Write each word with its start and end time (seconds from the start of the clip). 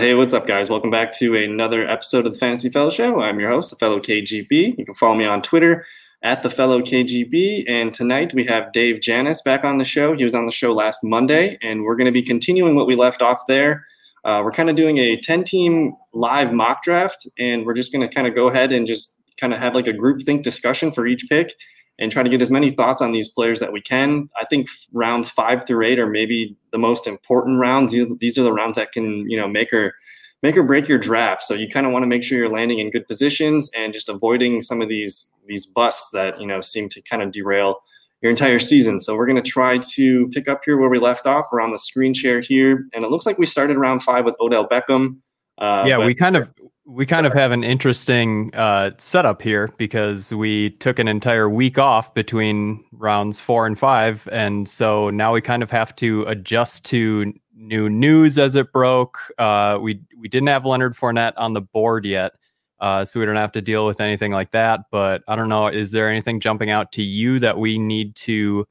Right. 0.00 0.06
Hey, 0.06 0.14
what's 0.14 0.32
up, 0.32 0.46
guys? 0.46 0.70
Welcome 0.70 0.90
back 0.90 1.12
to 1.18 1.36
another 1.36 1.86
episode 1.86 2.24
of 2.24 2.32
the 2.32 2.38
Fantasy 2.38 2.70
Fellow 2.70 2.88
Show. 2.88 3.20
I'm 3.20 3.38
your 3.38 3.50
host, 3.50 3.68
the 3.68 3.76
fellow 3.76 4.00
KGB. 4.00 4.78
You 4.78 4.84
can 4.86 4.94
follow 4.94 5.14
me 5.14 5.26
on 5.26 5.42
Twitter 5.42 5.84
at 6.22 6.42
the 6.42 6.48
fellow 6.48 6.80
KGB. 6.80 7.64
And 7.68 7.92
tonight 7.92 8.32
we 8.32 8.46
have 8.46 8.72
Dave 8.72 9.02
Janus 9.02 9.42
back 9.42 9.62
on 9.62 9.76
the 9.76 9.84
show. 9.84 10.16
He 10.16 10.24
was 10.24 10.34
on 10.34 10.46
the 10.46 10.52
show 10.52 10.72
last 10.72 11.00
Monday, 11.04 11.58
and 11.60 11.84
we're 11.84 11.96
going 11.96 12.06
to 12.06 12.12
be 12.12 12.22
continuing 12.22 12.76
what 12.76 12.86
we 12.86 12.96
left 12.96 13.20
off 13.20 13.42
there. 13.46 13.84
Uh, 14.24 14.40
we're 14.42 14.52
kind 14.52 14.70
of 14.70 14.74
doing 14.74 14.96
a 14.96 15.20
10 15.20 15.44
team 15.44 15.92
live 16.14 16.50
mock 16.50 16.82
draft, 16.82 17.28
and 17.38 17.66
we're 17.66 17.74
just 17.74 17.92
going 17.92 18.00
to 18.00 18.12
kind 18.12 18.26
of 18.26 18.34
go 18.34 18.48
ahead 18.48 18.72
and 18.72 18.86
just 18.86 19.18
kind 19.38 19.52
of 19.52 19.58
have 19.58 19.74
like 19.74 19.86
a 19.86 19.92
group 19.92 20.22
think 20.22 20.44
discussion 20.44 20.90
for 20.90 21.06
each 21.06 21.26
pick 21.28 21.52
and 22.00 22.10
try 22.10 22.22
to 22.22 22.30
get 22.30 22.40
as 22.40 22.50
many 22.50 22.70
thoughts 22.70 23.02
on 23.02 23.12
these 23.12 23.28
players 23.28 23.60
that 23.60 23.72
we 23.72 23.80
can. 23.80 24.28
I 24.40 24.46
think 24.46 24.68
rounds 24.92 25.28
five 25.28 25.66
through 25.66 25.84
eight 25.84 25.98
are 25.98 26.08
maybe 26.08 26.56
the 26.72 26.78
most 26.78 27.06
important 27.06 27.60
rounds. 27.60 27.92
These 27.92 28.38
are 28.38 28.42
the 28.42 28.52
rounds 28.52 28.76
that 28.76 28.92
can, 28.92 29.28
you 29.28 29.36
know, 29.36 29.46
make 29.46 29.72
or 29.72 29.94
make 30.42 30.56
or 30.56 30.62
break 30.62 30.88
your 30.88 30.98
draft. 30.98 31.42
So 31.42 31.54
you 31.54 31.68
kind 31.68 31.86
of 31.86 31.92
want 31.92 32.02
to 32.02 32.06
make 32.06 32.22
sure 32.22 32.38
you're 32.38 32.48
landing 32.48 32.78
in 32.78 32.90
good 32.90 33.06
positions 33.06 33.70
and 33.76 33.92
just 33.92 34.08
avoiding 34.08 34.62
some 34.62 34.80
of 34.80 34.88
these 34.88 35.30
these 35.46 35.66
busts 35.66 36.10
that 36.12 36.40
you 36.40 36.46
know 36.46 36.60
seem 36.60 36.88
to 36.88 37.02
kind 37.02 37.22
of 37.22 37.32
derail 37.32 37.82
your 38.22 38.30
entire 38.30 38.58
season. 38.58 38.98
So 39.00 39.16
we're 39.16 39.26
going 39.26 39.42
to 39.42 39.50
try 39.50 39.78
to 39.78 40.28
pick 40.28 40.48
up 40.48 40.62
here 40.64 40.76
where 40.76 40.90
we 40.90 40.98
left 40.98 41.26
off. 41.26 41.46
We're 41.50 41.60
on 41.60 41.72
the 41.72 41.78
screen 41.78 42.14
share 42.14 42.40
here, 42.40 42.86
and 42.92 43.04
it 43.04 43.10
looks 43.10 43.26
like 43.26 43.38
we 43.38 43.46
started 43.46 43.76
round 43.76 44.02
five 44.02 44.24
with 44.24 44.36
Odell 44.40 44.68
Beckham. 44.68 45.18
Uh, 45.58 45.84
yeah, 45.86 46.04
we 46.04 46.14
kind 46.14 46.36
of 46.36 46.48
we 46.90 47.06
kind 47.06 47.24
of 47.24 47.32
have 47.32 47.52
an 47.52 47.62
interesting 47.62 48.52
uh, 48.54 48.90
setup 48.98 49.40
here 49.42 49.72
because 49.76 50.34
we 50.34 50.70
took 50.70 50.98
an 50.98 51.06
entire 51.06 51.48
week 51.48 51.78
off 51.78 52.12
between 52.14 52.84
rounds 52.92 53.38
four 53.38 53.66
and 53.66 53.78
five, 53.78 54.28
and 54.32 54.68
so 54.68 55.08
now 55.10 55.32
we 55.32 55.40
kind 55.40 55.62
of 55.62 55.70
have 55.70 55.94
to 55.96 56.22
adjust 56.24 56.84
to 56.86 57.32
new 57.54 57.88
news 57.88 58.38
as 58.38 58.56
it 58.56 58.72
broke. 58.72 59.18
Uh, 59.38 59.78
we 59.80 60.00
we 60.18 60.28
didn't 60.28 60.48
have 60.48 60.66
Leonard 60.66 60.96
Fournette 60.96 61.34
on 61.36 61.52
the 61.52 61.60
board 61.60 62.04
yet, 62.04 62.32
uh, 62.80 63.04
so 63.04 63.20
we 63.20 63.26
don't 63.26 63.36
have 63.36 63.52
to 63.52 63.62
deal 63.62 63.86
with 63.86 64.00
anything 64.00 64.32
like 64.32 64.50
that. 64.50 64.80
But 64.90 65.22
I 65.28 65.36
don't 65.36 65.48
know. 65.48 65.68
Is 65.68 65.92
there 65.92 66.10
anything 66.10 66.40
jumping 66.40 66.70
out 66.70 66.90
to 66.92 67.02
you 67.02 67.38
that 67.38 67.58
we 67.58 67.78
need 67.78 68.16
to, 68.16 68.64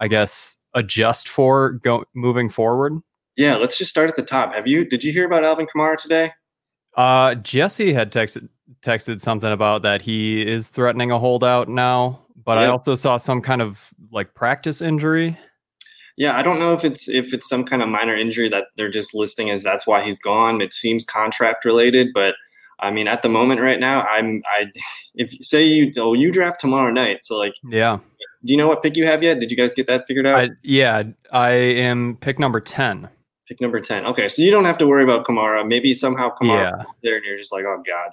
I 0.00 0.08
guess, 0.08 0.56
adjust 0.74 1.28
for 1.28 1.72
go 1.72 2.04
moving 2.14 2.50
forward? 2.50 3.00
Yeah, 3.36 3.56
let's 3.56 3.78
just 3.78 3.90
start 3.90 4.08
at 4.08 4.16
the 4.16 4.22
top. 4.22 4.52
Have 4.54 4.66
you 4.66 4.84
did 4.84 5.04
you 5.04 5.12
hear 5.12 5.26
about 5.26 5.44
Alvin 5.44 5.66
Kamara 5.66 5.96
today? 5.96 6.32
Uh, 6.96 7.34
Jesse 7.36 7.92
had 7.92 8.12
texted 8.12 8.48
texted 8.82 9.20
something 9.20 9.50
about 9.50 9.82
that 9.82 10.02
he 10.02 10.46
is 10.46 10.68
threatening 10.68 11.10
a 11.10 11.18
holdout 11.18 11.68
now, 11.68 12.20
but 12.44 12.58
I 12.58 12.66
also 12.66 12.94
saw 12.94 13.16
some 13.16 13.40
kind 13.40 13.62
of 13.62 13.80
like 14.12 14.34
practice 14.34 14.80
injury. 14.80 15.38
Yeah, 16.16 16.36
I 16.36 16.42
don't 16.42 16.60
know 16.60 16.72
if 16.72 16.84
it's 16.84 17.08
if 17.08 17.34
it's 17.34 17.48
some 17.48 17.64
kind 17.64 17.82
of 17.82 17.88
minor 17.88 18.14
injury 18.14 18.48
that 18.50 18.68
they're 18.76 18.90
just 18.90 19.14
listing 19.14 19.50
as 19.50 19.62
that's 19.62 19.86
why 19.86 20.04
he's 20.04 20.18
gone. 20.18 20.60
It 20.60 20.72
seems 20.72 21.04
contract 21.04 21.64
related, 21.64 22.08
but 22.14 22.36
I 22.78 22.90
mean, 22.90 23.08
at 23.08 23.22
the 23.22 23.28
moment 23.28 23.60
right 23.60 23.80
now, 23.80 24.02
I'm 24.02 24.42
I 24.46 24.66
if 25.14 25.32
say 25.44 25.64
you 25.64 25.92
oh 25.96 26.14
you 26.14 26.30
draft 26.30 26.60
tomorrow 26.60 26.92
night, 26.92 27.24
so 27.24 27.36
like 27.36 27.54
yeah. 27.68 27.98
Do 28.44 28.52
you 28.52 28.58
know 28.58 28.68
what 28.68 28.82
pick 28.82 28.96
you 28.96 29.06
have 29.06 29.22
yet? 29.22 29.40
Did 29.40 29.50
you 29.50 29.56
guys 29.56 29.72
get 29.72 29.86
that 29.86 30.06
figured 30.06 30.26
out? 30.26 30.38
I, 30.38 30.48
yeah, 30.62 31.02
I 31.32 31.52
am 31.52 32.18
pick 32.20 32.38
number 32.38 32.60
ten. 32.60 33.08
Pick 33.48 33.60
number 33.60 33.80
10. 33.80 34.06
Okay, 34.06 34.28
so 34.28 34.42
you 34.42 34.50
don't 34.50 34.64
have 34.64 34.78
to 34.78 34.86
worry 34.86 35.04
about 35.04 35.26
Kamara. 35.26 35.66
Maybe 35.66 35.92
somehow 35.92 36.34
Kamara 36.34 36.78
yeah. 36.78 36.84
there 37.02 37.16
and 37.16 37.24
you're 37.24 37.36
just 37.36 37.52
like, 37.52 37.64
oh, 37.64 37.78
God. 37.86 38.10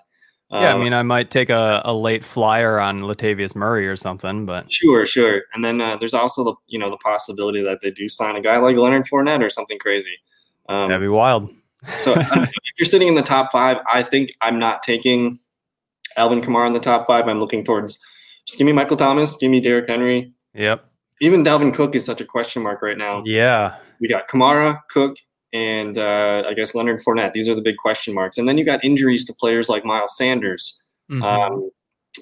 Um, 0.52 0.64
yeah, 0.64 0.70
I 0.70 0.74
um, 0.74 0.84
mean, 0.84 0.94
I 0.94 1.02
might 1.02 1.32
take 1.32 1.50
a, 1.50 1.82
a 1.86 1.94
late 1.94 2.26
flyer 2.26 2.78
on 2.78 3.02
Latavius 3.02 3.56
Murray 3.56 3.88
or 3.88 3.96
something, 3.96 4.46
but 4.46 4.70
sure, 4.70 5.06
sure. 5.06 5.44
And 5.54 5.64
then 5.64 5.80
uh, 5.80 5.96
there's 5.96 6.14
also 6.14 6.44
the 6.44 6.54
you 6.68 6.78
know 6.78 6.90
the 6.90 6.98
possibility 6.98 7.64
that 7.64 7.80
they 7.82 7.90
do 7.90 8.10
sign 8.10 8.36
a 8.36 8.42
guy 8.42 8.58
like 8.58 8.76
Leonard 8.76 9.06
Fournette 9.06 9.42
or 9.42 9.50
something 9.50 9.80
crazy. 9.80 10.18
Um, 10.68 10.90
That'd 10.90 11.02
be 11.02 11.08
wild. 11.08 11.50
so 11.98 12.16
if 12.18 12.52
you're 12.78 12.86
sitting 12.86 13.08
in 13.08 13.16
the 13.16 13.22
top 13.22 13.50
five, 13.50 13.78
I 13.92 14.04
think 14.04 14.34
I'm 14.42 14.60
not 14.60 14.84
taking 14.84 15.40
Alvin 16.18 16.42
Kamara 16.42 16.68
in 16.68 16.74
the 16.74 16.82
top 16.82 17.08
five. 17.08 17.30
I'm 17.30 17.40
looking 17.40 17.64
towards 17.64 17.98
just 18.46 18.58
give 18.58 18.66
me 18.66 18.74
Michael 18.74 18.98
Thomas, 18.98 19.38
give 19.38 19.52
me 19.52 19.62
Derrick 19.62 19.88
Henry. 19.88 20.34
Yep. 20.54 20.86
Even 21.22 21.44
Dalvin 21.44 21.74
Cook 21.74 21.96
is 21.96 22.04
such 22.04 22.20
a 22.20 22.26
question 22.26 22.62
mark 22.62 22.82
right 22.82 22.98
now. 22.98 23.24
Yeah 23.26 23.76
we 24.02 24.08
got 24.08 24.28
Kamara, 24.28 24.82
Cook, 24.90 25.16
and 25.54 25.98
uh, 25.98 26.44
I 26.46 26.54
guess 26.54 26.76
Leonard 26.76 27.00
Fournette. 27.00 27.34
These 27.34 27.48
are 27.48 27.56
the 27.56 27.62
big 27.62 27.78
question 27.78 28.14
marks. 28.14 28.38
And 28.38 28.48
then 28.48 28.58
you 28.58 28.66
got 28.66 28.84
injuries 28.84 29.24
to 29.26 29.34
players 29.34 29.70
like 29.70 29.86
Miles 29.86 30.18
Sanders. 30.18 30.84
Mm-hmm. 31.10 31.24
Um, 31.24 31.70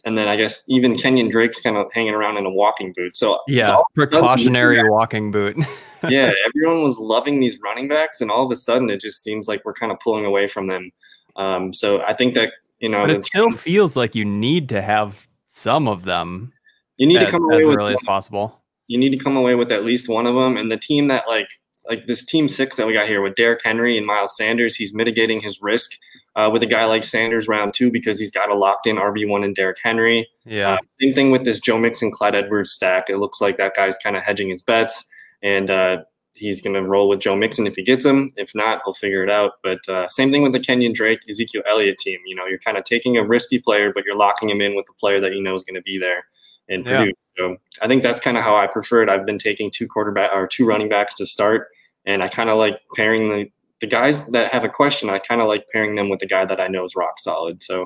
and 0.05 0.17
then 0.17 0.27
I 0.27 0.35
guess 0.35 0.63
even 0.67 0.97
Kenyon 0.97 1.29
Drake's 1.29 1.61
kind 1.61 1.77
of 1.77 1.87
hanging 1.93 2.13
around 2.13 2.37
in 2.37 2.45
a 2.45 2.51
walking 2.51 2.93
boot. 2.95 3.15
So 3.15 3.39
yeah, 3.47 3.77
precautionary 3.95 4.87
walking 4.87 5.31
boot. 5.31 5.57
yeah, 6.09 6.31
everyone 6.45 6.83
was 6.83 6.99
loving 6.99 7.39
these 7.39 7.59
running 7.63 7.87
backs, 7.87 8.21
and 8.21 8.29
all 8.29 8.45
of 8.45 8.51
a 8.51 8.55
sudden 8.55 8.89
it 8.91 9.01
just 9.01 9.23
seems 9.23 9.47
like 9.47 9.65
we're 9.65 9.73
kind 9.73 9.91
of 9.91 9.99
pulling 9.99 10.25
away 10.25 10.47
from 10.47 10.67
them. 10.67 10.91
Um, 11.37 11.73
so 11.73 12.03
I 12.03 12.13
think 12.13 12.35
that 12.35 12.53
you 12.79 12.89
know, 12.89 13.01
but 13.01 13.09
it 13.09 13.23
still 13.23 13.49
feels 13.51 13.95
like 13.95 14.13
you 14.13 14.25
need 14.25 14.69
to 14.69 14.81
have 14.81 15.25
some 15.47 15.87
of 15.87 16.03
them. 16.03 16.53
You 16.97 17.07
need 17.07 17.19
to 17.19 17.31
come 17.31 17.43
away 17.43 17.59
as 17.59 17.65
early 17.67 17.93
with, 17.93 18.01
as 18.01 18.03
possible. 18.03 18.58
You 18.89 18.97
need 18.97 19.11
to 19.11 19.23
come 19.23 19.37
away 19.37 19.55
with 19.55 19.71
at 19.71 19.85
least 19.85 20.09
one 20.09 20.25
of 20.25 20.35
them, 20.35 20.57
and 20.57 20.69
the 20.69 20.77
team 20.77 21.07
that 21.07 21.27
like 21.27 21.47
like 21.87 22.05
this 22.07 22.25
team 22.25 22.47
six 22.47 22.75
that 22.75 22.85
we 22.85 22.93
got 22.93 23.07
here 23.07 23.21
with 23.21 23.35
Derrick 23.35 23.61
Henry 23.63 23.97
and 23.97 24.05
Miles 24.05 24.35
Sanders, 24.35 24.75
he's 24.75 24.93
mitigating 24.93 25.39
his 25.39 25.61
risk 25.61 25.91
uh, 26.35 26.49
with 26.51 26.61
a 26.63 26.67
guy 26.67 26.85
like 26.85 27.03
Sanders 27.03 27.47
round 27.47 27.73
two 27.73 27.91
because 27.91 28.19
he's 28.19 28.31
got 28.31 28.49
a 28.49 28.55
locked 28.55 28.87
in 28.87 28.97
RB 28.97 29.27
one 29.27 29.43
and 29.43 29.55
Derrick 29.55 29.77
Henry. 29.81 30.27
Yeah. 30.45 30.73
Uh, 30.73 30.77
same 31.01 31.13
thing 31.13 31.31
with 31.31 31.45
this 31.45 31.59
Joe 31.59 31.77
Mixon, 31.77 32.11
Clyde 32.11 32.35
Edwards 32.35 32.71
stack. 32.71 33.09
It 33.09 33.17
looks 33.17 33.41
like 33.41 33.57
that 33.57 33.75
guy's 33.75 33.97
kind 33.97 34.15
of 34.15 34.23
hedging 34.23 34.49
his 34.49 34.61
bets, 34.61 35.09
and 35.41 35.69
uh, 35.69 35.97
he's 36.33 36.61
going 36.61 36.75
to 36.75 36.83
roll 36.83 37.09
with 37.09 37.19
Joe 37.19 37.35
Mixon 37.35 37.67
if 37.67 37.75
he 37.75 37.83
gets 37.83 38.05
him. 38.05 38.29
If 38.37 38.51
not, 38.53 38.81
he'll 38.85 38.93
figure 38.93 39.23
it 39.23 39.29
out. 39.29 39.53
But 39.63 39.79
uh, 39.87 40.07
same 40.09 40.31
thing 40.31 40.41
with 40.41 40.53
the 40.53 40.59
Kenyon 40.59 40.93
Drake, 40.93 41.19
Ezekiel 41.29 41.63
Elliott 41.69 41.97
team. 41.99 42.19
You 42.25 42.35
know, 42.35 42.45
you're 42.45 42.59
kind 42.59 42.77
of 42.77 42.83
taking 42.83 43.17
a 43.17 43.23
risky 43.23 43.59
player, 43.59 43.91
but 43.93 44.05
you're 44.05 44.15
locking 44.15 44.49
him 44.49 44.61
in 44.61 44.75
with 44.75 44.85
the 44.85 44.93
player 44.99 45.19
that 45.19 45.33
you 45.33 45.41
know 45.41 45.55
is 45.55 45.63
going 45.63 45.75
to 45.75 45.81
be 45.81 45.97
there 45.97 46.25
and 46.69 46.85
produce. 46.85 47.15
So 47.37 47.57
I 47.81 47.87
think 47.87 48.03
that's 48.03 48.19
kind 48.19 48.37
of 48.37 48.43
how 48.43 48.55
I 48.55 48.67
prefer 48.67 49.03
it. 49.03 49.09
I've 49.09 49.25
been 49.25 49.37
taking 49.37 49.71
two 49.71 49.87
quarterback 49.87 50.31
or 50.33 50.47
two 50.47 50.65
running 50.65 50.89
backs 50.89 51.15
to 51.15 51.25
start 51.25 51.67
and 52.05 52.23
I 52.23 52.27
kind 52.27 52.49
of 52.49 52.57
like 52.57 52.79
pairing 52.95 53.29
the 53.29 53.51
the 53.79 53.87
guys 53.87 54.27
that 54.31 54.51
have 54.51 54.65
a 54.65 54.69
question. 54.69 55.09
I 55.09 55.19
kind 55.19 55.41
of 55.41 55.47
like 55.47 55.65
pairing 55.71 55.95
them 55.95 56.09
with 56.09 56.19
the 56.19 56.25
guy 56.25 56.43
that 56.43 56.59
I 56.59 56.67
know 56.67 56.83
is 56.83 56.97
rock 56.97 57.17
solid. 57.17 57.63
So, 57.63 57.83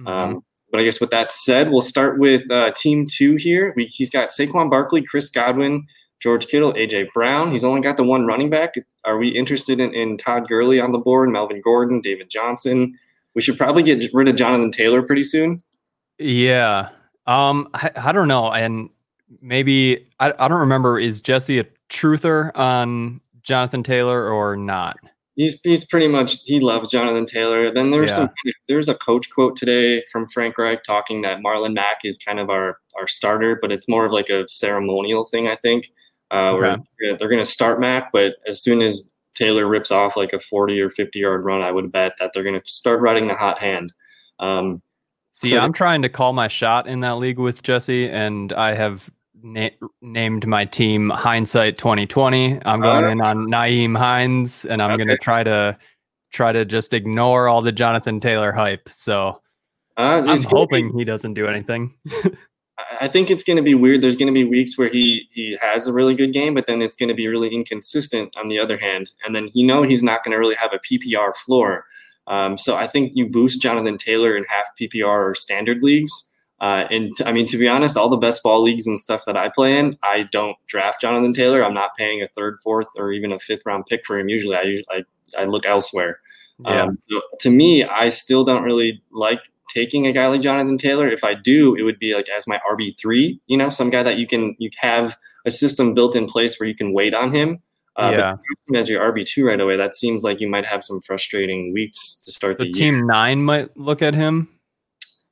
mm-hmm. 0.00 0.06
um, 0.06 0.44
but 0.70 0.80
I 0.80 0.84
guess 0.84 1.00
with 1.00 1.10
that 1.10 1.32
said, 1.32 1.70
we'll 1.70 1.82
start 1.82 2.18
with 2.18 2.50
uh, 2.50 2.72
team 2.74 3.06
two 3.06 3.36
here. 3.36 3.74
We, 3.76 3.84
he's 3.84 4.08
got 4.08 4.30
Saquon 4.30 4.70
Barkley, 4.70 5.02
Chris 5.02 5.28
Godwin, 5.28 5.86
George 6.18 6.46
Kittle, 6.46 6.72
AJ 6.72 7.08
Brown. 7.12 7.52
He's 7.52 7.62
only 7.62 7.82
got 7.82 7.98
the 7.98 8.04
one 8.04 8.24
running 8.24 8.48
back. 8.48 8.72
Are 9.04 9.18
we 9.18 9.28
interested 9.28 9.80
in, 9.80 9.92
in 9.92 10.16
Todd 10.16 10.48
Gurley 10.48 10.80
on 10.80 10.92
the 10.92 10.98
board? 10.98 11.28
Melvin 11.28 11.60
Gordon, 11.60 12.00
David 12.00 12.30
Johnson. 12.30 12.98
We 13.34 13.42
should 13.42 13.58
probably 13.58 13.82
get 13.82 14.08
rid 14.14 14.28
of 14.28 14.36
Jonathan 14.36 14.70
Taylor 14.70 15.02
pretty 15.02 15.24
soon. 15.24 15.58
Yeah. 16.18 16.88
Um, 17.26 17.68
I, 17.74 17.90
I 17.96 18.12
don't 18.12 18.28
know. 18.28 18.52
And 18.52 18.90
maybe 19.40 20.06
I, 20.20 20.32
I 20.38 20.48
don't 20.48 20.60
remember. 20.60 20.98
Is 20.98 21.20
Jesse 21.20 21.58
a 21.58 21.66
truther 21.90 22.50
on 22.54 23.20
Jonathan 23.42 23.82
Taylor 23.82 24.28
or 24.30 24.56
not? 24.56 24.96
He's 25.36 25.60
he's 25.62 25.84
pretty 25.84 26.06
much 26.06 26.36
he 26.44 26.60
loves 26.60 26.90
Jonathan 26.90 27.26
Taylor. 27.26 27.72
Then 27.74 27.90
there's 27.90 28.10
yeah. 28.10 28.16
some 28.16 28.30
there's 28.68 28.88
a 28.88 28.94
coach 28.94 29.28
quote 29.30 29.56
today 29.56 30.04
from 30.12 30.28
Frank 30.28 30.56
Reich 30.58 30.84
talking 30.84 31.22
that 31.22 31.40
Marlon 31.40 31.74
Mack 31.74 31.98
is 32.04 32.18
kind 32.18 32.38
of 32.38 32.50
our 32.50 32.78
our 32.96 33.08
starter, 33.08 33.58
but 33.60 33.72
it's 33.72 33.88
more 33.88 34.06
of 34.06 34.12
like 34.12 34.28
a 34.28 34.48
ceremonial 34.48 35.24
thing, 35.24 35.48
I 35.48 35.56
think. 35.56 35.86
Uh, 36.30 36.52
okay. 36.52 36.82
where 36.98 37.16
they're 37.16 37.28
going 37.28 37.38
to 37.38 37.44
start 37.44 37.78
Mack, 37.78 38.10
but 38.10 38.36
as 38.48 38.60
soon 38.60 38.80
as 38.80 39.12
Taylor 39.34 39.68
rips 39.68 39.90
off 39.90 40.16
like 40.16 40.32
a 40.32 40.38
40 40.38 40.80
or 40.80 40.90
50 40.90 41.18
yard 41.18 41.44
run, 41.44 41.60
I 41.60 41.70
would 41.70 41.92
bet 41.92 42.14
that 42.18 42.32
they're 42.32 42.42
going 42.42 42.60
to 42.60 42.66
start 42.66 43.00
riding 43.00 43.28
the 43.28 43.34
hot 43.34 43.58
hand. 43.58 43.92
Um, 44.40 44.82
See, 45.34 45.50
so, 45.50 45.58
I'm 45.58 45.72
trying 45.72 46.00
to 46.02 46.08
call 46.08 46.32
my 46.32 46.46
shot 46.46 46.86
in 46.86 47.00
that 47.00 47.18
league 47.18 47.40
with 47.40 47.62
Jesse, 47.62 48.08
and 48.08 48.52
I 48.52 48.72
have 48.74 49.10
na- 49.42 49.70
named 50.00 50.46
my 50.46 50.64
team 50.64 51.10
Hindsight 51.10 51.76
2020. 51.76 52.60
I'm 52.64 52.80
going 52.80 53.04
uh, 53.04 53.08
in 53.08 53.20
on 53.20 53.48
Nyheim 53.48 53.98
Hines, 53.98 54.64
and 54.64 54.80
I'm 54.80 54.92
okay. 54.92 55.04
going 55.04 55.16
to 55.16 55.18
try 55.18 55.42
to 55.42 55.76
try 56.32 56.52
to 56.52 56.64
just 56.64 56.94
ignore 56.94 57.48
all 57.48 57.62
the 57.62 57.72
Jonathan 57.72 58.20
Taylor 58.20 58.52
hype. 58.52 58.88
So 58.90 59.40
uh, 59.96 60.22
I'm 60.26 60.42
hoping 60.44 60.92
be, 60.92 60.98
he 60.98 61.04
doesn't 61.04 61.34
do 61.34 61.48
anything. 61.48 61.94
I 63.00 63.06
think 63.06 63.30
it's 63.30 63.44
going 63.44 63.56
to 63.56 63.62
be 63.62 63.74
weird. 63.74 64.02
There's 64.02 64.16
going 64.16 64.26
to 64.26 64.32
be 64.32 64.44
weeks 64.44 64.78
where 64.78 64.88
he 64.88 65.28
he 65.32 65.56
has 65.60 65.88
a 65.88 65.92
really 65.92 66.14
good 66.14 66.32
game, 66.32 66.54
but 66.54 66.66
then 66.66 66.80
it's 66.80 66.96
going 66.96 67.08
to 67.08 67.14
be 67.14 67.28
really 67.28 67.48
inconsistent 67.48 68.36
on 68.36 68.46
the 68.46 68.58
other 68.58 68.76
hand. 68.76 69.10
And 69.24 69.34
then 69.34 69.48
you 69.52 69.66
know 69.66 69.82
he's 69.82 70.02
not 70.02 70.22
going 70.22 70.32
to 70.32 70.38
really 70.38 70.56
have 70.56 70.72
a 70.72 70.78
PPR 70.78 71.34
floor. 71.36 71.86
Um, 72.26 72.56
so 72.56 72.74
I 72.74 72.86
think 72.86 73.12
you 73.14 73.28
boost 73.28 73.60
Jonathan 73.60 73.98
Taylor 73.98 74.36
in 74.36 74.44
half 74.44 74.68
PPR 74.80 75.30
or 75.30 75.34
standard 75.34 75.82
leagues 75.82 76.32
uh, 76.60 76.86
and 76.90 77.14
t- 77.16 77.24
I 77.24 77.32
mean, 77.32 77.46
to 77.46 77.58
be 77.58 77.68
honest, 77.68 77.96
all 77.96 78.08
the 78.08 78.16
best 78.16 78.42
ball 78.42 78.62
leagues 78.62 78.86
and 78.86 79.00
stuff 79.00 79.24
that 79.26 79.36
I 79.36 79.48
play 79.48 79.78
in, 79.78 79.98
I 80.02 80.24
don't 80.32 80.56
draft 80.66 81.00
Jonathan 81.00 81.32
Taylor. 81.32 81.64
I'm 81.64 81.74
not 81.74 81.96
paying 81.96 82.22
a 82.22 82.28
third, 82.28 82.58
fourth, 82.62 82.88
or 82.96 83.12
even 83.12 83.32
a 83.32 83.38
fifth 83.38 83.66
round 83.66 83.86
pick 83.86 84.06
for 84.06 84.18
him. 84.18 84.28
Usually, 84.28 84.56
I 84.56 84.62
usually 84.62 84.86
I, 84.90 85.42
I 85.42 85.44
look 85.44 85.66
elsewhere. 85.66 86.20
Yeah. 86.60 86.84
Um, 86.84 86.98
so 87.08 87.20
to 87.40 87.50
me, 87.50 87.84
I 87.84 88.08
still 88.08 88.44
don't 88.44 88.62
really 88.62 89.02
like 89.12 89.40
taking 89.74 90.06
a 90.06 90.12
guy 90.12 90.28
like 90.28 90.40
Jonathan 90.40 90.78
Taylor. 90.78 91.08
If 91.08 91.24
I 91.24 91.34
do, 91.34 91.74
it 91.74 91.82
would 91.82 91.98
be 91.98 92.14
like 92.14 92.28
as 92.28 92.46
my 92.46 92.60
RB 92.70 92.98
three. 92.98 93.40
You 93.46 93.56
know, 93.56 93.68
some 93.68 93.90
guy 93.90 94.04
that 94.04 94.18
you 94.18 94.26
can 94.26 94.54
you 94.58 94.70
have 94.78 95.18
a 95.44 95.50
system 95.50 95.92
built 95.92 96.14
in 96.14 96.26
place 96.26 96.58
where 96.58 96.68
you 96.68 96.74
can 96.74 96.94
wait 96.94 97.12
on 97.12 97.34
him. 97.34 97.60
Uh, 97.96 98.10
yeah. 98.12 98.36
But 98.68 98.78
as 98.78 98.88
your 98.88 99.00
RB 99.12 99.24
two 99.24 99.46
right 99.46 99.60
away, 99.60 99.76
that 99.76 99.94
seems 99.94 100.24
like 100.24 100.40
you 100.40 100.48
might 100.48 100.66
have 100.66 100.82
some 100.82 101.00
frustrating 101.00 101.72
weeks 101.72 102.20
to 102.24 102.32
start 102.32 102.58
So 102.58 102.64
the 102.64 102.72
team 102.72 102.96
year. 102.96 103.04
nine 103.06 103.42
might 103.44 103.76
look 103.76 104.02
at 104.02 104.14
him, 104.14 104.48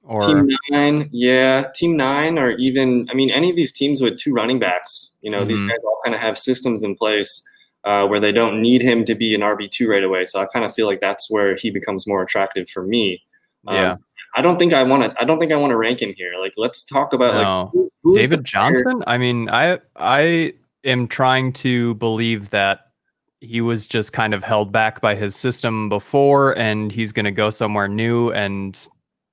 or 0.04 0.20
Team 0.20 0.48
nine, 0.70 1.08
yeah, 1.12 1.66
team 1.74 1.96
nine, 1.96 2.38
or 2.38 2.52
even 2.52 3.06
I 3.10 3.14
mean, 3.14 3.30
any 3.30 3.50
of 3.50 3.56
these 3.56 3.72
teams 3.72 4.00
with 4.00 4.18
two 4.18 4.32
running 4.32 4.58
backs. 4.60 5.18
You 5.22 5.30
know, 5.30 5.44
these 5.44 5.60
Mhm. 5.62 5.68
guys 5.70 5.78
all 5.84 5.98
kind 6.04 6.14
of 6.14 6.20
have 6.20 6.36
systems 6.38 6.82
in 6.82 6.94
place 6.96 7.42
uh, 7.84 8.06
where 8.06 8.20
they 8.20 8.30
don't 8.32 8.62
need 8.62 8.80
him 8.80 9.04
to 9.06 9.14
be 9.16 9.34
an 9.34 9.40
RB 9.42 9.68
two 9.68 9.88
right 9.88 10.04
away. 10.04 10.24
So 10.24 10.40
I 10.40 10.46
kind 10.46 10.64
of 10.64 10.72
feel 10.72 10.86
like 10.86 11.00
that's 11.00 11.28
where 11.28 11.56
he 11.56 11.70
becomes 11.70 12.06
more 12.06 12.22
attractive 12.22 12.68
for 12.70 12.84
me. 12.86 13.20
Um, 13.66 13.74
yeah, 13.74 13.96
I 14.36 14.42
don't 14.42 14.56
think 14.58 14.72
I 14.72 14.84
want 14.84 15.02
to. 15.02 15.20
I 15.20 15.24
don't 15.24 15.38
think 15.40 15.50
I 15.50 15.56
want 15.56 15.72
to 15.72 15.76
rank 15.76 16.00
him 16.00 16.12
here. 16.16 16.32
Like, 16.38 16.52
let's 16.56 16.84
talk 16.84 17.12
about 17.12 17.34
No. 17.34 17.62
like 17.64 17.72
who, 17.72 17.90
who 18.04 18.16
is 18.18 18.28
David 18.28 18.44
Johnson. 18.44 19.02
I 19.08 19.18
mean, 19.18 19.48
I 19.50 19.80
I 19.96 20.54
am 20.84 21.08
trying 21.08 21.52
to 21.54 21.94
believe 21.94 22.50
that 22.50 22.92
he 23.40 23.60
was 23.60 23.86
just 23.86 24.12
kind 24.12 24.34
of 24.34 24.44
held 24.44 24.70
back 24.70 25.00
by 25.00 25.14
his 25.14 25.34
system 25.34 25.88
before, 25.88 26.56
and 26.56 26.92
he's 26.92 27.12
going 27.12 27.24
to 27.24 27.32
go 27.32 27.50
somewhere 27.50 27.88
new 27.88 28.30
and 28.30 28.88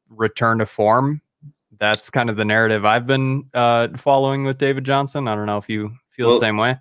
return 0.09 0.59
to 0.59 0.65
form. 0.65 1.21
That's 1.79 2.09
kind 2.09 2.29
of 2.29 2.35
the 2.35 2.45
narrative 2.45 2.85
I've 2.85 3.07
been 3.07 3.45
uh, 3.53 3.89
following 3.97 4.43
with 4.43 4.57
David 4.57 4.83
Johnson. 4.83 5.27
I 5.27 5.35
don't 5.35 5.45
know 5.45 5.57
if 5.57 5.69
you 5.69 5.91
feel 6.09 6.29
Well, 6.29 6.39
the 6.39 6.45
same 6.45 6.57
way. 6.57 6.77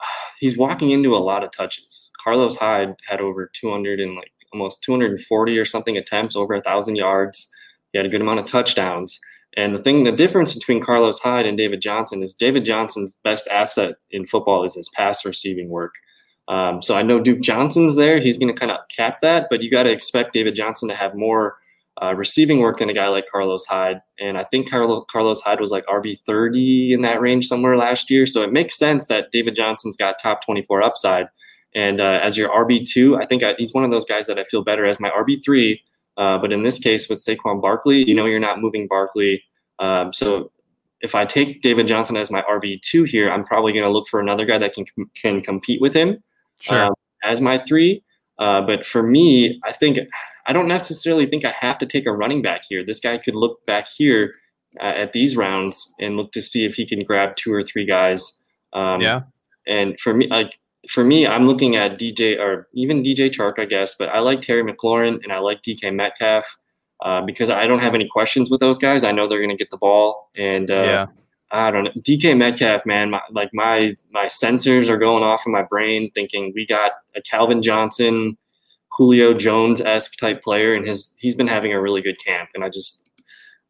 he's 0.40 0.56
walking 0.56 0.90
into 0.90 1.14
a 1.14 1.18
lot 1.18 1.44
of 1.44 1.52
touches. 1.52 2.10
Carlos 2.22 2.56
Hyde 2.56 2.96
had 3.06 3.20
over 3.20 3.50
200 3.54 4.00
and 4.00 4.16
like 4.16 4.32
almost 4.52 4.82
240 4.82 5.58
or 5.58 5.64
something 5.64 5.96
attempts, 5.96 6.36
over 6.36 6.54
a 6.54 6.62
thousand 6.62 6.96
yards. 6.96 7.48
He 7.92 7.98
had 7.98 8.06
a 8.06 8.10
good 8.10 8.20
amount 8.20 8.40
of 8.40 8.46
touchdowns. 8.46 9.18
And 9.56 9.74
the 9.74 9.82
thing, 9.82 10.04
the 10.04 10.12
difference 10.12 10.54
between 10.54 10.80
Carlos 10.80 11.18
Hyde 11.18 11.46
and 11.46 11.56
David 11.56 11.80
Johnson 11.80 12.22
is 12.22 12.34
David 12.34 12.64
Johnson's 12.64 13.18
best 13.24 13.48
asset 13.48 13.96
in 14.10 14.26
football 14.26 14.64
is 14.64 14.74
his 14.74 14.88
pass 14.90 15.24
receiving 15.24 15.68
work. 15.68 15.94
Um, 16.48 16.80
so 16.80 16.94
I 16.94 17.02
know 17.02 17.20
Duke 17.20 17.40
Johnson's 17.40 17.96
there. 17.96 18.18
He's 18.20 18.38
going 18.38 18.52
to 18.52 18.58
kind 18.58 18.72
of 18.72 18.78
cap 18.94 19.20
that, 19.20 19.48
but 19.50 19.62
you 19.62 19.70
got 19.70 19.82
to 19.82 19.90
expect 19.90 20.32
David 20.32 20.54
Johnson 20.54 20.88
to 20.88 20.94
have 20.94 21.14
more 21.14 21.56
uh, 22.02 22.14
receiving 22.14 22.60
work 22.60 22.78
than 22.78 22.88
a 22.88 22.94
guy 22.94 23.08
like 23.08 23.26
Carlos 23.26 23.66
Hyde. 23.66 24.00
And 24.18 24.38
I 24.38 24.44
think 24.44 24.70
Carlo, 24.70 25.04
Carlos 25.10 25.40
Hyde 25.42 25.60
was 25.60 25.70
like 25.70 25.84
RB 25.86 26.18
30 26.26 26.92
in 26.92 27.02
that 27.02 27.20
range 27.20 27.46
somewhere 27.46 27.76
last 27.76 28.10
year. 28.10 28.26
So 28.26 28.42
it 28.42 28.52
makes 28.52 28.78
sense 28.78 29.08
that 29.08 29.32
David 29.32 29.56
Johnson's 29.56 29.96
got 29.96 30.16
top 30.22 30.44
24 30.44 30.82
upside. 30.82 31.28
And 31.74 32.00
uh, 32.00 32.20
as 32.22 32.36
your 32.36 32.48
RB2, 32.50 33.20
I 33.20 33.26
think 33.26 33.42
I, 33.42 33.54
he's 33.58 33.74
one 33.74 33.84
of 33.84 33.90
those 33.90 34.04
guys 34.04 34.26
that 34.26 34.38
I 34.38 34.44
feel 34.44 34.62
better 34.62 34.86
as 34.86 35.00
my 35.00 35.10
RB3. 35.10 35.80
Uh, 36.18 36.36
but 36.36 36.52
in 36.52 36.62
this 36.62 36.78
case, 36.78 37.08
with 37.08 37.18
Saquon 37.20 37.62
Barkley, 37.62 38.06
you 38.06 38.14
know 38.14 38.26
you're 38.26 38.40
not 38.40 38.60
moving 38.60 38.86
Barkley. 38.88 39.42
Um, 39.78 40.12
so 40.12 40.50
if 41.00 41.14
I 41.14 41.24
take 41.24 41.62
David 41.62 41.86
Johnson 41.86 42.16
as 42.16 42.30
my 42.30 42.42
RB2 42.42 43.06
here, 43.06 43.30
I'm 43.30 43.44
probably 43.44 43.72
going 43.72 43.84
to 43.84 43.90
look 43.90 44.08
for 44.08 44.18
another 44.20 44.44
guy 44.44 44.58
that 44.58 44.74
can 44.74 44.84
can 45.14 45.40
compete 45.40 45.80
with 45.80 45.94
him 45.94 46.22
Sure. 46.60 46.86
um, 46.86 46.94
as 47.22 47.40
my 47.40 47.58
three. 47.58 48.02
Uh, 48.38 48.60
but 48.62 48.84
for 48.84 49.02
me, 49.02 49.60
I 49.64 49.72
think 49.72 49.98
I 50.46 50.52
don't 50.52 50.68
necessarily 50.68 51.26
think 51.26 51.44
I 51.44 51.52
have 51.58 51.78
to 51.78 51.86
take 51.86 52.06
a 52.06 52.12
running 52.12 52.42
back 52.42 52.62
here. 52.68 52.84
This 52.84 53.00
guy 53.00 53.18
could 53.18 53.34
look 53.34 53.64
back 53.64 53.86
here 53.88 54.32
uh, 54.80 54.86
at 54.86 55.12
these 55.12 55.36
rounds 55.36 55.94
and 56.00 56.16
look 56.16 56.32
to 56.32 56.42
see 56.42 56.64
if 56.64 56.74
he 56.74 56.86
can 56.86 57.04
grab 57.04 57.36
two 57.36 57.52
or 57.52 57.62
three 57.62 57.84
guys. 57.84 58.46
Um, 58.72 59.00
yeah. 59.00 59.22
And 59.66 59.98
for 60.00 60.14
me, 60.14 60.26
like 60.28 60.58
for 60.88 61.04
me, 61.04 61.26
I'm 61.26 61.46
looking 61.46 61.76
at 61.76 61.98
DJ 61.98 62.38
or 62.38 62.68
even 62.72 63.02
DJ 63.02 63.30
Chark, 63.30 63.58
I 63.58 63.64
guess. 63.64 63.94
But 63.94 64.08
I 64.08 64.20
like 64.20 64.40
Terry 64.40 64.62
McLaurin 64.62 65.22
and 65.22 65.32
I 65.32 65.38
like 65.38 65.62
DK 65.62 65.94
Metcalf 65.94 66.58
uh, 67.04 67.22
because 67.22 67.50
I 67.50 67.66
don't 67.66 67.80
have 67.80 67.94
any 67.94 68.08
questions 68.08 68.50
with 68.50 68.60
those 68.60 68.78
guys. 68.78 69.04
I 69.04 69.12
know 69.12 69.26
they're 69.26 69.38
going 69.38 69.50
to 69.50 69.56
get 69.56 69.70
the 69.70 69.76
ball, 69.76 70.30
and 70.36 70.70
uh, 70.70 70.74
yeah. 70.74 71.06
I 71.50 71.70
don't 71.70 71.84
know. 71.84 71.92
DK 71.98 72.36
Metcalf, 72.36 72.84
man, 72.86 73.10
my, 73.10 73.22
like 73.30 73.50
my 73.52 73.94
my 74.10 74.26
sensors 74.26 74.88
are 74.88 74.98
going 74.98 75.22
off 75.22 75.42
in 75.46 75.52
my 75.52 75.62
brain, 75.62 76.10
thinking 76.12 76.52
we 76.54 76.66
got 76.66 76.92
a 77.14 77.22
Calvin 77.22 77.62
Johnson, 77.62 78.36
Julio 78.96 79.34
Jones 79.34 79.80
esque 79.80 80.16
type 80.18 80.42
player, 80.42 80.74
and 80.74 80.86
his 80.86 81.16
he's 81.20 81.34
been 81.34 81.48
having 81.48 81.72
a 81.72 81.80
really 81.80 82.02
good 82.02 82.16
camp, 82.24 82.50
and 82.54 82.64
I 82.64 82.68
just 82.68 83.22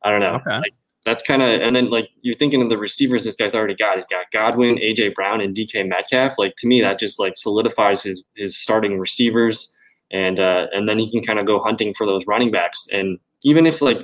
I 0.02 0.10
don't 0.10 0.20
know. 0.20 0.36
Okay. 0.36 0.58
Like, 0.58 0.74
that's 1.04 1.22
kind 1.22 1.42
of 1.42 1.48
and 1.48 1.74
then 1.74 1.90
like 1.90 2.08
you're 2.22 2.34
thinking 2.34 2.62
of 2.62 2.68
the 2.68 2.78
receivers 2.78 3.24
this 3.24 3.34
guy's 3.34 3.54
already 3.54 3.74
got. 3.74 3.96
He's 3.96 4.06
got 4.06 4.30
Godwin, 4.32 4.76
AJ 4.76 5.14
Brown, 5.14 5.40
and 5.40 5.54
DK 5.54 5.88
Metcalf. 5.88 6.38
Like 6.38 6.56
to 6.56 6.66
me, 6.66 6.80
that 6.80 6.98
just 6.98 7.18
like 7.18 7.34
solidifies 7.36 8.02
his 8.02 8.22
his 8.34 8.56
starting 8.56 8.98
receivers, 8.98 9.76
and 10.10 10.40
uh, 10.40 10.66
and 10.72 10.88
then 10.88 10.98
he 10.98 11.10
can 11.10 11.22
kind 11.22 11.38
of 11.38 11.46
go 11.46 11.60
hunting 11.60 11.94
for 11.94 12.06
those 12.06 12.26
running 12.26 12.50
backs. 12.50 12.86
And 12.92 13.18
even 13.44 13.66
if 13.66 13.80
like 13.80 13.98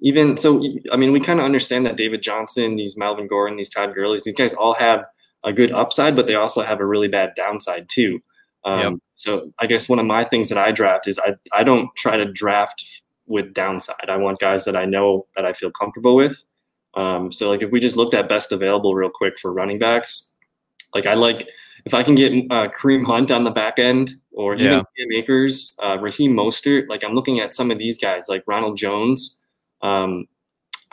even 0.00 0.36
so, 0.36 0.62
I 0.92 0.96
mean, 0.96 1.12
we 1.12 1.20
kind 1.20 1.40
of 1.40 1.44
understand 1.44 1.86
that 1.86 1.96
David 1.96 2.22
Johnson, 2.22 2.76
these 2.76 2.96
Melvin 2.96 3.26
Gordon, 3.26 3.56
these 3.56 3.70
Todd 3.70 3.94
Gurley's, 3.94 4.22
these 4.22 4.34
guys 4.34 4.54
all 4.54 4.74
have 4.74 5.04
a 5.44 5.52
good 5.52 5.72
upside, 5.72 6.16
but 6.16 6.26
they 6.26 6.34
also 6.34 6.62
have 6.62 6.80
a 6.80 6.86
really 6.86 7.08
bad 7.08 7.32
downside 7.34 7.88
too. 7.88 8.20
Um, 8.64 8.80
Yep. 8.80 8.92
So 9.16 9.52
I 9.58 9.66
guess 9.66 9.88
one 9.88 9.98
of 9.98 10.06
my 10.06 10.24
things 10.24 10.48
that 10.48 10.58
I 10.58 10.72
draft 10.72 11.06
is 11.06 11.18
I 11.18 11.34
I 11.52 11.64
don't 11.64 11.88
try 11.96 12.16
to 12.16 12.30
draft 12.30 13.02
with 13.30 13.54
downside. 13.54 14.10
I 14.10 14.16
want 14.16 14.40
guys 14.40 14.64
that 14.64 14.76
I 14.76 14.84
know 14.84 15.26
that 15.36 15.46
I 15.46 15.52
feel 15.52 15.70
comfortable 15.70 16.16
with. 16.16 16.42
Um, 16.94 17.30
so 17.30 17.48
like 17.48 17.62
if 17.62 17.70
we 17.70 17.80
just 17.80 17.96
looked 17.96 18.14
at 18.14 18.28
best 18.28 18.52
available 18.52 18.94
real 18.94 19.10
quick 19.10 19.38
for 19.38 19.52
running 19.52 19.78
backs, 19.78 20.34
like 20.94 21.06
I 21.06 21.14
like 21.14 21.48
if 21.86 21.94
I 21.94 22.02
can 22.02 22.16
get 22.16 22.32
uh, 22.50 22.68
Kareem 22.68 23.06
Hunt 23.06 23.30
on 23.30 23.44
the 23.44 23.50
back 23.50 23.78
end 23.78 24.14
or 24.32 24.54
even 24.54 24.84
Yeah. 24.96 25.16
Akers, 25.16 25.74
uh, 25.82 25.96
Raheem 26.00 26.32
Mostert. 26.32 26.88
Like 26.88 27.04
I'm 27.04 27.14
looking 27.14 27.40
at 27.40 27.54
some 27.54 27.70
of 27.70 27.78
these 27.78 27.96
guys 27.96 28.28
like 28.28 28.42
Ronald 28.46 28.76
Jones. 28.76 29.46
Um, 29.80 30.26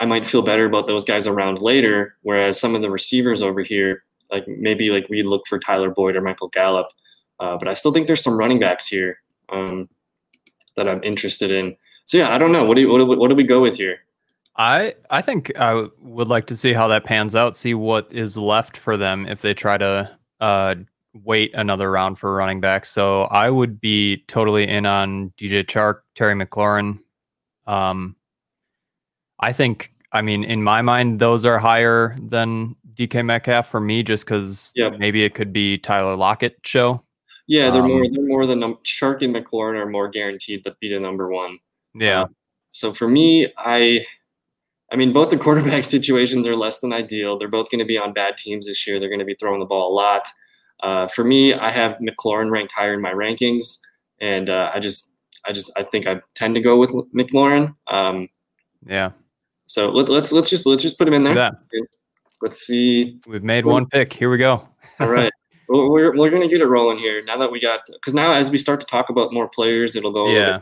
I 0.00 0.06
might 0.06 0.24
feel 0.24 0.42
better 0.42 0.64
about 0.64 0.86
those 0.86 1.04
guys 1.04 1.26
around 1.26 1.60
later. 1.60 2.16
Whereas 2.22 2.58
some 2.60 2.76
of 2.76 2.82
the 2.82 2.90
receivers 2.90 3.42
over 3.42 3.62
here, 3.62 4.04
like 4.30 4.46
maybe 4.46 4.90
like 4.90 5.08
we 5.10 5.24
look 5.24 5.46
for 5.48 5.58
Tyler 5.58 5.90
Boyd 5.90 6.14
or 6.16 6.22
Michael 6.22 6.48
Gallup. 6.48 6.88
Uh, 7.40 7.56
but 7.56 7.68
I 7.68 7.74
still 7.74 7.92
think 7.92 8.06
there's 8.06 8.22
some 8.22 8.38
running 8.38 8.60
backs 8.60 8.86
here 8.86 9.18
um, 9.48 9.88
that 10.76 10.88
I'm 10.88 11.02
interested 11.02 11.50
in. 11.50 11.76
So 12.08 12.16
yeah, 12.16 12.34
I 12.34 12.38
don't 12.38 12.52
know. 12.52 12.64
What 12.64 12.76
do 12.76 12.80
you, 12.80 12.88
what 12.88 13.18
what 13.18 13.28
do 13.28 13.36
we 13.36 13.44
go 13.44 13.60
with 13.60 13.76
here? 13.76 13.98
I 14.56 14.94
I 15.10 15.20
think 15.20 15.52
I 15.58 15.86
would 16.00 16.28
like 16.28 16.46
to 16.46 16.56
see 16.56 16.72
how 16.72 16.88
that 16.88 17.04
pans 17.04 17.34
out. 17.34 17.54
See 17.54 17.74
what 17.74 18.08
is 18.10 18.36
left 18.36 18.78
for 18.78 18.96
them 18.96 19.26
if 19.26 19.42
they 19.42 19.52
try 19.52 19.76
to 19.76 20.16
uh, 20.40 20.74
wait 21.22 21.52
another 21.52 21.90
round 21.90 22.18
for 22.18 22.34
running 22.34 22.62
back. 22.62 22.86
So 22.86 23.24
I 23.24 23.50
would 23.50 23.78
be 23.78 24.24
totally 24.26 24.66
in 24.66 24.86
on 24.86 25.34
DJ 25.38 25.64
Chark, 25.66 26.00
Terry 26.14 26.34
McLaurin. 26.34 26.98
Um, 27.66 28.16
I 29.38 29.52
think 29.52 29.92
I 30.10 30.22
mean 30.22 30.44
in 30.44 30.62
my 30.62 30.80
mind 30.80 31.18
those 31.20 31.44
are 31.44 31.58
higher 31.58 32.16
than 32.22 32.74
DK 32.94 33.22
Metcalf 33.22 33.68
for 33.70 33.80
me, 33.80 34.02
just 34.02 34.24
because 34.24 34.72
maybe 34.98 35.24
it 35.24 35.34
could 35.34 35.52
be 35.52 35.76
Tyler 35.76 36.16
Lockett 36.16 36.56
show. 36.64 37.04
Yeah, 37.46 37.70
they're 37.70 37.82
Um, 37.82 37.88
more 37.90 38.06
they're 38.10 38.26
more 38.26 38.46
than 38.46 38.60
num- 38.60 38.78
Chark 38.82 39.20
and 39.20 39.34
McLaurin 39.36 39.78
are 39.78 39.86
more 39.86 40.08
guaranteed 40.08 40.64
to 40.64 40.74
be 40.80 40.88
the 40.92 40.98
number 40.98 41.28
one. 41.28 41.58
Yeah, 41.94 42.22
Um, 42.22 42.34
so 42.72 42.92
for 42.92 43.08
me, 43.08 43.46
I, 43.56 44.04
I 44.92 44.96
mean, 44.96 45.12
both 45.12 45.30
the 45.30 45.38
quarterback 45.44 45.84
situations 45.84 46.46
are 46.46 46.56
less 46.56 46.80
than 46.80 46.92
ideal. 46.92 47.38
They're 47.38 47.48
both 47.48 47.70
going 47.70 47.80
to 47.80 47.84
be 47.84 47.98
on 47.98 48.12
bad 48.12 48.36
teams 48.36 48.66
this 48.66 48.86
year. 48.86 49.00
They're 49.00 49.08
going 49.08 49.18
to 49.18 49.24
be 49.24 49.34
throwing 49.34 49.60
the 49.60 49.66
ball 49.66 49.92
a 49.92 49.94
lot. 49.94 50.28
Uh, 50.80 51.08
for 51.08 51.24
me, 51.24 51.54
I 51.54 51.70
have 51.70 51.98
McLaurin 51.98 52.50
ranked 52.50 52.72
higher 52.72 52.94
in 52.94 53.00
my 53.00 53.12
rankings, 53.12 53.78
and 54.20 54.48
uh, 54.48 54.70
I 54.72 54.78
just, 54.78 55.16
I 55.44 55.52
just, 55.52 55.72
I 55.76 55.82
think 55.82 56.06
I 56.06 56.20
tend 56.34 56.54
to 56.54 56.60
go 56.60 56.76
with 56.76 56.90
McLaurin. 57.12 57.74
Um, 57.88 58.28
yeah. 58.86 59.10
so 59.66 59.90
let, 59.90 60.08
let's 60.08 60.30
let's 60.30 60.48
just 60.48 60.66
let's 60.66 60.82
just 60.82 60.98
put 60.98 61.08
him 61.08 61.14
in 61.14 61.24
there. 61.24 61.34
Let's 62.40 62.60
see. 62.60 63.18
We've 63.26 63.42
made 63.42 63.66
one 63.66 63.86
pick. 63.86 64.12
Here 64.12 64.30
we 64.30 64.38
go. 64.38 64.68
All 65.00 65.08
right. 65.08 65.32
Well, 65.68 65.90
we're, 65.90 66.16
we're 66.16 66.30
going 66.30 66.42
to 66.42 66.48
get 66.48 66.60
it 66.60 66.66
rolling 66.66 66.98
here 66.98 67.22
now 67.24 67.36
that 67.38 67.50
we 67.50 67.60
got 67.60 67.80
because 67.92 68.14
now 68.14 68.32
as 68.32 68.50
we 68.50 68.58
start 68.58 68.80
to 68.80 68.86
talk 68.86 69.10
about 69.10 69.32
more 69.32 69.48
players, 69.48 69.96
it'll 69.96 70.12
go 70.12 70.28
a 70.28 70.32
Yeah. 70.32 70.58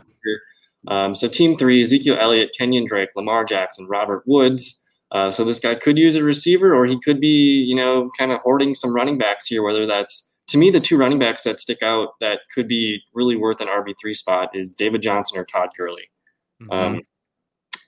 Um, 0.87 1.15
so 1.15 1.27
team 1.27 1.57
three: 1.57 1.81
Ezekiel 1.81 2.17
Elliott, 2.19 2.51
Kenyon 2.57 2.85
Drake, 2.85 3.09
Lamar 3.15 3.43
Jackson, 3.43 3.87
Robert 3.87 4.23
Woods. 4.25 4.83
Uh, 5.11 5.31
so 5.31 5.43
this 5.45 5.59
guy 5.59 5.75
could 5.75 5.97
use 5.97 6.15
a 6.15 6.23
receiver, 6.23 6.75
or 6.75 6.85
he 6.85 6.99
could 6.99 7.21
be, 7.21 7.63
you 7.63 7.75
know, 7.75 8.09
kind 8.17 8.31
of 8.31 8.39
hoarding 8.39 8.75
some 8.75 8.93
running 8.93 9.17
backs 9.17 9.47
here. 9.47 9.63
Whether 9.63 9.85
that's 9.85 10.33
to 10.47 10.57
me, 10.57 10.69
the 10.69 10.79
two 10.79 10.97
running 10.97 11.19
backs 11.19 11.43
that 11.43 11.59
stick 11.59 11.81
out 11.81 12.19
that 12.19 12.41
could 12.53 12.67
be 12.67 13.01
really 13.13 13.35
worth 13.35 13.61
an 13.61 13.67
RB 13.67 13.93
three 13.99 14.13
spot 14.13 14.49
is 14.53 14.73
David 14.73 15.01
Johnson 15.01 15.37
or 15.37 15.45
Todd 15.45 15.69
Gurley. 15.77 16.09
Mhm. 16.61 16.73
Um, 16.73 17.01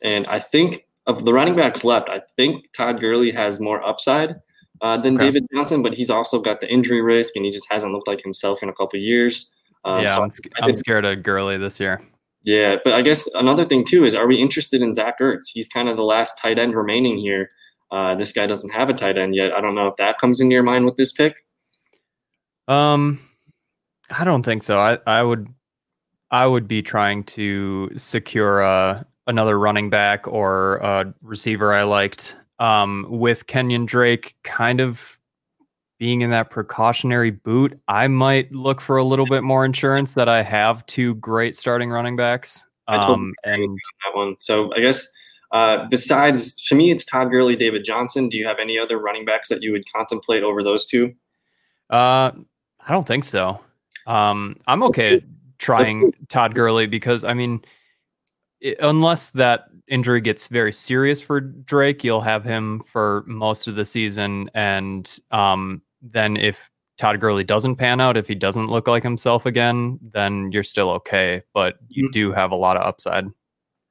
and 0.02 0.28
I 0.28 0.40
think 0.40 0.86
of 1.08 1.26
the 1.26 1.34
running 1.34 1.56
backs 1.56 1.84
left, 1.84 2.10
I 2.10 2.22
think 2.38 2.72
Todd 2.74 3.00
Gurley 3.00 3.32
has 3.32 3.60
more 3.60 3.86
upside 3.86 4.36
uh, 4.82 4.98
than 4.98 5.16
Okay. 5.16 5.26
David 5.26 5.48
Johnson, 5.54 5.82
but 5.82 5.94
he's 5.94 6.10
also 6.10 6.40
got 6.40 6.62
the 6.62 6.72
injury 6.72 7.02
risk, 7.02 7.36
and 7.36 7.44
he 7.44 7.52
just 7.52 7.68
hasn't 7.72 7.92
looked 7.92 8.08
like 8.08 8.22
himself 8.22 8.62
in 8.64 8.70
a 8.70 8.74
couple 8.74 8.98
of 8.98 9.04
years. 9.04 9.54
Um, 9.84 10.04
yeah, 10.04 10.16
so 10.16 10.24
I'm, 10.24 10.32
I'm 10.62 10.76
scared 10.76 11.06
of 11.06 11.24
Gurley 11.24 11.58
this 11.58 11.80
year. 11.80 12.02
Yeah, 12.44 12.78
but 12.84 12.94
I 12.94 13.02
guess 13.02 13.28
another 13.36 13.66
thing 13.66 13.84
too 13.84 14.06
is, 14.06 14.16
are 14.16 14.28
we 14.28 14.38
interested 14.38 14.82
in 14.82 14.94
Zach 14.94 15.20
Ertz? 15.20 15.50
He's 15.52 15.68
kind 15.68 15.90
of 15.90 15.98
the 15.98 16.04
last 16.04 16.38
tight 16.38 16.58
end 16.60 16.76
remaining 16.76 17.18
here. 17.18 17.50
Uh, 17.92 18.16
this 18.16 18.32
guy 18.32 18.48
doesn't 18.48 18.72
have 18.72 18.90
a 18.90 18.94
tight 18.94 19.18
end 19.18 19.36
yet. 19.36 19.54
I 19.56 19.62
don't 19.62 19.76
know 19.76 19.88
if 19.88 19.96
that 19.98 20.20
comes 20.20 20.40
into 20.40 20.54
your 20.54 20.64
mind 20.64 20.86
with 20.86 20.96
this 20.96 21.12
pick. 21.12 21.36
Um, 22.68 23.20
I 24.10 24.24
don't 24.24 24.44
think 24.44 24.64
so. 24.64 24.80
I, 24.80 25.00
I 25.06 25.24
would, 25.24 25.48
I 26.32 26.46
would 26.46 26.68
be 26.68 26.82
trying 26.82 27.24
to 27.26 27.90
secure 27.96 28.62
uh, 28.62 29.04
another 29.28 29.60
running 29.60 29.90
back 29.90 30.28
or 30.28 30.78
a 30.78 31.14
receiver 31.22 31.74
I 31.74 31.84
liked. 31.84 32.36
Um, 32.60 33.06
with 33.10 33.48
Kenyon 33.48 33.86
Drake 33.86 34.36
kind 34.44 34.82
of 34.82 35.19
being 36.00 36.22
in 36.22 36.32
that 36.32 36.50
precautionary 36.50 37.30
boot, 37.30 37.80
I 37.88 38.08
might 38.08 38.52
look 38.52 38.82
for 38.82 38.98
a 38.98 39.04
little 39.04 39.26
bit 39.26 39.44
more 39.44 39.66
insurance 39.66 40.14
that 40.16 40.30
I 40.30 40.42
have 40.42 40.86
two 40.86 41.16
great 41.16 41.58
starting 41.58 41.92
running 41.92 42.16
backs. 42.16 42.64
I 42.88 42.98
totally 42.98 43.16
Um, 43.16 43.34
and 43.44 43.80
that 44.06 44.18
one. 44.18 44.36
So 44.40 44.72
I 44.76 44.80
guess 44.80 45.06
uh, 45.52 45.86
besides 45.90 46.56
to 46.68 46.76
me, 46.76 46.90
it's 46.90 47.06
Todd 47.06 47.32
Gurley, 47.32 47.56
David 47.56 47.84
Johnson. 47.84 48.30
Do 48.30 48.38
you 48.38 48.48
have 48.48 48.60
any 48.60 48.80
other 48.80 48.98
running 48.98 49.26
backs 49.26 49.50
that 49.50 49.62
you 49.62 49.72
would 49.72 49.84
contemplate 49.92 50.42
over 50.44 50.64
those 50.64 50.86
two? 50.86 51.14
uh, 51.90 52.32
I 52.32 52.92
don't 52.92 53.06
think 53.06 53.24
so. 53.24 53.60
Um, 54.08 54.58
I'm 54.68 54.82
okay 54.84 55.22
trying 55.60 56.14
Todd 56.30 56.56
Gurley 56.56 56.88
because 56.88 57.24
I 57.24 57.34
mean, 57.34 57.62
i 58.64 58.76
unless 58.80 59.30
that 59.30 59.66
injury 59.88 60.22
gets 60.22 60.48
very 60.48 60.74
serious 60.74 61.22
for 61.22 61.40
Drake, 61.42 62.04
you'll 62.04 62.22
have 62.22 62.44
him 62.44 62.82
for 62.82 63.24
most 63.28 63.68
of 63.68 63.76
the 63.76 63.86
season, 63.86 64.50
and 64.54 65.20
um, 65.32 65.82
then 66.02 66.38
if 66.38 66.70
Todd 66.98 67.20
Gurley 67.20 67.44
doesn't 67.44 67.78
pan 67.78 68.02
out, 68.02 68.18
if 68.18 68.28
he 68.28 68.36
doesn't 68.36 68.68
look 68.68 68.88
like 68.88 69.04
himself 69.04 69.46
again, 69.46 70.00
then 70.14 70.52
you're 70.52 70.64
still 70.64 70.90
okay. 70.92 71.42
But 71.54 71.78
you 71.88 72.10
Mhm. 72.10 72.12
do 72.12 72.32
have 72.34 72.52
a 72.52 72.56
lot 72.56 72.76
of 72.78 72.84
upside. 72.86 73.26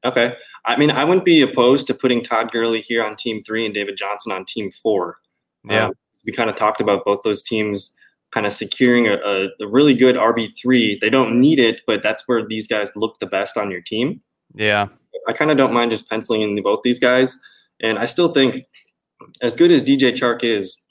Okay. 0.05 0.37
I 0.67 0.77
mean, 0.77 0.91
I 0.91 1.05
wouldn't 1.05 1.25
be 1.25 1.41
opposed 1.41 1.87
to 1.88 1.95
putting 1.95 2.23
Todd 2.23 2.53
Gurley 2.53 2.81
here 2.81 3.03
on 3.03 3.17
team 3.17 3.41
three 3.41 3.65
and 3.65 3.75
David 3.75 3.97
Johnson 3.97 4.31
on 4.33 4.45
team 4.45 4.71
four. 4.71 5.19
Yeah, 5.69 5.87
Um, 5.87 5.93
we 6.25 6.33
kind 6.33 6.50
of 6.50 6.57
talked 6.57 6.81
about 6.81 7.05
both 7.05 7.23
those 7.25 7.43
teams 7.43 7.97
kind 8.31 8.45
of 8.47 8.53
securing 8.53 9.09
a, 9.09 9.15
a, 9.15 9.49
a 9.61 9.67
really 9.67 9.95
good 9.95 10.17
RB3. 10.17 11.00
They 11.00 11.09
don't 11.11 11.41
need 11.41 11.59
it, 11.59 11.81
but 11.87 12.03
that's 12.03 12.23
where 12.29 12.47
these 12.47 12.67
guys 12.69 12.95
look 12.95 13.19
the 13.19 13.27
best 13.27 13.57
on 13.57 13.71
your 13.71 13.81
team. 13.81 14.21
yeah, 14.55 14.88
I 15.27 15.33
kind 15.33 15.50
of 15.50 15.57
don't 15.57 15.73
mind 15.73 15.91
just 15.91 16.09
penciling 16.09 16.43
in 16.43 16.62
both 16.62 16.83
these 16.83 16.99
guys. 17.00 17.35
And 17.81 17.99
I 17.99 18.05
still 18.05 18.29
think, 18.33 18.65
as 19.43 19.57
good 19.57 19.71
as 19.73 19.83
DJ 19.83 20.12
Chark 20.12 20.45
is, 20.45 20.83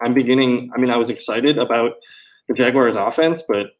I'm 0.00 0.14
beginning. 0.14 0.70
I 0.74 0.80
mean, 0.80 0.90
I 0.90 0.96
was 0.96 1.10
excited 1.10 1.58
about 1.58 1.92
the 2.48 2.54
Jaguars' 2.54 2.96
offense, 2.96 3.44
but 3.46 3.70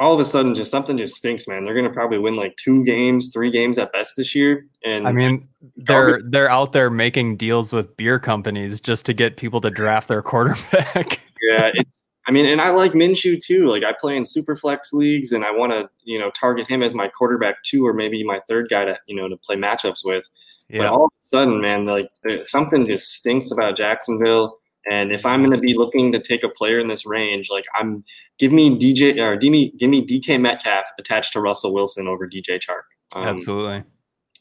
all 0.00 0.12
of 0.12 0.20
a 0.20 0.24
sudden, 0.24 0.54
just 0.54 0.70
something 0.70 0.96
just 0.96 1.16
stinks, 1.16 1.46
man. 1.46 1.64
They're 1.64 1.74
going 1.74 1.86
to 1.86 1.92
probably 1.92 2.18
win 2.18 2.36
like 2.36 2.56
two 2.56 2.84
games, 2.84 3.30
three 3.32 3.50
games 3.50 3.78
at 3.78 3.92
best 3.92 4.14
this 4.16 4.34
year. 4.34 4.66
And 4.84 5.06
I 5.06 5.12
mean, 5.12 5.48
they're 5.76 6.20
they're 6.24 6.50
out 6.50 6.72
there 6.72 6.90
making 6.90 7.36
deals 7.36 7.72
with 7.72 7.96
beer 7.96 8.18
companies 8.18 8.80
just 8.80 9.06
to 9.06 9.14
get 9.14 9.36
people 9.36 9.60
to 9.60 9.70
draft 9.70 10.08
their 10.08 10.22
quarterback. 10.22 11.20
yeah, 11.42 11.70
it's. 11.74 12.02
I 12.26 12.30
mean, 12.30 12.46
and 12.46 12.58
I 12.58 12.70
like 12.70 12.92
Minshew 12.92 13.38
too. 13.38 13.68
Like 13.68 13.84
I 13.84 13.92
play 13.92 14.16
in 14.16 14.24
super 14.24 14.56
flex 14.56 14.94
leagues, 14.94 15.32
and 15.32 15.44
I 15.44 15.50
want 15.50 15.72
to, 15.72 15.90
you 16.04 16.18
know, 16.18 16.30
target 16.30 16.66
him 16.66 16.82
as 16.82 16.94
my 16.94 17.06
quarterback 17.06 17.62
too, 17.64 17.86
or 17.86 17.92
maybe 17.92 18.24
my 18.24 18.40
third 18.48 18.68
guy 18.70 18.86
to, 18.86 18.98
you 19.06 19.14
know, 19.14 19.28
to 19.28 19.36
play 19.36 19.56
matchups 19.56 20.06
with. 20.06 20.24
But 20.70 20.86
all 20.86 21.04
of 21.04 21.10
a 21.10 21.26
sudden, 21.26 21.60
man, 21.60 21.84
like 21.84 22.08
something 22.46 22.86
just 22.86 23.12
stinks 23.12 23.50
about 23.50 23.76
Jacksonville. 23.76 24.58
And 24.90 25.12
if 25.12 25.24
I'm 25.24 25.40
going 25.40 25.52
to 25.52 25.60
be 25.60 25.74
looking 25.74 26.12
to 26.12 26.18
take 26.18 26.44
a 26.44 26.48
player 26.48 26.78
in 26.78 26.88
this 26.88 27.06
range, 27.06 27.48
like 27.50 27.64
I'm, 27.74 28.04
give 28.38 28.52
me 28.52 28.78
DJ 28.78 29.18
or 29.18 29.36
give 29.36 29.50
me 29.50 29.72
give 29.78 29.88
me 29.88 30.06
DK 30.06 30.40
Metcalf 30.40 30.84
attached 30.98 31.32
to 31.32 31.40
Russell 31.40 31.72
Wilson 31.72 32.06
over 32.06 32.28
DJ 32.28 32.58
Chark. 32.58 32.84
Um, 33.14 33.24
absolutely. 33.28 33.84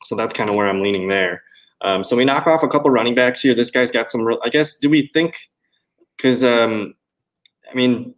So 0.04 0.16
that's 0.16 0.34
kind 0.34 0.50
of 0.50 0.56
where 0.56 0.68
I'm 0.68 0.82
leaning 0.82 1.08
there. 1.08 1.44
Um, 1.82 2.04
so 2.04 2.16
we 2.16 2.26
knock 2.26 2.48
off 2.48 2.64
a 2.64 2.68
couple 2.68 2.90
running 2.92 3.16
backs 3.16 3.42
here. 3.42 3.54
This 3.54 3.70
guy's 3.70 3.92
got 3.92 4.10
some. 4.10 4.22
Real, 4.22 4.40
I 4.44 4.50
guess. 4.50 4.76
Do 4.76 4.90
we 4.90 5.10
think? 5.14 5.36
Because 6.18 6.44
um, 6.44 6.94
I 7.70 7.76
mean, 7.76 8.16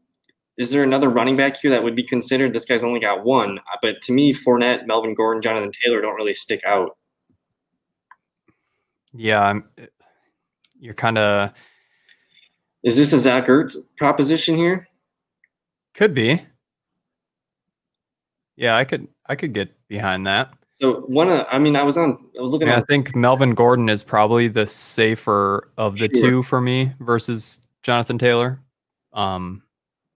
is 0.58 0.72
there 0.72 0.84
another 0.84 1.10
running 1.10 1.36
back 1.36 1.58
here 1.58 1.72
that 1.72 1.84
would 1.84 1.96
be 1.96 2.04
considered? 2.04 2.54
This 2.54 2.66
guy's 2.66 2.84
only 2.84 3.00
got 3.00 3.24
one, 3.24 3.60
uh, 3.60 3.78
but 3.82 4.02
to 4.04 4.12
me, 4.12 4.34
Fournette, 4.34 4.88
Melvin 4.88 5.14
Gordon, 5.14 5.42
Jonathan 5.42 5.72
Taylor 5.84 6.02
don't 6.02 6.16
really 6.16 6.34
stick 6.34 6.62
out. 6.66 6.98
Yeah, 9.14 9.42
I'm, 9.42 9.64
you're 10.80 10.94
kind 10.94 11.18
of 11.18 11.52
Is 12.86 12.96
this 12.96 13.12
a 13.12 13.20
Zach 13.20 13.48
Ertz 13.48 13.76
proposition 13.98 14.56
here? 14.56 14.88
could 15.94 16.14
be. 16.14 16.42
Yeah, 18.58 18.78
I 18.78 18.84
could 18.86 19.08
I 19.28 19.36
could 19.36 19.54
get 19.54 19.70
behind 19.88 20.26
that. 20.28 20.54
So 20.74 21.02
one 21.02 21.30
of, 21.30 21.46
I 21.50 21.58
mean, 21.58 21.76
I 21.78 21.84
was 21.84 21.98
on, 21.98 22.18
I 22.38 22.42
was 22.42 22.52
looking 22.52 22.68
Yeah, 22.68 22.78
I 22.78 22.82
think 22.82 23.16
Melvin 23.16 23.54
Gordon 23.54 23.88
is 23.88 24.04
probably 24.04 24.50
the 24.50 24.68
safer 24.68 25.72
of 25.78 25.98
the 25.98 26.10
Sure. 26.14 26.30
two 26.30 26.44
for 26.44 26.60
me 26.60 26.92
versus 27.00 27.62
Jonathan 27.84 28.18
Taylor. 28.18 28.60
Um, 29.14 29.64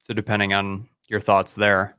so 0.04 0.14
depending 0.14 0.54
on 0.54 0.88
your 1.08 1.22
thoughts 1.22 1.54
there. 1.54 1.96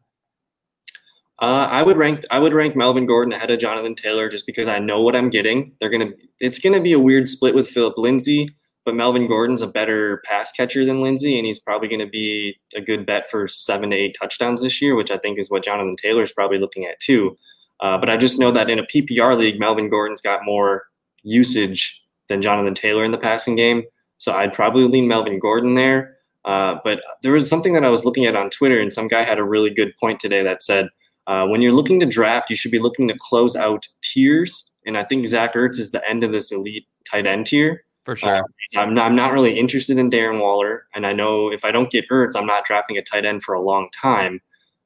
uh, 1.41 1.69
I 1.71 1.83
would 1.83 1.97
rank, 1.97 2.25
I 2.31 2.39
would 2.39 2.53
rank 2.53 2.77
Melvin 2.77 3.07
Gordon 3.07 3.33
ahead 3.33 3.51
of 3.51 3.59
Jonathan 3.59 3.95
Taylor 3.95 4.29
just 4.29 4.45
because 4.45 4.69
I 4.69 4.79
know 4.79 5.01
what 5.01 5.17
I'm 5.17 5.31
getting. 5.31 5.73
They're 5.81 5.89
gonna, 5.89 6.11
it's 6.39 6.59
gonna 6.59 6.81
be 6.81 6.93
a 6.93 6.99
weird 6.99 7.29
split 7.29 7.55
with 7.55 7.67
Philip 7.67 7.95
Lindsay, 7.97 8.47
but 8.85 8.95
Melvin 8.95 9.27
Gordon's 9.27 9.63
a 9.63 9.67
better 9.67 10.23
pass 10.25 10.53
catcher 10.53 10.85
than 10.85 11.01
Lindsay, 11.01 11.39
and 11.39 11.47
he's 11.47 11.59
probably 11.59 11.89
gonna 11.89 12.07
be 12.07 12.59
a 12.75 12.81
good 12.81 13.07
bet 13.07 13.29
for 13.31 13.47
seven 13.47 13.91
to 13.91 13.97
eight 13.97 14.17
touchdowns 14.21 14.63
this 14.63 14.81
year, 14.81 14.95
which 14.95 15.11
I 15.11 15.17
think 15.17 15.39
is 15.39 15.51
what 15.51 15.65
Jonathan 15.65 15.97
Taylor 15.97 16.23
is 16.23 16.33
probably 16.33 16.59
looking 16.59 16.87
at 16.87 17.01
too. 17.01 17.37
Uh, 17.81 17.97
but 17.99 18.11
I 18.11 18.17
just 18.17 18.39
know 18.39 18.51
that 18.51 18.71
in 18.71 18.79
a 18.79 18.87
PPR 18.87 19.37
league, 19.37 19.59
Melvin 19.59 19.89
Gordon's 19.89 20.21
got 20.21 20.45
more 20.45 20.85
usage 21.23 22.03
than 22.29 22.43
Jonathan 22.43 22.75
Taylor 22.75 23.05
in 23.05 23.11
the 23.11 23.19
passing 23.19 23.57
game. 23.57 23.83
So 24.19 24.33
I'd 24.33 24.53
probably 24.53 24.85
lean 24.85 25.09
Melvin 25.09 25.39
Gordon 25.39 25.75
there. 25.75 26.17
Uh, 26.45 26.77
but 26.85 27.03
there 27.23 27.33
was 27.33 27.49
something 27.49 27.75
that 27.75 27.85
I 27.85 27.91
was 27.91 28.05
looking 28.05 28.27
at 28.27 28.37
on 28.37 28.51
Twitter, 28.51 28.81
and 28.81 28.93
some 28.93 29.09
guy 29.09 29.25
had 29.25 29.39
a 29.39 29.45
really 29.45 29.71
good 29.71 29.93
point 29.99 30.21
today 30.21 30.43
that 30.43 30.63
said, 30.63 30.89
uh, 31.27 31.47
when 31.47 31.61
you're 31.61 31.73
looking 31.73 32.01
to 32.01 32.07
draft, 32.07 32.51
you 32.51 32.57
should 32.57 32.71
be 32.71 32.79
looking 32.79 33.09
to 33.09 33.17
close 33.19 33.55
out 33.55 33.87
tiers. 34.03 34.75
And 34.87 34.97
I 34.97 35.05
think 35.05 35.27
Zach 35.27 35.55
Ertz 35.55 35.79
is 35.79 35.91
the 35.91 36.07
end 36.09 36.25
of 36.25 36.33
this 36.33 36.51
elite 36.51 36.87
tight 37.11 37.27
end 37.27 37.47
tier. 37.47 37.85
For 38.05 38.17
sure. 38.17 38.43
I'm 38.77 38.95
not, 38.95 39.07
I'm 39.07 39.17
not 39.17 39.33
really 39.33 39.59
interested 39.59 39.99
in 39.99 40.11
Darren 40.11 40.41
Waller. 40.41 40.87
And 40.95 41.07
I 41.07 41.13
know 41.13 41.53
if 41.53 41.65
I 41.65 41.71
don't 41.71 41.91
get 41.91 42.09
Ertz, 42.11 42.35
I'm 42.35 42.47
not 42.47 42.65
drafting 42.65 42.97
a 42.97 43.03
tight 43.03 43.25
end 43.25 43.43
for 43.43 43.55
a 43.55 43.61
long 43.61 43.89
time. 43.91 44.41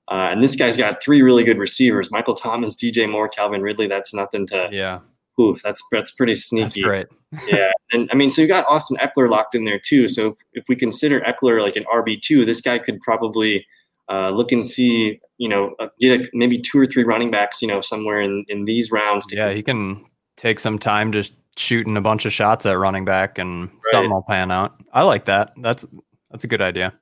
Uh, 0.09 0.29
and 0.31 0.43
this 0.43 0.57
guy's 0.57 0.77
got 0.77 1.03
three 1.03 1.23
really 1.23 1.45
good 1.45 1.59
receivers 1.59 2.11
Michael 2.11 2.35
Thomas, 2.35 2.77
DJ 2.77 3.11
Moore, 3.11 3.29
Calvin 3.29 3.63
Ridley. 3.63 3.87
That's 3.87 4.13
nothing 4.13 4.47
to, 4.49 4.69
yeah, 4.71 5.01
ooh, 5.41 5.57
that's, 5.65 5.83
that's 5.91 6.11
pretty 6.11 6.33
that's 6.35 6.45
sneaky 6.45 6.83
great. 6.83 7.07
yeah, 7.49 7.71
and 7.93 8.09
I 8.13 8.15
mean, 8.15 8.31
so 8.31 8.43
you 8.43 8.49
got 8.49 8.67
Austin 8.69 8.97
Ekeler 8.99 9.29
locked 9.29 9.55
in 9.55 9.65
there 9.65 9.81
too. 9.81 10.07
So 10.09 10.29
if, 10.29 10.37
if 10.53 10.65
we 10.69 10.77
consider 10.77 11.21
Ekeler 11.21 11.61
like 11.61 11.77
an 11.77 11.85
RB 11.85 12.21
two, 12.21 12.45
this 12.45 12.61
guy 12.61 12.79
could 12.79 13.01
probably 13.01 13.67
uh, 14.11 14.31
look 14.31 14.53
and 14.53 14.65
see, 14.65 15.21
you 15.39 15.49
know, 15.49 15.75
uh, 15.79 15.89
get 15.99 16.21
a, 16.21 16.31
maybe 16.35 16.61
two 16.61 16.79
or 16.79 16.87
three 16.87 17.05
running 17.05 17.31
backs, 17.31 17.63
you 17.63 17.69
know, 17.69 17.81
somewhere 17.81 18.21
in 18.21 18.43
in 18.49 18.67
these 18.67 18.91
rounds. 18.91 19.27
To 19.27 19.37
Yeah, 19.37 19.53
he 19.53 19.63
can 19.63 20.05
take 20.37 20.61
some 20.61 20.79
time 20.79 21.13
to 21.13 21.29
shooting 21.57 21.97
a 21.97 22.01
bunch 22.01 22.27
of 22.27 22.33
shots 22.33 22.67
at 22.67 22.79
running 22.79 23.05
back 23.05 23.39
and 23.39 23.71
something 23.91 24.11
will 24.11 24.23
pan 24.23 24.51
out. 24.51 24.81
I 24.93 25.03
like 25.03 25.25
that. 25.27 25.53
That's 25.59 25.87
that's 26.31 26.45
a 26.45 26.49
good 26.49 26.63
idea. 26.63 26.93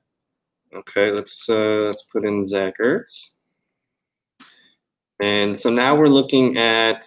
Okay, 0.75 1.11
let's 1.11 1.47
uh, 1.49 1.83
let's 1.85 2.03
put 2.03 2.25
in 2.25 2.47
Zach 2.47 2.75
Ertz, 2.79 3.37
and 5.21 5.57
so 5.57 5.69
now 5.69 5.95
we're 5.95 6.07
looking 6.07 6.57
at 6.57 7.05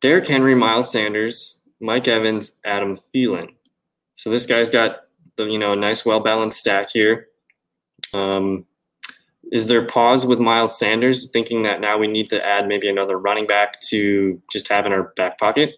Derrick 0.00 0.26
Henry, 0.26 0.54
Miles 0.54 0.90
Sanders, 0.90 1.60
Mike 1.80 2.08
Evans, 2.08 2.58
Adam 2.64 2.96
Thielen. 2.96 3.54
So 4.14 4.30
this 4.30 4.46
guy's 4.46 4.70
got 4.70 5.00
the 5.36 5.46
you 5.46 5.58
know 5.58 5.72
a 5.72 5.76
nice, 5.76 6.04
well 6.04 6.20
balanced 6.20 6.58
stack 6.58 6.90
here. 6.90 7.28
Um, 8.14 8.64
is 9.50 9.66
there 9.66 9.84
pause 9.84 10.26
with 10.26 10.38
Miles 10.38 10.78
Sanders, 10.78 11.30
thinking 11.30 11.62
that 11.62 11.80
now 11.80 11.96
we 11.96 12.06
need 12.06 12.28
to 12.30 12.46
add 12.46 12.68
maybe 12.68 12.88
another 12.88 13.18
running 13.18 13.46
back 13.46 13.80
to 13.88 14.40
just 14.52 14.68
have 14.68 14.86
in 14.86 14.92
our 14.92 15.12
back 15.16 15.38
pocket? 15.38 15.74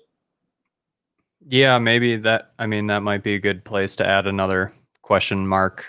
Yeah, 1.48 1.78
maybe 1.78 2.16
that. 2.16 2.52
I 2.58 2.66
mean, 2.66 2.86
that 2.88 3.00
might 3.00 3.22
be 3.22 3.34
a 3.34 3.40
good 3.40 3.64
place 3.64 3.96
to 3.96 4.06
add 4.06 4.26
another 4.26 4.72
question 5.02 5.46
mark. 5.46 5.84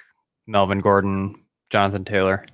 Melvin 0.48 0.80
Gordon, 0.80 1.36
Jonathan 1.70 2.04
Taylor, 2.04 2.46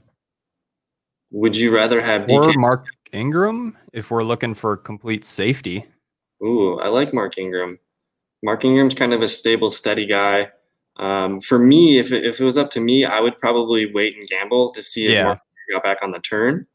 Would 1.32 1.56
you 1.56 1.74
rather 1.74 2.02
have 2.02 2.30
or 2.30 2.52
Mark 2.54 2.86
Ingram 3.14 3.78
if 3.94 4.12
we're 4.12 4.24
looking 4.24 4.54
for 4.54 4.78
complete 4.78 5.26
safety. 5.26 5.86
Ooh, 6.44 6.80
I 6.80 6.90
like 6.90 7.14
Mark 7.14 7.38
Ingram. 7.38 7.80
Mark 8.44 8.64
Ingram's 8.64 8.94
kind 8.94 9.14
of 9.14 9.22
a 9.22 9.28
stable, 9.28 9.70
steady 9.70 10.06
guy. 10.06 10.50
Um, 10.98 11.40
for 11.40 11.58
me, 11.60 11.98
if 11.98 12.12
it, 12.12 12.26
if 12.26 12.40
it 12.40 12.44
was 12.46 12.58
up 12.58 12.72
to 12.72 12.80
me, 12.80 13.06
I 13.06 13.20
would 13.20 13.38
probably 13.40 13.92
wait 13.92 14.16
and 14.16 14.28
gamble 14.28 14.72
to 14.74 14.84
see 14.84 15.06
if 15.06 15.12
Yeah. 15.12 15.24
Mark 15.24 15.40
got 15.72 15.84
back 15.84 15.98
on 16.02 16.12
the 16.12 16.20
turn. 16.20 16.68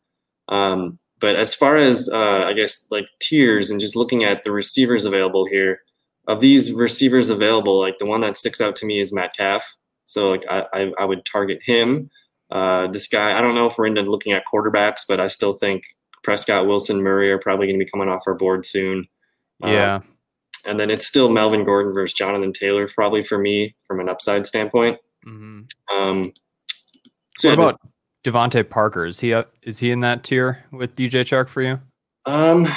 Um, 0.48 0.98
but 1.20 1.36
as 1.36 1.54
far 1.54 1.76
as 1.76 2.08
uh, 2.08 2.42
I 2.44 2.52
guess 2.52 2.86
like 2.90 3.06
tiers 3.20 3.70
and 3.70 3.80
just 3.80 3.94
looking 3.94 4.24
at 4.24 4.42
the 4.42 4.50
receivers 4.50 5.04
available 5.04 5.46
here, 5.46 5.80
of 6.28 6.40
these 6.40 6.72
receivers 6.72 7.30
available, 7.30 7.78
like 7.80 7.98
the 7.98 8.06
one 8.06 8.20
that 8.20 8.36
sticks 8.36 8.60
out 8.60 8.76
to 8.76 8.86
me 8.86 9.00
is 9.00 9.12
Metcalf. 9.12 9.76
So 10.04 10.28
like 10.28 10.44
I, 10.48 10.66
I, 10.72 10.92
I 11.00 11.04
would 11.04 11.24
target 11.24 11.60
him. 11.64 12.10
Uh, 12.50 12.86
this 12.88 13.06
guy, 13.08 13.36
I 13.36 13.40
don't 13.40 13.54
know 13.54 13.66
if 13.66 13.78
we're 13.78 13.86
into 13.86 14.02
looking 14.02 14.32
at 14.32 14.44
quarterbacks, 14.52 15.02
but 15.08 15.20
I 15.20 15.28
still 15.28 15.52
think 15.54 15.82
Prescott, 16.22 16.66
Wilson, 16.66 17.02
Murray 17.02 17.30
are 17.30 17.38
probably 17.38 17.66
going 17.66 17.78
to 17.78 17.84
be 17.84 17.90
coming 17.90 18.08
off 18.08 18.24
our 18.26 18.34
board 18.34 18.64
soon. 18.66 19.06
Uh, 19.64 19.68
Yeah, 19.70 20.00
and 20.66 20.78
then 20.78 20.90
it's 20.90 21.06
still 21.06 21.30
Melvin 21.30 21.64
Gordon 21.64 21.92
versus 21.92 22.14
Jonathan 22.14 22.52
Taylor, 22.52 22.86
probably 22.88 23.22
for 23.22 23.38
me 23.38 23.74
from 23.86 24.00
an 24.00 24.08
upside 24.08 24.46
standpoint. 24.46 24.98
Mhm. 25.26 25.68
Um, 25.92 26.32
so 27.38 27.48
What 27.48 27.58
yeah, 27.58 27.64
about 27.64 27.80
DeVante 28.52 28.68
Parker? 28.68 29.06
Is 29.06 29.18
he 29.18 29.32
uh, 29.34 29.44
is 29.62 29.78
he 29.78 29.90
in 29.90 30.00
that 30.00 30.22
tier 30.22 30.64
with 30.70 30.94
DJ 30.94 31.24
Chark 31.24 31.48
for 31.48 31.62
you? 31.62 31.80
um, 32.26 32.68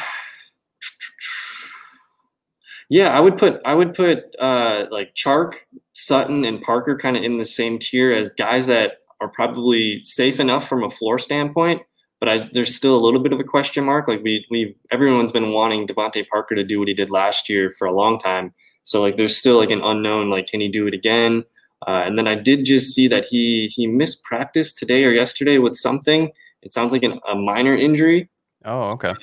Yeah, 2.90 3.10
I 3.10 3.20
would 3.20 3.38
put 3.38 3.62
I 3.66 3.74
would 3.74 3.94
put 3.94 4.36
uh, 4.40 4.86
like 4.92 5.16
Chark, 5.16 5.56
Sutton, 5.94 6.46
and 6.46 6.62
Parker 6.62 6.98
kind 6.98 7.18
of 7.18 7.24
in 7.24 7.38
the 7.38 7.46
same 7.46 7.80
tier 7.80 8.12
as 8.12 8.34
guys 8.34 8.68
that 8.68 9.00
are 9.22 9.30
probably 9.30 10.04
safe 10.04 10.40
enough 10.40 10.68
from 10.68 10.84
a 10.84 10.90
floor 10.90 11.18
standpoint, 11.18 11.82
but 12.20 12.30
I, 12.30 12.38
there's 12.54 12.76
still 12.76 12.96
a 12.96 13.02
little 13.02 13.22
bit 13.22 13.34
of 13.34 13.40
a 13.40 13.44
question 13.44 13.86
mark. 13.86 14.08
Like 14.08 14.22
we 14.24 14.46
we 14.52 14.76
everyone's 14.92 15.32
been 15.32 15.52
wanting 15.52 15.88
DeVante 15.88 16.28
Parker 16.28 16.56
to 16.56 16.64
do 16.64 16.80
what 16.80 16.88
he 16.88 16.94
did 16.94 17.10
last 17.10 17.50
year 17.50 17.72
for 17.72 17.88
a 17.88 17.96
long 17.96 18.20
time, 18.20 18.54
so 18.84 19.02
like 19.02 19.18
there's 19.18 19.38
still 19.38 19.58
like 19.58 19.72
an 19.72 19.82
unknown. 19.82 20.30
Like 20.30 20.48
can 20.48 20.62
he 20.62 20.70
do 20.70 20.88
it 20.88 20.94
again? 20.94 21.44
Uh, 21.88 22.04
and 22.06 22.18
then 22.18 22.28
I 22.28 22.36
did 22.36 22.66
just 22.66 22.94
see 22.94 23.08
that 23.08 23.26
he 23.26 23.68
he 23.68 23.88
missed 23.88 24.24
practice 24.24 24.74
today 24.74 25.06
or 25.06 25.12
yesterday 25.12 25.58
with 25.58 25.76
something. 25.76 26.32
It 26.62 26.74
sounds 26.74 26.92
like 26.92 27.04
an, 27.04 27.20
a 27.28 27.36
minor 27.36 27.76
injury. 27.76 28.30
Oh, 28.64 28.90
okay. 28.92 29.14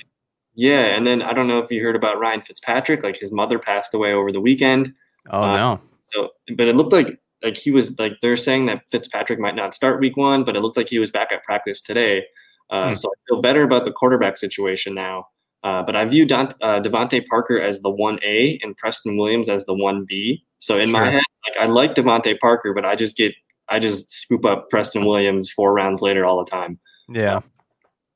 Yeah, 0.55 0.95
and 0.95 1.05
then 1.07 1.21
I 1.21 1.33
don't 1.33 1.47
know 1.47 1.59
if 1.59 1.71
you 1.71 1.83
heard 1.83 1.95
about 1.95 2.19
Ryan 2.19 2.41
Fitzpatrick. 2.41 3.03
Like 3.03 3.17
his 3.17 3.31
mother 3.31 3.57
passed 3.59 3.93
away 3.93 4.13
over 4.13 4.31
the 4.31 4.41
weekend. 4.41 4.93
Oh 5.29 5.43
uh, 5.43 5.55
no. 5.55 5.81
So, 6.01 6.31
but 6.55 6.67
it 6.67 6.75
looked 6.75 6.93
like 6.93 7.19
like 7.43 7.57
he 7.57 7.71
was 7.71 7.97
like 7.99 8.13
they're 8.21 8.37
saying 8.37 8.67
that 8.67 8.87
Fitzpatrick 8.89 9.39
might 9.39 9.55
not 9.55 9.73
start 9.73 9.99
week 9.99 10.15
one, 10.15 10.43
but 10.43 10.55
it 10.55 10.61
looked 10.61 10.77
like 10.77 10.89
he 10.89 10.99
was 10.99 11.11
back 11.11 11.31
at 11.31 11.43
practice 11.43 11.81
today. 11.81 12.25
Uh, 12.69 12.89
hmm. 12.89 12.93
So 12.95 13.09
I 13.09 13.15
feel 13.27 13.41
better 13.41 13.63
about 13.63 13.85
the 13.85 13.91
quarterback 13.91 14.37
situation 14.37 14.93
now. 14.93 15.27
Uh, 15.63 15.81
but 15.81 15.95
I 15.95 16.03
view 16.05 16.25
Don, 16.25 16.49
uh, 16.61 16.81
Parker 17.29 17.59
as 17.59 17.79
the 17.81 17.89
one 17.89 18.17
A 18.21 18.59
and 18.61 18.75
Preston 18.75 19.15
Williams 19.15 19.47
as 19.47 19.65
the 19.65 19.73
one 19.73 20.05
B. 20.07 20.43
So 20.59 20.77
in 20.77 20.89
sure. 20.89 20.99
my 20.99 21.11
head, 21.11 21.23
like 21.47 21.57
I 21.61 21.67
like 21.67 21.95
DeVante 21.95 22.37
Parker, 22.39 22.73
but 22.73 22.85
I 22.85 22.95
just 22.95 23.15
get 23.15 23.33
I 23.69 23.79
just 23.79 24.11
scoop 24.11 24.45
up 24.45 24.69
Preston 24.69 25.05
Williams 25.05 25.49
four 25.49 25.73
rounds 25.73 26.01
later 26.01 26.25
all 26.25 26.43
the 26.43 26.49
time. 26.49 26.79
Yeah. 27.09 27.39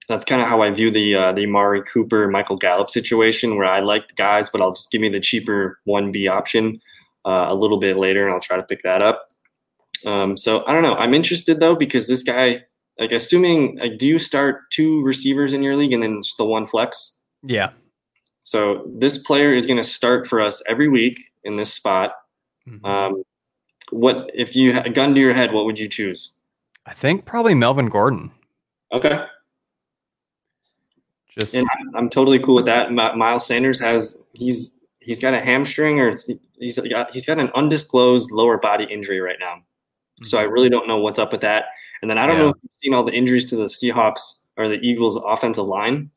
That's 0.08 0.24
kind 0.26 0.42
of 0.42 0.48
how 0.48 0.62
I 0.62 0.72
view 0.72 0.90
the 0.90 1.16
uh, 1.16 1.34
the 1.34 1.46
Amari 1.46 1.84
Cooper, 1.84 2.28
Michael 2.30 2.56
Gallup 2.56 2.90
situation, 2.90 3.58
where 3.58 3.66
I 3.66 3.82
like 3.82 4.08
the 4.08 4.14
guys, 4.14 4.50
but 4.50 4.62
I'll 4.62 4.74
just 4.74 4.90
give 4.92 5.02
me 5.02 5.10
the 5.10 5.20
cheaper 5.20 5.80
one 5.84 6.12
B 6.12 6.28
option 6.28 6.80
uh, 7.26 7.48
a 7.50 7.56
little 7.56 7.78
bit 7.78 7.98
later, 7.98 8.26
and 8.26 8.34
I'll 8.34 8.40
try 8.40 8.56
to 8.56 8.64
pick 8.64 8.84
that 8.84 9.02
up. 9.02 9.28
Um, 10.06 10.38
so 10.38 10.64
I 10.68 10.74
don't 10.74 10.84
know. 10.84 10.96
I'm 10.96 11.14
interested 11.14 11.60
though 11.60 11.76
because 11.76 12.08
this 12.08 12.24
guy, 12.24 12.64
like, 13.00 13.12
assuming 13.12 13.78
like, 13.80 13.98
do 13.98 14.08
you 14.08 14.20
start 14.20 14.70
two 14.72 15.02
receivers 15.04 15.54
in 15.54 15.64
your 15.64 15.76
league 15.76 15.92
and 15.92 16.04
then 16.04 16.22
just 16.22 16.38
the 16.38 16.46
one 16.46 16.66
flex? 16.66 17.22
Yeah. 17.44 17.72
So 18.44 18.90
this 18.98 19.18
player 19.18 19.54
is 19.54 19.66
going 19.66 19.78
to 19.78 19.84
start 19.84 20.26
for 20.26 20.40
us 20.40 20.64
every 20.70 20.88
week 20.88 21.20
in 21.44 21.58
this 21.58 21.74
spot. 21.74 22.14
Mm-hmm. 22.70 22.86
Um, 22.86 23.24
what 23.90 24.30
if 24.34 24.56
you 24.56 24.74
had 24.74 24.88
a 24.88 24.90
gun 24.90 25.14
to 25.16 25.20
your 25.20 25.34
head? 25.34 25.52
What 25.52 25.66
would 25.66 25.80
you 25.80 25.90
choose? 25.90 26.34
I 26.86 26.94
think 26.94 27.26
probably 27.26 27.54
Melvin 27.54 27.90
Gordon. 27.90 28.32
Okay. 28.94 29.26
Just 31.40 31.56
and 31.56 31.68
I'm 31.96 32.10
totally 32.10 32.40
cool 32.40 32.56
with 32.56 32.66
that. 32.66 32.92
Miles 32.92 33.46
Sanders 33.46 33.80
has 33.80 34.24
he's 34.34 34.78
he's 35.00 35.20
got 35.20 35.34
a 35.34 35.40
hamstring 35.40 36.00
or 36.00 36.16
he's 36.60 36.80
got 36.80 37.12
he's 37.12 37.26
got 37.26 37.40
an 37.40 37.50
undisclosed 37.56 38.32
lower 38.32 38.58
body 38.58 38.86
injury 38.86 39.20
right 39.20 39.38
now. 39.40 39.54
Mm-hmm. 39.56 40.26
So 40.26 40.38
I 40.38 40.44
mm-hmm. 40.44 40.54
really 40.54 40.70
don't 40.70 40.88
know 40.88 41.00
what's 41.00 41.20
up 41.20 41.32
with 41.32 41.42
that. 41.42 41.66
And 42.02 42.10
then 42.10 42.18
I 42.18 42.28
don't 42.28 42.38
yeah. 42.38 42.44
know 42.44 42.50
if 42.50 42.56
you've 42.62 42.72
seen 42.82 42.94
all 42.94 43.04
the 43.04 43.14
injuries 43.14 43.46
to 43.46 43.56
the 43.56 43.66
Seahawks 43.66 44.44
or 44.58 44.68
the 44.68 44.80
Eagles 44.88 45.16
offensive 45.18 45.66
line. 45.66 46.12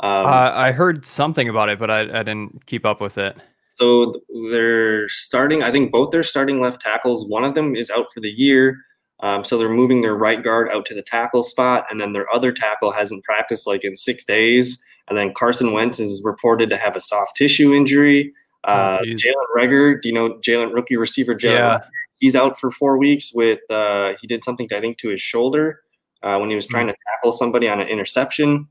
Um, 0.00 0.26
uh, 0.26 0.50
I 0.52 0.72
heard 0.72 1.06
something 1.06 1.48
about 1.48 1.68
it, 1.68 1.78
but 1.78 1.90
I, 1.90 2.00
I 2.00 2.22
didn't 2.22 2.66
keep 2.66 2.84
up 2.84 3.00
with 3.00 3.16
it. 3.16 3.36
So 3.70 4.12
they're 4.50 5.08
starting. 5.08 5.62
I 5.62 5.70
think 5.70 5.92
both 5.92 6.10
their 6.10 6.22
starting 6.22 6.60
left 6.60 6.80
tackles. 6.80 7.26
One 7.28 7.44
of 7.44 7.54
them 7.54 7.76
is 7.76 7.90
out 7.90 8.06
for 8.12 8.20
the 8.20 8.30
year. 8.30 8.78
Um, 9.20 9.44
so 9.44 9.56
they're 9.56 9.68
moving 9.68 10.02
their 10.02 10.14
right 10.14 10.42
guard 10.42 10.68
out 10.68 10.84
to 10.86 10.94
the 10.94 11.02
tackle 11.02 11.42
spot, 11.42 11.86
and 11.90 12.00
then 12.00 12.12
their 12.12 12.32
other 12.34 12.52
tackle 12.52 12.92
hasn't 12.92 13.24
practiced 13.24 13.66
like 13.66 13.84
in 13.84 13.96
six 13.96 14.24
days. 14.24 14.82
And 15.08 15.16
then 15.16 15.32
Carson 15.34 15.72
Wentz 15.72 16.00
is 16.00 16.22
reported 16.24 16.68
to 16.70 16.76
have 16.76 16.96
a 16.96 17.00
soft 17.00 17.36
tissue 17.36 17.72
injury. 17.72 18.32
Oh, 18.64 18.72
uh, 18.72 18.98
oh, 19.00 19.04
Jalen 19.04 19.44
Reagor, 19.56 20.02
do 20.02 20.08
you 20.08 20.14
know 20.14 20.34
Jalen 20.40 20.74
rookie 20.74 20.96
receiver 20.96 21.34
Jalen? 21.34 21.58
Yeah. 21.58 21.78
He's 22.18 22.34
out 22.34 22.58
for 22.58 22.70
four 22.70 22.98
weeks 22.98 23.32
with 23.32 23.60
uh, 23.70 24.14
he 24.20 24.26
did 24.26 24.42
something 24.42 24.68
I 24.72 24.80
think 24.80 24.98
to 24.98 25.10
his 25.10 25.20
shoulder 25.20 25.80
uh, 26.22 26.38
when 26.38 26.48
he 26.48 26.56
was 26.56 26.66
trying 26.66 26.86
mm. 26.86 26.92
to 26.92 26.96
tackle 27.12 27.32
somebody 27.32 27.68
on 27.68 27.80
an 27.80 27.88
interception. 27.88 28.68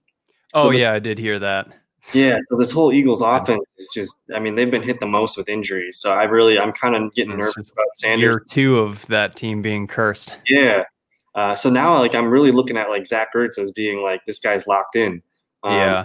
Oh 0.54 0.72
the, 0.72 0.80
yeah, 0.80 0.94
I 0.94 1.00
did 1.00 1.18
hear 1.18 1.40
that. 1.40 1.68
Yeah, 2.14 2.40
so 2.50 2.58
this 2.58 2.72
whole 2.72 2.94
Eagles 2.94 3.22
offense 3.22 3.66
is 3.78 3.90
just 3.94 4.18
I 4.34 4.40
mean, 4.40 4.56
they've 4.56 4.70
been 4.70 4.84
hit 4.84 5.00
the 5.00 5.08
most 5.08 5.38
with 5.38 5.50
injuries. 5.50 5.98
So 6.00 6.12
I 6.12 6.24
really 6.26 6.60
I'm 6.60 6.72
kind 6.72 6.96
of 6.96 7.12
getting 7.14 7.32
it's 7.32 7.40
nervous 7.40 7.72
about 7.72 7.86
Sanders. 7.96 8.36
Year 8.36 8.46
two 8.50 8.80
of 8.80 9.06
that 9.08 9.36
team 9.36 9.62
being 9.62 9.88
cursed. 9.88 10.36
Yeah. 10.48 10.84
Uh, 11.34 11.56
so 11.56 11.70
now 11.70 11.98
like 12.00 12.16
I'm 12.16 12.30
really 12.30 12.52
looking 12.52 12.78
at 12.78 12.90
like 12.90 13.08
Zach 13.08 13.30
Ertz 13.36 13.58
as 13.58 13.72
being 13.72 14.02
like 14.02 14.22
this 14.26 14.40
guy's 14.40 14.68
locked 14.68 14.96
in. 14.96 15.22
Um, 15.64 15.74
yeah. 15.74 16.04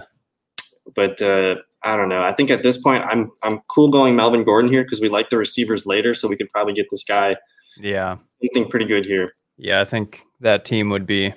But 0.95 1.21
uh, 1.21 1.55
I 1.83 1.95
don't 1.95 2.09
know. 2.09 2.21
I 2.21 2.33
think 2.33 2.51
at 2.51 2.63
this 2.63 2.77
point 2.77 3.05
I'm 3.05 3.31
I'm 3.43 3.61
cool 3.69 3.89
going 3.89 4.15
Melvin 4.15 4.43
Gordon 4.43 4.71
here 4.71 4.83
because 4.83 4.99
we 4.99 5.09
like 5.09 5.29
the 5.29 5.37
receivers 5.37 5.85
later, 5.85 6.13
so 6.13 6.27
we 6.27 6.35
could 6.35 6.49
probably 6.49 6.73
get 6.73 6.87
this 6.89 7.03
guy. 7.03 7.35
Yeah. 7.77 8.17
Something 8.43 8.69
pretty 8.69 8.85
good 8.85 9.05
here. 9.05 9.27
Yeah, 9.57 9.81
I 9.81 9.85
think 9.85 10.21
that 10.39 10.65
team 10.65 10.89
would 10.89 11.05
be, 11.05 11.33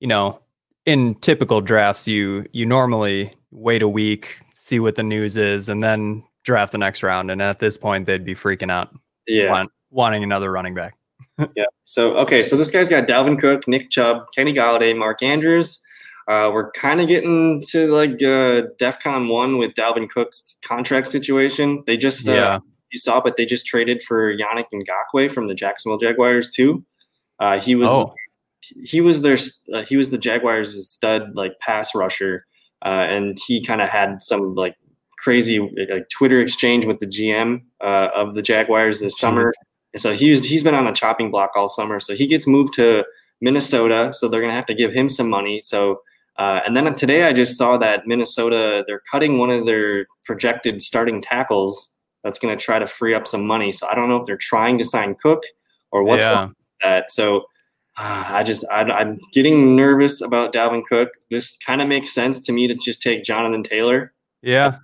you 0.00 0.08
know, 0.08 0.40
in 0.86 1.14
typical 1.16 1.60
drafts, 1.60 2.08
you 2.08 2.46
you 2.52 2.66
normally 2.66 3.34
wait 3.52 3.82
a 3.82 3.88
week, 3.88 4.40
see 4.54 4.80
what 4.80 4.96
the 4.96 5.02
news 5.02 5.36
is, 5.36 5.68
and 5.68 5.82
then 5.82 6.24
draft 6.42 6.72
the 6.72 6.78
next 6.78 7.02
round. 7.02 7.30
And 7.30 7.40
at 7.40 7.60
this 7.60 7.76
point, 7.78 8.06
they'd 8.06 8.24
be 8.24 8.34
freaking 8.34 8.70
out. 8.70 8.92
Yeah. 9.28 9.50
Want, 9.50 9.70
wanting 9.90 10.24
another 10.24 10.50
running 10.50 10.74
back. 10.74 10.96
yeah. 11.54 11.66
So, 11.84 12.16
okay. 12.16 12.42
So 12.42 12.56
this 12.56 12.70
guy's 12.70 12.88
got 12.88 13.06
Dalvin 13.06 13.38
Cook, 13.38 13.68
Nick 13.68 13.90
Chubb, 13.90 14.26
Kenny 14.34 14.52
Golladay, 14.52 14.96
Mark 14.96 15.22
Andrews. 15.22 15.84
Uh, 16.28 16.50
we're 16.52 16.70
kind 16.72 17.00
of 17.00 17.08
getting 17.08 17.60
to 17.68 17.92
like 17.92 18.10
uh, 18.22 18.68
DEFCON 18.80 19.28
1 19.28 19.58
with 19.58 19.74
Dalvin 19.74 20.08
Cook's 20.08 20.58
contract 20.64 21.08
situation. 21.08 21.82
They 21.86 21.96
just, 21.96 22.26
uh, 22.26 22.32
yeah. 22.32 22.58
you 22.90 22.98
saw, 22.98 23.20
but 23.20 23.36
they 23.36 23.44
just 23.44 23.66
traded 23.66 24.02
for 24.02 24.34
Yannick 24.34 24.66
Ngakoue 24.72 25.30
from 25.30 25.48
the 25.48 25.54
Jacksonville 25.54 25.98
Jaguars, 25.98 26.50
too. 26.50 26.84
Uh, 27.38 27.58
he 27.58 27.74
was. 27.74 27.88
Oh. 27.90 28.14
He 28.84 29.00
was 29.00 29.22
their 29.22 29.36
uh, 29.74 29.82
he 29.82 29.96
was 29.96 30.10
the 30.10 30.18
Jaguars' 30.18 30.88
stud 30.88 31.34
like 31.34 31.58
pass 31.58 31.96
rusher 31.96 32.46
uh, 32.84 33.06
and 33.08 33.38
he 33.46 33.64
kind 33.64 33.80
of 33.80 33.88
had 33.88 34.22
some 34.22 34.54
like 34.54 34.76
crazy 35.18 35.60
like 35.90 36.08
Twitter 36.08 36.40
exchange 36.40 36.84
with 36.84 36.98
the 36.98 37.06
GM 37.06 37.62
uh, 37.80 38.08
of 38.14 38.34
the 38.34 38.42
Jaguars 38.42 39.00
this 39.00 39.18
summer. 39.18 39.52
And 39.92 40.02
so 40.02 40.12
he's 40.12 40.44
he's 40.44 40.64
been 40.64 40.74
on 40.74 40.84
the 40.84 40.92
chopping 40.92 41.30
block 41.30 41.52
all 41.54 41.68
summer. 41.68 42.00
So 42.00 42.14
he 42.14 42.26
gets 42.26 42.46
moved 42.46 42.74
to 42.74 43.04
Minnesota. 43.40 44.10
So 44.12 44.28
they're 44.28 44.40
gonna 44.40 44.52
have 44.52 44.66
to 44.66 44.74
give 44.74 44.92
him 44.92 45.08
some 45.08 45.28
money. 45.28 45.60
So 45.62 46.00
uh, 46.38 46.60
and 46.66 46.76
then 46.76 46.92
today 46.94 47.24
I 47.24 47.32
just 47.32 47.56
saw 47.56 47.76
that 47.78 48.06
Minnesota 48.06 48.84
they're 48.86 49.02
cutting 49.10 49.38
one 49.38 49.50
of 49.50 49.66
their 49.66 50.06
projected 50.24 50.82
starting 50.82 51.20
tackles. 51.20 51.98
That's 52.24 52.38
gonna 52.38 52.56
try 52.56 52.78
to 52.78 52.86
free 52.86 53.14
up 53.14 53.28
some 53.28 53.46
money. 53.46 53.70
So 53.70 53.86
I 53.86 53.94
don't 53.94 54.08
know 54.08 54.16
if 54.16 54.26
they're 54.26 54.36
trying 54.36 54.78
to 54.78 54.84
sign 54.84 55.14
Cook 55.14 55.42
or 55.92 56.02
what's 56.02 56.24
yeah. 56.24 56.48
that. 56.82 57.10
So 57.10 57.44
I 57.96 58.42
just 58.42 58.64
I, 58.70 59.00
am 59.00 59.18
getting 59.32 59.76
nervous 59.76 60.20
about 60.20 60.52
Dalvin 60.52 60.82
Cook. 60.84 61.10
This 61.30 61.56
kind 61.58 61.82
of 61.82 61.88
makes 61.88 62.12
sense 62.12 62.40
to 62.40 62.52
me 62.52 62.66
to 62.68 62.74
just 62.74 63.02
take 63.02 63.22
Jonathan 63.22 63.62
Taylor. 63.62 64.12
Yeah. 64.42 64.76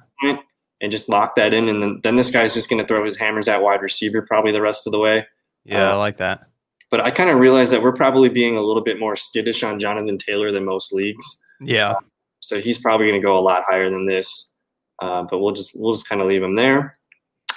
And 0.81 0.93
just 0.93 1.09
lock 1.09 1.35
that 1.35 1.53
in, 1.53 1.69
and 1.69 1.83
then, 1.83 2.01
then 2.05 2.17
this 2.17 2.31
guy's 2.31 2.55
just 2.55 2.71
going 2.71 2.81
to 2.81 2.87
throw 2.87 3.05
his 3.05 3.17
hammers 3.17 3.49
at 3.49 3.63
wide 3.63 3.83
receiver 3.83 4.23
probably 4.23 4.53
the 4.53 4.63
rest 4.63 4.87
of 4.87 4.93
the 4.93 4.99
way. 5.01 5.27
Yeah, 5.65 5.89
uh, 5.89 5.95
I 5.95 5.97
like 5.97 6.19
that. 6.19 6.43
But 6.89 7.01
I 7.01 7.11
kind 7.11 7.31
of 7.31 7.41
realize 7.41 7.71
that 7.71 7.83
we're 7.83 7.93
probably 7.93 8.29
being 8.29 8.57
a 8.57 8.63
little 8.63 8.83
bit 8.83 9.01
more 9.01 9.17
skittish 9.17 9.65
on 9.65 9.81
Jonathan 9.81 10.19
Taylor 10.19 10.53
than 10.53 10.65
most 10.65 10.93
leagues. 10.93 11.45
Yeah. 11.61 11.91
Uh, 11.91 12.01
so 12.41 12.61
he's 12.61 12.79
probably 12.79 13.09
going 13.09 13.21
to 13.21 13.27
go 13.27 13.37
a 13.37 13.41
lot 13.41 13.65
higher 13.67 13.91
than 13.91 14.07
this. 14.07 14.55
Uh, 15.01 15.25
but 15.29 15.39
we'll 15.39 15.53
just 15.53 15.73
we'll 15.75 15.93
just 15.93 16.09
kind 16.09 16.21
of 16.21 16.29
leave 16.29 16.43
him 16.43 16.55
there. 16.55 16.99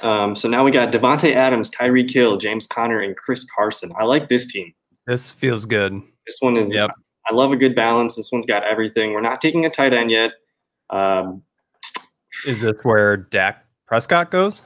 Um, 0.03 0.35
so 0.35 0.49
now 0.49 0.63
we 0.63 0.71
got 0.71 0.91
Davante 0.91 1.33
Adams, 1.33 1.69
Tyreek 1.69 2.11
Hill, 2.11 2.37
James 2.37 2.65
Conner, 2.65 2.99
and 2.99 3.15
Chris 3.15 3.45
Carson. 3.55 3.91
I 3.99 4.05
like 4.05 4.29
this 4.29 4.51
team. 4.51 4.73
This 5.07 5.31
feels 5.31 5.65
good. 5.65 6.01
This 6.25 6.37
one 6.39 6.57
is. 6.57 6.73
Yep. 6.73 6.91
I 7.29 7.33
love 7.33 7.51
a 7.51 7.57
good 7.57 7.75
balance. 7.75 8.15
This 8.15 8.31
one's 8.31 8.45
got 8.45 8.63
everything. 8.63 9.13
We're 9.13 9.21
not 9.21 9.41
taking 9.41 9.65
a 9.65 9.69
tight 9.69 9.93
end 9.93 10.11
yet. 10.11 10.31
Um, 10.89 11.43
is 12.45 12.59
this 12.59 12.79
where 12.83 13.17
Dak 13.17 13.65
Prescott 13.87 14.31
goes? 14.31 14.61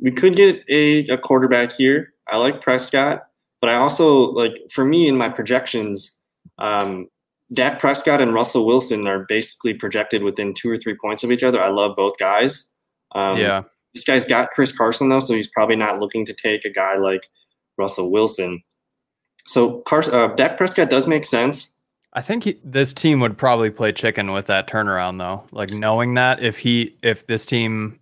We 0.00 0.10
could 0.10 0.36
get 0.36 0.62
a, 0.68 1.06
a 1.08 1.18
quarterback 1.18 1.72
here. 1.72 2.14
I 2.28 2.36
like 2.36 2.60
Prescott, 2.60 3.26
but 3.60 3.70
I 3.70 3.74
also 3.76 4.30
like 4.32 4.54
for 4.70 4.84
me 4.84 5.08
in 5.08 5.16
my 5.16 5.28
projections, 5.28 6.20
um, 6.58 7.08
Dak 7.52 7.78
Prescott 7.78 8.20
and 8.20 8.34
Russell 8.34 8.66
Wilson 8.66 9.06
are 9.06 9.24
basically 9.28 9.74
projected 9.74 10.22
within 10.22 10.52
two 10.54 10.68
or 10.68 10.76
three 10.76 10.96
points 11.00 11.22
of 11.22 11.30
each 11.30 11.42
other. 11.42 11.62
I 11.62 11.68
love 11.68 11.96
both 11.96 12.18
guys. 12.18 12.74
Um, 13.14 13.38
yeah. 13.38 13.62
This 13.94 14.04
guy's 14.04 14.26
got 14.26 14.50
Chris 14.50 14.76
Carson 14.76 15.08
though, 15.08 15.20
so 15.20 15.34
he's 15.34 15.48
probably 15.48 15.76
not 15.76 16.00
looking 16.00 16.26
to 16.26 16.34
take 16.34 16.64
a 16.64 16.70
guy 16.70 16.96
like 16.96 17.26
Russell 17.78 18.10
Wilson. 18.10 18.62
So 19.46 19.78
Carson, 19.80 20.14
uh, 20.14 20.28
Dak 20.28 20.56
Prescott 20.56 20.90
does 20.90 21.06
make 21.06 21.26
sense. 21.26 21.78
I 22.12 22.22
think 22.22 22.44
he, 22.44 22.58
this 22.64 22.92
team 22.92 23.20
would 23.20 23.36
probably 23.36 23.70
play 23.70 23.92
chicken 23.92 24.32
with 24.32 24.46
that 24.46 24.68
turnaround, 24.68 25.18
though. 25.18 25.44
Like 25.52 25.70
knowing 25.70 26.14
that 26.14 26.42
if 26.42 26.56
he 26.56 26.96
if 27.02 27.26
this 27.26 27.44
team 27.44 28.00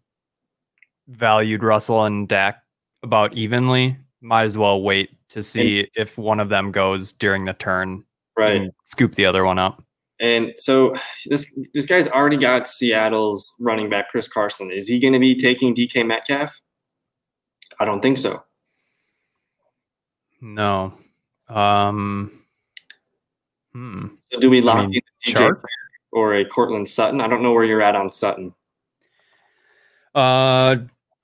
valued 1.09 1.63
Russell 1.63 2.05
and 2.05 2.29
Dak 2.29 2.63
about 3.03 3.35
evenly, 3.35 3.97
might 4.21 4.45
as 4.45 4.57
well 4.57 4.83
wait 4.83 5.11
to 5.31 5.43
see 5.43 5.81
and, 5.81 5.89
if 5.97 6.17
one 6.17 6.41
of 6.41 6.49
them 6.49 6.71
goes 6.71 7.13
during 7.13 7.45
the 7.45 7.53
turn, 7.55 8.05
right? 8.39 8.71
scoop 8.85 9.15
the 9.15 9.27
other 9.27 9.45
one 9.45 9.59
up. 9.59 9.83
And 10.21 10.55
so 10.57 10.95
this 11.27 11.53
this 11.75 11.87
guy's 11.87 12.07
already 12.07 12.37
got 12.37 12.69
Seattle's 12.69 13.53
running 13.59 13.91
back 13.91 14.11
Chris 14.11 14.29
Carson. 14.29 14.71
Is 14.71 14.87
he 14.87 15.01
going 15.01 15.13
to 15.13 15.19
be 15.19 15.35
taking 15.35 15.75
DK 15.75 16.07
Metcalf? 16.07 16.61
I 17.81 17.85
don't 17.85 18.01
think 18.01 18.19
so. 18.19 18.43
No. 20.41 20.95
Um, 21.49 22.33
hmm. 23.73 24.07
So 24.33 24.41
do 24.41 24.51
we 24.51 24.61
lock 24.61 24.77
I 24.77 24.87
mean, 24.87 25.01
in 25.27 25.35
DJ 25.35 25.37
Chark? 25.37 25.63
or 26.13 26.35
a 26.35 26.45
Courtland 26.45 26.89
Sutton? 26.89 27.21
I 27.21 27.29
don't 27.29 27.43
know 27.43 27.53
where 27.53 27.65
you're 27.65 27.83
at 27.83 27.97
on 27.97 28.13
Sutton. 28.13 28.55
Uh, 30.15 30.77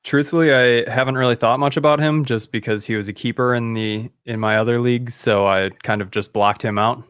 truthfully, 0.02 0.52
I 0.52 0.90
haven't 0.90 1.16
really 1.16 1.36
thought 1.36 1.60
much 1.60 1.76
about 1.76 2.00
him 2.00 2.24
just 2.24 2.52
because 2.52 2.84
he 2.84 2.96
was 2.96 3.08
a 3.08 3.12
keeper 3.12 3.54
in 3.54 3.74
the 3.74 4.10
in 4.26 4.40
my 4.40 4.56
other 4.56 4.80
league, 4.80 5.10
so 5.10 5.46
I 5.46 5.70
kind 5.82 6.02
of 6.02 6.10
just 6.10 6.32
blocked 6.32 6.62
him 6.62 6.78
out. 6.78 7.04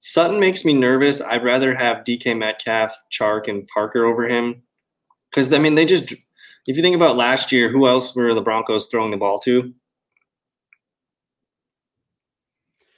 Sutton 0.00 0.38
makes 0.38 0.66
me 0.66 0.74
nervous. 0.74 1.22
I'd 1.22 1.44
rather 1.44 1.74
have 1.74 2.04
DK 2.04 2.36
Metcalf, 2.36 2.94
Chark, 3.10 3.48
and 3.48 3.66
Parker 3.68 4.04
over 4.04 4.28
him. 4.28 4.62
Because 5.30 5.52
I 5.52 5.58
mean, 5.58 5.76
they 5.76 5.86
just 5.86 6.12
if 6.66 6.76
you 6.76 6.82
think 6.82 6.96
about 6.96 7.16
last 7.16 7.52
year, 7.52 7.70
who 7.70 7.86
else 7.86 8.14
were 8.14 8.34
the 8.34 8.42
Broncos 8.42 8.88
throwing 8.88 9.10
the 9.10 9.16
ball 9.16 9.38
to? 9.40 9.72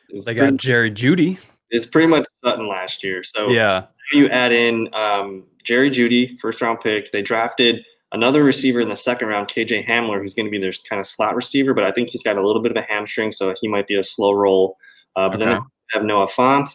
It's 0.09 0.25
They 0.25 0.35
got 0.35 0.57
Jerry 0.57 0.91
Jeudy. 0.91 1.39
it's 1.71 1.87
pretty 1.87 2.09
much 2.09 2.27
Sutton 2.45 2.69
last 2.69 3.03
year. 3.03 3.23
So 3.23 3.49
Yeah, 3.49 3.87
you 4.13 4.29
add 4.29 4.53
in 4.53 4.89
um, 4.93 5.45
Jerry 5.65 5.91
Jeudy, 5.91 6.39
first 6.39 6.61
round 6.61 6.81
pick. 6.81 7.13
They 7.13 7.23
drafted 7.23 7.85
another 8.13 8.45
receiver 8.45 8.81
in 8.81 8.89
the 8.89 8.97
second 8.97 9.29
round, 9.29 9.49
KJ 9.49 9.85
Hamler, 9.85 10.21
who's 10.21 10.35
going 10.35 10.47
to 10.47 10.51
be 10.51 10.59
their 10.59 10.73
kind 10.89 11.01
of 11.01 11.07
slot 11.07 11.35
receiver, 11.35 11.75
but 11.75 11.85
I 11.85 11.93
think 11.93 12.11
he's 12.11 12.23
got 12.23 12.39
a 12.39 12.47
little 12.47 12.63
bit 12.63 12.71
of 12.71 12.77
a 12.77 12.87
hamstring, 12.89 13.33
so 13.33 13.55
he 13.61 13.69
might 13.69 13.87
be 13.87 13.97
a 13.97 14.05
slow 14.05 14.33
roll. 14.33 14.77
Uh, 15.17 15.29
but 15.29 15.39
then 15.39 15.49
they 15.49 15.59
have 15.93 16.05
Noah 16.05 16.29
Fant, 16.29 16.69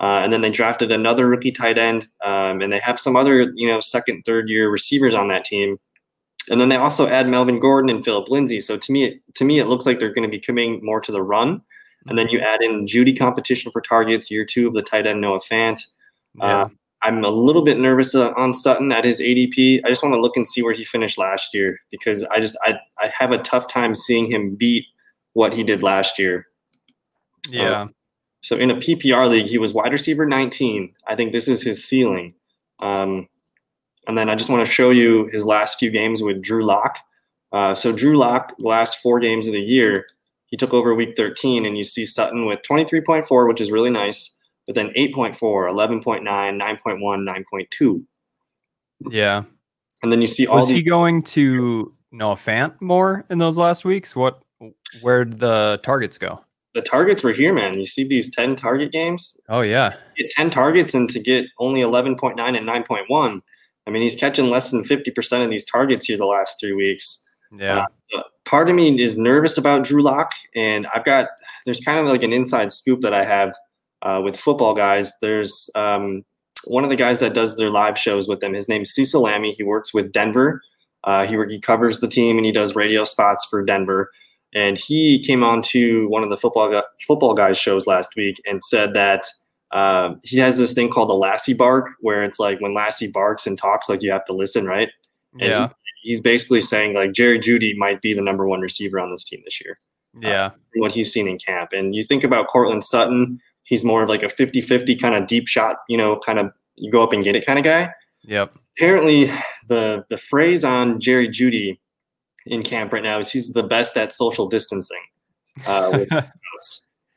uh, 0.00 0.20
and 0.22 0.32
then 0.32 0.42
they 0.42 0.50
drafted 0.50 0.92
another 0.92 1.28
rookie 1.28 1.52
tight 1.52 1.78
end, 1.78 2.08
um, 2.24 2.60
and 2.60 2.72
they 2.72 2.78
have 2.78 3.00
some 3.00 3.16
other 3.16 3.52
you 3.54 3.66
know 3.66 3.80
second, 3.80 4.22
third 4.24 4.48
year 4.48 4.70
receivers 4.70 5.14
on 5.14 5.28
that 5.28 5.44
team. 5.44 5.78
And 6.48 6.60
then 6.60 6.68
they 6.68 6.76
also 6.76 7.08
add 7.08 7.28
Melvin 7.28 7.58
Gordon 7.58 7.90
and 7.90 8.04
Philip 8.04 8.28
Lindsay. 8.28 8.60
So 8.60 8.76
to 8.76 8.92
me, 8.92 9.20
to 9.34 9.44
me, 9.44 9.58
it 9.58 9.66
looks 9.66 9.84
like 9.84 9.98
they're 9.98 10.14
going 10.14 10.30
to 10.30 10.30
be 10.30 10.38
coming 10.38 10.78
more 10.80 11.00
to 11.00 11.10
the 11.10 11.22
run. 11.22 11.60
And 12.08 12.18
then 12.18 12.28
you 12.28 12.40
add 12.40 12.62
in 12.62 12.86
Jeudy 12.86 13.16
competition 13.16 13.72
for 13.72 13.80
targets, 13.80 14.30
year 14.30 14.44
two 14.44 14.68
of 14.68 14.74
the 14.74 14.82
tight 14.82 15.06
end 15.06 15.20
Noah 15.20 15.40
Fant. 15.40 15.80
yeah. 16.36 16.62
Uh, 16.62 16.68
I'm 17.02 17.22
a 17.22 17.28
little 17.28 17.62
bit 17.62 17.78
nervous 17.78 18.14
uh, 18.14 18.32
on 18.36 18.54
Sutton 18.54 18.90
at 18.90 19.04
his 19.04 19.20
ADP. 19.20 19.80
I 19.84 19.88
just 19.88 20.02
want 20.02 20.14
to 20.14 20.20
look 20.20 20.36
and 20.36 20.48
see 20.48 20.62
where 20.62 20.72
he 20.72 20.84
finished 20.84 21.18
last 21.18 21.54
year 21.54 21.78
because 21.90 22.24
I 22.24 22.40
just 22.40 22.56
I, 22.62 22.78
I 22.98 23.12
have 23.16 23.32
a 23.32 23.38
tough 23.38 23.68
time 23.68 23.94
seeing 23.94 24.30
him 24.30 24.56
beat 24.56 24.86
what 25.34 25.54
he 25.54 25.62
did 25.62 25.82
last 25.82 26.18
year. 26.18 26.46
yeah. 27.48 27.86
So 28.40 28.56
in 28.56 28.70
a 28.70 28.76
PPR 28.76 29.28
league, 29.28 29.46
he 29.46 29.58
was 29.58 29.74
wide 29.74 29.92
receiver 29.92 30.24
19. 30.24 30.94
I 31.08 31.16
think 31.16 31.32
this 31.32 31.48
is 31.48 31.62
his 31.62 31.84
ceiling. 31.84 32.34
Um, 32.80 33.28
and 34.06 34.16
then 34.16 34.30
I 34.30 34.34
just 34.34 34.50
want 34.50 34.64
to 34.64 34.72
show 34.72 34.90
you 34.90 35.28
his 35.32 35.44
last 35.44 35.78
few 35.78 35.90
games 35.90 36.22
with 36.22 36.42
Drew 36.42 36.64
Lock. 36.64 36.96
Uh, 37.52 37.74
so 37.74 37.92
Drew 37.92 38.16
Lock, 38.16 38.54
last 38.60 38.98
four 39.02 39.18
games 39.18 39.46
of 39.46 39.52
the 39.52 39.60
year, 39.60 40.06
he 40.46 40.56
took 40.56 40.72
over 40.72 40.94
week 40.94 41.16
13, 41.16 41.66
and 41.66 41.76
you 41.76 41.84
see 41.84 42.06
Sutton 42.06 42.46
with 42.46 42.60
23.4, 42.62 43.48
which 43.48 43.60
is 43.60 43.70
really 43.70 43.90
nice, 43.90 44.38
but 44.66 44.74
then 44.74 44.90
8.4, 44.96 45.34
11.9, 45.34 46.22
9.1, 46.24 47.44
9.2. 47.80 48.04
yeah. 49.10 49.42
And 50.02 50.12
then 50.12 50.20
you 50.20 50.28
see 50.28 50.46
all 50.46 50.58
Was 50.58 50.68
the 50.68 50.74
he 50.74 50.82
going 50.82 51.22
to 51.22 51.92
Noah 52.12 52.36
Fant 52.36 52.80
more 52.80 53.24
in 53.30 53.38
those 53.38 53.56
last 53.56 53.84
weeks? 53.84 54.14
What? 54.14 54.42
Where'd 55.00 55.38
the 55.38 55.80
targets 55.82 56.18
go? 56.18 56.40
the 56.76 56.82
targets 56.82 57.22
were 57.22 57.32
here, 57.32 57.54
man. 57.54 57.80
You 57.80 57.86
see 57.86 58.04
these 58.04 58.30
10 58.32 58.54
target 58.54 58.92
games? 58.92 59.40
Oh 59.48 59.62
yeah, 59.62 59.94
Get 60.16 60.30
10 60.30 60.50
targets 60.50 60.92
and 60.92 61.08
to 61.08 61.18
get 61.18 61.46
only 61.58 61.80
11.9 61.80 62.38
and 62.38 62.68
9.1. 62.68 63.42
I 63.86 63.90
mean, 63.90 64.02
he's 64.02 64.14
catching 64.14 64.50
less 64.50 64.70
than 64.70 64.84
50% 64.84 65.42
of 65.42 65.50
these 65.50 65.64
targets 65.64 66.04
here 66.04 66.18
the 66.18 66.26
last 66.26 66.60
three 66.60 66.74
weeks. 66.74 67.24
Yeah. 67.58 67.86
Uh, 68.14 68.22
part 68.44 68.68
of 68.68 68.76
me 68.76 69.00
is 69.00 69.18
nervous 69.18 69.58
about 69.58 69.84
Drew 69.84 70.02
Lock, 70.02 70.30
and 70.54 70.86
I've 70.94 71.04
got 71.04 71.28
there's 71.64 71.80
kind 71.80 71.98
of 71.98 72.06
like 72.06 72.22
an 72.22 72.32
inside 72.32 72.72
scoop 72.72 73.00
that 73.00 73.14
I 73.14 73.24
have 73.24 73.54
uh, 74.02 74.20
with 74.22 74.38
football 74.38 74.74
guys. 74.74 75.12
There's 75.20 75.68
um, 75.74 76.24
one 76.64 76.84
of 76.84 76.90
the 76.90 76.96
guys 76.96 77.20
that 77.20 77.34
does 77.34 77.56
their 77.56 77.70
live 77.70 77.98
shows 77.98 78.28
with 78.28 78.40
them. 78.40 78.54
His 78.54 78.68
name's 78.68 78.90
Cecil 78.90 79.22
Lammey. 79.22 79.52
He 79.52 79.62
works 79.62 79.92
with 79.92 80.12
Denver. 80.12 80.62
Uh, 81.04 81.26
he 81.26 81.36
he 81.48 81.60
covers 81.60 82.00
the 82.00 82.08
team 82.08 82.36
and 82.36 82.46
he 82.46 82.52
does 82.52 82.74
radio 82.74 83.04
spots 83.04 83.46
for 83.48 83.64
Denver. 83.64 84.10
And 84.54 84.78
he 84.78 85.22
came 85.22 85.42
on 85.42 85.60
to 85.62 86.08
one 86.08 86.22
of 86.22 86.30
the 86.30 86.36
football 86.36 86.82
football 87.06 87.34
guys 87.34 87.58
shows 87.58 87.86
last 87.86 88.10
week 88.16 88.36
and 88.46 88.64
said 88.64 88.94
that 88.94 89.24
um, 89.72 90.20
he 90.24 90.38
has 90.38 90.56
this 90.58 90.72
thing 90.72 90.88
called 90.88 91.10
the 91.10 91.14
Lassie 91.14 91.52
bark, 91.52 91.90
where 92.00 92.22
it's 92.22 92.38
like 92.38 92.60
when 92.60 92.74
Lassie 92.74 93.10
barks 93.10 93.46
and 93.46 93.58
talks, 93.58 93.88
like 93.88 94.02
you 94.02 94.10
have 94.10 94.24
to 94.26 94.32
listen, 94.32 94.64
right? 94.64 94.90
And 95.40 95.50
yeah, 95.50 95.68
he's 96.02 96.20
basically 96.20 96.60
saying 96.60 96.94
like 96.94 97.12
Jerry 97.12 97.38
Jeudy 97.38 97.76
might 97.76 98.00
be 98.00 98.14
the 98.14 98.22
number 98.22 98.46
one 98.46 98.60
receiver 98.60 99.00
on 99.00 99.10
this 99.10 99.24
team 99.24 99.42
this 99.44 99.60
year. 99.64 99.76
yeah, 100.20 100.50
from 100.50 100.80
What 100.80 100.92
he's 100.92 101.12
seen 101.12 101.28
in 101.28 101.38
camp. 101.38 101.72
And 101.72 101.94
you 101.94 102.02
think 102.02 102.24
about 102.24 102.48
Courtland 102.48 102.84
Sutton, 102.84 103.40
he's 103.64 103.84
more 103.84 104.02
of 104.02 104.08
like 104.08 104.22
a 104.22 104.28
50-50 104.28 105.00
kind 105.00 105.14
of 105.14 105.26
deep 105.26 105.48
shot, 105.48 105.76
you 105.88 105.96
know, 105.96 106.16
kind 106.18 106.38
of 106.38 106.50
you 106.76 106.90
go 106.90 107.02
up 107.02 107.12
and 107.12 107.22
get 107.24 107.36
it 107.36 107.44
kind 107.44 107.58
of 107.58 107.64
guy. 107.64 107.90
yep. 108.22 108.54
Apparently 108.76 109.26
the 109.68 110.04
the 110.10 110.18
phrase 110.18 110.62
on 110.62 111.00
Jerry 111.00 111.28
Jeudy 111.28 111.78
in 112.46 112.62
camp 112.62 112.92
right 112.92 113.02
now 113.02 113.18
is 113.18 113.30
he's 113.30 113.52
the 113.52 113.62
best 113.62 113.96
at 113.96 114.12
social 114.12 114.46
distancing. 114.48 115.02
Uh, 115.66 116.04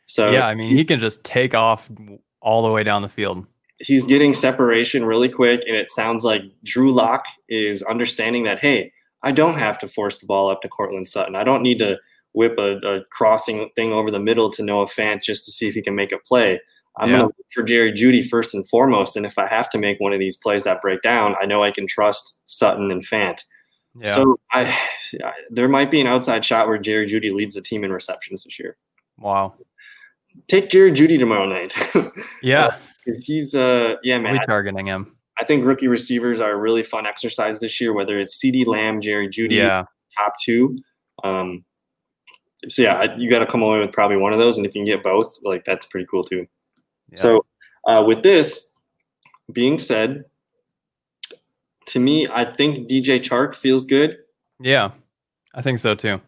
so 0.05 0.31
yeah, 0.31 0.47
I 0.47 0.55
mean, 0.55 0.75
he 0.75 0.83
can 0.85 0.99
just 0.99 1.23
take 1.23 1.53
off 1.53 1.89
all 2.41 2.63
the 2.63 2.71
way 2.71 2.83
down 2.83 3.01
the 3.01 3.09
field. 3.09 3.45
He's 3.81 4.05
getting 4.05 4.33
separation 4.33 5.05
really 5.05 5.29
quick, 5.29 5.61
and 5.67 5.75
it 5.75 5.89
sounds 5.91 6.23
like 6.23 6.41
Drew 6.63 6.91
Lock 6.91 7.23
is 7.47 7.81
understanding 7.83 8.43
that 8.43 8.59
hey, 8.59 8.91
I 9.23 9.31
don't 9.31 9.57
have 9.57 9.77
to 9.79 9.87
force 9.87 10.17
the 10.19 10.27
ball 10.27 10.49
up 10.49 10.61
to 10.61 10.69
Courtland 10.69 11.07
Sutton. 11.07 11.35
I 11.35 11.43
don't 11.43 11.63
need 11.63 11.79
to 11.79 11.97
whip 12.33 12.55
a, 12.57 12.77
a 12.85 13.03
crossing 13.11 13.69
thing 13.75 13.91
over 13.91 14.11
the 14.11 14.19
middle 14.19 14.49
to 14.51 14.63
Noah 14.63 14.85
Fant 14.85 15.23
just 15.23 15.45
to 15.45 15.51
see 15.51 15.67
if 15.67 15.73
he 15.73 15.81
can 15.81 15.95
make 15.95 16.11
a 16.11 16.19
play. 16.19 16.59
I'm 16.97 17.09
Yeah. 17.09 17.17
going 17.19 17.21
to 17.31 17.35
look 17.37 17.45
for 17.53 17.63
Jerry 17.63 17.91
Jeudy 17.91 18.27
first 18.27 18.53
and 18.53 18.67
foremost, 18.67 19.15
and 19.15 19.25
if 19.25 19.37
I 19.37 19.47
have 19.47 19.69
to 19.71 19.77
make 19.77 19.99
one 19.99 20.13
of 20.13 20.19
these 20.19 20.37
plays 20.37 20.63
that 20.63 20.81
break 20.81 21.01
down, 21.01 21.35
I 21.41 21.45
know 21.45 21.63
I 21.63 21.71
can 21.71 21.87
trust 21.87 22.41
Sutton 22.45 22.91
and 22.91 23.01
Fant. 23.01 23.43
Yeah, 23.99 24.13
So 24.15 24.39
I, 24.51 24.77
I, 25.23 25.31
there 25.49 25.67
might 25.69 25.89
be 25.91 25.99
an 26.01 26.07
outside 26.07 26.43
shot 26.45 26.67
where 26.67 26.77
Jerry 26.77 27.05
Jeudy 27.07 27.33
leads 27.33 27.55
the 27.55 27.61
team 27.61 27.83
in 27.83 27.91
receptions 27.91 28.43
this 28.43 28.59
year. 28.59 28.77
wow. 29.17 29.53
Take 30.47 30.69
Jerry 30.69 30.91
Jeudy 30.91 31.17
tomorrow 31.19 31.45
night. 31.47 31.75
Yeah, 32.41 32.77
Because 33.05 33.23
he's, 33.23 33.55
uh, 33.55 33.95
yeah, 34.03 34.19
man. 34.19 34.33
we 34.33 34.39
targeting 34.45 34.87
him. 34.87 35.15
I 35.39 35.45
think 35.45 35.63
rookie 35.63 35.87
receivers 35.87 36.41
are 36.41 36.51
a 36.51 36.57
really 36.57 36.83
fun 36.83 37.05
exercise 37.05 37.59
this 37.59 37.79
year, 37.79 37.93
whether 37.93 38.17
it's 38.17 38.39
CeeDee 38.43 38.65
Lamb, 38.65 38.99
Jerry 38.99 39.27
Jeudy, 39.29 39.55
Yeah, 39.55 39.85
top 40.17 40.33
two. 40.43 40.77
Um, 41.23 41.63
so 42.67 42.81
yeah, 42.81 43.15
you 43.15 43.29
got 43.29 43.39
to 43.39 43.45
come 43.45 43.61
away 43.61 43.79
with 43.79 43.93
probably 43.93 44.17
one 44.17 44.33
of 44.33 44.39
those, 44.39 44.57
and 44.57 44.65
if 44.65 44.75
you 44.75 44.79
can 44.79 44.85
get 44.85 45.01
both, 45.01 45.39
like 45.43 45.63
that's 45.63 45.85
pretty 45.85 46.05
cool 46.11 46.23
too. 46.23 46.45
yeah. 47.09 47.17
So 47.17 47.45
uh, 47.87 48.03
with 48.05 48.21
this 48.21 48.75
being 49.53 49.79
said, 49.79 50.25
to 51.87 51.99
me, 51.99 52.27
I 52.27 52.43
think 52.43 52.89
DJ 52.89 53.19
Chark 53.19 53.55
feels 53.55 53.85
good. 53.85 54.17
yeah, 54.59 54.91
I 55.55 55.61
think 55.61 55.79
so 55.79 55.95
too. 55.95 56.19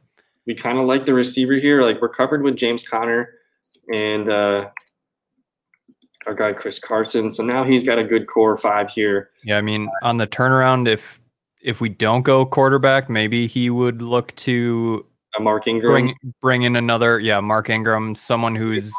We 0.48 0.56
kind 0.56 0.80
of 0.80 0.86
like 0.86 1.06
the 1.06 1.14
receiver 1.14 1.56
here. 1.56 1.82
Like 1.82 2.02
we're 2.02 2.10
covered 2.10 2.44
with 2.44 2.56
James 2.56 2.84
Conner 2.88 3.34
and 3.94 4.30
uh, 4.32 4.70
our 6.28 6.34
guy 6.34 6.54
Chris 6.54 6.80
Carson. 6.80 7.32
So 7.32 7.44
now 7.44 7.64
he's 7.64 7.84
got 7.84 7.98
a 8.00 8.04
good 8.04 8.28
core 8.28 8.58
five 8.58 8.90
here. 8.90 9.30
Yeah, 9.44 9.58
I 9.58 9.62
mean, 9.62 9.90
on 10.04 10.18
the 10.18 10.28
turnaround, 10.28 10.88
if 10.88 11.20
if 11.62 11.80
we 11.80 11.90
don't 11.90 12.24
go 12.24 12.46
quarterback, 12.46 13.10
maybe 13.10 13.46
he 13.48 13.70
would 13.70 14.02
look 14.02 14.36
to 14.38 15.06
Uh, 15.38 15.44
Mark 15.44 15.68
Ingram. 15.68 15.92
bring 15.92 16.16
bring 16.42 16.62
in 16.64 16.76
another, 16.76 17.20
yeah, 17.20 17.40
Mark 17.40 17.70
Ingram, 17.70 18.16
someone 18.16 18.56
who's 18.56 18.94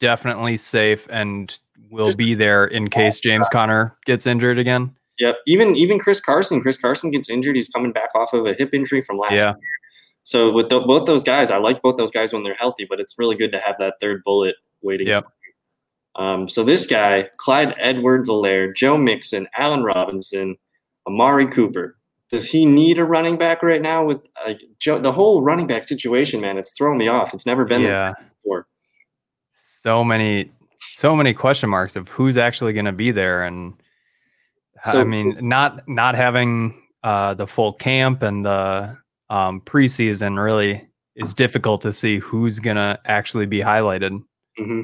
definitely 0.00 0.56
safe 0.56 1.06
and 1.10 1.58
will 1.90 2.06
Just- 2.06 2.18
be 2.18 2.34
there 2.34 2.64
in 2.64 2.88
case 2.88 3.18
James 3.18 3.48
Conner 3.48 3.96
gets 4.06 4.26
injured 4.26 4.58
again. 4.58 4.94
Yep. 5.18 5.38
Even 5.46 5.76
even 5.76 5.98
Chris 5.98 6.20
Carson. 6.20 6.60
Chris 6.60 6.76
Carson 6.76 7.10
gets 7.10 7.30
injured. 7.30 7.56
He's 7.56 7.68
coming 7.68 7.92
back 7.92 8.10
off 8.14 8.32
of 8.34 8.44
a 8.46 8.52
hip 8.54 8.74
injury 8.74 9.00
from 9.00 9.18
last 9.18 9.32
Yeah. 9.32 9.50
year. 9.50 9.56
So 10.24 10.50
with 10.52 10.68
tho- 10.68 10.84
both 10.86 11.06
those 11.06 11.22
guys, 11.22 11.50
I 11.50 11.58
like 11.58 11.80
both 11.82 11.96
those 11.96 12.10
guys 12.10 12.32
when 12.32 12.42
they're 12.42 12.54
healthy, 12.54 12.84
but 12.88 12.98
it's 12.98 13.14
really 13.16 13.36
good 13.36 13.52
to 13.52 13.58
have 13.60 13.76
that 13.78 13.94
third 14.00 14.22
bullet 14.24 14.56
waiting. 14.82 15.06
Yep. 15.06 15.26
Um, 16.16 16.48
so 16.48 16.64
this 16.64 16.86
guy, 16.86 17.28
Clyde 17.36 17.74
Edwards-Helaire, 17.78 18.74
Joe 18.74 18.96
Mixon, 18.96 19.46
Allen 19.56 19.82
Robinson, 19.82 20.56
Amari 21.06 21.46
Cooper. 21.46 21.96
Does 22.30 22.48
he 22.48 22.66
need 22.66 22.98
a 22.98 23.04
running 23.04 23.36
back 23.38 23.62
right 23.62 23.80
now? 23.80 24.04
With 24.04 24.26
like 24.44 24.60
Joe, 24.80 24.98
the 24.98 25.12
whole 25.12 25.42
running 25.42 25.66
back 25.68 25.86
situation, 25.86 26.40
man, 26.40 26.58
it's 26.58 26.72
throwing 26.72 26.98
me 26.98 27.06
off. 27.06 27.32
It's 27.32 27.46
never 27.46 27.64
been 27.64 27.84
that 27.84 28.16
before. 28.42 28.66
So 29.60 30.02
many 30.02 30.50
so 30.80 31.14
many 31.14 31.32
question 31.32 31.70
marks 31.70 31.94
of 31.94 32.08
who's 32.08 32.36
actually 32.36 32.72
going 32.72 32.86
to 32.86 32.92
be 32.92 33.12
there 33.12 33.44
and 33.44 33.74
I 34.84 35.04
mean, 35.04 35.36
not 35.40 35.86
not 35.88 36.14
having 36.16 36.74
uh 37.04 37.34
the 37.34 37.46
full 37.46 37.74
camp 37.74 38.22
and 38.22 38.44
the 38.44 38.96
um 39.30 39.60
preseason 39.60 40.42
really 40.42 40.88
is 41.14 41.32
difficult 41.32 41.80
to 41.82 41.92
see 41.92 42.18
who's 42.18 42.58
going 42.58 42.76
to 42.76 42.98
actually 43.04 43.46
be 43.46 43.60
highlighted. 43.60 44.22
hmm 44.56 44.82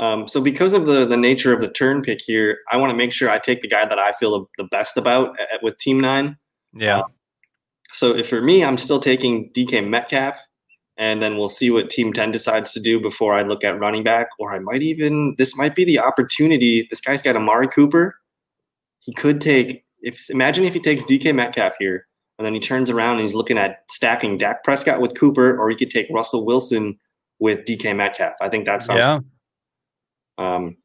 Um, 0.00 0.26
so 0.26 0.40
because 0.40 0.72
of 0.72 0.86
the 0.86 1.04
the 1.04 1.16
nature 1.16 1.52
of 1.52 1.60
the 1.60 1.70
turn 1.70 2.00
pick 2.00 2.20
here, 2.22 2.58
I 2.72 2.78
want 2.78 2.90
to 2.90 2.96
make 2.96 3.12
sure 3.12 3.28
I 3.28 3.38
take 3.38 3.60
the 3.60 3.68
guy 3.68 3.84
that 3.84 3.98
I 3.98 4.12
feel 4.12 4.48
the 4.56 4.64
best 4.64 4.96
about 4.96 5.38
at, 5.38 5.62
with 5.62 5.76
Team 5.76 6.00
Nine. 6.00 6.38
Yeah. 6.72 7.00
Uh, 7.00 7.04
so 7.92 8.16
if 8.16 8.28
for 8.28 8.40
me, 8.40 8.64
I'm 8.64 8.78
still 8.78 8.98
taking 8.98 9.52
DK 9.52 9.86
Metcalf, 9.86 10.38
and 10.96 11.22
then 11.22 11.36
we'll 11.36 11.48
see 11.48 11.70
what 11.70 11.90
Team 11.90 12.14
Ten 12.14 12.30
decides 12.30 12.72
to 12.72 12.80
do 12.80 12.98
before 12.98 13.34
I 13.34 13.42
look 13.42 13.62
at 13.62 13.78
running 13.78 14.02
back, 14.02 14.28
or 14.38 14.54
I 14.54 14.58
might 14.58 14.82
even 14.82 15.34
this 15.36 15.54
might 15.54 15.74
be 15.74 15.84
the 15.84 15.98
opportunity. 15.98 16.86
This 16.88 17.02
guy's 17.02 17.20
got 17.20 17.36
Amari 17.36 17.68
Cooper. 17.68 18.16
He 19.00 19.12
could 19.12 19.38
take 19.38 19.84
if 20.00 20.30
imagine 20.30 20.64
if 20.64 20.72
he 20.72 20.80
takes 20.80 21.04
DK 21.04 21.34
Metcalf 21.34 21.76
here, 21.78 22.06
and 22.38 22.46
then 22.46 22.54
he 22.54 22.60
turns 22.60 22.88
around 22.88 23.16
and 23.16 23.22
he's 23.22 23.34
looking 23.34 23.58
at 23.58 23.84
stacking 23.90 24.38
Dak 24.38 24.64
Prescott 24.64 25.02
with 25.02 25.18
Cooper, 25.18 25.58
or 25.58 25.68
he 25.68 25.76
could 25.76 25.90
take 25.90 26.06
Russell 26.10 26.46
Wilson 26.46 26.98
with 27.38 27.66
DK 27.66 27.94
Metcalf. 27.94 28.32
I 28.40 28.48
think 28.48 28.64
that 28.64 28.82
sounds 28.82 29.00
Yeah. 29.00 29.20
Um, 30.40 30.76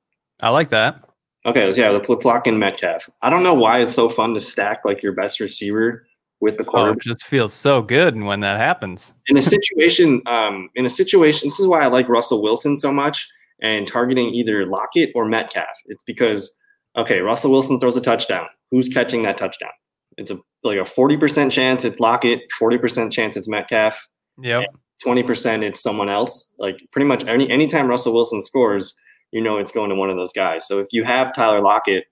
I 0.42 0.50
like 0.50 0.70
that. 0.70 1.04
okay, 1.46 1.66
let's, 1.66 1.78
yeah, 1.78 1.90
let's 1.90 2.10
let's 2.10 2.26
lock 2.26 2.48
in 2.48 2.60
Metcalf. 2.60 3.10
I 3.22 3.30
don't 3.30 3.44
know 3.44 3.54
why 3.54 3.80
it's 3.80 3.94
so 3.94 4.10
fun 4.10 4.34
to 4.34 4.40
stack 4.40 4.82
like 4.86 5.02
your 5.02 5.14
best 5.14 5.40
receiver 5.40 6.06
with 6.42 6.58
the 6.58 6.64
Oh, 6.64 6.72
quarterback 6.72 6.98
it 7.06 7.10
just 7.10 7.24
feels 7.26 7.54
so 7.54 7.82
good 7.82 8.20
when 8.22 8.42
that 8.42 8.58
happens. 8.60 9.14
in 9.28 9.38
a 9.38 9.42
situation. 9.42 10.22
Um, 10.26 10.70
in 10.76 10.86
a 10.86 10.90
situation, 10.90 11.48
this 11.48 11.60
is 11.60 11.68
why 11.68 11.82
I 11.82 11.88
like 11.88 12.10
Russell 12.10 12.42
Wilson 12.44 12.76
so 12.78 12.92
much 12.92 13.28
and 13.62 13.88
targeting 13.88 14.34
either 14.34 14.66
Lockett 14.66 15.12
or 15.16 15.26
Metcalf. 15.26 15.78
It's 15.86 16.04
because 16.04 16.56
okay, 16.98 17.22
Russell 17.22 17.52
Wilson 17.52 17.80
throws 17.80 17.96
a 17.96 18.02
touchdown. 18.02 18.48
Who's 18.72 18.90
catching 18.90 19.24
that 19.24 19.38
touchdown? 19.38 19.72
It's 20.18 20.32
a 20.32 20.38
like 20.64 20.78
a 20.78 20.86
forty 20.86 21.16
percent 21.18 21.52
chance 21.54 21.86
it's 21.86 22.00
Lockett, 22.00 22.42
forty 22.60 22.78
percent 22.78 23.14
chance 23.14 23.38
it's 23.38 23.48
Metcalf. 23.48 24.06
Yep. 24.42 24.66
twenty 25.02 25.24
percent 25.24 25.64
it's 25.64 25.82
someone 25.82 26.10
else. 26.10 26.54
Like 26.60 26.78
pretty 26.92 27.08
much 27.08 27.24
any 27.26 27.50
anytime 27.50 27.88
Russell 27.88 28.14
Wilson 28.14 28.42
scores, 28.42 28.98
you 29.32 29.42
know 29.42 29.58
it's 29.58 29.72
going 29.72 29.90
to 29.90 29.96
one 29.96 30.10
of 30.10 30.16
those 30.16 30.34
guys. 30.34 30.68
So 30.68 30.80
if 30.80 30.88
you 30.92 31.04
have 31.04 31.34
Tyler 31.34 31.62
Lockett, 31.62 32.06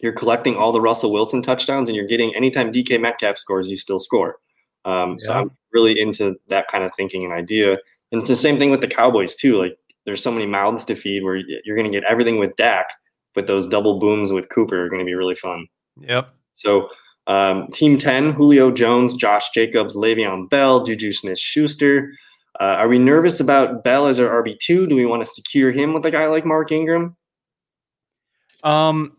you're 0.00 0.12
collecting 0.12 0.56
all 0.56 0.72
the 0.72 0.80
Russell 0.80 1.12
Wilson 1.12 1.42
touchdowns, 1.42 1.88
and 1.88 1.96
you're 1.96 2.06
getting 2.06 2.34
anytime 2.34 2.72
DK 2.72 3.00
Metcalf 3.00 3.36
scores, 3.36 3.68
you 3.68 3.76
still 3.76 3.98
score. 3.98 4.36
Um, 4.84 5.18
So 5.18 5.32
I'm 5.32 5.50
really 5.72 5.98
into 5.98 6.36
that 6.48 6.68
kind 6.68 6.84
of 6.84 6.94
thinking 6.94 7.24
and 7.24 7.32
idea. 7.32 7.72
And 8.12 8.20
it's 8.20 8.28
the 8.28 8.36
same 8.36 8.58
thing 8.58 8.70
with 8.70 8.80
the 8.80 8.88
Cowboys 8.88 9.34
too. 9.34 9.56
Like 9.56 9.76
there's 10.04 10.22
so 10.22 10.30
many 10.30 10.46
mouths 10.46 10.84
to 10.86 10.94
feed 10.94 11.24
where 11.24 11.36
you're 11.36 11.76
going 11.76 11.90
to 11.90 11.92
get 11.92 12.08
everything 12.08 12.38
with 12.38 12.54
Dak, 12.56 12.86
but 13.34 13.46
those 13.46 13.66
double 13.66 13.98
booms 13.98 14.32
with 14.32 14.48
Cooper 14.50 14.84
are 14.84 14.88
going 14.88 15.00
to 15.00 15.06
be 15.06 15.14
really 15.14 15.34
fun. 15.34 15.66
Yep. 16.00 16.28
So 16.52 16.88
um, 17.26 17.68
Team 17.68 17.98
10, 17.98 18.32
Julio 18.32 18.70
Jones, 18.70 19.14
Josh 19.14 19.50
Jacobs, 19.50 19.96
Le'Veon 19.96 20.48
Bell, 20.50 20.84
Juju 20.84 21.12
Smith-Schuster. 21.12 22.12
Uh, 22.60 22.76
are 22.78 22.88
we 22.88 22.98
nervous 22.98 23.40
about 23.40 23.82
Bell 23.82 24.06
as 24.06 24.20
our 24.20 24.42
RB2? 24.42 24.88
Do 24.88 24.94
we 24.94 25.06
want 25.06 25.22
to 25.22 25.26
secure 25.26 25.72
him 25.72 25.92
with 25.92 26.06
a 26.06 26.10
guy 26.10 26.26
like 26.26 26.44
Mark 26.44 26.70
Ingram? 26.70 27.16
Um, 28.62 29.16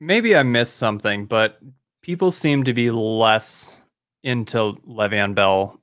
maybe 0.00 0.36
I 0.36 0.42
missed 0.42 0.76
something, 0.76 1.26
but 1.26 1.58
people 2.02 2.30
seem 2.30 2.64
to 2.64 2.72
be 2.72 2.90
less 2.90 3.80
into 4.22 4.74
Le'Veon 4.86 5.34
Bell 5.34 5.80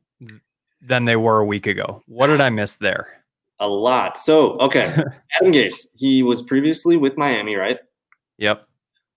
than 0.82 1.06
they 1.06 1.16
were 1.16 1.40
a 1.40 1.46
week 1.46 1.68
ago. 1.68 2.02
What 2.08 2.28
did 2.28 2.42
I 2.42 2.50
miss 2.50 2.76
there? 2.76 3.24
A 3.60 3.68
lot. 3.68 4.18
So, 4.18 4.54
okay. 4.54 4.86
Adam 5.36 5.54
Gase, 5.54 5.90
he 5.98 6.24
was 6.24 6.42
previously 6.42 6.98
with 6.98 7.18
Miami, 7.18 7.56
right? 7.56 7.80
Yep. 8.38 8.66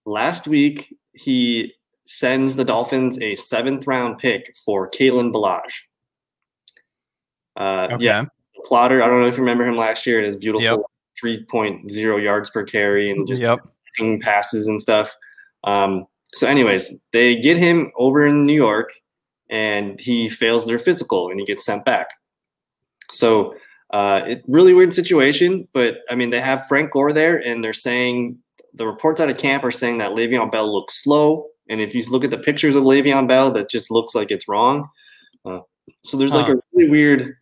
Last 0.04 0.46
week, 0.46 0.94
he 1.12 1.72
sends 2.06 2.54
the 2.54 2.64
Dolphins 2.64 3.18
a 3.20 3.34
seventh 3.36 3.86
round 3.86 4.18
pick 4.18 4.54
for 4.64 4.90
Kalen 4.90 5.32
Ballage. 5.32 5.84
Uh, 7.56 7.88
Okay. 7.92 8.04
Yeah, 8.04 8.24
plotter. 8.66 9.02
I 9.02 9.06
don't 9.08 9.20
know 9.20 9.26
if 9.26 9.34
you 9.34 9.40
remember 9.42 9.64
him 9.64 9.76
last 9.76 10.06
year. 10.06 10.18
It 10.18 10.24
is 10.26 10.36
beautiful 10.36 10.62
Yep. 10.62 10.80
3.0 11.22 12.22
yards 12.22 12.50
per 12.50 12.64
carry 12.64 13.10
and 13.10 13.26
just 13.26 13.40
yep. 13.40 13.60
passes 14.20 14.66
and 14.66 14.80
stuff. 14.80 15.14
Um, 15.64 16.06
so, 16.34 16.46
anyways, 16.48 17.00
they 17.12 17.36
get 17.36 17.56
him 17.56 17.92
over 17.96 18.26
in 18.26 18.44
New 18.44 18.54
York, 18.54 18.90
and 19.50 20.00
he 20.00 20.28
fails 20.28 20.66
their 20.66 20.78
physical, 20.80 21.30
and 21.30 21.38
he 21.38 21.46
gets 21.46 21.64
sent 21.64 21.84
back. 21.84 22.08
So, 23.10 23.54
uh, 23.90 24.22
it 24.26 24.42
really 24.48 24.74
weird 24.74 24.92
situation. 24.92 25.68
But 25.72 25.98
I 26.10 26.16
mean, 26.16 26.30
they 26.30 26.40
have 26.40 26.66
Frank 26.66 26.90
Gore 26.90 27.12
there, 27.12 27.36
and 27.46 27.62
they're 27.62 27.72
saying 27.72 28.38
the 28.72 28.86
reports 28.86 29.20
out 29.20 29.30
of 29.30 29.36
camp 29.36 29.62
are 29.62 29.70
saying 29.70 29.98
that 29.98 30.10
Le'Veon 30.10 30.50
Bell 30.50 30.70
looks 30.70 31.02
slow, 31.04 31.46
and 31.68 31.80
if 31.80 31.94
you 31.94 32.02
look 32.10 32.24
at 32.24 32.30
the 32.30 32.38
pictures 32.38 32.74
of 32.74 32.82
Le'Veon 32.82 33.28
Bell, 33.28 33.52
that 33.52 33.70
just 33.70 33.90
looks 33.90 34.14
like 34.16 34.32
it's 34.32 34.48
wrong. 34.48 34.88
Uh, 35.44 35.60
so 36.02 36.16
there's 36.16 36.34
like 36.34 36.46
Huh. 36.46 36.54
a 36.54 36.60
really 36.72 36.90
weird. 36.90 37.36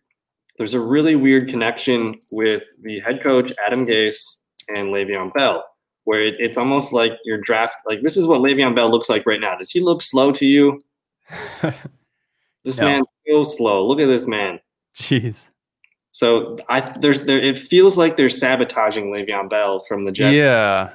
There's 0.57 0.73
a 0.73 0.79
really 0.79 1.15
weird 1.15 1.47
connection 1.49 2.15
with 2.31 2.63
the 2.81 2.99
head 2.99 3.21
coach 3.23 3.51
Adam 3.65 3.85
Gase 3.85 4.41
and 4.69 4.93
Le'Veon 4.93 5.33
Bell 5.33 5.65
where 6.05 6.21
it, 6.21 6.35
it's 6.37 6.57
almost 6.57 6.91
like 6.91 7.13
your 7.23 7.37
draft. 7.39 7.77
Like 7.87 8.01
this 8.01 8.17
is 8.17 8.27
what 8.27 8.41
Le'Veon 8.41 8.75
Bell 8.75 8.89
looks 8.91 9.09
like 9.09 9.25
right 9.25 9.39
now. 9.39 9.55
Does 9.55 9.71
he 9.71 9.79
look 9.79 10.01
slow 10.01 10.31
to 10.33 10.45
you? 10.45 10.79
This 12.63 12.77
No. 12.77 12.85
man's 12.85 13.07
so 13.27 13.43
slow. 13.43 13.85
Look 13.85 13.99
at 13.99 14.07
this 14.07 14.25
man. 14.25 14.59
Jeez. 14.97 15.49
So 16.11 16.55
I 16.69 16.79
there's 16.79 17.21
there 17.25 17.37
it 17.39 17.57
feels 17.57 17.97
like 17.97 18.15
they're 18.15 18.29
sabotaging 18.29 19.11
Le'Veon 19.13 19.49
Bell 19.49 19.81
from 19.81 20.05
the 20.05 20.11
Jets 20.13 20.35
Yeah. 20.35 20.91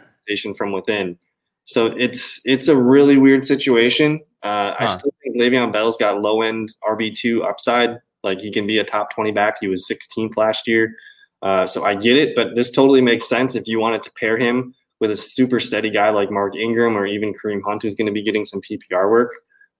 from 0.56 0.72
within. 0.72 1.18
So 1.64 1.86
it's 1.98 2.40
it's 2.46 2.68
a 2.68 2.76
really 2.76 3.18
weird 3.18 3.44
situation. 3.44 4.20
Uh, 4.42 4.74
I 4.78 4.86
still 4.86 5.12
think 5.22 5.36
Le'Veon 5.36 5.72
Bell's 5.72 5.96
got 5.98 6.20
low 6.20 6.40
end 6.42 6.72
RB 6.88 7.14
two 7.14 7.42
upside. 7.44 7.98
Like 8.28 8.40
he 8.40 8.50
can 8.52 8.66
be 8.66 8.78
a 8.78 8.84
top 8.84 9.12
twenty 9.14 9.32
back. 9.32 9.56
He 9.60 9.68
was 9.68 9.88
16th 9.90 10.36
last 10.36 10.66
year. 10.68 10.94
Uh, 11.42 11.66
so 11.66 11.84
I 11.84 11.94
get 11.94 12.16
it, 12.16 12.34
but 12.34 12.54
this 12.54 12.70
totally 12.70 13.00
makes 13.00 13.28
sense 13.28 13.54
if 13.54 13.66
you 13.66 13.78
wanted 13.80 14.02
to 14.02 14.10
pair 14.18 14.36
him 14.36 14.74
with 15.00 15.10
a 15.12 15.16
super 15.16 15.60
steady 15.60 15.88
guy 15.90 16.10
like 16.10 16.30
Mark 16.30 16.56
Ingram 16.56 16.96
or 16.98 17.06
even 17.06 17.32
Kareem 17.32 17.60
Hunt, 17.64 17.82
who's 17.82 17.94
going 17.94 18.06
to 18.08 18.12
be 18.12 18.22
getting 18.22 18.44
some 18.44 18.60
PPR 18.60 19.08
work. 19.10 19.30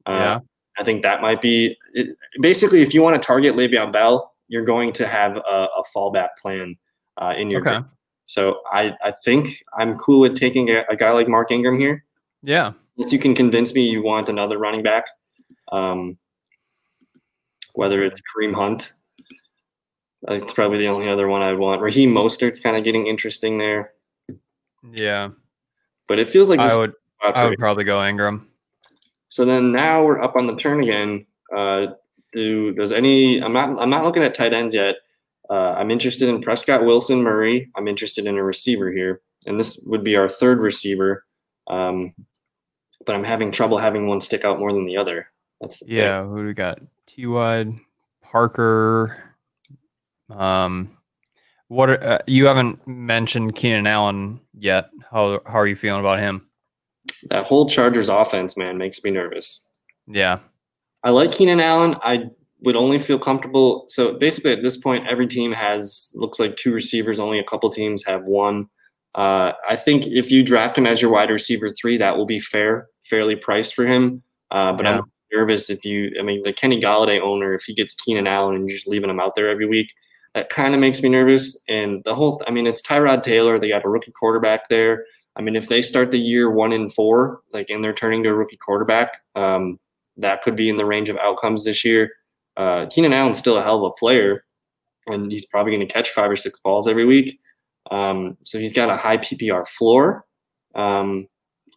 Uh, 0.07 0.13
Yeah. 0.13 0.39
I 0.79 0.85
think 0.85 1.03
that 1.03 1.21
might 1.21 1.41
be 1.43 1.77
it, 1.95 2.17
basically 2.41 2.83
if 2.83 2.95
you 2.95 3.03
want 3.03 3.21
to 3.21 3.27
target 3.27 3.57
Le'Veon 3.57 3.91
Bell, 3.93 4.33
you're 4.47 4.65
going 4.65 4.93
to 4.93 5.07
have 5.09 5.37
a, 5.37 5.69
a 5.77 5.83
fallback 5.95 6.29
plan 6.41 6.77
uh, 7.21 7.35
in 7.37 7.51
your 7.51 7.61
Okay. 7.63 7.71
draft. 7.71 7.89
So 8.27 8.61
I, 8.73 8.95
I 9.03 9.13
think 9.25 9.49
I'm 9.79 9.97
cool 9.99 10.21
with 10.21 10.37
taking 10.39 10.71
a, 10.71 10.85
a 10.89 10.95
guy 10.97 11.11
like 11.11 11.27
Mark 11.29 11.51
Ingram 11.51 11.81
here. 11.81 12.05
Yeah. 12.45 12.73
Unless 12.97 13.13
you 13.13 13.19
can 13.19 13.35
convince 13.35 13.75
me 13.75 13.89
you 13.91 14.03
want 14.03 14.29
another 14.29 14.59
running 14.59 14.83
back, 14.85 15.05
um, 15.73 16.17
whether 17.79 18.03
it's 18.03 18.21
Kareem 18.29 18.53
Hunt. 18.55 18.93
It's 20.27 20.53
probably 20.53 20.79
the 20.79 20.89
only 20.89 21.09
other 21.09 21.29
one 21.29 21.43
I'd 21.45 21.57
want. 21.59 21.81
Raheem 21.81 22.13
Mostert's 22.13 22.59
kind 22.59 22.77
of 22.77 22.83
getting 22.83 23.07
interesting 23.07 23.57
there, 23.57 23.93
Yeah. 24.93 25.29
but 26.09 26.19
it 26.19 26.29
feels 26.29 26.51
like 26.51 26.59
I 26.59 26.77
would 26.77 26.93
I 27.23 27.49
would 27.49 27.57
probably 27.57 27.85
go 27.85 28.05
Ingram. 28.05 28.49
So 29.29 29.45
then 29.45 29.71
now 29.71 30.05
we're 30.05 30.21
up 30.21 30.35
on 30.35 30.49
the 30.49 30.57
turn 30.57 30.83
again. 30.83 31.25
Uh, 31.57 31.89
do 32.33 32.75
does 32.75 32.91
any? 32.91 33.41
I'm 33.41 33.53
not. 33.53 33.81
I'm 33.81 33.91
not 33.91 34.05
looking 34.05 34.25
at 34.25 34.35
tight 34.35 34.53
ends 34.53 34.75
yet. 34.75 34.97
Uh, 35.49 35.77
I'm 35.79 35.93
interested 35.93 36.29
in 36.29 36.41
Prescott, 36.41 36.85
Wilson, 36.85 37.23
Murray. 37.23 37.71
I'm 37.77 37.87
interested 37.87 38.27
in 38.27 38.37
a 38.37 38.43
receiver 38.43 38.91
here, 38.91 39.21
and 39.47 39.59
this 39.59 39.81
would 39.87 40.03
be 40.03 40.17
our 40.17 40.29
third 40.29 40.59
receiver. 40.59 41.25
Um, 41.69 42.13
but 43.07 43.15
I'm 43.15 43.25
having 43.25 43.53
trouble 43.53 43.79
having 43.79 44.09
one 44.09 44.21
stick 44.21 44.45
out 44.45 44.59
more 44.59 44.73
than 44.73 44.85
the 44.85 44.97
other. 44.97 45.29
That's 45.61 45.79
the 45.79 45.87
thing. 45.87 45.95
Yeah, 45.97 46.25
who 46.25 46.41
do 46.43 46.47
we 46.49 46.55
got? 46.55 46.81
T 47.09 47.27
Parker. 48.23 49.35
Um, 50.31 50.97
what 51.69 51.91
are, 51.91 52.03
uh, 52.03 52.19
you 52.27 52.47
haven't 52.47 52.87
mentioned 52.87 53.57
Keenan 53.57 53.87
Allen 53.87 54.41
yet? 54.55 54.91
How 55.11 55.41
how 55.47 55.59
are 55.59 55.67
you 55.67 55.77
feeling 55.77 56.01
about 56.01 56.19
him? 56.19 56.47
That 57.31 57.47
whole 57.47 57.69
Chargers 57.69 58.09
offense, 58.09 58.57
man, 58.57 58.79
makes 58.79 59.03
me 59.03 59.11
nervous. 59.11 59.69
Yeah, 60.07 60.39
I 61.03 61.11
like 61.11 61.33
Keenan 61.33 61.61
Allen. 61.61 61.97
I 62.03 62.25
would 62.61 62.77
only 62.77 62.99
feel 62.99 63.19
comfortable. 63.19 63.87
So 63.89 64.15
basically, 64.15 64.53
at 64.53 64.63
this 64.63 64.77
point, 64.77 65.07
every 65.07 65.27
team 65.27 65.53
has 65.53 66.11
looks 66.15 66.39
like 66.39 66.57
two 66.57 66.73
receivers. 66.73 67.19
Only 67.19 67.39
a 67.39 67.45
couple 67.45 67.71
teams 67.71 68.05
have 68.05 68.25
one. 68.25 68.69
Uh, 69.15 69.53
I 69.69 69.77
think 69.77 70.07
if 70.07 70.31
you 70.31 70.43
draft 70.43 70.77
him 70.77 70.87
as 70.87 71.01
your 71.01 71.11
wide 71.11 71.31
receiver 71.31 71.71
three, 71.71 71.97
that 71.97 72.17
will 72.17 72.27
be 72.27 72.39
fair, 72.39 72.89
fairly 73.03 73.37
priced 73.37 73.75
for 73.75 73.87
him. 73.87 74.23
Uh, 74.51 74.73
but 74.73 74.85
Yeah. 74.85 74.99
I'm 74.99 75.03
nervous 75.33 75.71
if 75.71 75.85
you. 75.85 76.13
I 76.19 76.23
mean, 76.23 76.43
the 76.43 76.53
Kenny 76.53 76.81
Golladay 76.81 77.21
owner, 77.21 77.55
if 77.55 77.65
he 77.65 77.75
gets 77.75 77.95
Keenan 77.95 78.27
Allen 78.27 78.57
and 78.57 78.69
you're 78.69 78.77
just 78.77 78.89
leaving 78.89 79.11
him 79.11 79.21
out 79.21 79.35
there 79.35 79.49
every 79.49 79.67
week, 79.67 79.93
that 80.35 80.51
kind 80.51 80.75
of 80.75 80.81
makes 80.81 81.03
me 81.03 81.09
nervous. 81.09 81.61
And 81.69 82.03
the 82.05 82.15
whole. 82.15 82.43
I 82.47 82.51
mean, 82.51 82.67
it's 82.67 82.83
Tyrod 82.83 83.23
Taylor. 83.23 83.59
They 83.59 83.69
got 83.69 83.85
a 83.85 83.89
rookie 83.89 84.13
quarterback 84.13 84.69
there. 84.69 85.05
I 85.37 85.43
mean, 85.43 85.55
if 85.55 85.69
they 85.69 85.83
start 85.83 86.11
the 86.11 86.19
year 86.19 86.51
one 86.51 86.73
in 86.73 86.91
four, 86.91 87.41
like, 87.53 87.71
and 87.71 87.83
they're 87.83 87.93
turning 87.93 88.25
to 88.25 88.31
a 88.31 88.35
rookie 88.35 88.57
quarterback, 88.57 89.23
um, 89.37 89.79
that 90.17 90.43
could 90.43 90.57
be 90.57 90.69
in 90.69 90.77
the 90.77 90.85
range 90.85 91.09
of 91.09 91.17
outcomes 91.19 91.65
this 91.65 91.85
year. 91.85 92.11
Uh, 92.57 92.87
Keenan 92.87 93.13
Allen's 93.13 93.39
still 93.39 93.57
a 93.57 93.63
hell 93.63 93.85
of 93.85 93.93
a 93.93 93.95
player, 93.95 94.45
and 95.07 95.31
he's 95.31 95.47
probably 95.47 95.73
going 95.73 95.87
to 95.87 95.93
catch 95.93 96.11
five 96.11 96.31
or 96.31 96.37
six 96.37 96.59
balls 96.59 96.89
every 96.89 97.05
week. 97.05 97.39
Um, 97.93 98.37
so 98.45 98.59
he's 98.59 98.73
got 98.73 98.91
a 98.91 98.97
high 98.97 99.19
PPR 99.19 99.67
floor. 99.67 100.27
Um, 100.75 101.29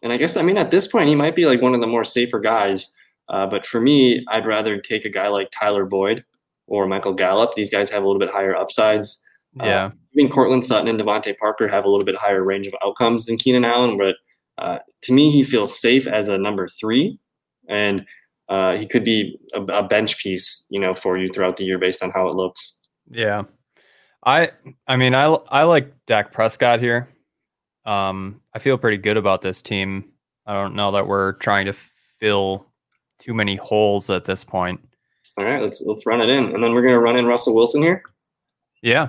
and 0.02 0.12
I 0.12 0.16
guess, 0.16 0.36
I 0.36 0.42
mean, 0.42 0.58
at 0.58 0.72
this 0.72 0.88
point, 0.88 1.08
he 1.08 1.14
might 1.14 1.36
be 1.36 1.46
like 1.46 1.62
one 1.62 1.74
of 1.74 1.80
the 1.80 1.86
more 1.86 2.04
safer 2.04 2.40
guys. 2.40 2.92
Uh, 3.32 3.46
but 3.46 3.66
for 3.66 3.80
me, 3.80 4.24
I'd 4.28 4.46
rather 4.46 4.78
take 4.78 5.04
a 5.04 5.10
guy 5.10 5.28
like 5.28 5.50
Tyler 5.50 5.86
Boyd 5.86 6.22
or 6.66 6.86
Michael 6.86 7.14
Gallup. 7.14 7.54
These 7.54 7.70
guys 7.70 7.90
have 7.90 8.04
a 8.04 8.06
little 8.06 8.20
bit 8.20 8.30
higher 8.30 8.54
upsides. 8.54 9.20
Yeah. 9.54 9.86
Uh, 9.86 9.90
even 10.14 10.30
Courtland 10.30 10.64
Sutton 10.64 10.88
and 10.88 11.00
DeVante 11.00 11.36
Parker 11.38 11.66
have 11.66 11.84
a 11.84 11.88
little 11.88 12.04
bit 12.04 12.16
higher 12.16 12.44
range 12.44 12.66
of 12.66 12.74
outcomes 12.84 13.26
than 13.26 13.38
Keenan 13.38 13.64
Allen, 13.64 13.96
but 13.96 14.16
uh, 14.58 14.78
to 15.02 15.12
me, 15.12 15.30
he 15.30 15.42
feels 15.42 15.78
safe 15.78 16.06
as 16.06 16.28
a 16.28 16.38
number 16.38 16.68
three, 16.68 17.18
and 17.68 18.04
uh, 18.48 18.76
he 18.76 18.86
could 18.86 19.04
be 19.04 19.38
a, 19.54 19.62
a, 19.62 19.82
bench 19.82 20.18
piece, 20.18 20.66
you 20.68 20.78
know, 20.78 20.92
for 20.92 21.16
you 21.16 21.30
throughout 21.30 21.56
the 21.56 21.64
year 21.64 21.78
based 21.78 22.02
on 22.02 22.10
how 22.10 22.28
it 22.28 22.34
looks. 22.34 22.80
Yeah, 23.10 23.44
I, 24.24 24.50
I 24.86 24.96
mean, 24.96 25.14
I, 25.14 25.24
I 25.48 25.62
like 25.62 25.92
Dak 26.06 26.32
Prescott 26.32 26.80
here. 26.80 27.08
Um, 27.86 28.42
I 28.54 28.58
feel 28.58 28.76
pretty 28.76 28.98
good 28.98 29.16
about 29.16 29.40
this 29.40 29.62
team. 29.62 30.12
I 30.46 30.54
don't 30.54 30.74
know 30.74 30.92
that 30.92 31.06
we're 31.06 31.32
trying 31.34 31.66
to 31.66 31.74
fill 32.20 32.66
too 33.22 33.34
many 33.34 33.56
holes 33.56 34.10
at 34.10 34.24
this 34.24 34.44
point. 34.44 34.80
All 35.38 35.44
right, 35.44 35.62
let's 35.62 35.80
let's 35.82 36.04
run 36.04 36.20
it 36.20 36.28
in, 36.28 36.54
and 36.54 36.62
then 36.62 36.74
we're 36.74 36.82
gonna 36.82 36.98
run 36.98 37.16
in 37.16 37.26
Russell 37.26 37.54
Wilson 37.54 37.82
here. 37.82 38.02
Yeah. 38.82 39.08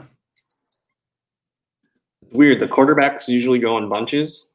Weird. 2.32 2.62
The 2.62 2.67
quarterbacks 2.67 3.28
usually 3.28 3.60
go 3.60 3.78
in 3.78 3.89
bunches. 3.89 4.52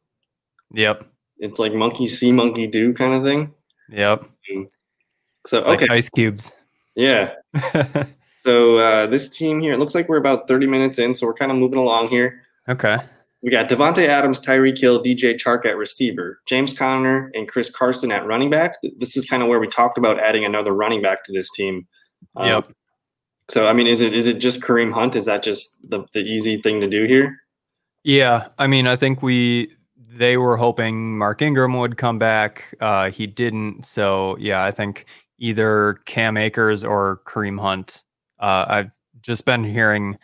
Yep. 0.73 1.07
It's 1.39 1.59
like 1.59 1.73
monkey 1.75 2.07
see, 2.07 2.33
monkey 2.33 2.67
do 2.67 2.93
kind 2.95 3.15
of 3.15 3.23
thing. 3.23 3.53
Yep. 3.91 4.25
So 5.47 5.63
okay, 5.63 5.83
like 5.83 5.91
ice 5.91 6.09
cubes. 6.09 6.53
Yeah. 6.95 7.35
so 8.35 8.79
uh, 8.79 9.07
this 9.07 9.29
team 9.29 9.61
here, 9.61 9.73
it 9.73 9.79
looks 9.79 9.95
like 9.95 10.09
we're 10.09 10.17
about 10.17 10.49
30 10.49 10.67
minutes 10.67 10.99
in, 10.99 11.15
so 11.15 11.27
we're 11.27 11.35
kind 11.35 11.53
of 11.53 11.59
moving 11.59 11.79
along 11.79 12.09
here. 12.09 12.43
Okay. 12.69 12.99
We 13.43 13.51
got 13.51 13.69
Davante 13.69 14.07
Adams, 14.07 14.41
Tyreek 14.41 14.79
Hill, 14.79 15.03
DJ 15.03 15.35
Chark 15.35 15.65
at 15.65 15.77
receiver, 15.77 16.41
James 16.47 16.75
Conner, 16.75 17.31
and 17.35 17.49
Chris 17.49 17.71
Carson 17.71 18.11
at 18.11 18.27
running 18.27 18.51
back. 18.51 18.75
This 18.99 19.17
is 19.17 19.25
kind 19.25 19.43
of 19.43 19.49
where 19.49 19.61
we 19.61 19.69
talked 19.69 19.97
about 19.97 20.19
adding 20.19 20.45
another 20.45 20.73
running 20.73 21.03
back 21.03 21.23
to 21.25 21.33
this 21.33 21.49
team. 21.53 21.87
Um, 22.35 22.49
yep. 22.49 22.73
So 23.49 23.69
I 23.69 23.73
mean, 23.73 23.87
is 23.87 24.01
it 24.01 24.13
is 24.13 24.27
it 24.27 24.39
just 24.41 24.61
Kareem 24.61 24.93
Hunt? 24.93 25.17
Is 25.17 25.25
that 25.27 25.43
just 25.43 25.89
the, 25.91 26.05
the 26.13 26.21
easy 26.21 26.61
thing 26.61 26.81
to 26.81 26.89
do 26.89 27.05
here? 27.05 27.37
Yeah, 28.05 28.49
I 28.59 28.67
mean, 28.67 28.87
I 28.87 28.97
think 28.97 29.23
we 29.23 29.73
they 29.97 30.37
were 30.37 30.57
hoping 30.57 31.17
Mark 31.17 31.41
Ingram 31.41 31.75
would 31.79 31.97
come 31.97 32.19
back. 32.19 32.75
Uh, 32.81 33.11
he 33.11 33.27
didn't. 33.27 33.87
So 33.87 34.37
yeah, 34.39 34.65
I 34.65 34.71
think 34.71 35.07
either 35.39 36.01
Cam 36.07 36.37
Akers 36.37 36.85
or 36.85 37.23
Kareem 37.27 37.61
Hunt. 37.61 38.05
Uh, 38.41 38.65
I've 38.69 38.91
just 39.23 39.45
been 39.45 39.65
hearing 39.65 40.19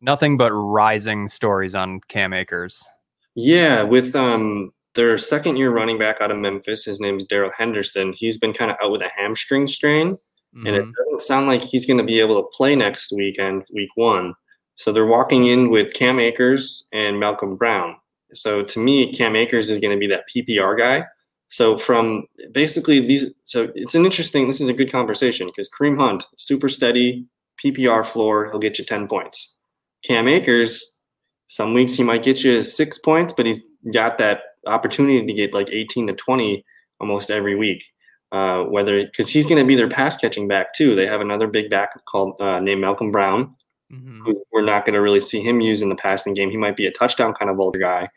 nothing 0.00 0.36
but 0.36 0.52
rising 0.52 1.28
stories 1.28 1.74
on 1.74 2.00
Cam 2.08 2.32
Akers. 2.32 2.86
Yeah, 3.34 3.82
with 3.82 4.14
um 4.16 4.72
their 4.94 5.16
second 5.18 5.56
year 5.56 5.70
running 5.70 5.98
back 5.98 6.20
out 6.20 6.30
of 6.30 6.38
Memphis, 6.38 6.84
his 6.84 7.00
name 7.00 7.16
is 7.16 7.24
Darrell 7.24 7.52
Henderson. 7.56 8.12
He's 8.12 8.38
been 8.38 8.52
kind 8.52 8.70
of 8.70 8.76
out 8.82 8.90
with 8.90 9.02
a 9.02 9.10
hamstring 9.16 9.66
strain, 9.66 10.14
mm-hmm. 10.14 10.66
and 10.66 10.76
it 10.76 10.82
mm-hmm. 10.82 10.90
doesn't 10.90 11.22
sound 11.22 11.46
like 11.46 11.62
he's 11.62 11.86
going 11.86 11.98
to 11.98 12.04
be 12.04 12.20
able 12.20 12.42
to 12.42 12.48
play 12.56 12.74
next 12.74 13.12
weekend, 13.12 13.64
week 13.72 13.90
one. 13.94 14.34
So 14.76 14.92
they're 14.92 15.06
walking 15.06 15.46
in 15.46 15.70
with 15.70 15.92
Cam 15.92 16.18
Akers 16.18 16.88
and 16.92 17.20
Malcolm 17.20 17.56
Brown. 17.56 17.96
So 18.32 18.62
to 18.62 18.78
me, 18.78 19.12
Cam 19.12 19.36
Akers 19.36 19.70
is 19.70 19.78
going 19.78 19.92
to 19.92 19.98
be 19.98 20.06
that 20.06 20.24
PPR 20.34 20.78
guy. 20.78 21.04
So 21.48 21.76
from 21.76 22.24
basically 22.52 23.00
these, 23.00 23.26
so 23.44 23.70
it's 23.74 23.94
an 23.94 24.04
interesting. 24.04 24.46
This 24.46 24.60
is 24.60 24.68
a 24.68 24.72
good 24.72 24.90
conversation 24.90 25.48
because 25.48 25.68
Kareem 25.68 25.98
Hunt, 25.98 26.24
super 26.36 26.68
steady 26.68 27.26
PPR 27.62 28.06
floor, 28.06 28.50
he'll 28.50 28.60
get 28.60 28.78
you 28.78 28.84
ten 28.84 29.06
points. 29.08 29.56
Cam 30.04 30.28
Akers, 30.28 30.98
some 31.46 31.74
weeks 31.74 31.94
he 31.94 32.02
might 32.02 32.22
get 32.22 32.44
you 32.44 32.62
six 32.62 32.98
points, 32.98 33.32
but 33.32 33.46
he's 33.46 33.60
got 33.92 34.18
that 34.18 34.42
opportunity 34.66 35.24
to 35.26 35.32
get 35.32 35.54
like 35.54 35.68
18 35.70 36.06
to 36.08 36.12
20 36.14 36.64
almost 37.00 37.30
every 37.30 37.56
week. 37.56 37.84
Uh, 38.32 38.62
whether 38.62 39.04
because 39.04 39.28
he's 39.28 39.44
going 39.44 39.58
to 39.58 39.66
be 39.66 39.74
their 39.74 39.88
pass 39.88 40.16
catching 40.16 40.46
back 40.46 40.72
too. 40.72 40.94
They 40.94 41.06
have 41.06 41.20
another 41.20 41.48
big 41.48 41.68
back 41.68 42.04
called 42.04 42.40
uh, 42.40 42.60
named 42.60 42.80
Malcolm 42.80 43.10
Brown. 43.10 43.56
Mm-hmm. 43.92 44.30
We're 44.52 44.62
not 44.62 44.86
going 44.86 44.94
to 44.94 45.00
really 45.00 45.18
see 45.18 45.40
him 45.40 45.60
use 45.60 45.82
in 45.82 45.88
the 45.88 45.96
passing 45.96 46.34
game. 46.34 46.48
He 46.48 46.56
might 46.56 46.76
be 46.76 46.86
a 46.86 46.92
touchdown 46.92 47.34
kind 47.34 47.50
of 47.50 47.58
older 47.58 47.80
guy, 47.80 48.08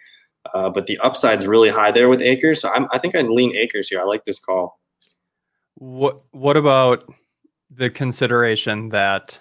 uh, 0.54 0.70
but 0.70 0.86
the 0.86 1.00
upside's 1.00 1.48
really 1.48 1.70
high 1.70 1.90
there 1.90 2.10
with 2.10 2.22
Akers. 2.22 2.62
So 2.62 2.72
I'm, 2.72 2.86
I 2.92 3.00
think 3.00 3.16
I'd 3.16 3.26
lean 3.26 3.56
Akers 3.56 3.90
here. 3.90 4.02
I 4.02 4.04
like 4.04 4.24
this 4.26 4.38
call. 4.38 4.80
What 5.76 6.22
What 6.30 6.58
about 6.58 7.12
the 7.72 7.90
consideration 7.90 8.90
that 8.90 9.40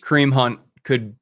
Kareem 0.00 0.32
Hunt 0.32 0.60
could 0.84 1.16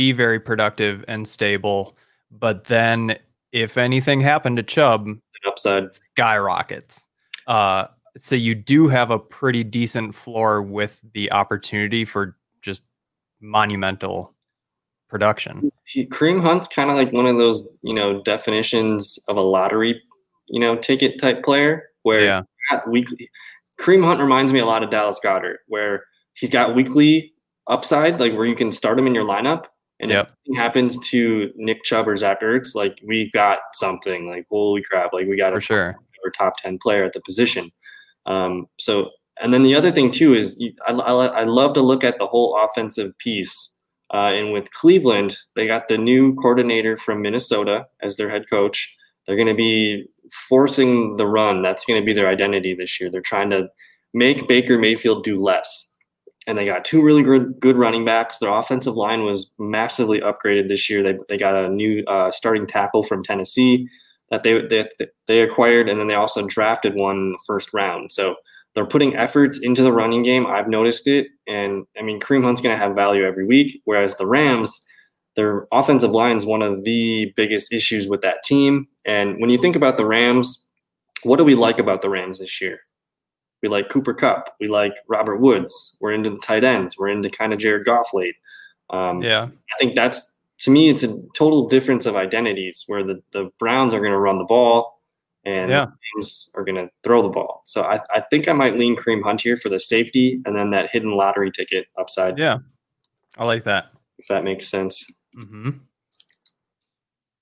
be 0.00 0.12
very 0.12 0.40
productive 0.40 1.04
and 1.08 1.28
stable, 1.28 1.94
but 2.30 2.64
then 2.64 3.18
if 3.52 3.76
anything 3.76 4.18
happened 4.18 4.56
to 4.56 4.62
Chubb, 4.62 5.06
upside 5.46 5.92
skyrockets. 5.94 7.04
Uh, 7.46 7.84
so 8.16 8.34
you 8.34 8.54
do 8.54 8.88
have 8.88 9.10
a 9.10 9.18
pretty 9.18 9.62
decent 9.62 10.14
floor 10.14 10.62
with 10.62 10.98
the 11.12 11.30
opportunity 11.32 12.06
for 12.06 12.38
just 12.62 12.82
monumental 13.42 14.34
production. 15.10 15.70
Kareem 15.94 16.40
Hunt's 16.40 16.66
kind 16.66 16.88
of 16.88 16.96
like 16.96 17.12
one 17.12 17.26
of 17.26 17.36
those, 17.36 17.68
you 17.82 17.92
know, 17.92 18.22
definitions 18.22 19.18
of 19.28 19.36
a 19.36 19.42
lottery, 19.42 20.00
you 20.48 20.60
know, 20.60 20.76
ticket 20.76 21.20
type 21.20 21.44
player 21.44 21.90
where 22.04 22.24
yeah. 22.24 22.42
weekly. 22.86 23.28
Kareem 23.78 24.02
Hunt 24.02 24.18
reminds 24.18 24.50
me 24.50 24.60
a 24.60 24.66
lot 24.66 24.82
of 24.82 24.88
Dallas 24.88 25.20
Goedert, 25.22 25.58
where 25.66 26.04
he's 26.32 26.48
got 26.48 26.74
weekly 26.74 27.34
upside, 27.66 28.18
like 28.18 28.32
where 28.32 28.46
you 28.46 28.56
can 28.56 28.72
start 28.72 28.98
him 28.98 29.06
in 29.06 29.14
your 29.14 29.24
lineup. 29.24 29.66
And 30.00 30.10
yep. 30.10 30.32
if 30.46 30.56
happens 30.56 30.98
to 31.10 31.52
Nick 31.56 31.84
Chubb 31.84 32.08
or 32.08 32.16
Zach 32.16 32.40
Ertz, 32.40 32.74
like 32.74 32.98
we 33.06 33.30
got 33.32 33.58
something. 33.74 34.28
Like 34.28 34.46
holy 34.50 34.82
crap! 34.82 35.12
Like 35.12 35.28
we 35.28 35.36
got 35.36 35.56
a 35.56 35.60
sure. 35.60 35.96
top, 36.24 36.32
top 36.36 36.56
ten 36.56 36.78
player 36.78 37.04
at 37.04 37.12
the 37.12 37.20
position. 37.20 37.70
Um, 38.26 38.66
so 38.78 39.10
and 39.42 39.52
then 39.54 39.62
the 39.62 39.74
other 39.74 39.90
thing 39.90 40.10
too 40.10 40.34
is 40.34 40.62
I, 40.86 40.92
I, 40.92 41.26
I 41.26 41.44
love 41.44 41.74
to 41.74 41.82
look 41.82 42.04
at 42.04 42.18
the 42.18 42.26
whole 42.26 42.58
offensive 42.62 43.16
piece. 43.18 43.76
Uh, 44.12 44.32
and 44.34 44.52
with 44.52 44.70
Cleveland, 44.72 45.36
they 45.54 45.66
got 45.66 45.88
the 45.88 45.96
new 45.96 46.34
coordinator 46.34 46.96
from 46.96 47.22
Minnesota 47.22 47.86
as 48.02 48.16
their 48.16 48.28
head 48.28 48.50
coach. 48.50 48.96
They're 49.26 49.36
going 49.36 49.48
to 49.48 49.54
be 49.54 50.06
forcing 50.48 51.16
the 51.16 51.26
run. 51.26 51.62
That's 51.62 51.84
going 51.84 52.00
to 52.00 52.04
be 52.04 52.12
their 52.12 52.26
identity 52.26 52.74
this 52.74 53.00
year. 53.00 53.10
They're 53.10 53.20
trying 53.20 53.50
to 53.50 53.68
make 54.12 54.48
Baker 54.48 54.78
Mayfield 54.78 55.22
do 55.22 55.38
less. 55.38 55.89
And 56.50 56.58
they 56.58 56.64
got 56.64 56.84
two 56.84 57.00
really 57.00 57.22
good 57.22 57.60
good 57.60 57.76
running 57.76 58.04
backs. 58.04 58.38
Their 58.38 58.50
offensive 58.50 58.96
line 58.96 59.22
was 59.22 59.52
massively 59.56 60.20
upgraded 60.20 60.66
this 60.66 60.90
year. 60.90 61.00
They, 61.00 61.16
they 61.28 61.38
got 61.38 61.54
a 61.54 61.68
new 61.68 62.02
uh, 62.08 62.32
starting 62.32 62.66
tackle 62.66 63.04
from 63.04 63.22
Tennessee 63.22 63.88
that 64.30 64.42
they, 64.42 64.66
they 64.66 64.88
they 65.28 65.42
acquired, 65.42 65.88
and 65.88 66.00
then 66.00 66.08
they 66.08 66.14
also 66.14 66.44
drafted 66.48 66.96
one 66.96 67.36
first 67.46 67.72
round. 67.72 68.10
So 68.10 68.34
they're 68.74 68.84
putting 68.84 69.14
efforts 69.14 69.60
into 69.60 69.82
the 69.82 69.92
running 69.92 70.24
game. 70.24 70.44
I've 70.44 70.68
noticed 70.68 71.06
it. 71.06 71.28
And 71.46 71.84
I 71.96 72.02
mean, 72.02 72.18
Kareem 72.18 72.42
Hunt's 72.42 72.60
going 72.60 72.76
to 72.76 72.82
have 72.84 72.96
value 72.96 73.22
every 73.22 73.46
week, 73.46 73.80
whereas 73.84 74.16
the 74.16 74.26
Rams, 74.26 74.80
their 75.36 75.68
offensive 75.70 76.10
line 76.10 76.36
is 76.36 76.44
one 76.44 76.62
of 76.62 76.82
the 76.82 77.32
biggest 77.36 77.72
issues 77.72 78.08
with 78.08 78.22
that 78.22 78.42
team. 78.42 78.88
And 79.04 79.40
when 79.40 79.50
you 79.50 79.58
think 79.58 79.76
about 79.76 79.96
the 79.96 80.06
Rams, 80.06 80.68
what 81.22 81.36
do 81.36 81.44
we 81.44 81.54
like 81.54 81.78
about 81.78 82.02
the 82.02 82.10
Rams 82.10 82.40
this 82.40 82.60
year? 82.60 82.80
We 83.62 83.68
like 83.68 83.88
Cooper 83.88 84.14
Kupp. 84.14 84.54
We 84.60 84.68
like 84.68 84.94
Robert 85.08 85.38
Woods. 85.38 85.96
We're 86.00 86.12
into 86.12 86.30
the 86.30 86.38
tight 86.38 86.64
ends. 86.64 86.96
We're 86.98 87.08
into 87.08 87.30
kind 87.30 87.52
of 87.52 87.58
Jared 87.58 87.84
Goff 87.84 88.14
late. 88.14 88.36
Um, 88.90 89.22
yeah. 89.22 89.44
I 89.44 89.78
think 89.78 89.94
that's, 89.94 90.36
to 90.60 90.70
me, 90.70 90.88
it's 90.88 91.02
a 91.02 91.16
total 91.34 91.68
difference 91.68 92.06
of 92.06 92.16
identities 92.16 92.84
where 92.86 93.02
the, 93.02 93.22
the 93.32 93.50
Browns 93.58 93.94
are 93.94 94.00
going 94.00 94.12
to 94.12 94.18
run 94.18 94.38
the 94.38 94.44
ball 94.44 95.00
and 95.44 95.70
yeah. 95.70 95.86
teams 96.14 96.50
are 96.54 96.64
going 96.64 96.76
to 96.76 96.90
throw 97.02 97.22
the 97.22 97.28
ball. 97.28 97.62
So 97.64 97.82
I, 97.82 97.98
I 98.14 98.20
think 98.20 98.46
I 98.48 98.52
might 98.52 98.76
lean 98.76 98.96
Kareem 98.96 99.22
Hunt 99.22 99.40
here 99.40 99.56
for 99.56 99.68
the 99.68 99.80
safety 99.80 100.42
and 100.44 100.54
then 100.54 100.70
that 100.70 100.90
hidden 100.90 101.12
lottery 101.12 101.50
ticket 101.50 101.86
upside. 101.98 102.36
Yeah, 102.36 102.58
I 103.38 103.46
like 103.46 103.64
that. 103.64 103.86
If 104.18 104.26
that 104.28 104.44
makes 104.44 104.68
sense. 104.68 105.10
Mm-hmm. 105.36 105.70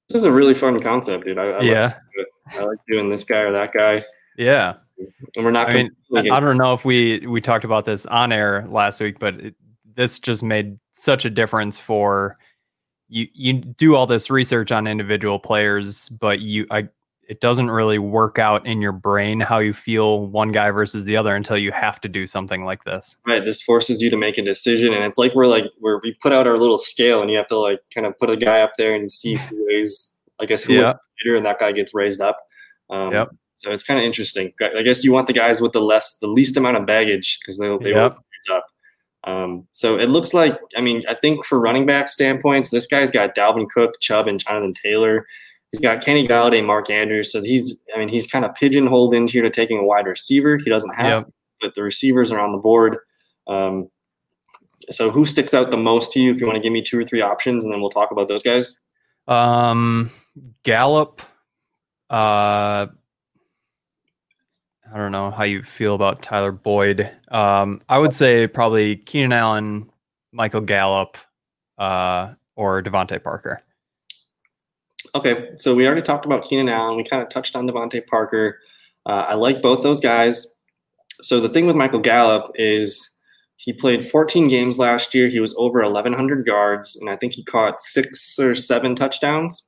This 0.09 0.21
is 0.21 0.25
a 0.25 0.33
really 0.33 0.55
fun 0.55 0.79
concept, 0.79 1.27
dude. 1.27 1.39
I, 1.39 1.47
I 1.47 1.61
yeah, 1.63 1.95
like 2.17 2.57
I 2.57 2.65
like 2.65 2.79
doing 2.89 3.11
this 3.11 3.25
guy 3.25 3.41
or 3.41 3.53
that 3.53 3.73
guy. 3.73 4.05
Yeah, 4.37 4.75
and 5.37 5.45
we're 5.45 5.51
not. 5.51 5.71
I 5.71 5.75
mean, 5.75 5.91
I 6.31 6.41
don't 6.41 6.59
know 6.59 6.75
if 6.75 6.85
we 6.85 7.27
we 7.27 7.41
talked 7.41 7.65
about 7.65 7.85
this 7.85 8.07
on 8.07 8.33
air 8.33 8.67
last 8.69 9.01
week, 9.01 9.19
but 9.19 9.35
it, 9.37 9.55
this 9.95 10.19
just 10.19 10.43
made 10.43 10.79
such 10.93 11.25
a 11.25 11.31
difference 11.31 11.79
for 11.79 12.37
you. 13.09 13.27
You 13.33 13.55
do 13.55 13.95
all 13.95 14.07
this 14.07 14.31
research 14.31 14.73
on 14.73 14.87
individual 14.87 15.39
players, 15.39 16.09
but 16.09 16.41
you 16.41 16.67
I 16.71 16.89
it 17.29 17.41
doesn't 17.41 17.71
really 17.71 17.99
work 17.99 18.39
out 18.39 18.67
in 18.67 18.81
your 18.81 18.93
brain 18.93 19.39
how 19.39 19.59
you 19.59 19.75
feel 19.75 20.27
one 20.27 20.51
guy 20.51 20.71
versus 20.71 21.05
the 21.05 21.15
other 21.15 21.37
until 21.37 21.59
you 21.59 21.71
have 21.73 22.01
to 22.01 22.09
do 22.09 22.27
something 22.27 22.65
like 22.65 22.85
this. 22.85 23.17
Right. 23.27 23.45
This 23.45 23.61
forces 23.61 24.01
you 24.01 24.09
to 24.09 24.17
make 24.17 24.39
a 24.39 24.43
decision. 24.43 24.95
And 24.95 25.05
it's 25.05 25.19
like 25.19 25.35
we're 25.35 25.47
like 25.47 25.67
where 25.79 26.01
we 26.03 26.15
put 26.23 26.33
out 26.33 26.47
our 26.47 26.57
little 26.57 26.79
scale 26.79 27.21
and 27.21 27.31
you 27.31 27.37
have 27.37 27.47
to 27.49 27.59
like 27.59 27.81
kind 27.93 28.07
of 28.07 28.17
put 28.17 28.31
a 28.31 28.37
guy 28.37 28.63
up 28.63 28.73
there 28.79 28.95
and 28.95 29.13
see 29.13 29.35
who 29.35 29.67
weighs 29.69 30.19
I 30.41 30.47
guess 30.47 30.65
who 30.65 30.75
yeah. 30.75 30.95
later 31.25 31.37
and 31.37 31.45
that 31.45 31.59
guy 31.59 31.73
gets 31.73 31.93
raised 31.95 32.21
up. 32.21 32.39
Um, 32.89 33.13
yep. 33.13 33.29
So 33.59 33.73
it's 33.73 33.83
kind 33.83 33.99
of 33.99 34.07
interesting. 34.07 34.53
I 34.63 34.83
guess 34.83 35.03
you 35.03 35.13
want 35.13 35.27
the 35.27 35.33
guys 35.33 35.61
with 35.61 35.73
the 35.73 35.81
less 35.81 36.17
the 36.19 36.29
least 36.29 36.57
amount 36.57 36.77
of 36.77 36.87
baggage 36.87 37.39
because 37.41 37.59
they'll 37.59 37.79
they 37.81 37.91
yep. 37.91 38.17
up. 38.53 38.67
Um, 39.25 39.67
so 39.73 39.99
it 39.99 40.11
looks 40.11 40.33
like 40.33 40.57
I 40.77 40.81
mean 40.81 41.03
I 41.09 41.15
think 41.15 41.45
for 41.45 41.59
running 41.59 41.85
back 41.85 42.09
standpoints, 42.09 42.71
this 42.71 42.87
guy's 42.87 43.11
got 43.11 43.35
Dalvin 43.35 43.69
Cook, 43.69 44.01
Chubb, 44.01 44.29
and 44.29 44.39
Jonathan 44.39 44.75
Taylor. 44.75 45.27
He's 45.73 45.81
got 45.81 46.03
Kenny 46.03 46.27
Golladay, 46.27 46.65
Mark 46.65 46.89
Andrews. 46.89 47.31
So 47.31 47.43
he's, 47.43 47.85
I 47.95 47.99
mean, 47.99 48.09
he's 48.09 48.27
kind 48.27 48.47
of 48.47 48.55
pigeonholed 48.55 49.13
into 49.13 49.35
here 49.35 49.43
to 49.43 49.51
taking 49.51 49.79
a 49.79 49.85
wide 49.85 50.07
receiver. 50.07 50.57
He 50.57 50.71
doesn't 50.71 50.95
have, 50.95 51.19
yep. 51.19 51.27
to, 51.27 51.33
but 51.61 51.75
the 51.75 51.83
receivers 51.83 52.33
are 52.33 52.41
on 52.41 52.53
the 52.53 52.59
board. 52.59 52.97
Um, 53.49 53.91
so 54.89 55.11
who 55.11 55.27
sticks 55.27 55.53
out 55.53 55.71
the 55.71 55.77
most 55.77 56.11
to 56.13 56.21
you? 56.21 56.31
If 56.31 56.41
you 56.41 56.47
want 56.47 56.57
to 56.57 56.63
give 56.63 56.73
me 56.73 56.81
two 56.81 56.99
or 56.99 57.05
three 57.05 57.21
options, 57.21 57.65
and 57.65 57.73
then 57.73 57.83
we'll 57.83 57.91
talk 57.91 58.11
about 58.11 58.29
those 58.29 58.43
guys. 58.43 58.79
Um, 59.27 60.11
Gallup. 60.63 61.21
Uh, 62.09 62.87
I 64.93 64.97
don't 64.97 65.13
know 65.13 65.31
how 65.31 65.45
you 65.45 65.63
feel 65.63 65.95
about 65.95 66.23
Tyler 66.23 66.53
Boyd. 66.53 67.11
Um, 67.31 67.81
I 67.89 67.99
would 67.99 68.15
say 68.15 68.47
probably 68.47 68.97
Keenan 68.97 69.33
Allen, 69.33 69.91
Michael 70.33 70.63
Gallup, 70.63 71.17
uh, 71.77 72.35
or 72.57 72.83
DeVante 72.83 73.23
Parker. 73.23 73.63
Okay, 75.15 75.51
so 75.57 75.75
we 75.75 75.87
already 75.87 76.03
talked 76.03 76.27
about 76.27 76.45
Keenan 76.45 76.69
Allen. 76.69 76.97
We 76.97 77.05
kind 77.05 77.23
of 77.23 77.29
touched 77.29 77.55
on 77.55 77.67
DeVante 77.67 78.07
Parker. 78.07 78.59
Uh, 79.07 79.27
I 79.29 79.35
like 79.35 79.63
both 79.63 79.83
those 79.83 80.01
guys. 80.01 80.47
So 81.23 81.41
the 81.41 81.49
thing 81.49 81.67
with 81.67 81.77
Michael 81.77 82.01
Gallup 82.01 82.51
is 82.55 83.17
he 83.57 83.73
played 83.73 84.07
14 84.07 84.49
games 84.49 84.79
last 84.79 85.15
year. 85.15 85.29
He 85.29 85.41
was 85.41 85.55
over 85.59 85.83
1,100 85.83 86.47
yards, 86.47 86.97
and 86.97 87.11
I 87.11 87.17
think 87.17 87.33
he 87.33 87.45
caught 87.45 87.81
six 87.81 88.39
or 88.39 88.55
seven 88.55 88.95
touchdowns. 88.95 89.65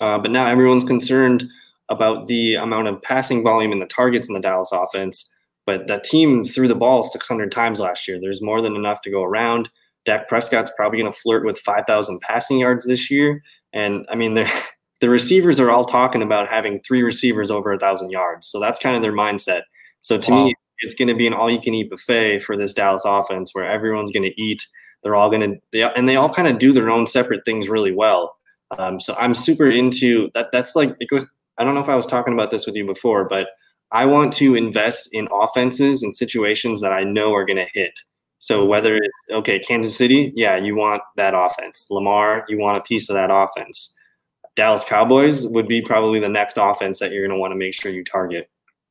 Uh, 0.00 0.18
but 0.18 0.30
now 0.30 0.46
everyone's 0.46 0.84
concerned 0.84 1.44
about 1.90 2.26
the 2.26 2.54
amount 2.54 2.88
of 2.88 3.02
passing 3.02 3.42
volume 3.42 3.72
and 3.72 3.82
the 3.82 3.86
targets 3.86 4.28
in 4.28 4.34
the 4.34 4.40
Dallas 4.40 4.70
offense. 4.72 5.34
But 5.66 5.86
that 5.88 6.04
team 6.04 6.44
threw 6.44 6.68
the 6.68 6.74
ball 6.74 7.02
600 7.02 7.52
times 7.52 7.80
last 7.80 8.08
year. 8.08 8.18
There's 8.20 8.40
more 8.40 8.62
than 8.62 8.76
enough 8.76 9.02
to 9.02 9.10
go 9.10 9.22
around. 9.22 9.68
Dak 10.06 10.28
Prescott's 10.28 10.70
probably 10.76 10.98
going 10.98 11.12
to 11.12 11.18
flirt 11.18 11.44
with 11.44 11.58
5,000 11.58 12.20
passing 12.20 12.58
yards 12.58 12.86
this 12.86 13.10
year. 13.10 13.42
And 13.72 14.06
I 14.08 14.14
mean, 14.14 14.34
the 15.00 15.10
receivers 15.10 15.60
are 15.60 15.70
all 15.70 15.84
talking 15.84 16.22
about 16.22 16.48
having 16.48 16.80
three 16.80 17.02
receivers 17.02 17.50
over 17.50 17.72
a 17.72 17.78
thousand 17.78 18.10
yards. 18.10 18.46
So 18.46 18.60
that's 18.60 18.80
kind 18.80 18.96
of 18.96 19.02
their 19.02 19.12
mindset. 19.12 19.62
So 20.00 20.18
to 20.18 20.30
wow. 20.30 20.44
me, 20.44 20.54
it's 20.78 20.94
going 20.94 21.08
to 21.08 21.14
be 21.14 21.26
an 21.26 21.34
all-you-can-eat 21.34 21.90
buffet 21.90 22.38
for 22.40 22.56
this 22.56 22.72
Dallas 22.72 23.04
offense, 23.04 23.50
where 23.54 23.66
everyone's 23.66 24.10
going 24.10 24.22
to 24.22 24.40
eat. 24.40 24.66
They're 25.02 25.14
all 25.14 25.30
going 25.30 25.60
to, 25.72 25.96
and 25.96 26.08
they 26.08 26.16
all 26.16 26.32
kind 26.32 26.48
of 26.48 26.58
do 26.58 26.72
their 26.72 26.90
own 26.90 27.06
separate 27.06 27.44
things 27.44 27.68
really 27.68 27.92
well. 27.92 28.34
Um, 28.78 29.00
so 29.00 29.14
I'm 29.18 29.34
super 29.34 29.68
into 29.68 30.30
that. 30.34 30.48
That's 30.52 30.76
like 30.76 30.94
it 31.00 31.08
goes. 31.08 31.26
I 31.60 31.64
don't 31.64 31.74
know 31.74 31.80
if 31.80 31.88
I 31.90 31.94
was 31.94 32.06
talking 32.06 32.32
about 32.32 32.50
this 32.50 32.64
with 32.66 32.74
you 32.74 32.86
before, 32.86 33.28
but 33.28 33.50
I 33.92 34.06
want 34.06 34.32
to 34.34 34.54
invest 34.54 35.10
in 35.12 35.28
offenses 35.30 36.02
and 36.02 36.16
situations 36.16 36.80
that 36.80 36.92
I 36.92 37.02
know 37.02 37.34
are 37.34 37.44
going 37.44 37.58
to 37.58 37.68
hit. 37.74 37.92
So 38.38 38.64
whether 38.64 38.96
it's 38.96 39.18
okay, 39.30 39.58
Kansas 39.58 39.94
City, 39.94 40.32
yeah, 40.34 40.56
you 40.56 40.74
want 40.74 41.02
that 41.16 41.34
offense. 41.34 41.86
Lamar, 41.90 42.46
you 42.48 42.58
want 42.58 42.78
a 42.78 42.80
piece 42.80 43.10
of 43.10 43.14
that 43.14 43.30
offense. 43.30 43.94
Dallas 44.56 44.84
Cowboys 44.84 45.46
would 45.46 45.68
be 45.68 45.82
probably 45.82 46.18
the 46.18 46.28
next 46.28 46.56
offense 46.58 46.98
that 46.98 47.12
you're 47.12 47.22
going 47.22 47.36
to 47.36 47.38
want 47.38 47.52
to 47.52 47.58
make 47.58 47.74
sure 47.74 47.92
you 47.92 48.02
target. 48.02 48.48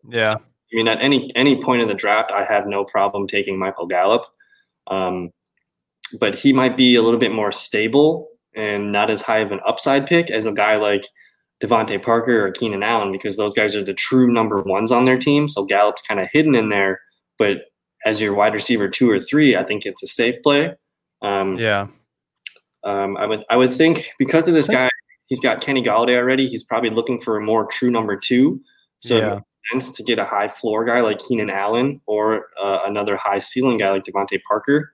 Yeah. 0.08 0.36
I 0.36 0.76
mean, 0.76 0.88
at 0.88 1.02
any 1.02 1.36
any 1.36 1.62
point 1.62 1.82
in 1.82 1.88
the 1.88 1.96
draft, 1.96 2.32
I 2.32 2.46
have 2.46 2.68
no 2.68 2.86
problem 2.86 3.26
taking 3.26 3.58
Michael 3.58 3.88
Gallup, 3.88 4.26
um, 4.86 5.32
but 6.20 6.36
he 6.36 6.54
might 6.54 6.78
be 6.78 6.96
a 6.96 7.02
little 7.02 7.20
bit 7.20 7.32
more 7.32 7.52
stable 7.52 8.28
and 8.56 8.92
not 8.92 9.10
as 9.10 9.24
high 9.24 9.40
of 9.40 9.52
an 9.52 9.60
upside 9.66 10.06
pick 10.06 10.30
as 10.30 10.46
a 10.46 10.54
guy 10.54 10.76
like 10.76 11.06
DeVante 11.62 12.02
Parker 12.02 12.46
or 12.46 12.52
Keenan 12.52 12.84
Allen 12.84 13.12
because 13.12 13.36
those 13.36 13.54
guys 13.54 13.76
are 13.76 13.84
the 13.84 13.94
true 13.94 14.32
number 14.32 14.62
ones 14.62 14.92
on 14.92 15.06
their 15.06 15.18
team. 15.18 15.48
So 15.48 15.66
Gallup's 15.66 16.02
kind 16.02 16.20
of 16.20 16.30
hidden 16.32 16.56
in 16.56 16.70
there, 16.70 17.02
but 17.38 17.66
as 18.06 18.22
your 18.22 18.34
wide 18.34 18.54
receiver 18.54 18.88
two 18.88 19.10
or 19.10 19.20
three, 19.20 19.56
I 19.56 19.64
think 19.64 19.86
it's 19.86 20.04
a 20.04 20.08
safe 20.08 20.42
play. 20.42 20.74
Um, 21.22 21.58
yeah. 21.58 21.88
Um, 22.86 23.18
I 23.18 23.26
would 23.26 23.44
I 23.50 23.58
would 23.58 23.74
think 23.74 24.10
because 24.18 24.48
of 24.48 24.54
this 24.54 24.70
guy, 24.70 24.90
he's 25.26 25.42
got 25.42 25.60
Kenny 25.60 25.84
Golladay 25.84 26.18
already. 26.18 26.48
He's 26.48 26.64
probably 26.64 26.90
looking 26.90 27.20
for 27.20 27.36
a 27.36 27.42
more 27.42 27.66
true 27.66 27.92
number 27.92 28.16
two. 28.16 28.62
So 29.02 29.18
yeah. 29.18 29.28
it 29.28 29.34
makes 29.74 29.86
sense 29.86 29.98
to 29.98 30.04
get 30.04 30.18
a 30.18 30.24
high 30.24 30.48
floor 30.48 30.86
guy 30.86 31.02
like 31.02 31.20
Keenan 31.20 31.50
Allen 31.50 32.00
or 32.06 32.48
uh, 32.60 32.80
another 32.86 33.18
high 33.18 33.40
ceiling 33.40 33.78
guy 33.78 33.92
like 33.92 34.06
DeVante 34.06 34.40
Parker. 34.48 34.94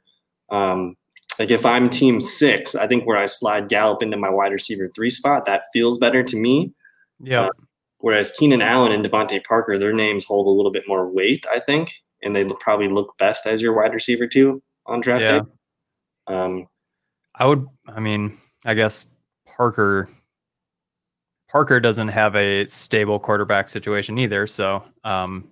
Um, 0.50 0.96
like 1.40 1.52
if 1.52 1.66
I'm 1.66 1.90
team 1.90 2.22
six, 2.22 2.76
I 2.76 2.88
think 2.88 3.06
where 3.06 3.18
I 3.18 3.26
slide 3.26 3.70
Gallup 3.70 4.04
into 4.04 4.18
my 4.18 4.30
wide 4.30 4.52
receiver 4.52 4.90
three 4.96 5.10
spot, 5.10 5.46
that 5.46 5.64
feels 5.74 5.98
better 5.98 6.24
to 6.24 6.36
me. 6.38 6.74
Yeah. 7.20 7.42
Uh, 7.42 7.50
whereas 8.00 8.32
Keenan 8.32 8.62
Allen 8.62 8.92
and 8.92 9.06
DeVante 9.06 9.44
Parker, 9.44 9.78
their 9.78 9.94
names 9.94 10.26
hold 10.26 10.48
a 10.48 10.52
little 10.52 10.72
bit 10.72 10.84
more 10.88 11.10
weight, 11.10 11.46
I 11.52 11.60
think 11.60 11.92
and 12.26 12.36
they 12.36 12.44
probably 12.60 12.90
look 12.90 13.18
best 13.18 13.46
as 13.46 13.62
your 13.62 13.74
wide 13.74 13.94
receiver 13.94 14.28
too 14.28 14.62
on 14.86 15.00
draft 15.00 15.24
yeah. 15.24 15.40
day. 15.40 15.46
Um, 16.28 16.68
I 17.36 17.46
would. 17.46 17.66
I 17.88 18.00
mean, 18.02 18.38
I 18.66 18.74
guess 18.74 19.08
Parker. 19.46 20.10
Parker 21.48 21.80
doesn't 21.80 22.10
have 22.10 22.36
a 22.36 22.66
stable 22.66 23.20
quarterback 23.20 23.70
situation 23.70 24.18
either, 24.18 24.46
so 24.46 24.84
um, 25.06 25.48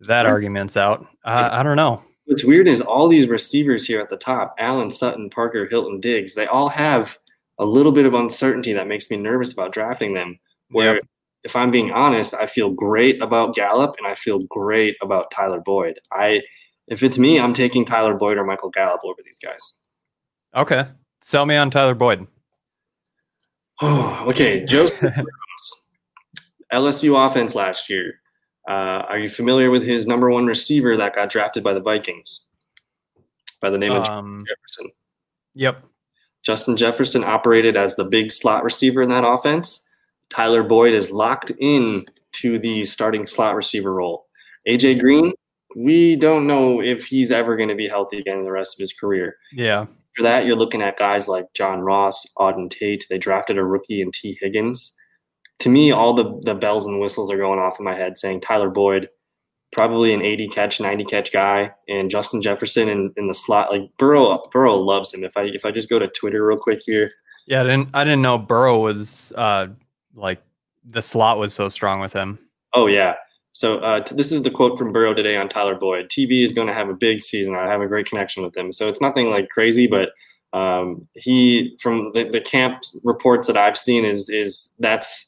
that 0.00 0.24
argument's 0.24 0.76
out. 0.76 1.06
Uh, 1.22 1.50
I 1.52 1.62
don't 1.62 1.76
know. 1.76 2.02
What's 2.28 2.44
weird 2.44 2.68
is 2.68 2.80
all 2.80 3.08
these 3.08 3.28
receivers 3.28 3.86
here 3.86 4.00
at 4.00 4.10
the 4.10 4.16
top: 4.16 4.54
Allen, 4.58 4.90
Sutton, 4.90 5.30
Parker, 5.30 5.66
Hilton, 5.66 6.00
Diggs. 6.00 6.34
They 6.34 6.46
all 6.46 6.68
have 6.68 7.18
a 7.58 7.64
little 7.64 7.92
bit 7.92 8.06
of 8.06 8.14
uncertainty 8.14 8.72
that 8.72 8.86
makes 8.86 9.10
me 9.10 9.16
nervous 9.16 9.52
about 9.52 9.72
drafting 9.72 10.14
them. 10.14 10.38
Where 10.70 10.96
yep 10.96 11.04
if 11.44 11.56
I'm 11.56 11.70
being 11.70 11.92
honest, 11.92 12.34
I 12.34 12.46
feel 12.46 12.70
great 12.70 13.22
about 13.22 13.54
Gallup 13.54 13.94
and 13.98 14.06
I 14.06 14.14
feel 14.14 14.38
great 14.50 14.96
about 15.00 15.30
Tyler 15.30 15.60
Boyd. 15.60 15.98
I 16.12 16.42
if 16.88 17.02
it's 17.02 17.18
me, 17.18 17.38
I'm 17.38 17.52
taking 17.52 17.84
Tyler 17.84 18.14
Boyd 18.14 18.38
or 18.38 18.44
Michael 18.44 18.70
Gallup 18.70 19.00
over 19.04 19.20
these 19.24 19.38
guys. 19.38 19.74
Okay. 20.54 20.86
Sell 21.20 21.44
me 21.46 21.56
on 21.56 21.70
Tyler 21.70 21.94
Boyd. 21.94 22.26
Oh, 23.80 24.24
okay. 24.28 24.64
Joseph 24.64 24.98
LSU 26.72 27.26
offense 27.26 27.54
last 27.54 27.88
year. 27.88 28.20
Uh, 28.68 29.02
are 29.08 29.18
you 29.18 29.30
familiar 29.30 29.70
with 29.70 29.82
his 29.82 30.06
number 30.06 30.30
one 30.30 30.44
receiver 30.44 30.94
that 30.96 31.14
got 31.14 31.30
drafted 31.30 31.64
by 31.64 31.72
the 31.72 31.80
Vikings? 31.80 32.46
By 33.62 33.70
the 33.70 33.78
name 33.78 33.92
of 33.92 34.08
um, 34.08 34.44
Jefferson. 34.46 34.90
Yep. 35.54 35.84
Justin 36.44 36.76
Jefferson 36.76 37.24
operated 37.24 37.76
as 37.76 37.96
the 37.96 38.04
big 38.04 38.30
slot 38.30 38.62
receiver 38.62 39.02
in 39.02 39.08
that 39.08 39.24
offense. 39.24 39.88
Tyler 40.30 40.62
Boyd 40.62 40.92
is 40.92 41.10
locked 41.10 41.50
in 41.58 42.02
to 42.32 42.58
the 42.58 42.84
starting 42.84 43.26
slot 43.26 43.56
receiver 43.56 43.94
role. 43.94 44.26
AJ 44.68 45.00
Green, 45.00 45.32
we 45.74 46.16
don't 46.16 46.46
know 46.46 46.82
if 46.82 47.06
he's 47.06 47.30
ever 47.30 47.56
going 47.56 47.70
to 47.70 47.74
be 47.74 47.88
healthy 47.88 48.18
again 48.18 48.36
in 48.36 48.42
the 48.42 48.52
rest 48.52 48.76
of 48.76 48.80
his 48.80 48.92
career. 48.92 49.36
Yeah. 49.52 49.86
For 50.16 50.22
that, 50.22 50.44
you're 50.44 50.56
looking 50.56 50.82
at 50.82 50.98
guys 50.98 51.26
like 51.26 51.46
John 51.54 51.80
Ross, 51.80 52.26
Auden 52.38 52.70
Tate. 52.70 53.06
They 53.08 53.18
drafted 53.18 53.56
a 53.56 53.64
rookie 53.64 54.02
in 54.02 54.10
Tee 54.10 54.38
Higgins. 54.40 54.94
To 55.60 55.68
me, 55.68 55.90
all 55.90 56.14
the, 56.14 56.40
the 56.42 56.54
bells 56.54 56.86
and 56.86 57.00
whistles 57.00 57.30
are 57.30 57.36
going 57.36 57.58
off 57.58 57.78
in 57.78 57.84
my 57.84 57.94
head 57.94 58.16
saying 58.16 58.40
Tyler 58.40 58.70
Boyd, 58.70 59.08
probably 59.72 60.12
an 60.12 60.22
80 60.22 60.48
catch, 60.48 60.80
90 60.80 61.04
catch 61.04 61.32
guy, 61.32 61.72
and 61.88 62.10
Justin 62.10 62.42
Jefferson 62.42 62.88
in, 62.88 63.12
in 63.16 63.26
the 63.26 63.34
slot. 63.34 63.70
Like 63.70 63.82
Burrow, 63.98 64.40
Burrow 64.52 64.76
loves 64.76 65.12
him. 65.12 65.24
If 65.24 65.36
I 65.36 65.42
if 65.42 65.64
I 65.64 65.70
just 65.70 65.88
go 65.88 65.98
to 65.98 66.08
Twitter 66.08 66.46
real 66.46 66.56
quick 66.56 66.80
here. 66.84 67.10
Yeah, 67.46 67.62
I 67.62 67.64
didn't 67.64 67.88
I 67.94 68.04
didn't 68.04 68.22
know 68.22 68.38
Burrow 68.38 68.78
was 68.78 69.32
uh, 69.36 69.68
like 70.14 70.42
the 70.88 71.02
slot 71.02 71.38
was 71.38 71.54
so 71.54 71.68
strong 71.68 72.00
with 72.00 72.12
him. 72.12 72.38
Oh 72.72 72.86
yeah. 72.86 73.14
So 73.52 73.78
uh, 73.78 74.00
t- 74.00 74.14
this 74.14 74.30
is 74.30 74.42
the 74.42 74.50
quote 74.50 74.78
from 74.78 74.92
Burrow 74.92 75.14
today 75.14 75.36
on 75.36 75.48
Tyler 75.48 75.74
Boyd. 75.74 76.08
TB 76.08 76.44
is 76.44 76.52
going 76.52 76.68
to 76.68 76.74
have 76.74 76.88
a 76.88 76.94
big 76.94 77.20
season. 77.20 77.56
I 77.56 77.66
have 77.66 77.80
a 77.80 77.88
great 77.88 78.06
connection 78.06 78.44
with 78.44 78.56
him. 78.56 78.70
So 78.70 78.88
it's 78.88 79.00
nothing 79.00 79.30
like 79.30 79.48
crazy, 79.48 79.88
but 79.88 80.10
um, 80.52 81.08
he 81.14 81.76
from 81.80 82.12
the, 82.12 82.24
the 82.24 82.40
camp 82.40 82.82
reports 83.02 83.46
that 83.48 83.56
I've 83.56 83.76
seen 83.76 84.04
is 84.04 84.28
is 84.28 84.72
that's 84.78 85.27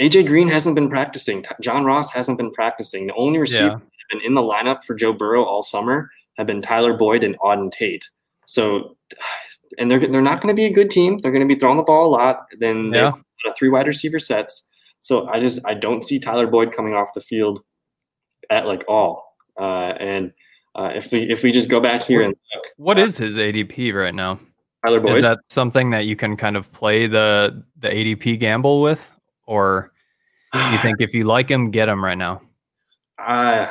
AJ 0.00 0.26
Green 0.26 0.48
hasn't 0.48 0.74
been 0.74 0.88
practicing. 0.88 1.44
John 1.60 1.84
Ross 1.84 2.10
hasn't 2.12 2.38
been 2.38 2.52
practicing. 2.52 3.06
The 3.06 3.14
only 3.14 3.38
receiver 3.38 3.64
yeah. 3.64 3.68
that 3.70 3.80
have 3.80 4.08
been 4.10 4.20
in 4.22 4.34
the 4.34 4.40
lineup 4.40 4.84
for 4.84 4.94
Joe 4.94 5.12
Burrow 5.12 5.44
all 5.44 5.62
summer 5.62 6.10
have 6.36 6.46
been 6.46 6.62
Tyler 6.62 6.96
Boyd 6.96 7.24
and 7.24 7.38
Auden 7.40 7.70
Tate. 7.72 8.08
So, 8.46 8.96
and 9.78 9.90
they're 9.90 9.98
they're 9.98 10.22
not 10.22 10.40
going 10.40 10.54
to 10.54 10.56
be 10.56 10.64
a 10.64 10.72
good 10.72 10.90
team. 10.90 11.18
They're 11.18 11.32
going 11.32 11.46
to 11.46 11.52
be 11.52 11.58
throwing 11.58 11.76
the 11.76 11.82
ball 11.82 12.06
a 12.06 12.12
lot. 12.12 12.46
Then 12.58 12.92
yeah. 12.92 13.12
three 13.56 13.68
wide 13.68 13.86
receiver 13.86 14.18
sets. 14.18 14.68
So 15.00 15.28
I 15.28 15.40
just 15.40 15.66
I 15.66 15.74
don't 15.74 16.04
see 16.04 16.18
Tyler 16.18 16.46
Boyd 16.46 16.72
coming 16.72 16.94
off 16.94 17.14
the 17.14 17.20
field 17.20 17.62
at 18.50 18.66
like 18.66 18.84
all. 18.88 19.36
Uh, 19.58 19.94
and 19.98 20.32
uh, 20.74 20.92
if 20.94 21.10
we 21.10 21.20
if 21.30 21.42
we 21.42 21.52
just 21.52 21.68
go 21.68 21.80
back 21.80 22.02
here 22.02 22.22
and 22.22 22.34
look, 22.54 22.64
what 22.76 22.98
uh, 22.98 23.02
is 23.02 23.16
his 23.16 23.36
ADP 23.36 23.94
right 23.94 24.14
now? 24.14 24.38
Tyler 24.84 25.00
Boyd. 25.00 25.16
Is 25.18 25.22
that 25.22 25.38
something 25.48 25.90
that 25.90 26.06
you 26.06 26.16
can 26.16 26.36
kind 26.36 26.56
of 26.56 26.70
play 26.72 27.06
the 27.06 27.64
the 27.80 27.88
ADP 27.88 28.38
gamble 28.38 28.80
with, 28.80 29.10
or 29.48 29.92
you 30.54 30.78
think 30.82 31.00
if 31.00 31.12
you 31.12 31.24
like 31.24 31.50
him, 31.50 31.72
get 31.72 31.88
him 31.88 32.04
right 32.04 32.16
now? 32.16 32.40
Uh, 33.18 33.66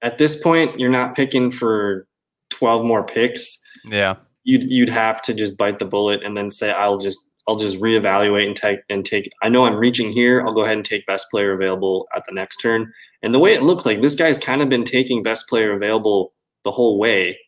at 0.00 0.16
this 0.16 0.40
point, 0.40 0.78
you're 0.78 0.90
not 0.90 1.14
picking 1.14 1.50
for 1.50 2.06
12 2.50 2.84
more 2.84 3.04
picks. 3.04 3.62
Yeah. 3.84 4.14
You'd 4.44 4.70
you'd 4.70 4.90
have 4.90 5.20
to 5.22 5.34
just 5.34 5.58
bite 5.58 5.78
the 5.78 5.84
bullet 5.84 6.24
and 6.24 6.36
then 6.36 6.50
say 6.50 6.72
I'll 6.72 6.98
just 6.98 7.30
I'll 7.46 7.56
just 7.56 7.78
reevaluate 7.78 8.46
and 8.46 8.56
take 8.56 8.80
and 8.88 9.04
take. 9.04 9.30
I 9.42 9.48
know 9.48 9.66
I'm 9.66 9.76
reaching 9.76 10.10
here. 10.10 10.42
I'll 10.44 10.54
go 10.54 10.62
ahead 10.62 10.76
and 10.76 10.84
take 10.84 11.06
best 11.06 11.30
player 11.30 11.52
available 11.52 12.08
at 12.16 12.24
the 12.26 12.34
next 12.34 12.56
turn. 12.56 12.92
And 13.22 13.32
the 13.32 13.38
way 13.38 13.52
it 13.52 13.62
looks 13.62 13.86
like 13.86 14.00
this 14.00 14.16
guy's 14.16 14.38
kind 14.38 14.62
of 14.62 14.68
been 14.68 14.84
taking 14.84 15.22
best 15.22 15.48
player 15.48 15.72
available 15.72 16.32
the 16.64 16.72
whole 16.72 16.98
way. 16.98 17.38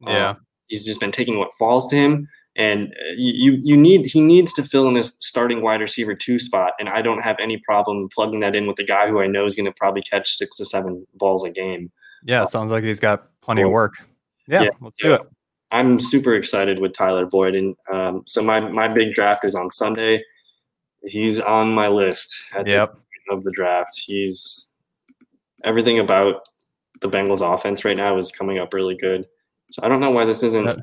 Yeah, 0.00 0.30
um, 0.30 0.36
he's 0.66 0.84
just 0.84 1.00
been 1.00 1.12
taking 1.12 1.38
what 1.38 1.54
falls 1.58 1.86
to 1.88 1.96
him. 1.96 2.28
And 2.54 2.88
uh, 2.88 3.14
you 3.16 3.58
you 3.62 3.76
need 3.76 4.06
he 4.06 4.20
needs 4.20 4.52
to 4.54 4.62
fill 4.62 4.86
in 4.86 4.94
this 4.94 5.12
starting 5.20 5.62
wide 5.62 5.80
receiver 5.80 6.14
two 6.14 6.38
spot. 6.38 6.74
And 6.78 6.88
I 6.88 7.00
don't 7.00 7.22
have 7.22 7.36
any 7.40 7.56
problem 7.58 8.08
plugging 8.12 8.40
that 8.40 8.54
in 8.54 8.66
with 8.66 8.76
the 8.76 8.84
guy 8.84 9.08
who 9.08 9.20
I 9.20 9.26
know 9.26 9.46
is 9.46 9.54
going 9.54 9.66
to 9.66 9.72
probably 9.72 10.02
catch 10.02 10.36
six 10.36 10.58
to 10.58 10.64
seven 10.64 11.06
balls 11.14 11.44
a 11.44 11.50
game. 11.50 11.90
Yeah, 12.24 12.42
it 12.42 12.50
sounds 12.50 12.70
like 12.70 12.84
he's 12.84 13.00
got 13.00 13.28
plenty 13.40 13.62
of 13.62 13.70
work. 13.70 13.94
Yeah, 14.46 14.64
yeah 14.64 14.70
let's 14.80 14.96
do 14.96 15.14
it. 15.14 15.22
I'm 15.72 15.98
super 15.98 16.34
excited 16.34 16.78
with 16.78 16.92
Tyler 16.92 17.24
Boyd, 17.24 17.56
and 17.56 17.74
um, 17.90 18.22
so 18.26 18.42
my 18.42 18.60
my 18.60 18.86
big 18.86 19.14
draft 19.14 19.44
is 19.44 19.54
on 19.54 19.70
Sunday. 19.70 20.22
He's 21.04 21.40
on 21.40 21.72
my 21.72 21.88
list. 21.88 22.44
yep. 22.66 22.94
The 23.26 23.34
of 23.34 23.44
the 23.44 23.52
draft, 23.52 24.00
he's 24.06 24.72
everything 25.64 25.98
about 25.98 26.42
the 27.00 27.08
Bengals 27.08 27.40
offense 27.40 27.84
right 27.84 27.96
now 27.96 28.16
is 28.18 28.30
coming 28.30 28.58
up 28.58 28.74
really 28.74 28.96
good. 28.96 29.26
So 29.72 29.82
I 29.82 29.88
don't 29.88 30.00
know 30.00 30.10
why 30.10 30.24
this 30.24 30.42
isn't. 30.42 30.74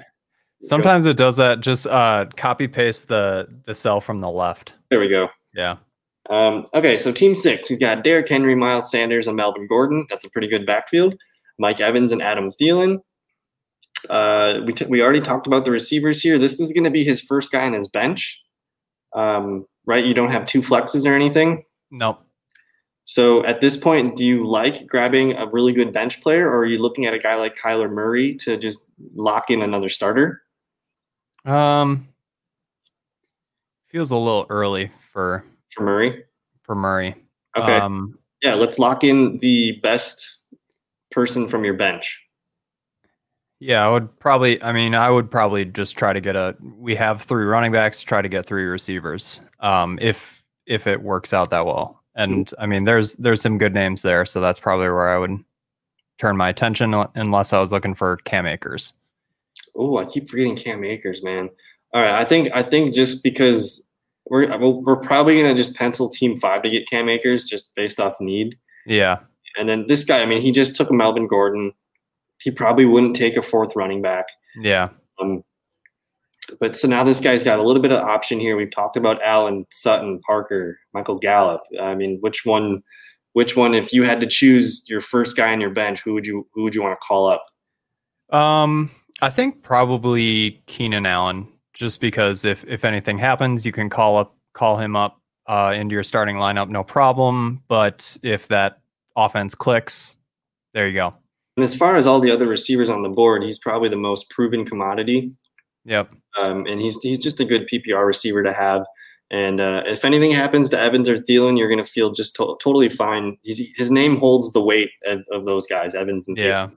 Sometimes 0.61 1.05
it 1.05 1.17
does 1.17 1.37
that. 1.37 1.61
Just 1.61 1.87
uh, 1.87 2.25
copy 2.35 2.67
paste 2.67 3.07
the 3.07 3.47
the 3.65 3.73
cell 3.73 4.01
from 4.01 4.19
the 4.19 4.29
left. 4.29 4.73
There 4.89 4.99
we 4.99 5.09
go. 5.09 5.29
Yeah. 5.53 5.77
Um, 6.29 6.65
okay, 6.75 6.97
so 6.97 7.11
team 7.11 7.33
six, 7.33 7.69
he's 7.69 7.79
got 7.79 8.03
Derrick 8.03 8.29
Henry, 8.29 8.55
Miles 8.55 8.91
Sanders, 8.91 9.27
and 9.27 9.35
Melvin 9.35 9.65
Gordon. 9.65 10.05
That's 10.09 10.23
a 10.25 10.29
pretty 10.29 10.47
good 10.47 10.65
backfield. 10.65 11.17
Mike 11.57 11.79
Evans 11.79 12.11
and 12.11 12.21
Adam 12.21 12.51
Thielen. 12.51 12.99
Uh, 14.09 14.61
we, 14.65 14.73
t- 14.73 14.85
we 14.85 15.01
already 15.01 15.21
talked 15.21 15.47
about 15.47 15.65
the 15.65 15.71
receivers 15.71 16.21
here. 16.21 16.37
This 16.37 16.59
is 16.59 16.71
going 16.71 16.83
to 16.83 16.91
be 16.91 17.03
his 17.03 17.19
first 17.19 17.51
guy 17.51 17.65
on 17.65 17.73
his 17.73 17.87
bench, 17.87 18.39
um, 19.13 19.65
right? 19.85 20.05
You 20.05 20.13
don't 20.13 20.31
have 20.31 20.45
two 20.45 20.61
flexes 20.61 21.05
or 21.05 21.15
anything. 21.15 21.63
Nope. 21.91 22.21
So 23.05 23.43
at 23.43 23.59
this 23.59 23.75
point, 23.75 24.15
do 24.15 24.23
you 24.23 24.45
like 24.45 24.85
grabbing 24.85 25.35
a 25.35 25.47
really 25.47 25.73
good 25.73 25.91
bench 25.91 26.21
player, 26.21 26.47
or 26.47 26.59
are 26.59 26.65
you 26.65 26.77
looking 26.77 27.07
at 27.07 27.13
a 27.15 27.19
guy 27.19 27.35
like 27.35 27.57
Kyler 27.57 27.91
Murray 27.91 28.35
to 28.35 28.55
just 28.55 28.85
lock 29.15 29.49
in 29.49 29.63
another 29.63 29.89
starter? 29.89 30.43
Um, 31.45 32.07
feels 33.87 34.11
a 34.11 34.15
little 34.15 34.45
early 34.49 34.91
for 35.11 35.43
for 35.69 35.83
Murray. 35.83 36.23
For 36.63 36.75
Murray. 36.75 37.15
Okay. 37.55 37.77
Um, 37.77 38.17
yeah, 38.41 38.53
let's 38.53 38.79
lock 38.79 39.03
in 39.03 39.37
the 39.39 39.73
best 39.83 40.39
person 41.11 41.47
from 41.47 41.65
your 41.65 41.73
bench. 41.73 42.21
Yeah, 43.59 43.85
I 43.85 43.91
would 43.91 44.19
probably. 44.19 44.61
I 44.63 44.71
mean, 44.71 44.95
I 44.95 45.09
would 45.09 45.29
probably 45.29 45.65
just 45.65 45.97
try 45.97 46.13
to 46.13 46.21
get 46.21 46.35
a. 46.35 46.55
We 46.77 46.95
have 46.95 47.23
three 47.23 47.45
running 47.45 47.71
backs. 47.71 48.01
Try 48.01 48.21
to 48.21 48.29
get 48.29 48.45
three 48.45 48.65
receivers. 48.65 49.41
Um, 49.59 49.99
if 50.01 50.45
if 50.65 50.87
it 50.87 51.01
works 51.01 51.33
out 51.33 51.49
that 51.49 51.65
well, 51.65 52.01
and 52.15 52.45
mm-hmm. 52.45 52.61
I 52.61 52.65
mean, 52.67 52.85
there's 52.85 53.15
there's 53.15 53.41
some 53.41 53.57
good 53.57 53.73
names 53.73 54.01
there, 54.01 54.25
so 54.25 54.39
that's 54.39 54.61
probably 54.61 54.87
where 54.87 55.09
I 55.09 55.17
would 55.17 55.43
turn 56.19 56.37
my 56.37 56.49
attention, 56.49 56.93
unless 57.15 57.51
I 57.51 57.59
was 57.59 57.73
looking 57.73 57.95
for 57.95 58.17
Cam 58.17 58.45
Akers. 58.45 58.93
Oh, 59.75 59.97
I 59.97 60.05
keep 60.05 60.29
forgetting 60.29 60.55
Cam 60.55 60.83
Akers, 60.83 61.23
man. 61.23 61.49
All 61.93 62.01
right, 62.01 62.13
I 62.13 62.25
think 62.25 62.49
I 62.53 62.61
think 62.61 62.93
just 62.93 63.23
because 63.23 63.87
we're 64.29 64.57
we're 64.57 64.97
probably 64.97 65.41
gonna 65.41 65.55
just 65.55 65.75
pencil 65.75 66.09
Team 66.09 66.35
Five 66.35 66.61
to 66.63 66.69
get 66.69 66.87
Cam 66.87 67.09
Akers 67.09 67.45
just 67.45 67.73
based 67.75 67.99
off 67.99 68.15
need. 68.19 68.57
Yeah. 68.85 69.19
And 69.57 69.67
then 69.67 69.85
this 69.87 70.03
guy, 70.03 70.21
I 70.21 70.25
mean, 70.25 70.41
he 70.41 70.51
just 70.51 70.75
took 70.75 70.89
a 70.89 70.93
Melvin 70.93 71.27
Gordon. 71.27 71.73
He 72.39 72.51
probably 72.51 72.85
wouldn't 72.85 73.15
take 73.15 73.35
a 73.35 73.41
fourth 73.41 73.75
running 73.75 74.01
back. 74.01 74.25
Yeah. 74.61 74.89
Um, 75.19 75.43
but 76.59 76.77
so 76.77 76.87
now 76.87 77.03
this 77.03 77.19
guy's 77.19 77.43
got 77.43 77.59
a 77.59 77.63
little 77.63 77.81
bit 77.81 77.91
of 77.91 77.99
option 77.99 78.39
here. 78.39 78.55
We've 78.55 78.71
talked 78.71 78.95
about 78.95 79.21
Allen, 79.23 79.65
Sutton, 79.71 80.19
Parker, 80.25 80.79
Michael 80.93 81.19
Gallup. 81.19 81.61
I 81.81 81.95
mean, 81.95 82.17
which 82.21 82.45
one? 82.45 82.81
Which 83.33 83.55
one? 83.55 83.75
If 83.75 83.93
you 83.93 84.03
had 84.03 84.19
to 84.21 84.27
choose 84.27 84.83
your 84.87 85.01
first 85.01 85.35
guy 85.35 85.51
on 85.51 85.61
your 85.61 85.69
bench, 85.69 86.01
who 86.01 86.13
would 86.13 86.25
you 86.25 86.47
who 86.53 86.63
would 86.63 86.73
you 86.73 86.81
want 86.81 86.99
to 86.99 87.05
call 87.05 87.27
up? 87.27 87.45
Um, 88.35 88.91
I 89.21 89.29
think 89.29 89.63
probably 89.63 90.61
Keenan 90.65 91.05
Allen 91.05 91.47
just 91.73 92.01
because 92.01 92.45
if 92.45 92.63
if 92.65 92.83
anything 92.85 93.17
happens, 93.17 93.65
you 93.65 93.71
can 93.71 93.89
call 93.89 94.17
up 94.17 94.35
call 94.53 94.77
him 94.77 94.95
up 94.95 95.19
uh, 95.47 95.73
into 95.75 95.93
your 95.93 96.03
starting 96.03 96.35
lineup, 96.35 96.69
no 96.69 96.83
problem. 96.83 97.63
But 97.67 98.17
if 98.23 98.47
that 98.49 98.79
offense 99.15 99.55
clicks, 99.55 100.15
there 100.73 100.87
you 100.87 100.93
go. 100.93 101.13
And 101.57 101.63
as 101.63 101.75
far 101.75 101.97
as 101.97 102.07
all 102.07 102.19
the 102.19 102.31
other 102.31 102.47
receivers 102.47 102.89
on 102.89 103.01
the 103.01 103.09
board, 103.09 103.43
he's 103.43 103.57
probably 103.57 103.89
the 103.89 103.97
most 103.97 104.29
proven 104.29 104.63
commodity. 104.63 105.31
Yep. 105.85 106.13
Um, 106.39 106.65
and 106.67 106.79
he's 106.79 107.01
he's 107.01 107.19
just 107.19 107.39
a 107.39 107.45
good 107.45 107.67
PPR 107.67 108.05
receiver 108.05 108.43
to 108.43 108.53
have. 108.53 108.85
And 109.31 109.61
uh, 109.61 109.83
if 109.85 110.05
anything 110.05 110.31
happens 110.31 110.69
to 110.69 110.79
Evans 110.79 111.07
or 111.07 111.17
Thielen, 111.17 111.57
you're 111.57 111.67
going 111.67 111.83
to 111.83 111.89
feel 111.89 112.11
just 112.11 112.35
to- 112.37 112.57
totally 112.63 112.89
fine. 112.89 113.37
He's, 113.43 113.59
his 113.77 113.91
name 113.91 114.17
holds 114.17 114.53
the 114.53 114.61
weight 114.61 114.89
of, 115.05 115.23
of 115.31 115.45
those 115.45 115.67
guys, 115.67 115.93
Evans 115.93 116.27
and 116.27 116.35
Thielen. 116.35 116.45
Yeah. 116.45 116.69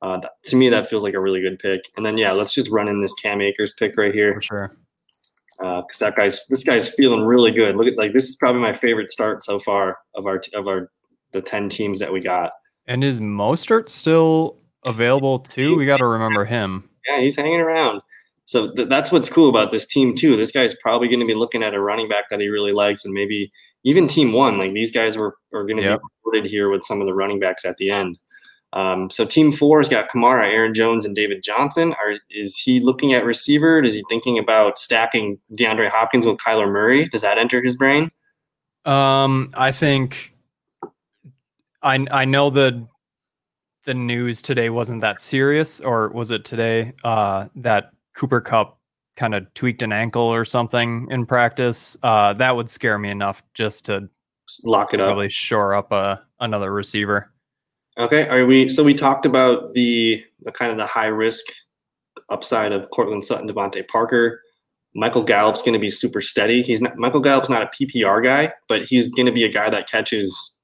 Uh, 0.00 0.18
that, 0.18 0.32
to 0.44 0.56
me, 0.56 0.68
that 0.68 0.88
feels 0.88 1.02
like 1.02 1.14
a 1.14 1.20
really 1.20 1.40
good 1.40 1.58
pick. 1.58 1.82
And 1.96 2.06
then 2.06 2.16
yeah, 2.16 2.32
let's 2.32 2.54
just 2.54 2.70
run 2.70 2.88
in 2.88 3.00
this 3.00 3.14
Cam 3.14 3.40
Akers 3.40 3.74
pick 3.74 3.96
right 3.96 4.14
here. 4.14 4.34
For 4.34 4.42
sure. 4.42 4.76
Because 5.58 6.00
uh, 6.02 6.06
that 6.06 6.16
guy's 6.16 6.46
this 6.46 6.62
guy's 6.62 6.88
feeling 6.88 7.22
really 7.22 7.50
good. 7.50 7.76
Look 7.76 7.88
at 7.88 7.96
like 7.96 8.12
this 8.12 8.28
is 8.28 8.36
probably 8.36 8.60
my 8.60 8.74
favorite 8.74 9.10
start 9.10 9.42
so 9.42 9.58
far 9.58 9.98
of 10.14 10.26
our 10.26 10.40
of 10.54 10.68
our 10.68 10.90
the 11.32 11.42
ten 11.42 11.68
teams 11.68 11.98
that 11.98 12.12
we 12.12 12.20
got. 12.20 12.52
And 12.86 13.02
is 13.02 13.20
Mostert 13.20 13.88
still 13.88 14.60
available 14.84 15.40
too? 15.40 15.76
We 15.76 15.84
got 15.84 15.96
to 15.96 16.06
remember 16.06 16.44
him. 16.44 16.88
Yeah, 17.08 17.20
he's 17.20 17.36
hanging 17.36 17.60
around. 17.60 18.02
So 18.44 18.72
th- 18.72 18.88
that's 18.88 19.10
what's 19.12 19.28
cool 19.28 19.48
about 19.48 19.72
this 19.72 19.84
team 19.84 20.14
too. 20.14 20.36
This 20.36 20.52
guy's 20.52 20.74
probably 20.76 21.08
going 21.08 21.20
to 21.20 21.26
be 21.26 21.34
looking 21.34 21.62
at 21.62 21.74
a 21.74 21.80
running 21.80 22.08
back 22.08 22.30
that 22.30 22.40
he 22.40 22.48
really 22.48 22.72
likes, 22.72 23.04
and 23.04 23.12
maybe 23.12 23.52
even 23.84 24.06
team 24.06 24.32
one. 24.32 24.58
Like 24.58 24.72
these 24.72 24.90
guys 24.90 25.18
were 25.18 25.36
are 25.52 25.64
going 25.64 25.76
to 25.78 25.82
yep. 25.82 26.00
be 26.00 26.06
recorded 26.24 26.50
here 26.50 26.70
with 26.70 26.84
some 26.84 27.00
of 27.00 27.06
the 27.06 27.14
running 27.14 27.40
backs 27.40 27.64
at 27.64 27.76
the 27.78 27.90
end. 27.90 28.18
Um, 28.74 29.08
so 29.10 29.24
team 29.24 29.50
four 29.52 29.78
has 29.78 29.88
got 29.88 30.10
Kamara, 30.10 30.44
Aaron 30.44 30.74
Jones, 30.74 31.04
and 31.04 31.16
David 31.16 31.42
Johnson. 31.42 31.94
Are 31.94 32.18
is 32.30 32.58
he 32.58 32.80
looking 32.80 33.14
at 33.14 33.24
receiver? 33.24 33.82
Is 33.82 33.94
he 33.94 34.04
thinking 34.08 34.38
about 34.38 34.78
stacking 34.78 35.38
DeAndre 35.58 35.88
Hopkins 35.88 36.26
with 36.26 36.36
Kyler 36.36 36.70
Murray? 36.70 37.08
Does 37.08 37.22
that 37.22 37.38
enter 37.38 37.62
his 37.62 37.76
brain? 37.76 38.10
Um, 38.84 39.50
I 39.54 39.72
think 39.72 40.34
I 41.82 42.06
I 42.10 42.24
know 42.24 42.50
the 42.50 42.86
the 43.84 43.94
news 43.94 44.42
today 44.42 44.68
wasn't 44.68 45.00
that 45.00 45.20
serious, 45.20 45.80
or 45.80 46.10
was 46.10 46.30
it 46.30 46.44
today 46.44 46.92
uh, 47.04 47.46
that 47.56 47.92
Cooper 48.14 48.42
Kupp 48.42 48.78
kind 49.16 49.34
of 49.34 49.52
tweaked 49.54 49.80
an 49.80 49.92
ankle 49.92 50.22
or 50.22 50.44
something 50.44 51.08
in 51.10 51.24
practice? 51.24 51.96
Uh, 52.02 52.34
that 52.34 52.54
would 52.54 52.68
scare 52.68 52.98
me 52.98 53.08
enough 53.08 53.42
just 53.54 53.86
to 53.86 54.10
lock 54.62 54.92
it 54.92 55.00
up, 55.00 55.08
probably 55.08 55.30
shore 55.30 55.74
up 55.74 55.90
a 55.90 56.22
another 56.38 56.70
receiver. 56.70 57.32
Okay, 57.98 58.28
are 58.28 58.46
we? 58.46 58.68
So 58.68 58.84
we 58.84 58.94
talked 58.94 59.26
about 59.26 59.74
the 59.74 60.24
the 60.42 60.52
kind 60.52 60.70
of 60.70 60.78
the 60.78 60.86
high 60.86 61.06
risk 61.06 61.44
upside 62.30 62.72
of 62.72 62.88
Courtland 62.90 63.24
Sutton, 63.24 63.48
DeVante 63.48 63.86
Parker. 63.88 64.40
Michael 64.94 65.22
Gallup's 65.22 65.62
going 65.62 65.74
to 65.74 65.80
be 65.80 65.90
super 65.90 66.20
steady. 66.20 66.62
He's 66.62 66.80
not 66.80 66.96
Michael 66.96 67.20
Gallup's 67.20 67.50
not 67.50 67.62
a 67.62 67.66
PPR 67.66 68.22
guy, 68.22 68.52
but 68.68 68.82
he's 68.82 69.08
going 69.08 69.26
to 69.26 69.32
be 69.32 69.44
a 69.44 69.48
guy 69.48 69.68
that 69.70 69.90
catches 69.90 70.56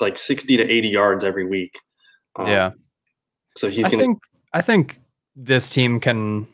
like 0.00 0.18
sixty 0.18 0.56
to 0.58 0.70
eighty 0.70 0.88
yards 0.88 1.24
every 1.24 1.46
week. 1.46 1.72
Um, 2.36 2.46
yeah. 2.46 2.70
So 3.56 3.70
he's 3.70 3.88
going 3.88 3.98
to. 3.98 4.04
Think 4.04 4.22
I 4.52 4.60
think 4.60 5.00
this 5.34 5.70
team 5.70 5.98
can 5.98 6.46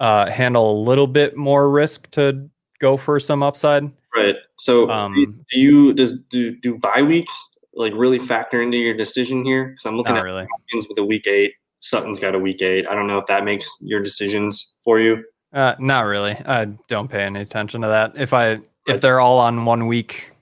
uh, 0.00 0.30
handle 0.30 0.70
a 0.70 0.78
little 0.80 1.06
bit 1.06 1.36
more 1.36 1.70
risk 1.70 2.10
to 2.12 2.48
go 2.80 2.96
for 2.96 3.20
some 3.20 3.42
upside. 3.42 3.90
Right. 4.16 4.36
So 4.56 4.88
um, 4.88 5.44
do 5.50 5.60
you 5.60 5.92
does 5.92 6.22
do 6.24 6.56
do 6.60 6.78
bye 6.78 7.02
weeks 7.02 7.53
like 7.76 7.92
really 7.94 8.18
factor 8.18 8.62
into 8.62 8.76
your 8.76 8.94
decision 8.94 9.44
here? 9.44 9.68
Because 9.68 9.86
I'm 9.86 9.96
looking 9.96 10.16
at 10.16 10.22
really. 10.22 10.46
Hopkins 10.50 10.86
with 10.88 10.98
a 10.98 11.04
week 11.04 11.26
eight. 11.26 11.54
Sutton's 11.80 12.18
got 12.18 12.34
a 12.34 12.38
week 12.38 12.62
eight. 12.62 12.88
I 12.88 12.94
don't 12.94 13.06
know 13.06 13.18
if 13.18 13.26
that 13.26 13.44
makes 13.44 13.70
your 13.80 14.02
decisions 14.02 14.74
for 14.82 14.98
you. 14.98 15.22
Uh, 15.52 15.74
not 15.78 16.02
really. 16.02 16.32
I 16.32 16.64
don't 16.88 17.08
pay 17.08 17.22
any 17.22 17.40
attention 17.40 17.82
to 17.82 17.88
that. 17.88 18.12
If 18.16 18.32
I 18.32 18.60
if 18.86 19.00
they're 19.00 19.20
all 19.20 19.38
on 19.38 19.64
one 19.64 19.86
week, 19.86 20.32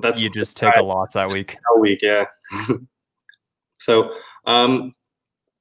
that's 0.00 0.22
you 0.22 0.30
just 0.30 0.56
take 0.56 0.76
a 0.76 0.82
loss 0.82 1.14
that 1.14 1.30
week. 1.30 1.56
A 1.74 1.80
week, 1.80 2.00
yeah. 2.02 2.26
so, 3.78 4.14
um, 4.46 4.94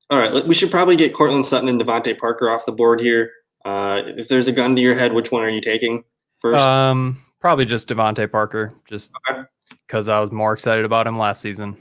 all 0.09 0.19
right, 0.19 0.45
we 0.45 0.53
should 0.53 0.69
probably 0.69 0.95
get 0.95 1.13
Courtland 1.13 1.45
Sutton 1.45 1.69
and 1.69 1.81
DeVante 1.81 2.17
Parker 2.17 2.49
off 2.49 2.65
the 2.65 2.71
board 2.71 2.99
here. 2.99 3.31
Uh, 3.63 4.03
if 4.05 4.27
there's 4.27 4.47
a 4.47 4.51
gun 4.51 4.75
to 4.75 4.81
your 4.81 4.95
head, 4.95 5.13
which 5.13 5.31
one 5.31 5.43
are 5.43 5.49
you 5.49 5.61
taking 5.61 6.03
first? 6.41 6.61
Um, 6.61 7.23
probably 7.39 7.65
just 7.65 7.87
DeVante 7.87 8.31
Parker. 8.31 8.73
Just 8.87 9.11
okay 9.29 9.41
because 9.87 10.07
I 10.07 10.19
was 10.19 10.31
more 10.31 10.53
excited 10.53 10.85
about 10.85 11.07
him 11.07 11.17
last 11.17 11.41
season. 11.41 11.77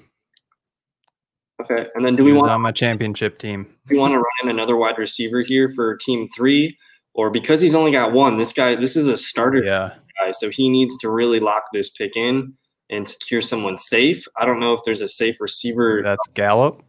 Okay, 1.63 1.87
and 1.95 2.05
then 2.05 2.17
do 2.17 2.25
we 2.25 2.33
want 2.33 2.51
on 2.51 2.61
my 2.61 2.73
championship 2.73 3.39
team? 3.39 3.65
Do 3.87 3.95
we 3.95 3.99
want 3.99 4.13
to 4.13 4.19
run 4.19 4.25
in 4.43 4.49
another 4.49 4.77
wide 4.77 4.99
receiver 4.99 5.43
here 5.43 5.69
for 5.69 5.97
team 5.97 6.27
three, 6.35 6.77
or 7.15 7.31
because 7.31 7.61
he's 7.61 7.75
only 7.75 7.93
got 7.93 8.13
one? 8.13 8.37
This 8.37 8.53
guy, 8.53 8.75
this 8.75 8.97
is 8.97 9.07
a 9.07 9.17
starter 9.17 9.63
yeah. 9.65 9.95
guy, 10.21 10.33
so 10.33 10.51
he 10.51 10.69
needs 10.69 10.99
to 10.99 11.11
really 11.11 11.39
lock 11.39 11.65
this 11.73 11.91
pick 11.91 12.17
in 12.17 12.55
and 12.91 13.09
secure 13.09 13.41
someone 13.41 13.77
safe. 13.77 14.25
I 14.37 14.47
don't 14.47 14.59
know 14.59 14.73
if 14.73 14.81
there's 14.85 15.01
a 15.01 15.09
safe 15.09 15.41
receiver. 15.41 16.03
That's 16.03 16.27
Gallup, 16.35 16.83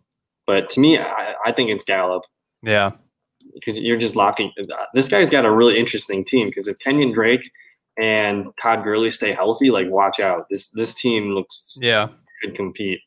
but 0.47 0.69
to 0.71 0.79
me, 0.79 0.97
I, 0.97 1.35
I 1.45 1.51
think 1.51 1.69
it's 1.69 1.85
Gallup. 1.85 2.23
Yeah, 2.63 2.91
because 3.53 3.79
you're 3.79 3.97
just 3.97 4.15
locking. 4.15 4.51
This 4.95 5.07
guy's 5.07 5.29
got 5.29 5.45
a 5.45 5.51
really 5.51 5.77
interesting 5.77 6.25
team 6.25 6.47
because 6.47 6.67
if 6.67 6.79
Kenyon 6.79 7.11
Drake 7.11 7.51
and 7.97 8.47
Todd 8.61 8.83
Gurley 8.83 9.11
stay 9.11 9.31
healthy, 9.31 9.71
like 9.71 9.89
watch 9.89 10.19
out. 10.19 10.47
This 10.49 10.69
this 10.69 10.93
team 10.93 11.31
looks 11.31 11.77
yeah 11.81 12.09
could 12.41 12.55
compete, 12.55 12.99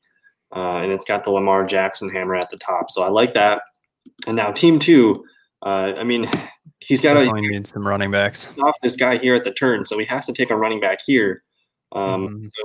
uh, 0.55 0.79
and 0.79 0.93
it's 0.93 1.05
got 1.05 1.25
the 1.25 1.31
Lamar 1.31 1.67
Jackson 1.67 2.09
hammer 2.09 2.37
at 2.37 2.51
the 2.51 2.59
top. 2.59 2.91
So 2.91 3.03
I 3.03 3.09
like 3.09 3.35
that. 3.35 3.63
And 4.27 4.37
now 4.37 4.51
team 4.51 4.79
two, 4.79 5.25
uh, 5.63 5.93
I 5.97 6.05
mean, 6.05 6.31
he's 6.81 7.01
got 7.01 7.15
to 7.15 7.41
need 7.41 7.67
some 7.67 7.87
running 7.87 8.11
backs 8.11 8.49
off 8.63 8.75
this 8.83 8.97
guy 8.97 9.19
here 9.19 9.35
at 9.35 9.45
the 9.45 9.53
turn, 9.53 9.85
so 9.85 9.99
he 9.99 10.05
has 10.07 10.27
to 10.27 10.33
take 10.33 10.51
a 10.51 10.57
running 10.57 10.81
back 10.81 11.01
here. 11.05 11.43
Um, 11.93 12.29
mm 12.29 12.51
so 12.55 12.63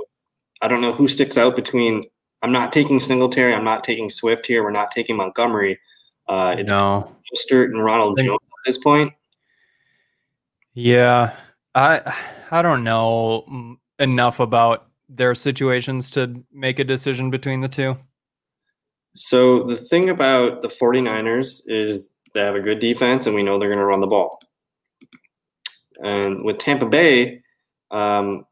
I 0.62 0.68
don't 0.68 0.80
know 0.80 0.92
who 0.92 1.08
sticks 1.08 1.36
out 1.36 1.56
between. 1.56 2.02
I'm 2.40 2.52
not 2.52 2.72
taking 2.72 2.98
Singletary. 3.00 3.54
I'm 3.54 3.64
not 3.64 3.84
taking 3.84 4.08
Swift 4.08 4.46
here. 4.46 4.62
We're 4.62 4.70
not 4.70 4.90
taking 4.90 5.16
Montgomery. 5.16 5.78
Uh, 6.26 6.56
it's 6.58 6.70
no. 6.70 7.14
Mostert 7.34 7.66
and 7.66 7.82
Ronald 7.82 8.16
Think- 8.16 8.28
Jones 8.28 8.40
at 8.42 8.66
this 8.66 8.78
point. 8.78 9.12
Yeah, 10.72 11.36
I 11.74 12.14
I 12.50 12.62
don't 12.62 12.84
know 12.84 13.78
enough 13.98 14.40
about 14.40 14.88
their 15.08 15.34
situations 15.34 16.10
to 16.12 16.44
make 16.52 16.78
a 16.78 16.84
decision 16.84 17.30
between 17.30 17.60
the 17.60 17.68
two. 17.68 17.96
So 19.14 19.62
the 19.62 19.76
thing 19.76 20.10
about 20.10 20.62
the 20.62 20.68
49ers 20.68 21.62
is 21.66 22.10
they 22.34 22.40
have 22.40 22.56
a 22.56 22.60
good 22.60 22.80
defense 22.80 23.26
and 23.26 23.34
we 23.34 23.42
know 23.42 23.58
they're 23.58 23.68
going 23.68 23.78
to 23.78 23.84
run 23.84 24.00
the 24.00 24.06
ball. 24.08 24.40
And 26.02 26.44
with 26.44 26.58
Tampa 26.58 26.86
Bay, 26.86 27.40
um, 27.92 28.44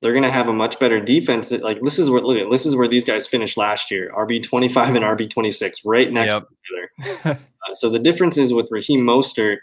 they're 0.00 0.12
going 0.12 0.22
to 0.22 0.30
have 0.30 0.48
a 0.48 0.52
much 0.52 0.78
better 0.78 1.00
defense. 1.00 1.48
That, 1.48 1.62
like 1.62 1.80
this 1.80 1.98
is 1.98 2.08
where 2.10 2.20
look 2.20 2.36
at 2.38 2.50
this 2.50 2.66
is 2.66 2.76
where 2.76 2.86
these 2.86 3.04
guys 3.04 3.26
finished 3.26 3.56
last 3.56 3.90
year: 3.90 4.12
RB 4.14 4.42
25 4.42 4.94
and 4.94 5.04
RB 5.04 5.28
26, 5.28 5.84
right 5.84 6.12
next 6.12 6.34
Yep. 6.34 6.48
to 6.48 6.54
each 6.54 7.18
other. 7.24 7.40
Uh, 7.66 7.72
so 7.72 7.88
the 7.88 7.98
difference 7.98 8.36
is 8.36 8.52
with 8.52 8.68
Raheem 8.70 9.00
Mostert, 9.00 9.56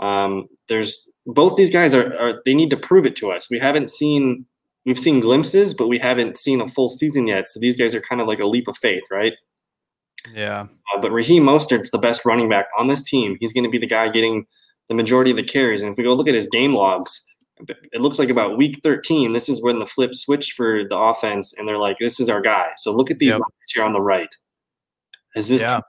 um, 0.00 0.48
there's 0.66 1.08
both 1.26 1.56
these 1.56 1.70
guys 1.70 1.94
are, 1.94 2.14
are 2.18 2.42
they 2.44 2.54
need 2.54 2.70
to 2.70 2.76
prove 2.76 3.06
it 3.06 3.16
to 3.16 3.30
us. 3.30 3.48
We 3.50 3.58
haven't 3.58 3.90
seen 3.90 4.46
we've 4.86 4.98
seen 4.98 5.20
glimpses, 5.20 5.72
but 5.72 5.88
we 5.88 5.98
haven't 5.98 6.36
seen 6.36 6.60
a 6.60 6.68
full 6.68 6.88
season 6.88 7.26
yet. 7.26 7.48
So 7.48 7.58
these 7.58 7.76
guys 7.76 7.94
are 7.94 8.00
kind 8.02 8.20
of 8.20 8.26
like 8.28 8.40
a 8.40 8.46
leap 8.46 8.68
of 8.68 8.76
faith, 8.76 9.04
right? 9.10 9.32
Yeah, 10.34 10.66
Uh, 10.94 11.00
but 11.00 11.10
Raheem 11.12 11.42
Mostert's 11.44 11.90
the 11.90 11.98
best 11.98 12.24
running 12.24 12.48
back 12.48 12.66
on 12.78 12.86
this 12.88 13.02
team. 13.02 13.36
He's 13.40 13.52
going 13.52 13.64
to 13.64 13.70
be 13.70 13.78
the 13.78 13.86
guy 13.86 14.08
getting 14.08 14.46
the 14.88 14.94
majority 14.94 15.30
of 15.30 15.36
the 15.36 15.42
carries. 15.42 15.82
And 15.82 15.90
if 15.90 15.96
we 15.98 16.04
go 16.04 16.14
look 16.14 16.28
at 16.28 16.34
his 16.34 16.48
game 16.48 16.74
logs, 16.74 17.26
it 17.92 18.00
looks 18.00 18.18
like 18.18 18.30
about 18.30 18.56
week 18.56 18.80
13, 18.82 19.32
this 19.32 19.48
is 19.48 19.62
when 19.62 19.78
the 19.78 19.86
flip 19.86 20.14
switched 20.14 20.52
for 20.52 20.82
the 20.84 20.98
offense, 20.98 21.52
and 21.56 21.68
they're 21.68 21.78
like, 21.78 21.98
"This 21.98 22.20
is 22.20 22.28
our 22.28 22.40
guy." 22.40 22.68
So 22.78 22.92
look 22.92 23.10
at 23.10 23.18
these 23.20 23.32
Yep. 23.32 23.42
here 23.68 23.84
on 23.84 23.92
the 23.92 24.00
right. 24.02 24.34
Is 25.36 25.48
this 25.48 25.62
Yeah. 25.62 25.80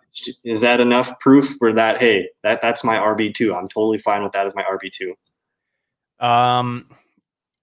is 0.44 0.62
that 0.62 0.80
enough 0.80 1.18
proof 1.20 1.56
for 1.58 1.74
that? 1.74 2.00
Hey, 2.00 2.30
that 2.44 2.62
that's 2.62 2.84
my 2.84 2.98
RB 2.98 3.32
two. 3.34 3.54
I'm 3.54 3.68
totally 3.68 3.98
fine 3.98 4.24
with 4.24 4.32
that 4.34 4.46
as 4.46 4.56
my 4.56 4.64
RB 4.64 4.90
two. 4.90 5.16
Um, 6.26 6.88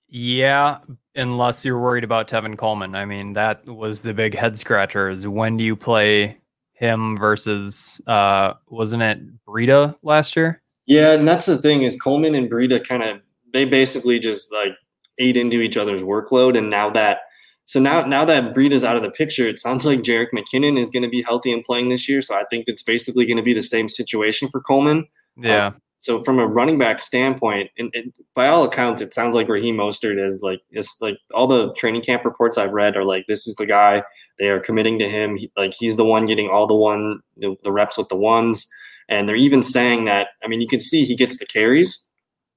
yeah, 0.09 0.79
unless 1.17 1.65
you're 1.65 1.81
worried 1.81 2.05
about 2.05 2.29
Tevin 2.29 2.57
Coleman. 2.57 2.95
I 2.95 3.05
mean, 3.05 3.33
that 3.33 3.67
was 3.67 4.03
the 4.03 4.15
big 4.15 4.35
head 4.35 4.57
scratcher. 4.57 5.09
Is 5.09 5.27
when 5.27 5.57
do 5.57 5.65
you 5.65 5.75
play 5.75 6.39
him 6.75 7.17
versus 7.17 8.01
uh, 8.07 8.55
wasn't 8.69 9.03
it 9.03 9.19
Breida 9.47 9.97
last 10.03 10.37
year? 10.37 10.63
Yeah, 10.87 11.13
and 11.13 11.27
that's 11.27 11.47
the 11.47 11.59
thing 11.59 11.83
is 11.83 11.97
Coleman 12.01 12.35
and 12.35 12.51
Breida 12.51 12.87
kind 12.87 13.03
of 13.03 13.21
they 13.53 13.65
basically 13.65 14.19
just 14.19 14.53
like 14.53 14.73
ate 15.19 15.37
into 15.37 15.61
each 15.61 15.77
other's 15.77 16.03
workload, 16.03 16.57
and 16.57 16.71
now 16.71 16.89
that 16.91 17.21
so 17.67 17.81
now 17.81 18.03
now 18.03 18.25
that 18.25 18.55
Breida's 18.55 18.85
out 18.85 18.97
of 18.97 19.03
the 19.03 19.11
picture, 19.11 19.49
it 19.49 19.59
sounds 19.59 19.85
like 19.85 20.01
Jerick 20.01 20.29
McKinnon 20.33 20.79
is 20.79 20.89
going 20.89 21.03
to 21.03 21.09
be 21.09 21.23
healthy 21.23 21.53
and 21.53 21.65
playing 21.65 21.89
this 21.89 22.09
year. 22.09 22.23
So 22.23 22.35
I 22.35 22.45
think 22.51 22.65
it's 22.69 22.83
basically 22.83 23.27
going 23.27 23.39
to 23.39 23.43
be 23.43 23.55
the 23.55 23.63
same 23.63 23.89
situation 23.89 24.49
for 24.49 24.61
Coleman. 24.61 25.07
Yeah, 25.37 25.73
So 26.03 26.21
from 26.25 26.41
a 26.41 26.47
running 26.49 26.79
back 26.79 27.01
standpoint, 27.01 27.71
and, 27.79 27.89
and 27.95 28.13
by 28.35 28.49
all 28.49 28.65
accounts, 28.65 29.01
it 29.01 29.15
sounds 29.15 29.37
like 29.37 29.49
Raheem 29.49 29.77
Mostert 29.77 30.19
is 30.19 30.43
like 30.43 30.61
it's 30.71 31.01
like 31.01 31.17
all 31.33 31.47
the 31.47 31.73
training 31.75 32.03
camp 32.03 32.25
reports 32.25 32.59
I've 32.59 32.73
read 32.73 32.97
are 32.97 33.05
like 33.05 33.25
this 33.29 33.47
is 33.47 33.55
the 33.55 33.67
guy 33.67 34.03
they 34.41 34.49
are 34.49 34.59
committing 34.59 34.99
to 34.99 35.09
him. 35.09 35.37
He, 35.37 35.53
like 35.57 35.73
he's 35.73 35.95
the 35.95 36.05
one 36.05 36.27
getting 36.27 36.49
all 36.49 36.67
the 36.67 36.75
one 36.75 37.21
the, 37.37 37.55
the 37.63 37.71
reps 37.71 37.97
with 37.97 38.09
the 38.09 38.17
ones, 38.17 38.67
and 39.09 39.29
they're 39.29 39.37
even 39.37 39.63
saying 39.63 40.07
that. 40.07 40.31
I 40.43 40.49
mean, 40.49 40.61
you 40.61 40.67
can 40.67 40.81
see 40.81 41.05
he 41.05 41.15
gets 41.15 41.39
the 41.39 41.47
carries. 41.47 42.09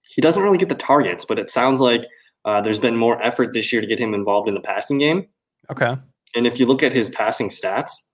He 0.02 0.24
doesn't 0.24 0.42
really 0.42 0.58
get 0.58 0.70
the 0.70 0.76
targets, 0.76 1.24
but 1.24 1.38
it 1.38 1.52
sounds 1.52 1.82
like 1.82 2.04
uh, 2.46 2.62
there's 2.62 2.80
been 2.80 2.96
more 2.96 3.22
effort 3.22 3.54
this 3.54 3.72
year 3.72 3.80
to 3.80 3.88
get 3.88 4.00
him 4.00 4.16
involved 4.16 4.50
in 4.50 4.56
the 4.56 4.62
passing 4.62 4.98
game. 4.98 5.28
okay, 5.70 5.96
And 6.36 6.48
if 6.48 6.60
you 6.60 6.66
look 6.66 6.82
at 6.82 6.94
his 6.94 7.12
passing 7.12 7.50
stats, 7.50 8.10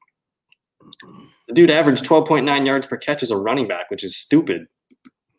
the 1.47 1.53
dude 1.53 1.71
averaged 1.71 2.03
12.9 2.03 2.65
yards 2.65 2.86
per 2.86 2.97
catch 2.97 3.23
as 3.23 3.32
a 3.32 3.38
running 3.38 3.69
back, 3.69 3.89
which 3.89 4.03
is 4.03 4.17
stupid 4.17 4.67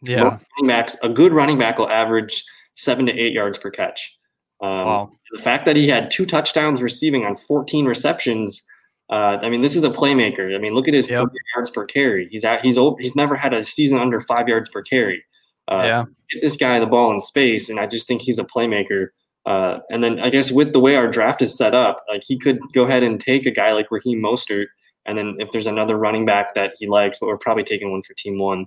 yeah, 0.03 0.23
most 0.23 0.45
running 0.59 0.69
backs, 0.69 0.97
a 1.03 1.09
good 1.09 1.33
running 1.33 1.59
back 1.59 1.79
will 1.79 1.89
average 1.89 2.45
seven 2.75 3.07
to 3.07 3.13
eight 3.13 3.33
yards 3.33 3.59
per 3.59 3.71
catch. 3.71 4.17
Um, 4.61 4.69
wow, 4.87 5.13
The 5.33 5.43
fact 5.43 5.65
that 5.67 5.77
he 5.77 5.89
had 5.89 6.11
two 6.11 6.25
touchdowns 6.25 6.81
receiving 6.83 7.25
on 7.25 7.35
14 7.37 7.85
receptions, 7.85 8.65
uh, 9.11 9.39
I 9.43 9.49
mean, 9.49 9.61
this 9.61 9.75
is 9.75 9.83
a 9.85 9.91
playmaker. 9.91 10.55
I 10.55 10.59
mean, 10.59 10.75
look 10.75 10.87
at 10.89 10.95
his 10.95 11.09
Yep. 11.11 11.29
yards 11.57 11.71
per 11.71 11.85
carry. 11.85 12.29
He's 12.31 12.45
at, 12.45 12.65
he's 12.65 12.79
over, 12.79 12.97
he's 13.01 13.17
never 13.17 13.35
had 13.35 13.53
a 13.53 13.65
season 13.65 13.99
under 13.99 14.21
five 14.21 14.49
yards 14.49 14.71
per 14.71 14.81
carry. 14.83 15.23
Uh, 15.69 15.83
yeah, 15.85 16.05
Get 16.31 16.43
this 16.43 16.57
guy 16.57 16.79
the 16.79 16.87
ball 16.87 17.13
in 17.13 17.21
space, 17.21 17.69
and 17.69 17.79
I 17.81 17.87
just 17.87 18.07
think 18.07 18.23
he's 18.23 18.39
a 18.39 18.45
playmaker. 18.45 19.09
Uh, 19.45 19.77
and 19.91 20.03
then 20.05 20.21
I 20.21 20.31
guess 20.31 20.53
with 20.53 20.73
the 20.73 20.81
way 20.81 20.95
our 20.97 21.09
draft 21.09 21.43
is 21.43 21.57
set 21.57 21.75
up, 21.75 22.03
like 22.09 22.23
he 22.25 22.39
could 22.39 22.59
go 22.73 22.85
ahead 22.85 23.03
and 23.03 23.21
take 23.21 23.45
a 23.47 23.51
guy 23.51 23.73
like 23.73 23.91
Raheem 23.91 24.23
Mostert, 24.23 24.67
and 25.07 25.19
then 25.19 25.35
if 25.41 25.51
there's 25.51 25.67
another 25.67 25.99
running 25.99 26.25
back 26.25 26.55
that 26.55 26.75
he 26.79 26.87
likes, 26.87 27.19
but 27.19 27.27
we're 27.27 27.37
probably 27.39 27.65
taking 27.65 27.91
one 27.91 28.03
for 28.03 28.15
team 28.15 28.39
one. 28.39 28.67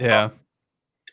yeah. 0.00 0.30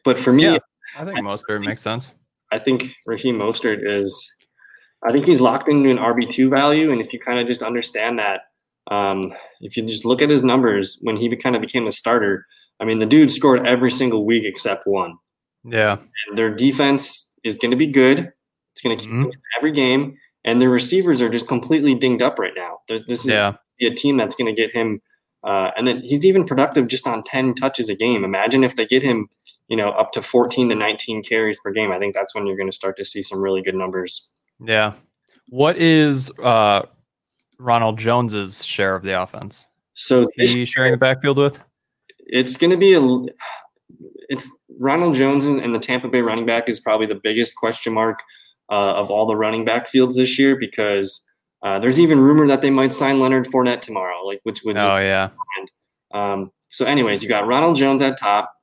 But 0.09 0.17
for 0.17 0.33
me, 0.33 0.45
Yeah. 0.45 0.57
I 0.97 1.05
think 1.05 1.21
most 1.23 1.45
of 1.47 1.55
it 1.55 1.59
makes 1.59 1.83
sense. 1.83 2.11
I 2.51 2.57
think 2.57 2.95
Raheem 3.05 3.35
Mostert 3.37 3.87
is, 3.87 4.35
I 5.07 5.11
think 5.11 5.27
he's 5.27 5.39
locked 5.39 5.69
into 5.69 5.91
an 5.91 5.99
RB2 5.99 6.49
value. 6.49 6.91
And 6.91 6.99
if 6.99 7.13
you 7.13 7.19
kind 7.19 7.37
of 7.37 7.45
just 7.47 7.61
understand 7.61 8.17
that, 8.17 8.41
um, 8.89 9.31
if 9.61 9.77
you 9.77 9.83
just 9.85 10.03
look 10.03 10.19
at 10.23 10.31
his 10.31 10.41
numbers 10.41 10.99
when 11.03 11.15
he 11.15 11.27
be, 11.27 11.35
kind 11.35 11.55
of 11.55 11.61
became 11.61 11.85
a 11.85 11.91
starter, 11.91 12.43
I 12.79 12.85
mean, 12.85 12.97
the 12.97 13.05
dude 13.05 13.29
scored 13.29 13.67
every 13.67 13.91
single 13.91 14.25
week 14.25 14.45
except 14.45 14.87
one. 14.87 15.13
Yeah, 15.63 15.97
And 16.27 16.35
their 16.35 16.49
defense 16.55 17.31
is 17.43 17.59
going 17.59 17.69
to 17.71 17.77
be 17.77 17.85
good. 17.85 18.31
It's 18.73 18.81
going 18.81 18.97
to 18.97 19.03
keep 19.03 19.13
Mhm. 19.13 19.31
every 19.59 19.71
game. 19.71 20.17
And 20.43 20.59
their 20.59 20.71
receivers 20.71 21.21
are 21.21 21.29
just 21.29 21.47
completely 21.47 21.93
dinged 21.93 22.23
up 22.23 22.39
right 22.39 22.53
now. 22.57 22.79
This 22.87 23.25
is 23.25 23.27
yeah, 23.27 23.57
a 23.79 23.91
team 23.91 24.17
that's 24.17 24.33
going 24.33 24.53
to 24.53 24.59
get 24.59 24.71
him. 24.71 25.01
Uh, 25.43 25.71
and 25.77 25.87
then 25.87 26.01
he's 26.01 26.25
even 26.25 26.43
productive 26.43 26.87
just 26.87 27.07
on 27.07 27.23
10 27.23 27.55
touches 27.55 27.89
a 27.89 27.95
game. 27.95 28.23
Imagine 28.23 28.63
if 28.63 28.75
they 28.75 28.85
get 28.85 29.01
him, 29.03 29.29
you 29.67 29.77
know, 29.77 29.89
up 29.91 30.11
to 30.11 30.21
14 30.21 30.69
to 30.69 30.75
19 30.75 31.23
carries 31.23 31.59
per 31.59 31.71
game. 31.71 31.91
I 31.91 31.99
think 31.99 32.13
that's 32.13 32.35
when 32.35 32.45
you're 32.45 32.57
going 32.57 32.69
to 32.69 32.75
start 32.75 32.97
to 32.97 33.05
see 33.05 33.23
some 33.23 33.41
really 33.41 33.61
good 33.61 33.75
numbers. 33.75 34.29
yeah. 34.65 34.93
What 35.51 35.77
is 35.77 36.29
uh, 36.43 36.83
Ronald 37.57 37.97
Jones's 37.97 38.63
share 38.63 38.95
of 38.95 39.01
the 39.03 39.19
offense? 39.19 39.65
So 39.95 40.29
Is 40.37 40.53
he 40.53 40.65
sharing 40.65 40.91
the 40.91 40.97
backfield 40.97 41.37
with? 41.37 41.57
it's 42.19 42.55
going 42.55 42.69
to 42.69 42.77
be 42.77 42.93
a. 42.93 43.01
It's 44.29 44.47
Ronald 44.77 45.15
Jones 45.15 45.45
and 45.45 45.73
the 45.73 45.79
Tampa 45.79 46.07
Bay 46.07 46.21
running 46.21 46.45
back 46.45 46.69
is 46.69 46.79
probably 46.79 47.07
the 47.07 47.15
biggest 47.15 47.55
question 47.55 47.93
mark 47.93 48.19
uh, 48.69 48.93
of 48.93 49.09
all 49.09 49.25
the 49.25 49.35
running 49.35 49.65
back 49.65 49.89
fields 49.89 50.15
this 50.15 50.37
year 50.37 50.55
because 50.55 51.25
uh, 51.61 51.79
there's 51.79 51.99
even 51.99 52.19
rumor 52.19 52.47
that 52.47 52.61
they 52.61 52.69
might 52.69 52.93
sign 52.93 53.19
Leonard 53.19 53.45
Fournette 53.47 53.81
tomorrow, 53.81 54.21
like 54.25 54.39
which 54.43 54.63
would 54.63 54.77
Oh 54.77 54.97
yeah, 54.97 55.29
Um, 56.11 56.51
so, 56.69 56.85
anyways, 56.85 57.23
you 57.23 57.29
got 57.29 57.47
Ronald 57.47 57.75
Jones 57.75 58.01
at 58.01 58.17
top. 58.17 58.53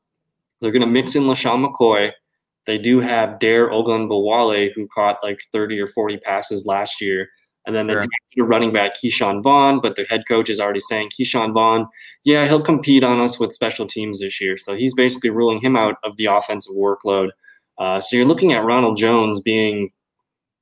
They're 0.61 0.71
going 0.71 0.81
to 0.83 0.87
mix 0.87 1.15
in 1.15 1.25
LeSean 1.25 1.67
McCoy. 1.67 2.13
They 2.65 2.79
do 2.79 3.01
have 3.01 3.39
Dare 3.39 3.71
Ogunbowale, 3.71 4.73
who 4.73 4.89
caught 4.89 5.23
like 5.23 5.41
30 5.53 5.81
or 5.81 5.87
40 5.87 6.19
passes 6.19 6.67
last 6.67 7.01
year. 7.01 7.29
And 7.67 7.75
then 7.75 7.89
they 7.89 7.95
Sure. 7.95 8.03
drafted 8.03 8.51
running 8.51 8.73
back, 8.73 8.95
Ke'Shawn 8.95 9.43
Vaughn, 9.43 9.81
but 9.81 9.97
the 9.97 10.05
head 10.05 10.23
coach 10.29 10.49
is 10.49 10.61
already 10.61 10.79
saying 10.81 11.11
Ke'Shawn 11.11 11.53
Vaughn, 11.53 11.89
yeah, 12.25 12.47
he'll 12.47 12.63
compete 12.63 13.03
on 13.03 13.21
us 13.21 13.41
with 13.41 13.53
special 13.53 13.87
teams 13.87 14.21
this 14.21 14.41
year. 14.41 14.57
So 14.57 14.77
he's 14.77 14.95
basically 14.95 15.31
ruling 15.31 15.59
him 15.59 15.77
out 15.77 15.97
of 16.05 16.17
the 16.17 16.27
offensive 16.27 16.75
workload. 16.77 17.31
Uh, 17.77 18.01
so 18.01 18.17
you're 18.17 18.25
looking 18.25 18.53
at 18.53 18.65
Ronald 18.65 18.97
Jones 18.97 19.41
being 19.41 19.91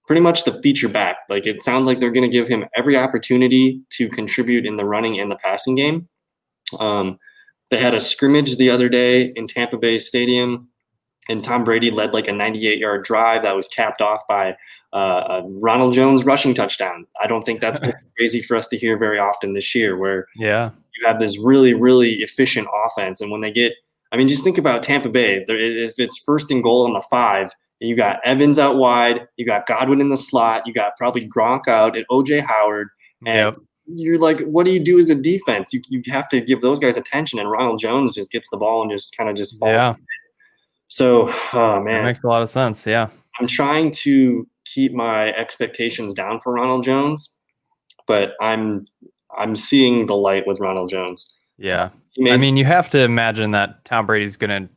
pretty 0.06 0.20
much 0.20 0.44
the 0.44 0.60
feature 0.62 0.88
back. 0.88 1.18
Like 1.28 1.46
it 1.46 1.62
sounds 1.62 1.86
like 1.86 2.00
they're 2.00 2.12
going 2.12 2.28
to 2.28 2.36
give 2.36 2.48
him 2.48 2.64
every 2.76 2.96
opportunity 2.96 3.80
to 3.90 4.08
contribute 4.08 4.66
in 4.66 4.76
the 4.76 4.84
running 4.84 5.18
and 5.18 5.30
the 5.30 5.36
passing 5.36 5.74
game. 5.74 6.08
Um, 6.78 7.18
they 7.70 7.78
had 7.78 7.94
a 7.94 8.00
scrimmage 8.00 8.56
the 8.56 8.70
other 8.70 8.88
day 8.88 9.32
in 9.36 9.46
Tampa 9.46 9.78
Bay 9.78 9.98
Stadium, 9.98 10.68
and 11.28 11.42
Tom 11.42 11.64
Brady 11.64 11.90
led 11.90 12.12
like 12.12 12.28
a 12.28 12.32
98 12.32 12.78
yard 12.78 13.04
drive 13.04 13.42
that 13.42 13.56
was 13.56 13.68
capped 13.68 14.00
off 14.00 14.20
by 14.28 14.56
uh, 14.92 15.40
a 15.42 15.48
Ronald 15.48 15.94
Jones 15.94 16.24
rushing 16.24 16.54
touchdown. 16.54 17.06
I 17.22 17.26
don't 17.26 17.44
think 17.44 17.60
that's 17.60 17.80
crazy 18.16 18.42
for 18.42 18.56
us 18.56 18.68
to 18.68 18.78
hear 18.78 18.98
very 18.98 19.18
often 19.18 19.54
this 19.54 19.74
year, 19.74 19.96
where 19.96 20.26
yeah, 20.36 20.70
you 20.94 21.06
have 21.06 21.18
this 21.18 21.38
really, 21.42 21.74
really 21.74 22.14
efficient 22.14 22.68
offense. 22.86 23.20
And 23.20 23.30
when 23.30 23.40
they 23.40 23.50
get, 23.50 23.72
I 24.12 24.16
mean, 24.16 24.28
just 24.28 24.44
think 24.44 24.58
about 24.58 24.82
Tampa 24.82 25.08
Bay. 25.08 25.44
If 25.48 25.94
it's 25.98 26.18
first 26.18 26.50
and 26.50 26.62
goal 26.62 26.86
on 26.86 26.92
the 26.92 27.02
five, 27.10 27.52
you 27.86 27.94
got 27.96 28.20
Evans 28.24 28.58
out 28.58 28.76
wide, 28.76 29.26
you 29.36 29.44
got 29.46 29.66
Godwin 29.66 30.00
in 30.00 30.08
the 30.08 30.16
slot, 30.16 30.66
you 30.66 30.72
got 30.72 30.96
probably 30.96 31.28
Gronk 31.28 31.68
out 31.68 31.96
and 31.96 32.06
OJ 32.10 32.40
Howard. 32.46 32.88
And 33.26 33.36
Yep. 33.36 33.56
you're 33.86 34.18
like, 34.18 34.40
what 34.40 34.64
do 34.66 34.72
you 34.72 34.80
do 34.80 34.98
as 34.98 35.08
a 35.10 35.14
defense? 35.14 35.72
You, 35.72 35.80
you 35.88 36.02
have 36.12 36.28
to 36.30 36.40
give 36.40 36.60
those 36.62 36.78
guys 36.78 36.96
attention. 36.96 37.38
And 37.38 37.50
Ronald 37.50 37.78
Jones 37.80 38.14
just 38.14 38.30
gets 38.30 38.48
the 38.50 38.56
ball 38.56 38.82
and 38.82 38.90
just 38.90 39.16
kind 39.16 39.28
of 39.30 39.36
just 39.36 39.58
falls. 39.58 39.70
yeah. 39.72 39.94
So, 40.86 41.28
oh 41.52 41.74
That 41.76 41.82
man, 41.84 42.04
makes 42.04 42.22
a 42.22 42.26
lot 42.26 42.42
of 42.42 42.48
sense. 42.48 42.86
Yeah, 42.86 43.08
I'm 43.40 43.46
trying 43.46 43.90
to 43.92 44.46
keep 44.64 44.92
my 44.92 45.32
expectations 45.34 46.14
down 46.14 46.40
for 46.40 46.52
Ronald 46.52 46.84
Jones, 46.84 47.38
but 48.06 48.34
I'm 48.40 48.86
I'm 49.36 49.56
seeing 49.56 50.06
the 50.06 50.16
light 50.16 50.46
with 50.46 50.60
Ronald 50.60 50.90
Jones. 50.90 51.34
yeah. 51.58 51.90
I 52.28 52.36
mean, 52.36 52.56
you 52.56 52.64
have 52.64 52.88
to 52.90 52.98
imagine 53.00 53.50
that 53.52 53.84
Tom 53.84 54.06
Brady's 54.06 54.36
going 54.36 54.50
to 54.62 54.68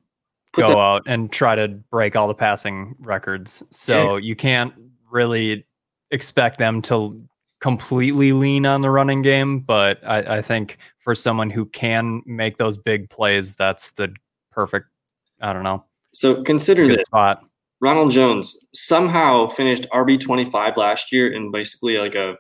go 0.54 0.68
the- 0.68 0.78
out 0.78 1.04
and 1.06 1.32
try 1.32 1.56
to 1.56 1.68
break 1.68 2.16
all 2.16 2.28
the 2.28 2.34
passing 2.34 2.96
records. 3.00 3.64
So 3.70 4.18
you 4.18 4.36
can't 4.36 4.74
really 5.12 5.66
expect 6.12 6.58
them 6.58 6.82
to 6.84 7.22
completely 7.60 8.34
lean 8.34 8.66
on 8.66 8.82
the 8.82 8.90
running 8.90 9.22
game. 9.22 9.60
But 9.60 10.00
I, 10.06 10.38
I 10.38 10.42
think 10.42 10.78
for 11.04 11.16
someone 11.16 11.50
who 11.50 11.66
can 11.66 12.22
make 12.26 12.58
those 12.58 12.78
big 12.78 13.10
plays, 13.10 13.56
that's 13.56 13.92
the 13.92 14.14
perfect. 14.52 14.88
I 15.42 15.54
don't 15.54 15.64
know. 15.64 15.86
So 16.14 16.44
consider 16.44 16.88
this: 16.88 17.04
spot. 17.06 17.44
Ronald 17.80 18.12
Jones 18.12 18.68
somehow 18.74 19.48
finished 19.48 19.88
RB 19.94 20.20
twenty 20.20 20.46
five 20.46 20.78
last 20.78 21.12
year 21.12 21.32
in 21.32 21.52
basically 21.52 21.98
like 21.98 22.16
a. 22.16 22.36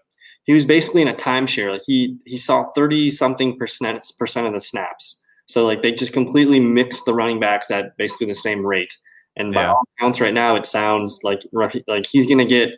He 0.45 0.53
was 0.53 0.65
basically 0.65 1.01
in 1.01 1.09
a 1.09 1.13
timeshare. 1.13 1.71
Like 1.71 1.81
he 1.85 2.17
he 2.25 2.37
saw 2.37 2.71
thirty 2.73 3.11
something 3.11 3.57
percent 3.57 4.05
percent 4.17 4.47
of 4.47 4.53
the 4.53 4.61
snaps. 4.61 5.23
So 5.47 5.65
like 5.65 5.81
they 5.81 5.91
just 5.91 6.13
completely 6.13 6.59
mixed 6.59 7.05
the 7.05 7.13
running 7.13 7.39
backs 7.39 7.71
at 7.71 7.97
basically 7.97 8.27
the 8.27 8.35
same 8.35 8.65
rate. 8.65 8.95
And 9.35 9.53
by 9.53 9.63
Yeah. 9.63 9.71
all 9.73 9.83
accounts, 9.97 10.19
right 10.21 10.33
now 10.33 10.55
it 10.55 10.65
sounds 10.65 11.19
like 11.23 11.41
like 11.53 12.05
he's 12.05 12.27
gonna 12.27 12.45
get. 12.45 12.75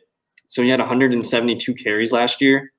So 0.48 0.62
he 0.64 0.70
had 0.70 0.80
172 0.80 1.74
carries 1.76 2.12
last 2.12 2.42
year. 2.42 2.72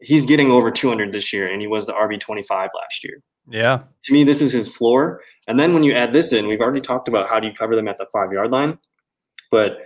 He's 0.00 0.24
getting 0.24 0.50
over 0.52 0.70
200 0.70 1.12
this 1.12 1.32
year, 1.32 1.46
and 1.46 1.60
he 1.60 1.68
was 1.68 1.86
the 1.86 1.92
RB 1.92 2.18
25 2.18 2.70
last 2.78 3.04
year. 3.04 3.22
Yeah. 3.50 3.80
To 4.04 4.12
me, 4.12 4.24
this 4.24 4.40
is 4.40 4.52
his 4.52 4.68
floor. 4.68 5.20
And 5.48 5.58
then 5.58 5.74
when 5.74 5.82
you 5.82 5.92
add 5.92 6.12
this 6.12 6.32
in, 6.32 6.46
we've 6.46 6.60
already 6.60 6.80
talked 6.80 7.08
about 7.08 7.28
how 7.28 7.40
do 7.40 7.48
you 7.48 7.52
cover 7.52 7.74
them 7.76 7.88
at 7.88 7.98
the 7.98 8.06
five 8.12 8.32
yard 8.32 8.52
line. 8.52 8.78
But 9.50 9.78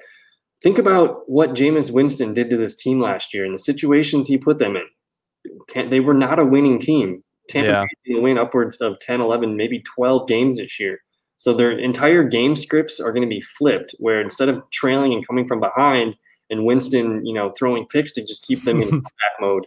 think 0.63 0.79
about 0.79 1.23
what 1.29 1.55
Jameis 1.55 1.91
Winston 1.91 2.35
did 2.35 2.51
to 2.51 2.57
this 2.57 2.77
team 2.77 3.01
last 3.01 3.33
year 3.35 3.45
and 3.45 3.55
the 3.55 3.59
situations 3.59 4.29
he 4.29 4.39
put 4.39 4.59
them 4.59 4.77
in. 4.77 5.91
They 5.91 6.01
were 6.01 6.15
not 6.15 6.39
a 6.39 6.45
winning 6.45 6.79
team. 6.79 7.24
Tampa 7.49 7.69
Yeah. 7.69 7.85
Bay 8.07 8.21
win 8.21 8.39
upwards 8.39 8.81
of 8.81 8.99
10, 9.01 9.21
11, 9.21 9.57
maybe 9.57 9.81
12 9.81 10.27
games 10.29 10.57
this 10.59 10.79
year. 10.81 10.99
So 11.39 11.53
their 11.53 11.73
entire 11.73 12.25
game 12.25 12.57
scripts 12.57 13.01
are 13.01 13.13
going 13.13 13.23
to 13.29 13.29
be 13.35 13.41
flipped, 13.41 13.95
where 13.99 14.21
instead 14.21 14.49
of 14.49 14.63
trailing 14.73 15.13
and 15.13 15.27
coming 15.27 15.47
from 15.47 15.61
behind 15.61 16.15
and 16.51 16.65
Winston, 16.65 17.25
you 17.27 17.35
know, 17.35 17.53
throwing 17.59 17.87
picks 17.87 18.13
to 18.15 18.25
just 18.25 18.47
keep 18.47 18.65
them 18.65 18.81
in 18.81 18.89
back 19.01 19.33
mode, 19.41 19.65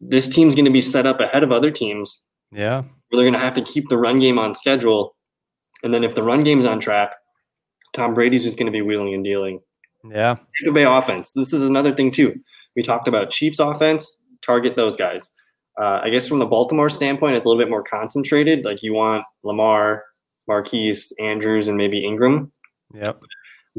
this 0.00 0.28
team's 0.28 0.54
going 0.54 0.64
to 0.64 0.70
be 0.70 0.80
set 0.80 1.06
up 1.06 1.20
ahead 1.20 1.42
of 1.42 1.52
other 1.52 1.70
teams 1.70 2.24
Yeah. 2.52 2.80
where 2.82 2.88
they're 3.12 3.22
going 3.24 3.32
to 3.34 3.38
have 3.38 3.54
to 3.54 3.62
keep 3.62 3.88
the 3.88 3.98
run 3.98 4.18
game 4.20 4.38
on 4.38 4.54
schedule. 4.54 5.14
And 5.82 5.92
then 5.92 6.04
if 6.04 6.14
the 6.14 6.22
run 6.22 6.44
game's 6.44 6.66
on 6.66 6.80
track, 6.80 7.14
Tom 7.92 8.14
Brady's 8.14 8.44
just 8.44 8.56
going 8.58 8.66
to 8.66 8.72
be 8.72 8.82
wheeling 8.82 9.14
and 9.14 9.24
dealing. 9.24 9.60
Yeah. 10.08 10.36
Tampa 10.56 10.72
Bay 10.72 10.84
offense. 10.84 11.32
This 11.32 11.52
is 11.52 11.62
another 11.62 11.94
thing 11.94 12.10
too. 12.10 12.38
We 12.76 12.82
talked 12.82 13.08
about 13.08 13.30
Chiefs 13.30 13.58
offense. 13.58 14.18
Target 14.42 14.76
those 14.76 14.96
guys. 14.96 15.32
Uh, 15.80 16.00
I 16.02 16.10
guess 16.10 16.26
from 16.26 16.38
the 16.38 16.46
Baltimore 16.46 16.90
standpoint, 16.90 17.36
it's 17.36 17.46
a 17.46 17.48
little 17.48 17.62
bit 17.62 17.70
more 17.70 17.82
concentrated. 17.82 18.64
Like 18.64 18.82
you 18.82 18.94
want 18.94 19.24
Lamar, 19.44 20.04
Marquise, 20.48 21.12
Andrews, 21.20 21.68
and 21.68 21.76
maybe 21.76 22.04
Ingram. 22.04 22.50
Yep. 22.94 23.20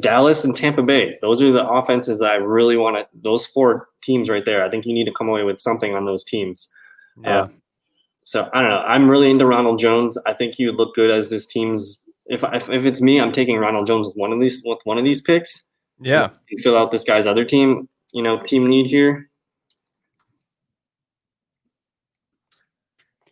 Dallas 0.01 0.45
and 0.45 0.55
Tampa 0.55 0.83
Bay. 0.83 1.17
Those 1.21 1.41
are 1.41 1.51
the 1.51 1.67
offenses 1.67 2.19
that 2.19 2.31
I 2.31 2.35
really 2.35 2.77
want 2.77 2.95
to. 2.95 3.07
Those 3.21 3.45
four 3.45 3.87
teams 4.01 4.29
right 4.29 4.45
there. 4.45 4.63
I 4.63 4.69
think 4.69 4.85
you 4.85 4.93
need 4.93 5.05
to 5.05 5.13
come 5.13 5.27
away 5.27 5.43
with 5.43 5.59
something 5.59 5.93
on 5.93 6.05
those 6.05 6.23
teams. 6.23 6.71
Yeah. 7.21 7.41
Uh, 7.41 7.47
so 8.23 8.49
I 8.53 8.61
don't 8.61 8.69
know. 8.69 8.79
I'm 8.79 9.09
really 9.09 9.31
into 9.31 9.45
Ronald 9.45 9.79
Jones. 9.79 10.17
I 10.25 10.33
think 10.33 10.55
he 10.55 10.65
would 10.65 10.75
look 10.75 10.95
good 10.95 11.09
as 11.09 11.29
this 11.29 11.47
team's. 11.47 12.05
If 12.27 12.43
if, 12.53 12.69
if 12.69 12.85
it's 12.85 13.01
me, 13.01 13.19
I'm 13.19 13.31
taking 13.31 13.57
Ronald 13.57 13.87
Jones 13.87 14.07
with 14.07 14.15
one 14.15 14.31
of 14.31 14.39
these 14.39 14.61
with 14.63 14.79
one 14.83 14.97
of 14.97 15.03
these 15.03 15.21
picks. 15.21 15.67
yeah. 15.99 16.29
fill 16.59 16.77
out 16.77 16.91
this 16.91 17.03
guy's 17.03 17.25
other 17.25 17.43
team. 17.43 17.89
You 18.13 18.23
know, 18.23 18.39
team 18.39 18.67
need 18.67 18.85
here. 18.85 19.28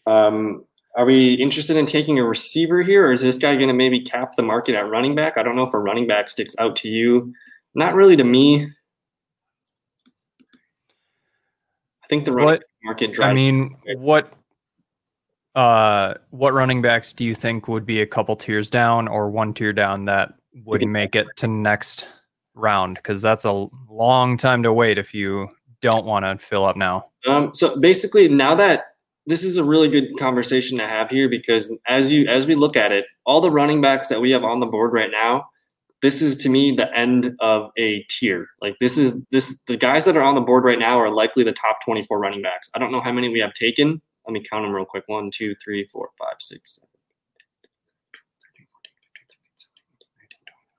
Um, 0.07 0.65
are 0.95 1.05
we 1.05 1.35
interested 1.35 1.77
in 1.77 1.85
taking 1.85 2.17
a 2.17 2.23
receiver 2.23 2.81
here, 2.81 3.07
or 3.07 3.11
is 3.11 3.21
this 3.21 3.37
guy 3.37 3.55
going 3.55 3.67
to 3.67 3.73
maybe 3.73 3.99
cap 3.99 4.35
the 4.35 4.41
market 4.41 4.73
at 4.75 4.89
running 4.89 5.13
back? 5.13 5.37
I 5.37 5.43
don't 5.43 5.55
know 5.55 5.67
if 5.67 5.73
a 5.73 5.79
running 5.79 6.07
back 6.07 6.29
sticks 6.29 6.55
out 6.57 6.75
to 6.77 6.87
you. 6.87 7.33
Not 7.75 7.93
really 7.93 8.15
to 8.15 8.23
me. 8.23 8.63
I 12.03 12.07
think 12.09 12.25
the 12.25 12.31
running 12.31 12.47
What 12.47 12.63
market 12.83 13.19
I 13.19 13.33
mean, 13.33 13.75
what 13.97 14.33
uh 15.53 16.15
what 16.29 16.53
running 16.53 16.81
backs 16.81 17.13
do 17.13 17.25
you 17.25 17.35
think 17.35 17.67
would 17.67 17.85
be 17.85 18.01
a 18.01 18.07
couple 18.07 18.35
tiers 18.35 18.69
down 18.69 19.07
or 19.07 19.29
one 19.29 19.53
tier 19.53 19.73
down 19.73 20.05
that 20.05 20.33
would 20.65 20.87
make 20.87 21.15
it 21.15 21.27
to 21.37 21.47
next 21.47 22.07
round? 22.55 22.95
Because 22.95 23.21
that's 23.21 23.45
a 23.45 23.67
long 23.89 24.37
time 24.37 24.63
to 24.63 24.73
wait 24.73 24.97
if 24.97 25.13
you 25.13 25.49
don't 25.81 26.05
want 26.05 26.25
to 26.25 26.43
fill 26.43 26.65
up 26.65 26.75
now. 26.75 27.09
Um, 27.27 27.53
so 27.53 27.79
basically, 27.79 28.29
now 28.29 28.55
that 28.55 28.85
this 29.27 29.43
is 29.43 29.57
a 29.57 29.63
really 29.63 29.89
good 29.89 30.17
conversation 30.17 30.77
to 30.77 30.87
have 30.87 31.09
here 31.09 31.29
because 31.29 31.71
as 31.87 32.11
you 32.11 32.25
as 32.27 32.47
we 32.47 32.55
look 32.55 32.75
at 32.77 32.91
it, 32.91 33.05
all 33.25 33.41
the 33.41 33.51
running 33.51 33.81
backs 33.81 34.07
that 34.07 34.21
we 34.21 34.31
have 34.31 34.43
on 34.43 34.59
the 34.61 34.65
board 34.65 34.93
right 34.93 35.11
now, 35.11 35.45
this 36.01 36.21
is 36.21 36.37
to 36.37 36.49
me 36.49 36.71
the 36.71 36.91
end 36.97 37.35
of 37.41 37.69
a 37.77 38.03
tier. 38.09 38.47
Like 38.61 38.77
this 38.79 38.97
is 38.97 39.15
this 39.31 39.59
the 39.67 39.77
guys 39.77 40.05
that 40.05 40.15
are 40.17 40.23
on 40.23 40.35
the 40.35 40.41
board 40.41 40.63
right 40.63 40.79
now 40.79 40.97
are 40.99 41.09
likely 41.09 41.43
the 41.43 41.51
top 41.53 41.79
24 41.83 42.17
running 42.17 42.41
backs. 42.41 42.69
I 42.73 42.79
don't 42.79 42.91
know 42.91 43.01
how 43.01 43.11
many 43.11 43.29
we 43.29 43.39
have 43.39 43.53
taken. 43.53 44.01
Let 44.25 44.33
me 44.33 44.41
count 44.49 44.63
them 44.65 44.73
real 44.73 44.85
quick. 44.85 45.03
One, 45.07 45.29
two, 45.29 45.55
three, 45.63 45.85
four, 45.85 46.09
five, 46.17 46.35
six, 46.39 46.75
seven. 46.75 46.87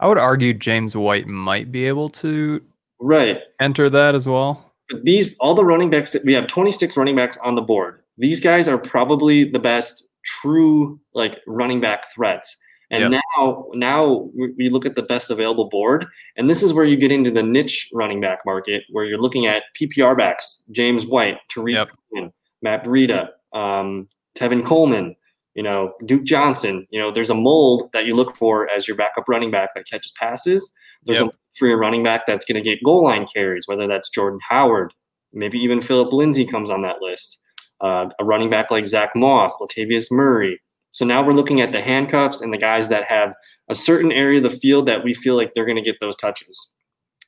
I 0.01 0.07
would 0.07 0.19
argue 0.19 0.55
James 0.55 0.95
White 0.97 1.27
might 1.27 1.73
be 1.73 1.87
able 1.87 2.09
to 2.11 2.63
Right. 3.01 3.41
enter 3.61 3.91
that 3.91 4.15
as 4.15 4.27
well. 4.29 4.73
But 4.89 5.05
these 5.05 5.37
all 5.39 5.55
the 5.55 5.65
running 5.65 5.91
backs 5.91 6.11
that 6.11 6.25
we 6.25 6.33
have 6.35 6.47
26 6.47 6.97
running 6.97 7.17
backs 7.17 7.37
on 7.39 7.55
the 7.55 7.63
board. 7.63 8.01
These 8.19 8.41
guys 8.41 8.69
are 8.69 8.79
probably 8.79 9.45
the 9.45 9.59
best 9.59 10.09
true 10.25 11.01
like 11.15 11.41
running 11.47 11.81
back 11.81 12.11
threats. 12.13 12.57
And 12.91 13.13
Yep. 13.13 13.23
now 13.37 13.67
now 13.75 14.31
we 14.57 14.71
look 14.71 14.87
at 14.87 14.95
the 14.95 15.03
best 15.03 15.31
available 15.31 15.69
board 15.69 16.07
and 16.37 16.49
this 16.49 16.63
is 16.63 16.73
where 16.73 16.85
you 16.87 16.97
get 16.97 17.13
into 17.13 17.31
the 17.31 17.43
niche 17.43 17.89
running 17.93 18.21
back 18.21 18.41
market 18.47 18.83
where 18.91 19.05
you're 19.05 19.19
looking 19.21 19.47
at 19.47 19.63
PPR 19.79 20.17
backs, 20.17 20.61
James 20.71 21.07
White, 21.07 21.37
Tarik 21.51 21.75
Yep. 21.75 21.91
Cohen, 22.15 22.33
Matt 22.63 22.85
Breida, 22.85 23.29
um, 23.53 24.09
Tevin 24.37 24.65
Coleman, 24.65 25.15
you 25.55 25.63
know, 25.63 25.93
Duke 26.07 26.25
Johnson. 26.25 26.87
You 26.91 26.99
know, 27.01 27.11
there's 27.13 27.31
a 27.31 27.35
mold 27.35 27.91
that 27.93 28.07
you 28.07 28.15
look 28.15 28.37
for 28.37 28.69
as 28.71 28.89
your 28.89 28.97
backup 28.97 29.29
running 29.29 29.51
back 29.51 29.75
that 29.75 29.87
catches 29.89 30.13
passes. 30.19 30.73
There's 31.05 31.21
Yep. 31.21 31.29
a 31.29 31.33
for 31.59 31.67
your 31.67 31.79
running 31.79 32.05
back 32.05 32.25
that's 32.27 32.45
going 32.45 32.55
to 32.55 32.61
get 32.63 32.83
goal 32.85 33.03
line 33.05 33.27
carries, 33.27 33.67
whether 33.67 33.87
that's 33.89 34.09
Jordan 34.11 34.39
Howard, 34.49 34.95
maybe 35.33 35.59
even 35.59 35.83
Philip 35.83 36.13
Lindsay 36.13 36.47
comes 36.47 36.71
on 36.71 36.83
that 36.83 37.03
list. 37.03 37.39
Uh, 37.81 38.09
a 38.19 38.25
running 38.25 38.51
back 38.51 38.71
like 38.71 38.89
Zach 38.89 39.11
Moss, 39.15 39.59
Latavius 39.61 40.11
Murray. 40.11 40.61
So 40.91 41.05
now 41.05 41.25
we're 41.25 41.33
looking 41.33 41.61
at 41.61 41.73
the 41.73 41.81
handcuffs 41.81 42.41
and 42.41 42.53
the 42.53 42.59
guys 42.59 42.89
that 42.89 43.05
have 43.05 43.35
a 43.69 43.75
certain 43.75 44.11
area 44.11 44.39
of 44.39 44.43
the 44.43 44.51
field 44.51 44.87
that 44.87 45.05
we 45.05 45.15
feel 45.15 45.37
like 45.37 45.55
they're 45.55 45.67
going 45.67 45.77
to 45.77 45.83
get 45.83 46.01
those 46.01 46.17
touches. 46.17 46.73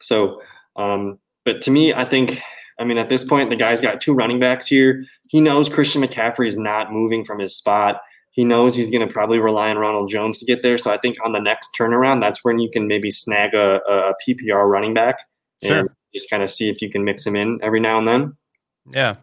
So, 0.00 0.40
um, 0.76 1.18
but 1.44 1.60
to 1.62 1.70
me, 1.70 1.92
I 1.92 2.04
think, 2.04 2.40
I 2.78 2.84
mean, 2.84 2.98
at 2.98 3.08
this 3.08 3.22
point, 3.22 3.50
the 3.50 3.56
guy's 3.56 3.80
got 3.80 4.00
two 4.00 4.14
running 4.14 4.40
backs 4.40 4.66
here. 4.66 5.04
He 5.28 5.40
knows 5.40 5.68
Christian 5.68 6.02
McCaffrey 6.02 6.46
is 6.46 6.56
not 6.56 6.92
moving 6.92 7.24
from 7.24 7.38
his 7.38 7.56
spot. 7.56 8.00
He 8.32 8.44
knows 8.44 8.74
he's 8.74 8.90
going 8.90 9.06
to 9.06 9.12
probably 9.12 9.38
rely 9.38 9.70
on 9.70 9.76
Ronald 9.76 10.08
Jones 10.08 10.38
to 10.38 10.44
get 10.44 10.62
there. 10.62 10.78
So 10.78 10.90
I 10.90 10.98
think 10.98 11.16
on 11.24 11.32
the 11.32 11.40
next 11.40 11.70
turnaround, 11.78 12.20
that's 12.20 12.44
when 12.44 12.58
you 12.58 12.70
can 12.70 12.86
maybe 12.86 13.10
snag 13.10 13.54
a, 13.54 13.80
a 13.88 14.14
PPR 14.26 14.68
running 14.68 14.94
back 14.94 15.18
and 15.62 15.88
just 16.14 16.30
kind 16.30 16.42
of 16.42 16.48
see 16.48 16.68
if 16.70 16.80
you 16.80 16.90
can 16.90 17.04
mix 17.04 17.26
him 17.26 17.36
in 17.36 17.58
every 17.62 17.80
now 17.80 17.98
and 17.98 18.08
then. 18.08 18.36
Yeah. 18.92 19.16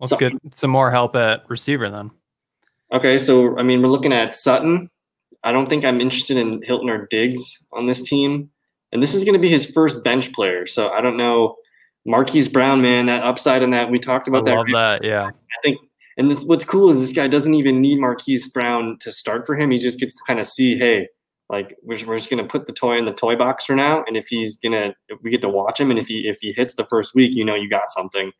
Let's 0.00 0.10
So- 0.10 0.16
get 0.16 0.32
some 0.52 0.70
more 0.70 0.90
help 0.90 1.14
at 1.16 1.42
receiver 1.48 1.90
then. 1.90 2.10
Okay, 2.92 3.18
so 3.18 3.56
I 3.58 3.62
mean, 3.62 3.82
we're 3.82 3.88
looking 3.88 4.12
at 4.12 4.34
Sutton. 4.34 4.90
I 5.44 5.52
don't 5.52 5.68
think 5.68 5.84
I'm 5.84 6.00
interested 6.00 6.36
in 6.36 6.60
Hilton 6.62 6.90
or 6.90 7.06
Diggs 7.06 7.66
on 7.72 7.86
this 7.86 8.02
team, 8.02 8.50
and 8.92 9.02
this 9.02 9.14
is 9.14 9.22
going 9.24 9.34
to 9.34 9.38
be 9.40 9.48
his 9.48 9.70
first 9.70 10.02
bench 10.02 10.32
player. 10.32 10.66
So 10.66 10.90
I 10.90 11.00
don't 11.00 11.16
know. 11.16 11.56
Marquise 12.06 12.48
Brown, 12.48 12.80
man, 12.80 13.06
that 13.06 13.22
upside 13.22 13.62
in 13.62 13.70
that 13.70 13.90
we 13.90 13.98
talked 13.98 14.26
I 14.26 14.30
about 14.30 14.46
that. 14.46 14.54
love 14.54 14.66
that. 14.72 15.04
Yeah. 15.04 15.26
I 15.26 15.60
think, 15.62 15.78
and 16.16 16.30
this, 16.30 16.42
what's 16.44 16.64
cool 16.64 16.88
is 16.90 16.98
this 16.98 17.12
guy 17.12 17.28
doesn't 17.28 17.52
even 17.54 17.80
need 17.80 18.00
Marquise 18.00 18.48
Brown 18.48 18.96
to 19.00 19.12
start 19.12 19.46
for 19.46 19.54
him. 19.54 19.70
He 19.70 19.78
just 19.78 20.00
gets 20.00 20.14
to 20.14 20.22
kind 20.26 20.40
of 20.40 20.46
see, 20.46 20.78
hey, 20.78 21.08
like 21.50 21.76
we're, 21.82 22.04
we're 22.06 22.16
just 22.16 22.30
going 22.30 22.42
to 22.42 22.48
put 22.48 22.66
the 22.66 22.72
toy 22.72 22.96
in 22.96 23.04
the 23.04 23.12
toy 23.12 23.36
box 23.36 23.66
for 23.66 23.74
now, 23.76 24.02
and 24.06 24.16
if 24.16 24.26
he's 24.28 24.56
gonna, 24.56 24.94
if 25.08 25.18
we 25.22 25.30
get 25.30 25.42
to 25.42 25.48
watch 25.48 25.78
him, 25.78 25.90
and 25.90 25.98
if 25.98 26.06
he 26.06 26.26
if 26.28 26.38
he 26.40 26.52
hits 26.52 26.74
the 26.74 26.86
first 26.86 27.14
week, 27.14 27.34
you 27.34 27.44
know, 27.44 27.54
you 27.54 27.68
got 27.68 27.92
something. 27.92 28.32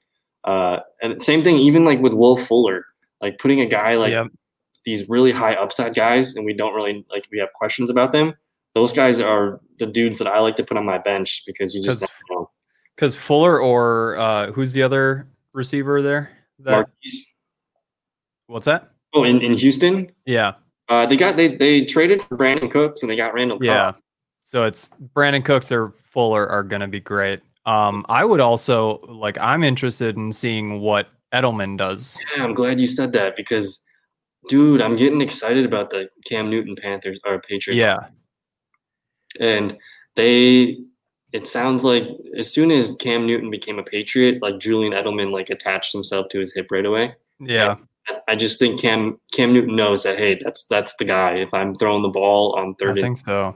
Uh, 0.45 0.79
and 1.03 1.23
same 1.23 1.43
thing, 1.43 1.57
even 1.59 1.85
like 1.85 2.01
with 2.01 2.13
Will 2.15 2.37
Fuller, 2.37 2.85
like 3.21 3.39
putting 3.39 3.61
a 3.61 3.67
guy 3.67 3.95
like 3.97 4.13
Yep. 4.13 4.29
these 4.85 5.09
really 5.09 5.33
high 5.33 5.55
upside 5.55 5.95
guys, 5.95 6.35
and 6.35 6.45
we 6.47 6.53
don't 6.55 6.75
really 6.75 7.05
like 7.11 7.27
we 7.31 7.39
have 7.39 7.53
questions 7.55 7.91
about 7.91 8.13
them. 8.13 8.35
Those 8.75 8.93
guys 8.93 9.21
are 9.21 9.61
the 9.79 9.87
dudes 9.87 10.19
that 10.19 10.29
I 10.29 10.39
like 10.39 10.57
to 10.57 10.65
put 10.65 10.77
on 10.77 10.85
my 10.87 10.99
bench 10.99 11.43
because 11.47 11.75
you 11.75 11.83
just 11.83 12.01
'Cause 12.01 12.09
never 12.31 12.41
know. 12.41 12.51
Because 12.97 13.15
Fuller 13.17 13.61
or 13.61 14.17
uh, 14.19 14.53
who's 14.53 14.73
the 14.73 14.83
other 14.83 15.27
receiver 15.55 16.01
there? 16.03 16.31
That, 16.61 16.71
Marquise. 16.73 17.35
what's 18.47 18.67
that? 18.67 18.91
Oh, 19.13 19.25
in, 19.25 19.41
in 19.41 19.55
Houston, 19.55 20.11
Yeah. 20.27 20.53
uh, 20.89 21.07
they 21.07 21.17
got 21.17 21.37
they 21.37 21.57
they 21.57 21.85
traded 21.85 22.23
for 22.23 22.37
Brandin 22.37 22.71
Cooks 22.71 23.03
and 23.03 23.11
they 23.11 23.17
got 23.17 23.35
Randall. 23.35 23.59
Cobb. 23.59 23.65
Yeah. 23.65 23.93
So 24.45 24.65
it's 24.65 24.91
Brandin 25.17 25.45
Cooks 25.45 25.71
or 25.73 25.93
Fuller 26.03 26.49
are 26.49 26.63
going 26.63 26.81
to 26.81 26.89
be 26.89 27.01
great. 27.01 27.41
Um, 27.67 28.05
I 28.09 28.25
would 28.25 28.41
also 28.41 29.01
like. 29.09 29.37
I'm 29.41 29.63
interested 29.63 30.17
in 30.17 30.33
seeing 30.33 30.81
what 30.81 31.09
Edelman 31.33 31.77
does. 31.77 32.19
Yeah, 32.37 32.45
I'm 32.45 32.55
glad 32.55 32.81
you 32.81 32.87
said 32.87 33.13
that 33.13 33.37
because, 33.37 33.83
dude, 34.49 34.81
I'm 34.81 34.97
getting 34.97 35.21
excited 35.21 35.65
about 35.65 35.91
the 35.91 36.09
Cam 36.27 36.51
Newton 36.51 36.77
Panthers 36.77 37.21
or 37.25 37.41
Patriots. 37.41 37.81
Yeah. 37.81 37.99
and 39.39 39.79
they. 40.17 40.79
It 41.33 41.47
sounds 41.47 41.85
like 41.85 42.03
as 42.37 42.53
soon 42.53 42.73
as 42.73 42.97
Cam 42.97 43.25
Newton 43.25 43.51
became 43.53 43.79
a 43.79 43.85
Patriot, 43.85 44.43
like 44.43 44.59
Julian 44.59 44.93
Edelman 44.93 45.31
like 45.31 45.49
attached 45.49 45.93
himself 45.93 46.27
to 46.31 46.41
his 46.41 46.53
hip 46.53 46.67
right 46.73 46.85
away. 46.85 47.15
Yeah. 47.39 47.77
I 48.27 48.35
just 48.35 48.59
think 48.59 48.81
Cam 48.81 49.21
Cam 49.33 49.53
Newton 49.53 49.77
knows 49.77 50.03
that 50.03 50.19
hey, 50.19 50.39
that's 50.43 50.65
that's 50.69 50.95
the 50.99 51.05
guy. 51.05 51.35
If 51.35 51.55
I'm 51.55 51.77
throwing 51.77 52.03
the 52.03 52.09
ball 52.09 52.55
on 52.59 52.75
third, 52.75 52.99
I 52.99 53.03
think 53.03 53.19
so. 53.19 53.55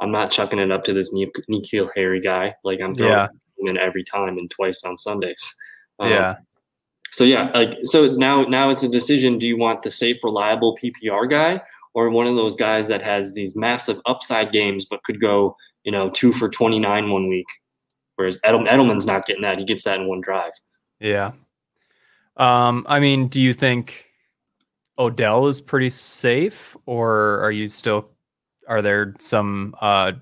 I'm 0.00 0.10
not 0.10 0.30
chucking 0.30 0.58
it 0.58 0.70
up 0.72 0.84
to 0.84 0.92
this 0.92 1.14
N'Keal 1.14 1.88
Harry 1.94 2.20
guy. 2.20 2.54
Like 2.64 2.80
I'm 2.80 2.94
throwing 2.94 3.12
Yeah. 3.12 3.28
him 3.58 3.68
in 3.68 3.78
every 3.78 4.04
time 4.04 4.38
and 4.38 4.50
twice 4.50 4.82
on 4.84 4.98
Sundays. 4.98 5.54
Um, 5.98 6.10
yeah. 6.10 6.34
So 7.12 7.22
yeah, 7.24 7.50
like 7.54 7.78
so 7.84 8.08
now 8.12 8.42
now 8.44 8.70
it's 8.70 8.82
a 8.82 8.88
decision. 8.88 9.38
Do 9.38 9.46
you 9.46 9.56
want 9.56 9.82
the 9.82 9.90
safe, 9.90 10.18
reliable 10.24 10.76
PPR 10.82 11.30
guy, 11.30 11.62
or 11.94 12.10
one 12.10 12.26
of 12.26 12.34
those 12.34 12.56
guys 12.56 12.88
that 12.88 13.02
has 13.02 13.34
these 13.34 13.54
massive 13.54 14.00
upside 14.06 14.50
games 14.50 14.84
but 14.84 15.02
could 15.04 15.20
go 15.20 15.56
you 15.84 15.92
know 15.92 16.10
two 16.10 16.32
for 16.32 16.48
29 16.48 17.10
one 17.10 17.28
week, 17.28 17.46
whereas 18.16 18.38
Edel- 18.44 18.64
Edelman's 18.66 19.06
not 19.06 19.26
getting 19.26 19.42
that. 19.42 19.58
He 19.58 19.64
gets 19.64 19.84
that 19.84 20.00
in 20.00 20.08
one 20.08 20.20
drive. 20.22 20.52
Yeah. 20.98 21.32
Um, 22.36 22.84
I 22.88 22.98
mean, 22.98 23.28
do 23.28 23.40
you 23.40 23.54
think 23.54 24.06
Odell 24.98 25.46
is 25.46 25.60
pretty 25.60 25.90
safe, 25.90 26.76
or 26.86 27.38
are 27.40 27.52
you 27.52 27.68
still 27.68 28.08
are 28.68 28.82
there 28.82 29.14
some 29.18 29.74
uh 29.80 30.12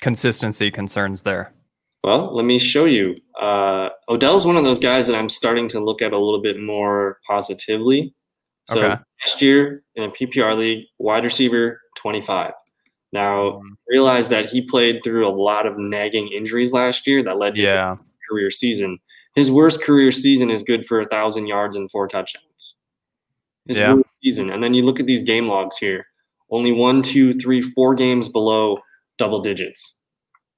consistency 0.00 0.70
concerns 0.70 1.22
there? 1.22 1.52
Well, 2.02 2.34
let 2.34 2.44
me 2.44 2.58
show 2.58 2.84
you. 2.84 3.14
Uh, 3.40 3.88
Odell's 4.10 4.44
one 4.44 4.56
of 4.58 4.64
those 4.64 4.78
guys 4.78 5.06
that 5.06 5.16
I'm 5.16 5.30
starting 5.30 5.68
to 5.68 5.80
look 5.80 6.02
at 6.02 6.12
a 6.12 6.18
little 6.18 6.42
bit 6.42 6.60
more 6.60 7.18
positively. 7.26 8.14
So 8.68 8.78
Okay. 8.78 9.02
last 9.24 9.40
year 9.40 9.82
in 9.94 10.04
a 10.04 10.10
PPR 10.10 10.54
league, 10.56 10.84
wide 10.98 11.24
receiver 11.24 11.80
25. 11.96 12.52
Now 13.12 13.56
Um, 13.58 13.78
realize 13.88 14.28
that 14.28 14.46
he 14.46 14.60
played 14.62 15.02
through 15.02 15.26
a 15.26 15.30
lot 15.30 15.66
of 15.66 15.78
nagging 15.78 16.28
injuries 16.28 16.72
last 16.72 17.06
year 17.06 17.22
that 17.22 17.38
led 17.38 17.54
to 17.56 17.62
yeah. 17.62 17.92
a 17.92 17.98
career 18.30 18.50
season. 18.50 18.98
His 19.34 19.50
worst 19.50 19.82
career 19.82 20.12
season 20.12 20.50
is 20.50 20.62
good 20.62 20.86
for 20.86 21.00
a 21.00 21.08
thousand 21.08 21.46
yards 21.46 21.74
and 21.76 21.90
four 21.90 22.06
touchdowns. 22.08 22.74
His 23.66 23.78
Yeah. 23.78 23.94
worst 23.94 24.08
season, 24.22 24.50
and 24.50 24.62
then 24.62 24.74
you 24.74 24.82
look 24.82 25.00
at 25.00 25.06
these 25.06 25.22
game 25.22 25.48
logs 25.48 25.78
here. 25.78 26.06
Only 26.54 26.72
one, 26.72 27.02
two, 27.02 27.34
three, 27.34 27.60
four 27.60 27.94
games 27.94 28.28
below 28.28 28.78
double 29.18 29.42
digits 29.42 29.98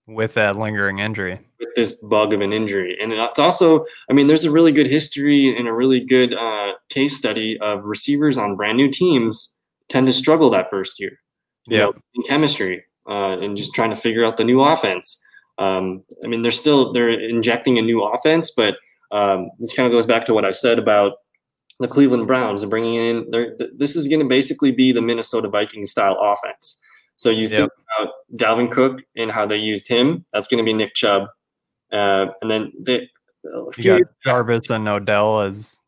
With 0.07 0.35
that 0.35 0.57
lingering 0.57 0.99
injury. 0.99 1.41
with 1.59 1.69
this 1.75 1.95
bug 1.95 2.33
of 2.33 2.41
an 2.41 2.53
injury. 2.53 2.97
And 3.01 3.13
it's 3.13 3.39
also, 3.39 3.85
I 4.11 4.13
mean, 4.13 4.27
there's 4.27 4.45
a 4.45 4.51
really 4.51 4.73
good 4.73 4.87
history 4.87 5.57
and 5.57 5.67
a 5.67 5.73
really 5.73 6.01
good 6.05 6.35
uh, 6.35 6.73
case 6.91 7.17
study 7.17 7.59
of 7.61 7.85
receivers 7.85 8.37
on 8.39 8.57
brand 8.57 8.77
new 8.77 8.91
teams 8.91 9.57
tend 9.89 10.07
to 10.07 10.13
struggle 10.13 10.51
that 10.51 10.69
first 10.71 11.01
year. 11.01 11.13
Yeah. 11.69 11.91
in 12.15 12.23
chemistry 12.29 12.85
uh, 13.09 13.39
and 13.43 13.57
just 13.57 13.75
trying 13.75 13.91
to 13.91 13.97
figure 13.97 14.25
out 14.25 14.37
the 14.37 14.45
new 14.45 14.61
offense. 14.61 15.21
Um, 15.59 16.05
I 16.25 16.29
mean, 16.29 16.43
they're 16.43 16.53
still 16.53 16.93
they're 16.93 17.11
injecting 17.11 17.79
a 17.79 17.83
new 17.83 18.05
offense, 18.05 18.53
but 18.57 18.77
um, 19.11 19.51
this 19.59 19.73
kind 19.73 19.87
of 19.87 19.93
goes 19.93 20.07
back 20.07 20.27
to 20.27 20.35
what 20.35 20.45
I 20.45 20.53
said 20.53 20.79
about 20.79 21.13
the 21.81 21.89
Cleveland 21.89 22.27
Browns 22.27 22.63
and 22.63 22.71
bringing 22.71 22.95
in. 22.95 23.31
they're- 23.31 23.57
This 23.77 23.97
is 23.97 24.09
going 24.09 24.21
to 24.21 24.27
basically 24.27 24.73
be 24.73 24.93
the 24.93 25.03
Minnesota 25.03 25.49
Vikings 25.49 25.91
style 25.91 26.17
offense. 26.21 26.79
So 27.17 27.31
you 27.31 27.49
think 27.49 27.71
about 27.99 28.13
Dalvin 28.37 28.71
Cook 28.71 29.01
and 29.17 29.31
how 29.31 29.47
they 29.47 29.57
used 29.57 29.89
him. 29.89 30.25
That's 30.33 30.47
going 30.47 30.59
to 30.59 30.65
be 30.65 30.75
Nick 30.75 30.95
Chubb, 30.95 31.29
uh, 31.93 32.27
and 32.43 32.51
then 32.51 32.73
they. 32.79 33.09
a 33.45 33.71
You 33.79 33.99
got 33.99 34.03
Jarvis 34.25 34.71
and 34.71 34.87
Odell 34.89 35.41
as 35.41 35.81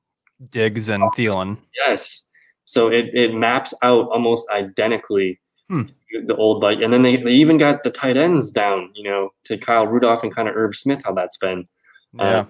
Diggs 0.51 0.89
and 0.89 1.03
Thielen. 1.17 1.59
Yes. 1.87 2.31
So 2.65 2.89
it, 2.89 3.11
it 3.15 3.35
maps 3.35 3.75
out 3.83 4.09
almost 4.11 4.49
identically 4.51 5.41
Hmm. 5.69 5.83
the 6.27 6.35
old 6.37 6.63
bike. 6.63 6.79
And 6.83 6.91
then 6.93 7.03
they, 7.03 7.17
they 7.17 7.35
even 7.35 7.59
got 7.59 7.83
the 7.83 7.91
tight 7.91 8.17
ends 8.17 8.51
down, 8.51 8.91
you 8.95 9.05
know, 9.05 9.31
to 9.45 9.59
Kyle 9.59 9.87
Rudolph 9.87 10.23
and 10.23 10.35
kind 10.35 10.49
of 10.49 10.57
Irv 10.57 10.75
Smith, 10.75 11.03
how 11.05 11.13
that's 11.13 11.37
been. 11.37 11.69
Yeah. 12.15 12.23
Uh, 12.25 12.45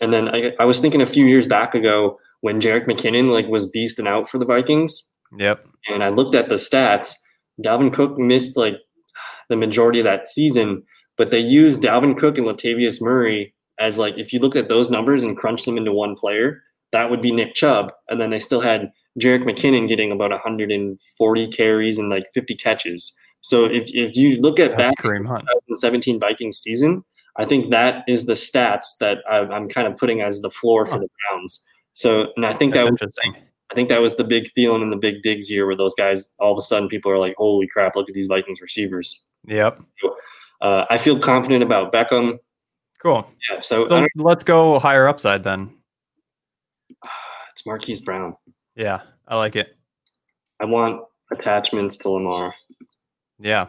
and 0.00 0.12
then 0.12 0.28
I, 0.28 0.52
I 0.60 0.64
was 0.64 0.78
thinking 0.78 1.00
a 1.00 1.06
few 1.06 1.26
years 1.26 1.46
back 1.48 1.74
ago 1.74 2.16
when 2.40 2.60
Jerick 2.60 2.86
McKinnon 2.86 3.32
like 3.32 3.46
was 3.46 3.70
beasting 3.70 4.08
out 4.08 4.28
for 4.28 4.38
the 4.38 4.44
Vikings, 4.44 5.10
yep. 5.36 5.64
and 5.88 6.02
I 6.02 6.08
looked 6.08 6.34
at 6.34 6.48
the 6.48 6.56
stats. 6.56 7.14
Dalvin 7.62 7.92
Cook 7.92 8.18
missed 8.18 8.56
like 8.56 8.76
the 9.48 9.56
majority 9.56 10.00
of 10.00 10.04
that 10.04 10.28
season, 10.28 10.82
but 11.16 11.30
they 11.30 11.40
used 11.40 11.82
Dalvin 11.82 12.16
Cook 12.16 12.38
and 12.38 12.46
Latavius 12.46 13.00
Murray 13.00 13.54
as 13.78 13.98
like 13.98 14.16
if 14.18 14.32
you 14.32 14.38
look 14.38 14.56
at 14.56 14.68
those 14.68 14.90
numbers 14.90 15.22
and 15.22 15.36
crunch 15.36 15.64
them 15.64 15.76
into 15.76 15.92
one 15.92 16.14
player, 16.14 16.62
that 16.92 17.10
would 17.10 17.22
be 17.22 17.32
Nick 17.32 17.54
Chubb, 17.54 17.92
and 18.08 18.20
then 18.20 18.30
they 18.30 18.38
still 18.38 18.60
had 18.60 18.92
Jerick 19.20 19.42
McKinnon 19.42 19.88
getting 19.88 20.12
about 20.12 20.30
140 20.30 21.48
carries 21.48 21.98
and 21.98 22.08
like 22.08 22.24
50 22.34 22.54
catches. 22.56 23.14
So 23.40 23.64
if 23.64 23.84
if 23.88 24.16
you 24.16 24.40
look 24.40 24.58
at 24.58 24.76
that 24.76 24.94
Kareem 24.98 25.26
Hunt. 25.26 25.42
2017 25.68 26.18
Vikings 26.18 26.58
season, 26.58 27.04
I 27.36 27.44
think 27.44 27.70
that 27.70 28.04
is 28.08 28.26
the 28.26 28.34
stats 28.34 28.98
that 29.00 29.18
I, 29.30 29.38
I'm 29.38 29.68
kind 29.68 29.86
of 29.86 29.96
putting 29.96 30.20
as 30.20 30.40
the 30.40 30.50
floor 30.50 30.84
for 30.84 30.98
the 30.98 31.08
Browns. 31.30 31.64
So, 31.98 32.28
and 32.36 32.46
I 32.46 32.52
think 32.52 32.74
That's 32.74 32.86
that 32.86 32.92
was, 32.92 33.02
interesting. 33.02 33.42
I 33.72 33.74
think 33.74 33.88
that 33.88 34.00
was 34.00 34.14
the 34.14 34.22
big 34.22 34.52
Thielen 34.56 34.82
and 34.82 34.92
the 34.92 34.96
big 34.96 35.20
Diggs 35.24 35.50
year, 35.50 35.66
where 35.66 35.74
those 35.74 35.96
guys 35.96 36.30
all 36.38 36.52
of 36.52 36.56
a 36.56 36.60
sudden 36.60 36.88
people 36.88 37.10
are 37.10 37.18
like, 37.18 37.34
"Holy 37.36 37.66
crap! 37.66 37.96
Look 37.96 38.08
at 38.08 38.14
these 38.14 38.28
Vikings 38.28 38.60
receivers." 38.60 39.24
Yep. 39.48 39.80
Uh, 40.60 40.84
I 40.88 40.96
feel 40.96 41.18
confident 41.18 41.64
about 41.64 41.92
Beckham. 41.92 42.38
Cool. 43.02 43.28
Yeah, 43.50 43.62
so, 43.62 43.84
So 43.88 44.06
let's 44.14 44.44
go 44.44 44.78
higher 44.78 45.08
upside 45.08 45.42
then. 45.42 45.74
it's 47.50 47.66
Marquise 47.66 48.00
Brown. 48.00 48.36
Yeah, 48.76 49.00
I 49.26 49.36
like 49.36 49.56
it. 49.56 49.76
I 50.60 50.66
want 50.66 51.02
attachments 51.32 51.96
to 51.96 52.10
Lamar. 52.10 52.54
Yeah. 53.40 53.66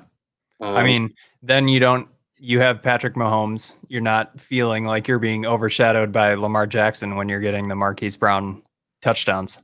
Um, 0.62 0.76
I 0.76 0.84
mean, 0.84 1.16
then 1.42 1.68
you 1.68 1.80
don't 1.80 2.08
you 2.40 2.60
have 2.60 2.82
Patrick 2.82 3.16
Mahomes. 3.16 3.76
You're 3.88 4.02
not 4.02 4.40
feeling 4.40 4.86
like 4.86 5.08
you're 5.08 5.20
being 5.20 5.46
overshadowed 5.46 6.12
by 6.12 6.34
Lamar 6.34 6.66
Jackson 6.68 7.16
when 7.16 7.30
you're 7.30 7.40
getting 7.40 7.68
the 7.68 7.76
Marquise 7.76 8.18
Brown 8.18 8.62
touchdowns. 9.02 9.60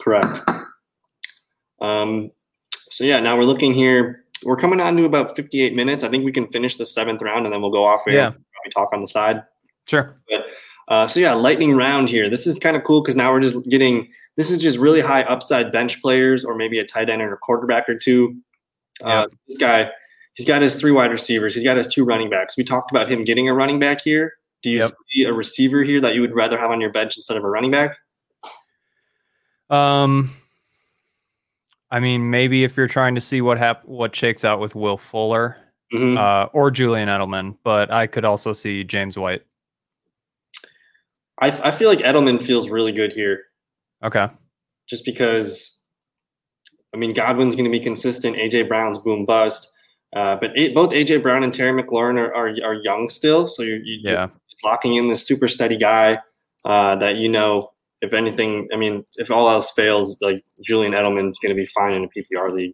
Correct. 0.00 0.40
Um, 1.80 2.30
so 2.90 3.04
yeah, 3.04 3.20
now 3.20 3.36
we're 3.36 3.44
looking 3.44 3.72
here. 3.74 4.24
We're 4.44 4.56
coming 4.56 4.80
on 4.80 4.96
to 4.96 5.04
about 5.04 5.36
58 5.36 5.74
minutes. 5.74 6.04
I 6.04 6.08
think 6.08 6.24
we 6.24 6.32
can 6.32 6.46
finish 6.48 6.76
the 6.76 6.86
seventh 6.86 7.22
round 7.22 7.46
and 7.46 7.52
then 7.52 7.60
we'll 7.60 7.70
go 7.70 7.84
off 7.84 8.02
here. 8.06 8.14
Yeah. 8.14 8.30
Probably 8.30 8.70
talk 8.74 8.88
on 8.92 9.00
the 9.00 9.08
side. 9.08 9.42
Sure. 9.86 10.16
Uh, 10.88 11.06
so 11.06 11.20
yeah, 11.20 11.34
lightning 11.34 11.76
round 11.76 12.08
here. 12.08 12.28
This 12.28 12.46
is 12.46 12.58
kind 12.58 12.76
of 12.76 12.84
cool 12.84 13.02
because 13.02 13.16
now 13.16 13.32
we're 13.32 13.40
just 13.40 13.62
getting. 13.68 14.08
This 14.36 14.50
is 14.50 14.58
just 14.58 14.78
really 14.78 15.00
high 15.00 15.22
upside 15.22 15.70
bench 15.72 16.00
players 16.00 16.44
or 16.44 16.54
maybe 16.54 16.78
a 16.78 16.84
tight 16.84 17.10
end 17.10 17.20
or 17.20 17.32
a 17.32 17.36
quarterback 17.36 17.88
or 17.88 17.96
two. 17.96 18.36
Uh, 19.02 19.26
This 19.48 19.58
guy, 19.58 19.90
he's 20.40 20.46
got 20.46 20.62
his 20.62 20.74
three 20.74 20.90
wide 20.90 21.10
receivers. 21.10 21.54
He's 21.54 21.64
got 21.64 21.76
his 21.76 21.86
two 21.86 22.02
running 22.02 22.30
backs. 22.30 22.56
We 22.56 22.64
talked 22.64 22.90
about 22.90 23.10
him 23.10 23.24
getting 23.24 23.50
a 23.50 23.52
running 23.54 23.78
back 23.78 24.00
here. 24.02 24.32
Do 24.62 24.70
you 24.70 24.78
Yep. 24.78 24.90
see 25.12 25.24
a 25.24 25.32
receiver 25.34 25.82
here 25.82 26.00
that 26.00 26.14
you 26.14 26.22
would 26.22 26.34
rather 26.34 26.58
have 26.58 26.70
on 26.70 26.80
your 26.80 26.90
bench 26.90 27.14
instead 27.18 27.36
of 27.36 27.44
a 27.44 27.48
running 27.48 27.70
back? 27.70 27.98
Um 29.68 30.34
I 31.90 32.00
mean, 32.00 32.30
maybe 32.30 32.64
if 32.64 32.76
you're 32.76 32.86
trying 32.88 33.16
to 33.16 33.20
see 33.20 33.42
what 33.42 33.58
hap- 33.58 33.84
what 33.84 34.14
shakes 34.16 34.44
out 34.44 34.60
with 34.60 34.74
Will 34.74 34.96
Fuller 34.96 35.56
Mhm. 35.92 36.16
uh, 36.16 36.48
or 36.52 36.70
Julian 36.70 37.08
Edelman, 37.08 37.56
but 37.64 37.90
I 37.92 38.06
could 38.06 38.24
also 38.24 38.52
see 38.52 38.84
James 38.84 39.18
White. 39.18 39.42
I, 41.42 41.48
I 41.48 41.70
feel 41.72 41.88
like 41.88 41.98
Edelman 41.98 42.40
feels 42.40 42.70
really 42.70 42.92
good 42.92 43.12
here. 43.12 43.42
Okay. 44.02 44.28
just 44.88 45.04
because 45.04 45.78
I 46.94 46.96
mean 46.96 47.12
Godwin's 47.12 47.54
going 47.54 47.64
to 47.64 47.70
be 47.70 47.78
consistent. 47.80 48.36
AJ 48.36 48.66
Brown's 48.68 48.98
boom 48.98 49.24
bust, 49.26 49.70
uh, 50.14 50.36
but 50.36 50.50
a, 50.56 50.72
both 50.72 50.90
AJ 50.90 51.22
Brown 51.22 51.42
and 51.42 51.52
Terry 51.54 51.80
McLaurin 51.82 52.18
are, 52.18 52.34
are, 52.34 52.48
are 52.64 52.74
young 52.74 53.08
still, 53.08 53.46
so 53.46 53.62
you're, 53.62 53.78
you're 53.82 54.12
Yeah. 54.12 54.26
locking 54.64 54.96
in 54.96 55.08
this 55.08 55.26
super 55.26 55.48
steady 55.48 55.76
guy 55.76 56.18
uh, 56.64 56.96
that 56.96 57.16
you 57.18 57.28
know. 57.28 57.70
If 58.02 58.14
anything, 58.14 58.66
I 58.72 58.76
mean, 58.78 59.04
if 59.18 59.30
all 59.30 59.50
else 59.50 59.68
fails, 59.72 60.16
like 60.22 60.42
Julian 60.66 60.94
Edelman's 60.94 61.38
going 61.38 61.54
to 61.54 61.60
be 61.62 61.66
fine 61.66 61.92
in 61.92 62.04
a 62.04 62.08
PPR 62.08 62.50
league. 62.50 62.72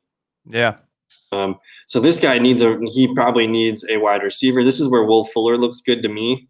Yeah. 0.49 0.77
Um, 1.33 1.59
so 1.89 1.99
this 1.99 2.21
guy 2.21 2.39
needs 2.39 2.63
a 2.63 2.79
he 2.85 3.13
probably 3.13 3.49
needs 3.49 3.85
a 3.91 3.97
wide 3.97 4.23
receiver. 4.23 4.63
This 4.63 4.79
is 4.79 4.87
where 4.89 5.03
Will 5.03 5.25
Fuller 5.25 5.57
looks 5.59 5.81
good 5.81 6.01
to 6.03 6.09
me. 6.09 6.49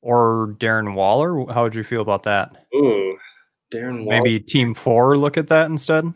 Or 0.00 0.56
Darren 0.58 0.94
Waller. 0.94 1.52
How 1.52 1.62
would 1.64 1.74
you 1.74 1.84
feel 1.84 2.00
about 2.00 2.22
that? 2.22 2.64
Ooh, 2.74 3.18
Darren 3.72 4.06
Waller. 4.06 4.22
Maybe 4.22 4.40
Team 4.40 4.72
Four 4.74 5.16
look 5.18 5.36
at 5.36 5.48
that 5.48 5.66
instead. 5.70 6.12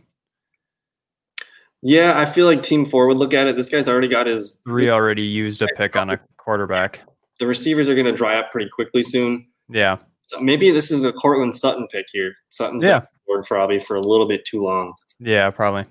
Yeah, 1.89 2.19
I 2.19 2.25
feel 2.27 2.47
like 2.47 2.63
Team 2.63 2.85
Four 2.85 3.07
would 3.07 3.19
look 3.19 3.33
at 3.35 3.47
it. 3.47 3.55
This 3.57 3.69
guy's 3.69 3.89
already 3.89 4.09
got 4.09 4.27
his 4.27 4.59
Three 4.67 4.89
already 4.91 5.23
used 5.23 5.63
a 5.63 5.69
pick 5.77 5.95
on 5.95 6.11
a 6.11 6.19
quarterback. 6.37 7.01
the 7.39 7.47
receivers 7.47 7.87
are 7.89 7.95
going 7.95 8.07
to 8.07 8.13
dry 8.13 8.35
up 8.37 8.51
pretty 8.51 8.69
quickly 8.71 9.03
soon. 9.03 9.47
Yeah. 9.69 9.99
So 10.25 10.41
maybe 10.41 10.71
this 10.71 10.91
is 10.91 11.05
a 11.05 11.13
Courtland 11.13 11.55
Sutton 11.55 11.87
pick 11.93 12.07
here. 12.11 12.33
Sutton's 12.49 12.83
been 12.83 12.89
Yeah. 12.91 12.97
on 12.97 13.03
the 13.03 13.21
board 13.27 13.45
probably 13.47 13.79
for 13.79 13.95
a 13.97 14.01
little 14.01 14.27
bit 14.27 14.45
too 14.47 14.63
long. 14.63 14.95
Yeah. 15.21 15.51
Probably. 15.51 15.85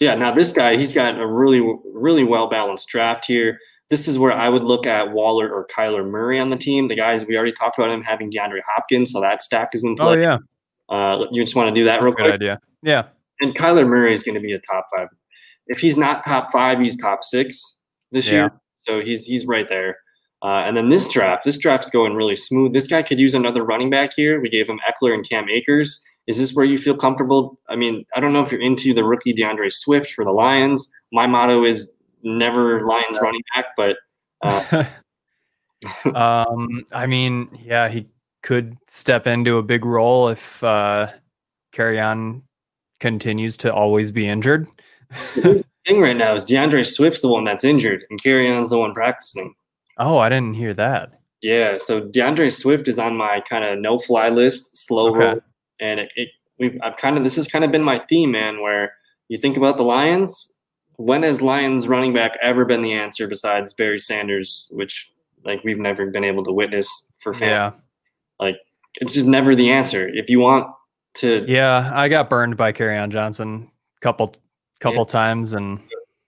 Yeah, 0.00 0.14
now 0.14 0.32
this 0.32 0.52
guy, 0.52 0.76
he's 0.76 0.92
got 0.92 1.18
a 1.20 1.26
really, 1.26 1.60
really 1.92 2.24
well 2.24 2.48
balanced 2.48 2.88
draft 2.88 3.24
here. 3.26 3.58
This 3.90 4.06
is 4.08 4.18
where 4.18 4.32
I 4.32 4.48
would 4.48 4.62
look 4.64 4.86
at 4.86 5.12
Waller 5.12 5.48
or 5.52 5.66
Kyler 5.66 6.08
Murray 6.08 6.38
on 6.38 6.50
the 6.50 6.56
team. 6.56 6.88
The 6.88 6.94
guys 6.96 7.26
we 7.26 7.36
already 7.36 7.52
talked 7.52 7.78
about 7.78 7.90
him 7.90 8.02
having 8.02 8.30
DeAndre 8.30 8.60
Hopkins, 8.66 9.12
so 9.12 9.20
that 9.20 9.42
stack 9.42 9.70
is 9.74 9.82
in 9.84 9.96
play. 9.96 10.06
Oh 10.06 10.12
yeah. 10.20 10.38
uh, 10.88 11.24
you 11.32 11.42
just 11.42 11.56
want 11.56 11.68
to 11.74 11.74
do 11.80 11.84
that 11.84 12.02
real 12.02 12.12
Good 12.12 12.22
quick. 12.24 12.34
idea. 12.34 12.60
Yeah. 12.82 13.04
And 13.40 13.56
Kyler 13.56 13.86
Murray 13.86 14.14
is 14.14 14.22
going 14.22 14.34
to 14.34 14.40
be 14.40 14.52
a 14.52 14.60
top 14.60 14.86
five. 14.96 15.08
If 15.66 15.80
he's 15.80 15.96
not 15.96 16.24
top 16.26 16.50
five, 16.52 16.80
he's 16.80 16.96
top 16.96 17.24
six 17.24 17.78
this 18.10 18.26
Yeah. 18.26 18.32
year. 18.32 18.52
So 18.78 19.00
he's 19.00 19.24
he's 19.24 19.46
right 19.46 19.68
there. 19.68 19.96
Uh, 20.42 20.62
and 20.64 20.76
then 20.76 20.88
this 20.88 21.08
draft, 21.08 21.44
this 21.44 21.58
draft's 21.58 21.90
going 21.90 22.14
really 22.14 22.36
smooth. 22.36 22.72
This 22.72 22.86
guy 22.86 23.02
could 23.02 23.18
use 23.18 23.34
another 23.34 23.64
running 23.64 23.90
back 23.90 24.12
here. 24.14 24.40
We 24.40 24.48
gave 24.48 24.68
him 24.68 24.78
Ekeler 24.88 25.12
and 25.12 25.28
Cam 25.28 25.48
Akers. 25.48 26.00
Is 26.28 26.38
this 26.38 26.54
where 26.54 26.64
you 26.64 26.78
feel 26.78 26.96
comfortable? 26.96 27.58
I 27.68 27.74
mean, 27.76 28.04
I 28.14 28.20
don't 28.20 28.32
know 28.32 28.42
if 28.42 28.52
you're 28.52 28.60
into 28.60 28.94
the 28.94 29.02
rookie 29.02 29.34
DeAndre 29.34 29.72
Swift 29.72 30.12
for 30.12 30.24
the 30.24 30.30
Lions. 30.30 30.88
My 31.12 31.26
motto 31.26 31.64
is 31.64 31.92
never 32.22 32.82
Lions 32.82 33.18
running 33.20 33.42
back, 33.54 33.66
but 33.76 33.96
uh, 34.42 34.84
um, 36.14 36.84
I 36.92 37.06
mean, 37.06 37.48
yeah, 37.62 37.88
he 37.88 38.06
could 38.42 38.76
step 38.86 39.26
into 39.26 39.58
a 39.58 39.62
big 39.62 39.84
role 39.84 40.28
if 40.28 40.62
uh, 40.62 41.08
Kerryon 41.74 42.42
continues 43.00 43.56
to 43.58 43.72
always 43.72 44.12
be 44.12 44.28
injured. 44.28 44.68
the 45.34 45.64
thing 45.86 46.00
right 46.00 46.16
now 46.16 46.34
is 46.34 46.44
DeAndre 46.44 46.86
Swift's 46.86 47.22
the 47.22 47.28
one 47.28 47.44
that's 47.44 47.64
injured, 47.64 48.04
and 48.10 48.22
Kerryon's 48.22 48.70
the 48.70 48.78
one 48.78 48.94
practicing. 48.94 49.54
Oh, 49.98 50.18
I 50.18 50.28
didn't 50.28 50.54
hear 50.54 50.74
that. 50.74 51.12
Yeah, 51.40 51.76
so 51.76 52.02
DeAndre 52.02 52.52
Swift 52.52 52.88
is 52.88 52.98
on 52.98 53.16
my 53.16 53.40
kind 53.40 53.64
of 53.64 53.78
no 53.78 53.98
fly 53.98 54.28
list, 54.28 54.76
slow 54.76 55.10
okay. 55.10 55.18
roll, 55.18 55.40
and 55.80 56.00
it, 56.00 56.12
it 56.16 56.28
we've 56.58 56.78
I've 56.82 56.96
kind 56.96 57.16
of 57.16 57.24
this 57.24 57.36
has 57.36 57.46
kind 57.46 57.64
of 57.64 57.70
been 57.70 57.82
my 57.82 57.98
theme, 57.98 58.32
man. 58.32 58.60
Where 58.60 58.92
you 59.28 59.38
think 59.38 59.56
about 59.56 59.76
the 59.76 59.84
Lions, 59.84 60.52
when 60.96 61.22
has 61.22 61.40
Lions 61.40 61.86
running 61.86 62.12
back 62.12 62.36
ever 62.42 62.64
been 62.64 62.82
the 62.82 62.92
answer 62.92 63.28
besides 63.28 63.72
Barry 63.72 64.00
Sanders, 64.00 64.68
which 64.72 65.10
like 65.44 65.62
we've 65.64 65.78
never 65.78 66.06
been 66.06 66.24
able 66.24 66.44
to 66.44 66.52
witness 66.52 67.10
for 67.22 67.32
fans. 67.32 67.50
Yeah. 67.50 67.70
Like 68.40 68.56
it's 69.00 69.14
just 69.14 69.26
never 69.26 69.54
the 69.54 69.70
answer. 69.70 70.08
If 70.08 70.28
you 70.28 70.40
want 70.40 70.68
to 71.14 71.44
Yeah, 71.48 71.90
I 71.94 72.08
got 72.08 72.30
burned 72.30 72.56
by 72.56 72.72
Kerryon 72.72 73.10
Johnson 73.10 73.70
a 73.96 74.00
couple 74.00 74.34
couple 74.80 75.04
times 75.04 75.52
and 75.52 75.80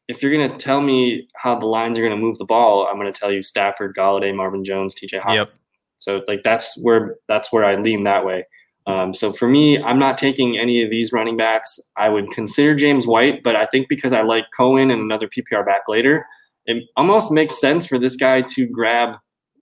if 0.08 0.22
you're 0.22 0.32
gonna 0.32 0.58
tell 0.58 0.80
me 0.80 1.28
how 1.36 1.56
the 1.56 1.66
lines 1.66 1.96
are 1.96 2.02
gonna 2.02 2.16
move 2.16 2.36
the 2.38 2.44
ball, 2.44 2.88
I'm 2.90 2.96
gonna 2.96 3.12
tell 3.12 3.32
you 3.32 3.42
Stafford, 3.42 3.94
Golladay, 3.96 4.34
Marvin 4.34 4.64
Jones, 4.64 4.94
TJ 4.94 5.20
Hockenson. 5.20 5.34
Yep. 5.34 5.52
So 6.00 6.22
like 6.26 6.40
that's 6.42 6.76
where 6.82 7.16
that's 7.28 7.52
where 7.52 7.64
I 7.64 7.76
lean 7.76 8.02
that 8.04 8.24
way. 8.24 8.44
Um, 8.86 9.14
so 9.14 9.32
for 9.32 9.46
me, 9.46 9.80
I'm 9.80 9.98
not 9.98 10.18
taking 10.18 10.58
any 10.58 10.82
of 10.82 10.90
these 10.90 11.12
running 11.12 11.36
backs. 11.36 11.78
I 11.96 12.08
would 12.08 12.30
consider 12.32 12.74
James 12.74 13.06
White, 13.06 13.42
but 13.44 13.54
I 13.54 13.66
think 13.66 13.88
because 13.88 14.12
I 14.12 14.22
like 14.22 14.46
Cohen 14.56 14.90
and 14.90 15.00
another 15.00 15.28
PPR 15.28 15.64
back 15.64 15.82
later, 15.86 16.26
it 16.66 16.82
almost 16.96 17.30
makes 17.30 17.60
sense 17.60 17.86
for 17.86 17.98
this 17.98 18.16
guy 18.16 18.42
to 18.42 18.66
grab 18.66 19.16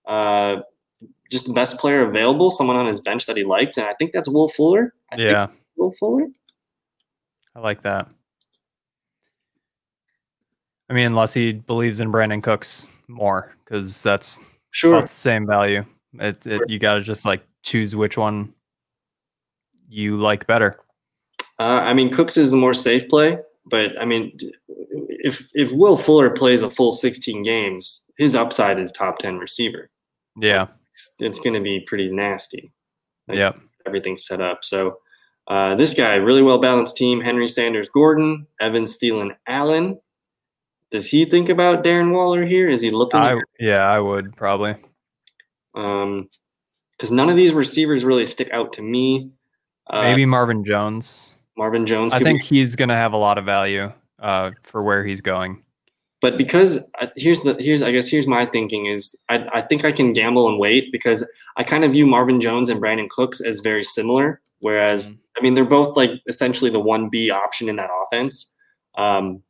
uh, 0.06 0.56
just 1.30 1.46
the 1.46 1.52
best 1.52 1.78
player 1.78 2.08
available, 2.08 2.50
someone 2.50 2.76
on 2.76 2.86
his 2.86 3.00
bench 3.00 3.26
that 3.26 3.36
he 3.36 3.44
likes, 3.44 3.76
and 3.76 3.86
I 3.86 3.94
think 3.94 4.12
that's 4.12 4.28
Will 4.28 4.48
Fuller. 4.48 4.94
I 5.12 5.16
yeah, 5.16 5.46
Will 5.76 5.92
Fuller. 5.92 6.26
I 7.54 7.60
like 7.60 7.82
that. 7.82 8.08
I 10.90 10.94
mean, 10.94 11.06
unless 11.06 11.34
he 11.34 11.52
believes 11.52 12.00
in 12.00 12.10
Brandin 12.10 12.42
Cooks 12.42 12.88
more, 13.08 13.54
because 13.64 14.02
that's 14.02 14.40
sure 14.70 15.02
the 15.02 15.08
same 15.08 15.46
value. 15.46 15.84
It, 16.14 16.46
it 16.46 16.62
you 16.68 16.78
got 16.78 16.94
to 16.94 17.00
just 17.02 17.24
like 17.24 17.44
choose 17.62 17.94
which 17.94 18.16
one 18.16 18.54
you 19.88 20.16
like 20.16 20.46
better. 20.46 20.80
Uh, 21.58 21.82
I 21.82 21.92
mean, 21.92 22.12
Cooks 22.12 22.36
is 22.36 22.50
the 22.50 22.56
more 22.56 22.74
safe 22.74 23.08
play, 23.08 23.38
but 23.66 23.90
I 24.00 24.04
mean, 24.04 24.38
if 24.68 25.48
if 25.54 25.72
Will 25.72 25.96
Fuller 25.96 26.30
plays 26.30 26.62
a 26.62 26.70
full 26.70 26.92
16 26.92 27.42
games, 27.42 28.04
his 28.16 28.34
upside 28.34 28.78
is 28.78 28.92
top 28.92 29.18
10 29.18 29.38
receiver. 29.38 29.90
Yeah, 30.40 30.68
it's, 30.98 31.14
it's 31.20 31.38
going 31.38 31.54
to 31.54 31.60
be 31.60 31.80
pretty 31.80 32.10
nasty. 32.10 32.72
Like, 33.28 33.38
yeah, 33.38 33.52
everything's 33.86 34.26
set 34.26 34.40
up. 34.40 34.64
So 34.64 34.98
uh, 35.46 35.76
this 35.76 35.94
guy, 35.94 36.16
really 36.16 36.42
well 36.42 36.58
balanced 36.58 36.96
team: 36.96 37.20
Henry 37.20 37.48
Sanders, 37.48 37.88
Gordon, 37.88 38.46
Evan 38.60 38.84
Thielen, 38.84 39.36
Allen. 39.46 40.00
Does 40.90 41.08
he 41.08 41.24
think 41.24 41.50
about 41.50 41.84
Darren 41.84 42.12
Waller 42.12 42.44
here? 42.44 42.68
Is 42.68 42.80
he 42.80 42.90
looking? 42.90 43.20
I, 43.20 43.38
yeah, 43.60 43.86
I 43.86 44.00
would 44.00 44.36
probably. 44.36 44.74
Um, 45.74 46.28
because 46.96 47.12
none 47.12 47.28
of 47.28 47.36
these 47.36 47.52
receivers 47.52 48.04
really 48.04 48.26
stick 48.26 48.50
out 48.52 48.72
to 48.72 48.82
me. 48.82 49.30
Uh, 49.88 50.02
Maybe 50.02 50.26
Marvin 50.26 50.64
Jones. 50.64 51.38
Marvin 51.56 51.86
Jones. 51.86 52.12
I 52.12 52.18
think 52.20 52.40
be- 52.40 52.46
he's 52.46 52.74
going 52.74 52.88
to 52.88 52.94
have 52.94 53.12
a 53.12 53.16
lot 53.16 53.38
of 53.38 53.44
value 53.44 53.92
uh, 54.18 54.50
for 54.64 54.82
where 54.82 55.04
he's 55.04 55.20
going. 55.20 55.62
But 56.20 56.36
because 56.36 56.78
uh, 57.00 57.06
here's 57.16 57.42
the 57.42 57.54
here's 57.60 57.82
I 57.82 57.92
guess 57.92 58.08
here's 58.08 58.26
my 58.26 58.44
thinking 58.44 58.86
is 58.86 59.16
I, 59.28 59.46
I 59.52 59.62
think 59.62 59.84
I 59.84 59.92
can 59.92 60.12
gamble 60.12 60.48
and 60.48 60.58
wait 60.58 60.90
because 60.90 61.26
I 61.56 61.64
kind 61.64 61.84
of 61.84 61.92
view 61.92 62.06
Marvin 62.06 62.40
Jones 62.40 62.70
and 62.70 62.82
Brandin 62.82 63.08
Cooks 63.08 63.40
as 63.40 63.60
very 63.60 63.84
similar. 63.84 64.40
Whereas 64.60 65.10
mm-hmm. 65.10 65.18
I 65.36 65.42
mean 65.42 65.54
they're 65.54 65.64
both 65.64 65.96
like 65.96 66.10
essentially 66.26 66.70
the 66.70 66.80
one 66.80 67.08
B 67.08 67.30
option 67.30 67.68
in 67.68 67.76
that 67.76 67.90
offense. 68.04 68.52
Um, 68.96 69.42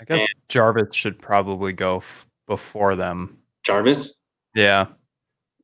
I 0.00 0.04
guess 0.04 0.24
Jarvis 0.48 0.94
should 0.94 1.20
probably 1.20 1.72
go 1.72 1.98
f- 1.98 2.26
before 2.46 2.94
them. 2.94 3.38
Jarvis. 3.64 4.20
Yeah 4.54 4.86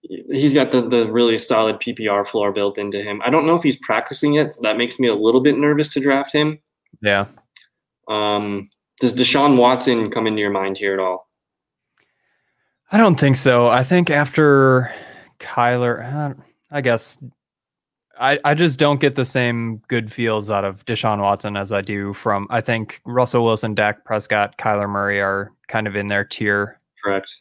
he's 0.03 0.55
got 0.55 0.73
the, 0.73 0.87
the 0.87 1.11
really 1.11 1.39
solid 1.39 1.77
PPR 1.77 2.27
floor 2.27 2.53
built 2.53 2.79
into 2.79 3.03
him. 3.03 3.21
I 3.25 3.31
don't 3.31 3.47
know 3.47 3.55
if 3.55 3.63
he's 3.63 3.77
practicing 3.77 4.35
yet, 4.35 4.55
so 4.55 4.63
that 4.63 4.77
makes 4.77 4.99
me 4.99 5.09
a 5.09 5.15
little 5.15 5.41
bit 5.41 5.59
nervous 5.59 5.93
to 5.95 6.01
draft 6.01 6.33
him. 6.33 6.59
Yeah. 7.03 7.27
Um, 8.09 8.71
does 9.01 9.15
Deshaun 9.15 9.57
Watson 9.57 10.11
come 10.11 10.27
into 10.27 10.41
your 10.41 10.51
mind 10.51 10.79
here 10.79 10.93
at 10.95 11.01
all? 11.01 11.29
I 12.91 12.99
don't 12.99 13.19
think 13.19 13.37
so. 13.37 13.69
I 13.69 13.85
think 13.85 14.11
after 14.11 14.93
Kyler, 15.39 16.37
I 16.71 16.81
guess 16.81 17.23
I, 18.19 18.39
I 18.45 18.55
just 18.55 18.79
don't 18.79 19.01
get 19.01 19.15
the 19.15 19.25
same 19.25 19.83
good 19.89 20.13
feels 20.13 20.51
out 20.51 20.65
of 20.65 20.85
Deshaun 20.85 21.21
Watson 21.21 21.57
as 21.57 21.71
I 21.71 21.83
do 21.83 22.13
from 22.15 22.47
I 22.51 22.61
think 22.61 23.01
Russell 23.05 23.45
Wilson, 23.45 23.75
Dak 23.75 24.05
Prescott, 24.05 24.59
Kyler 24.59 24.89
Murray 24.89 25.21
are 25.21 25.53
kind 25.69 25.87
of 25.87 25.97
in 25.97 26.09
their 26.09 26.25
tier. 26.25 26.81
Correct. 27.03 27.35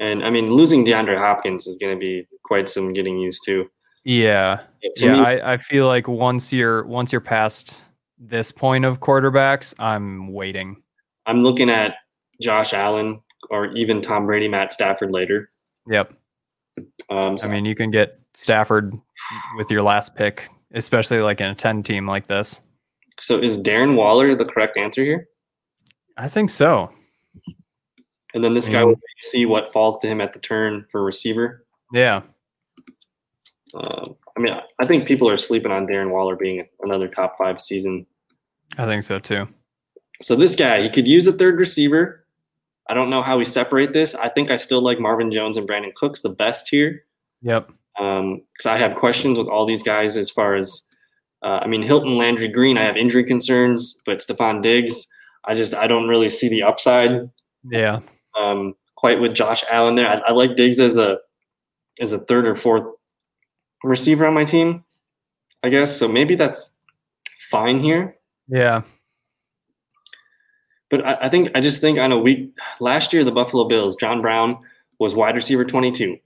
And 0.00 0.24
I 0.24 0.30
mean, 0.30 0.50
losing 0.50 0.84
DeAndre 0.84 1.16
Hopkins 1.16 1.66
is 1.66 1.76
going 1.76 1.92
to 1.92 1.98
be 1.98 2.26
quite 2.44 2.68
some 2.68 2.92
getting 2.92 3.18
used 3.18 3.44
to. 3.46 3.70
Yeah, 4.04 4.62
to 4.96 5.06
yeah. 5.06 5.12
Me, 5.12 5.20
I, 5.20 5.54
I 5.54 5.56
feel 5.58 5.86
like 5.86 6.08
once 6.08 6.52
you're 6.52 6.84
once 6.84 7.12
you're 7.12 7.20
past 7.20 7.80
this 8.18 8.52
point 8.52 8.84
of 8.84 9.00
quarterbacks, 9.00 9.74
I'm 9.78 10.32
waiting. 10.32 10.82
I'm 11.26 11.40
looking 11.40 11.70
at 11.70 11.96
Josh 12.40 12.72
Allen 12.72 13.20
or 13.50 13.66
even 13.68 14.00
Tom 14.00 14.26
Brady, 14.26 14.48
Matt 14.48 14.72
Stafford 14.72 15.10
later. 15.10 15.50
Yep. 15.88 16.14
Um, 17.10 17.36
so 17.36 17.48
I 17.48 17.52
mean, 17.52 17.64
you 17.64 17.74
can 17.74 17.90
get 17.90 18.18
Stafford 18.34 18.94
with 19.56 19.70
your 19.70 19.82
last 19.82 20.14
pick, 20.14 20.48
especially 20.72 21.20
like 21.20 21.40
in 21.40 21.48
a 21.48 21.54
10 21.54 21.82
team 21.82 22.06
like 22.06 22.26
this. 22.26 22.60
So 23.20 23.38
is 23.38 23.60
Darren 23.60 23.94
Waller 23.94 24.34
the 24.34 24.44
correct 24.44 24.76
answer 24.76 25.04
here? 25.04 25.28
I 26.16 26.28
think 26.28 26.50
so 26.50 26.90
and 28.34 28.44
then 28.44 28.52
this 28.52 28.68
guy 28.68 28.84
will 28.84 29.00
see 29.20 29.46
what 29.46 29.72
falls 29.72 29.98
to 30.00 30.08
him 30.08 30.20
at 30.20 30.32
the 30.32 30.40
turn 30.40 30.84
for 30.90 31.04
receiver. 31.04 31.64
Yeah. 31.92 32.22
Uh, 33.72 34.10
I 34.36 34.40
mean, 34.40 34.54
I 34.80 34.86
think 34.86 35.06
people 35.06 35.28
are 35.28 35.38
sleeping 35.38 35.70
on 35.70 35.86
Darren 35.86 36.10
Waller 36.10 36.36
being 36.36 36.66
another 36.80 37.08
top 37.08 37.36
five 37.38 37.60
season. 37.60 38.06
I 38.78 38.84
think 38.84 39.04
so 39.04 39.18
too. 39.18 39.48
So 40.20 40.34
this 40.34 40.54
guy, 40.54 40.82
he 40.82 40.88
could 40.88 41.06
use 41.06 41.26
a 41.26 41.32
third 41.32 41.58
receiver. 41.58 42.26
I 42.88 42.94
don't 42.94 43.10
know 43.10 43.22
how 43.22 43.38
we 43.38 43.44
separate 43.44 43.92
this. 43.92 44.14
I 44.14 44.28
think 44.28 44.50
I 44.50 44.56
still 44.56 44.82
like 44.82 45.00
Marvin 45.00 45.30
Jones 45.30 45.56
and 45.56 45.68
Brandin 45.68 45.94
Cooks 45.94 46.20
the 46.20 46.28
best 46.28 46.68
here. 46.68 47.04
Yep. 47.42 47.70
Um, 47.98 48.42
because 48.52 48.66
I 48.66 48.76
have 48.78 48.96
questions 48.96 49.38
with 49.38 49.48
all 49.48 49.66
these 49.66 49.82
guys 49.82 50.16
as 50.16 50.28
far 50.28 50.56
as, 50.56 50.86
uh, 51.42 51.60
I 51.62 51.66
mean, 51.66 51.82
Hilton, 51.82 52.16
Landry, 52.16 52.48
Green. 52.48 52.76
I 52.76 52.84
have 52.84 52.96
injury 52.96 53.24
concerns, 53.24 54.02
but 54.04 54.18
Stefon 54.18 54.62
Diggs, 54.62 55.06
I 55.44 55.54
just 55.54 55.74
I 55.74 55.86
don't 55.86 56.08
really 56.08 56.28
see 56.28 56.48
the 56.48 56.62
upside. 56.62 57.30
Yeah 57.70 58.00
um, 58.38 58.74
quite 58.96 59.20
with 59.20 59.34
Josh 59.34 59.64
Allen 59.70 59.96
there. 59.96 60.08
I, 60.08 60.20
I, 60.28 60.32
like 60.32 60.56
Diggs 60.56 60.80
as 60.80 60.96
a 60.96 61.18
as 62.00 62.12
a 62.12 62.18
third 62.18 62.46
or 62.46 62.54
fourth 62.54 62.84
receiver 63.84 64.26
on 64.26 64.34
my 64.34 64.44
team, 64.44 64.84
I 65.62 65.68
guess. 65.68 65.96
So 65.96 66.08
maybe 66.08 66.34
that's 66.34 66.70
fine 67.50 67.80
here. 67.80 68.16
Yeah. 68.48 68.82
But 70.90 71.06
I, 71.06 71.26
I 71.26 71.28
think 71.28 71.50
I 71.54 71.60
just 71.60 71.80
think 71.80 71.98
on 71.98 72.12
a 72.12 72.18
week 72.18 72.52
last 72.80 73.12
year 73.12 73.24
the 73.24 73.32
Buffalo 73.32 73.64
Bills, 73.64 73.96
John 73.96 74.20
Brown 74.20 74.58
was 74.98 75.14
wide 75.14 75.34
receiver 75.34 75.64
22. 75.64 76.18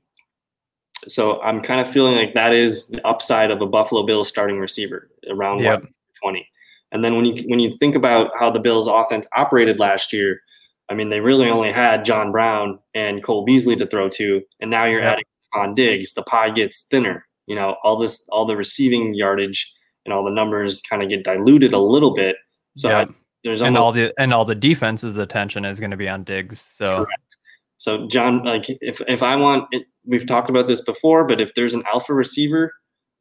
So 1.07 1.41
I'm 1.43 1.63
kind 1.63 1.81
of 1.81 1.91
feeling 1.91 2.17
like 2.17 2.35
that 2.35 2.53
is 2.53 2.89
the 2.89 3.07
upside 3.07 3.51
of 3.51 3.63
a 3.63 3.67
Buffalo 3.67 4.05
Bills 4.05 4.29
starting 4.29 4.59
receiver 4.59 5.09
around 5.31 5.61
yep. 5.61 5.83
20. 6.23 6.47
And 6.91 7.05
then 7.05 7.17
when 7.17 7.25
you 7.25 7.45
when 7.49 7.61
you 7.61 7.75
think 7.75 7.95
about 7.95 8.31
how 8.39 8.51
the 8.51 8.61
Bills 8.61 8.87
offense 8.87 9.27
operated 9.37 9.79
last 9.79 10.13
year, 10.13 10.41
I 10.89 10.95
mean, 10.95 11.11
they 11.11 11.21
really 11.21 11.49
only 11.49 11.71
had 11.71 12.05
John 12.05 12.33
Brown 12.33 12.79
and 12.95 13.23
Cole 13.23 13.45
Beasley 13.45 13.77
to 13.77 13.87
throw 13.87 14.09
to, 14.11 14.43
and 14.61 14.71
now 14.71 14.87
you're 14.87 15.03
yeah. 15.03 15.13
adding 15.13 15.25
on 15.55 15.75
Diggs. 15.75 16.15
The 16.15 16.23
pie 16.23 16.51
gets 16.51 16.83
thinner. 16.83 17.27
You 17.49 17.57
know, 17.57 17.76
all 17.82 17.99
this, 17.99 18.28
all 18.30 18.46
the 18.46 18.57
receiving 18.57 19.14
yardage 19.14 19.72
and 20.05 20.12
all 20.12 20.24
the 20.24 20.30
numbers 20.30 20.80
kind 20.80 21.03
of 21.03 21.09
get 21.09 21.24
diluted 21.24 21.72
a 21.72 21.78
little 21.78 22.14
bit. 22.14 22.36
So 22.76 22.88
yeah. 22.88 23.01
I, 23.01 23.07
there's 23.44 23.61
almost, 23.61 23.68
and 23.68 23.78
all 23.78 23.92
the 23.92 24.14
and 24.18 24.34
all 24.34 24.44
the 24.44 24.55
defense's 24.55 25.16
attention 25.16 25.64
is 25.64 25.80
going 25.80 25.90
to 25.90 25.96
be 25.96 26.09
on 26.09 26.24
Diggs 26.24 26.61
So, 26.61 27.05
correct. 27.05 27.36
so 27.76 28.07
John, 28.09 28.44
like 28.44 28.64
if 28.68 29.01
if 29.09 29.22
I 29.22 29.36
want, 29.36 29.64
it, 29.72 29.86
we've 30.05 30.26
talked 30.26 30.51
about 30.51 30.66
this 30.66 30.80
before, 30.80 31.26
but 31.26 31.40
if 31.40 31.55
there's 31.55 31.74
an 31.74 31.84
alpha 31.92 32.14
receiver, 32.14 32.72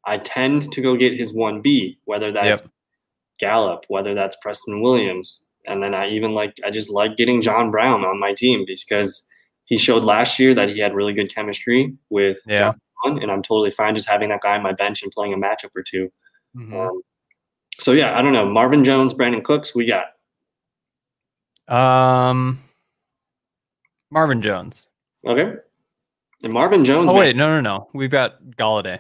I 0.06 0.18
tend 0.18 0.72
to 0.72 0.82
go 0.82 0.96
get 0.96 1.20
his 1.20 1.34
one 1.34 1.62
B, 1.62 2.00
whether 2.06 2.32
that's 2.32 2.62
yep. 2.62 2.72
Gallup, 3.40 3.86
whether 3.90 4.14
that's 4.14 4.36
Preston 4.42 4.82
Williams, 4.82 5.46
and 5.66 5.84
then 5.84 5.94
I 5.94 6.10
even 6.10 6.34
like 6.34 6.56
I 6.66 6.72
just 6.72 6.90
like 6.90 7.16
getting 7.18 7.42
John 7.42 7.70
Brown 7.70 8.04
on 8.04 8.20
my 8.20 8.34
team 8.34 8.66
because 8.66 9.26
he 9.66 9.78
showed 9.78 10.04
last 10.04 10.40
year 10.40 10.56
that 10.56 10.70
he 10.70 10.80
had 10.80 10.96
really 10.96 11.14
good 11.14 11.34
chemistry 11.34 11.94
with 12.10 12.40
Yeah. 12.48 12.60
John, 12.60 12.82
and 13.04 13.32
I'm 13.32 13.42
totally 13.42 13.72
fine 13.72 13.96
just 13.96 14.08
having 14.10 14.30
that 14.30 14.42
guy 14.42 14.56
on 14.56 14.64
my 14.64 14.74
bench 14.74 15.04
and 15.04 15.12
playing 15.12 15.34
a 15.34 15.38
matchup 15.38 15.76
or 15.76 15.84
2 15.84 16.12
Mhm. 16.56 16.74
Um, 16.90 17.02
so 17.80 17.92
yeah, 17.92 18.18
I 18.18 18.22
don't 18.22 18.34
know. 18.34 18.46
Marvin 18.48 18.84
Jones, 18.84 19.14
Brandin 19.14 19.44
Cooks, 19.44 19.76
we 19.76 19.86
got. 19.86 20.06
Um, 21.68 22.64
Marvin 24.10 24.42
Jones. 24.42 24.88
Okay. 25.26 25.54
And 26.44 26.54
Marvin 26.54 26.84
Jones. 26.86 27.12
Oh 27.12 27.14
man- 27.14 27.20
wait, 27.20 27.36
no, 27.36 27.50
no, 27.50 27.62
no. 27.62 27.90
We've 27.94 28.10
got 28.10 28.42
Golladay. 28.58 29.00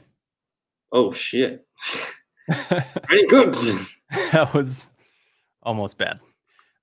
Oh 0.91 1.11
shit. 1.13 1.65
Brandin 2.49 3.27
Cooks. 3.29 3.69
that 4.31 4.53
was 4.53 4.89
almost 5.63 5.97
bad. 5.97 6.19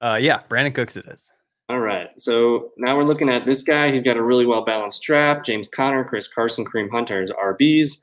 Uh, 0.01 0.19
yeah, 0.21 0.41
Brandin 0.49 0.75
Cooks. 0.75 0.97
It 0.97 1.07
is. 1.09 1.31
All 1.69 1.81
right. 1.81 2.09
So 2.19 2.73
now 2.77 2.97
we're 2.97 3.05
looking 3.05 3.29
at 3.31 3.47
this 3.47 3.63
guy. 3.63 3.91
He's 3.91 4.03
got 4.03 4.17
a 4.19 4.23
really 4.23 4.45
well 4.45 4.65
balanced 4.65 5.03
draft. 5.03 5.47
James 5.47 5.69
Conner, 5.69 6.05
Chris 6.05 6.29
Carson, 6.29 6.65
Kareem 6.65 6.91
Hunter 6.91 7.23
as 7.23 7.31
RBs. 7.31 7.99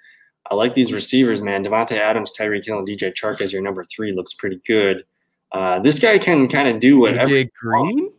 I 0.50 0.56
like 0.56 0.74
these 0.74 0.92
receivers, 0.92 1.44
man. 1.44 1.64
Davante 1.64 1.98
Adams, 2.00 2.34
Tyreek 2.38 2.66
Hill, 2.66 2.80
and 2.80 2.88
DJ 2.88 3.14
Chark 3.14 3.40
as 3.40 3.54
your 3.54 3.62
number 3.62 3.84
three 3.86 4.12
looks 4.12 4.34
pretty 4.34 4.60
good. 4.66 5.06
Uh, 5.52 5.80
this 5.80 6.00
guy 6.00 6.18
can 6.18 6.48
kind 6.48 6.68
of 6.68 6.80
do 6.80 6.98
whatever 6.98 7.30
AJ 7.30 7.52
Green. 7.54 8.10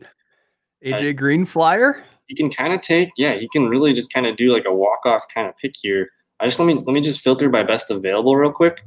AJ 0.85 1.17
Green 1.17 1.45
flyer. 1.45 2.05
he 2.29 2.37
can 2.37 2.51
kind 2.51 2.73
of 2.73 2.81
take. 2.81 3.11
Yeah, 3.17 3.35
he 3.35 3.49
can 3.49 3.69
really 3.69 3.93
just 3.93 4.13
kind 4.13 4.27
of 4.27 4.37
do 4.37 4.53
like 4.53 4.65
a 4.67 4.73
walk 4.73 5.05
off 5.05 5.25
kind 5.35 5.49
of 5.49 5.57
pick 5.57 5.75
here. 5.77 6.09
I 6.41 6.47
just 6.47 6.59
let 6.59 6.67
me 6.67 6.75
let 6.75 6.95
me 6.95 7.01
just 7.01 7.21
filter 7.21 7.49
by 7.49 7.63
best 7.65 7.91
available 7.91 8.37
real 8.37 8.53
quick. 8.53 8.83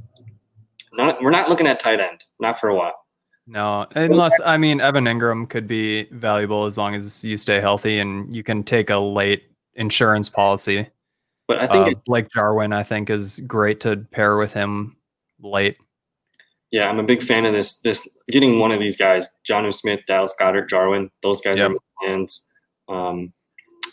Not 0.93 1.22
we're 1.22 1.32
not 1.32 1.49
looking 1.49 1.68
at 1.68 1.80
tight 1.80 1.99
end, 1.99 2.24
not 2.39 2.60
for 2.60 2.70
a 2.70 2.76
while. 2.76 3.05
No, 3.48 3.86
unless 3.96 4.34
I 4.43 4.58
mean 4.58 4.82
Evan 4.82 5.06
Engram 5.06 5.48
could 5.50 5.68
be 5.68 6.06
valuable 6.12 6.66
as 6.66 6.78
long 6.78 6.96
as 6.96 7.24
you 7.24 7.38
stay 7.38 7.62
healthy 7.62 8.00
and 8.00 8.36
you 8.36 8.43
can 8.43 8.64
take 8.64 8.89
a 8.89 8.98
late 8.98 9.43
insurance 9.76 10.30
policy. 10.30 10.88
But 11.48 11.60
I 11.62 11.68
think 11.68 11.96
Uh, 11.96 12.00
Blake 12.08 12.28
Jarwin, 12.34 12.74
I 12.74 12.82
think, 12.82 13.10
is 13.12 13.39
great 13.46 13.80
to 13.82 13.98
pair 13.98 14.38
with 14.38 14.52
him 14.54 14.96
late. 15.39 15.78
Yeah, 16.72 16.89
I'm 16.89 16.98
a 16.98 17.04
big 17.04 17.22
fan 17.22 17.46
of 17.46 17.54
this. 17.54 17.80
This 17.82 18.08
getting 18.30 18.58
one 18.58 18.72
of 18.72 18.80
these 18.80 18.98
guys, 18.98 19.30
Jonnu 19.48 19.72
Smith, 19.74 20.00
Dallas 20.08 20.34
Goedert, 20.39 20.68
Jarwin. 20.68 21.12
Those 21.22 21.39
guys 21.41 21.60
Yep. 21.60 21.70
are 21.70 21.74
my 21.74 22.08
fans. 22.08 22.48
Um, 22.89 23.32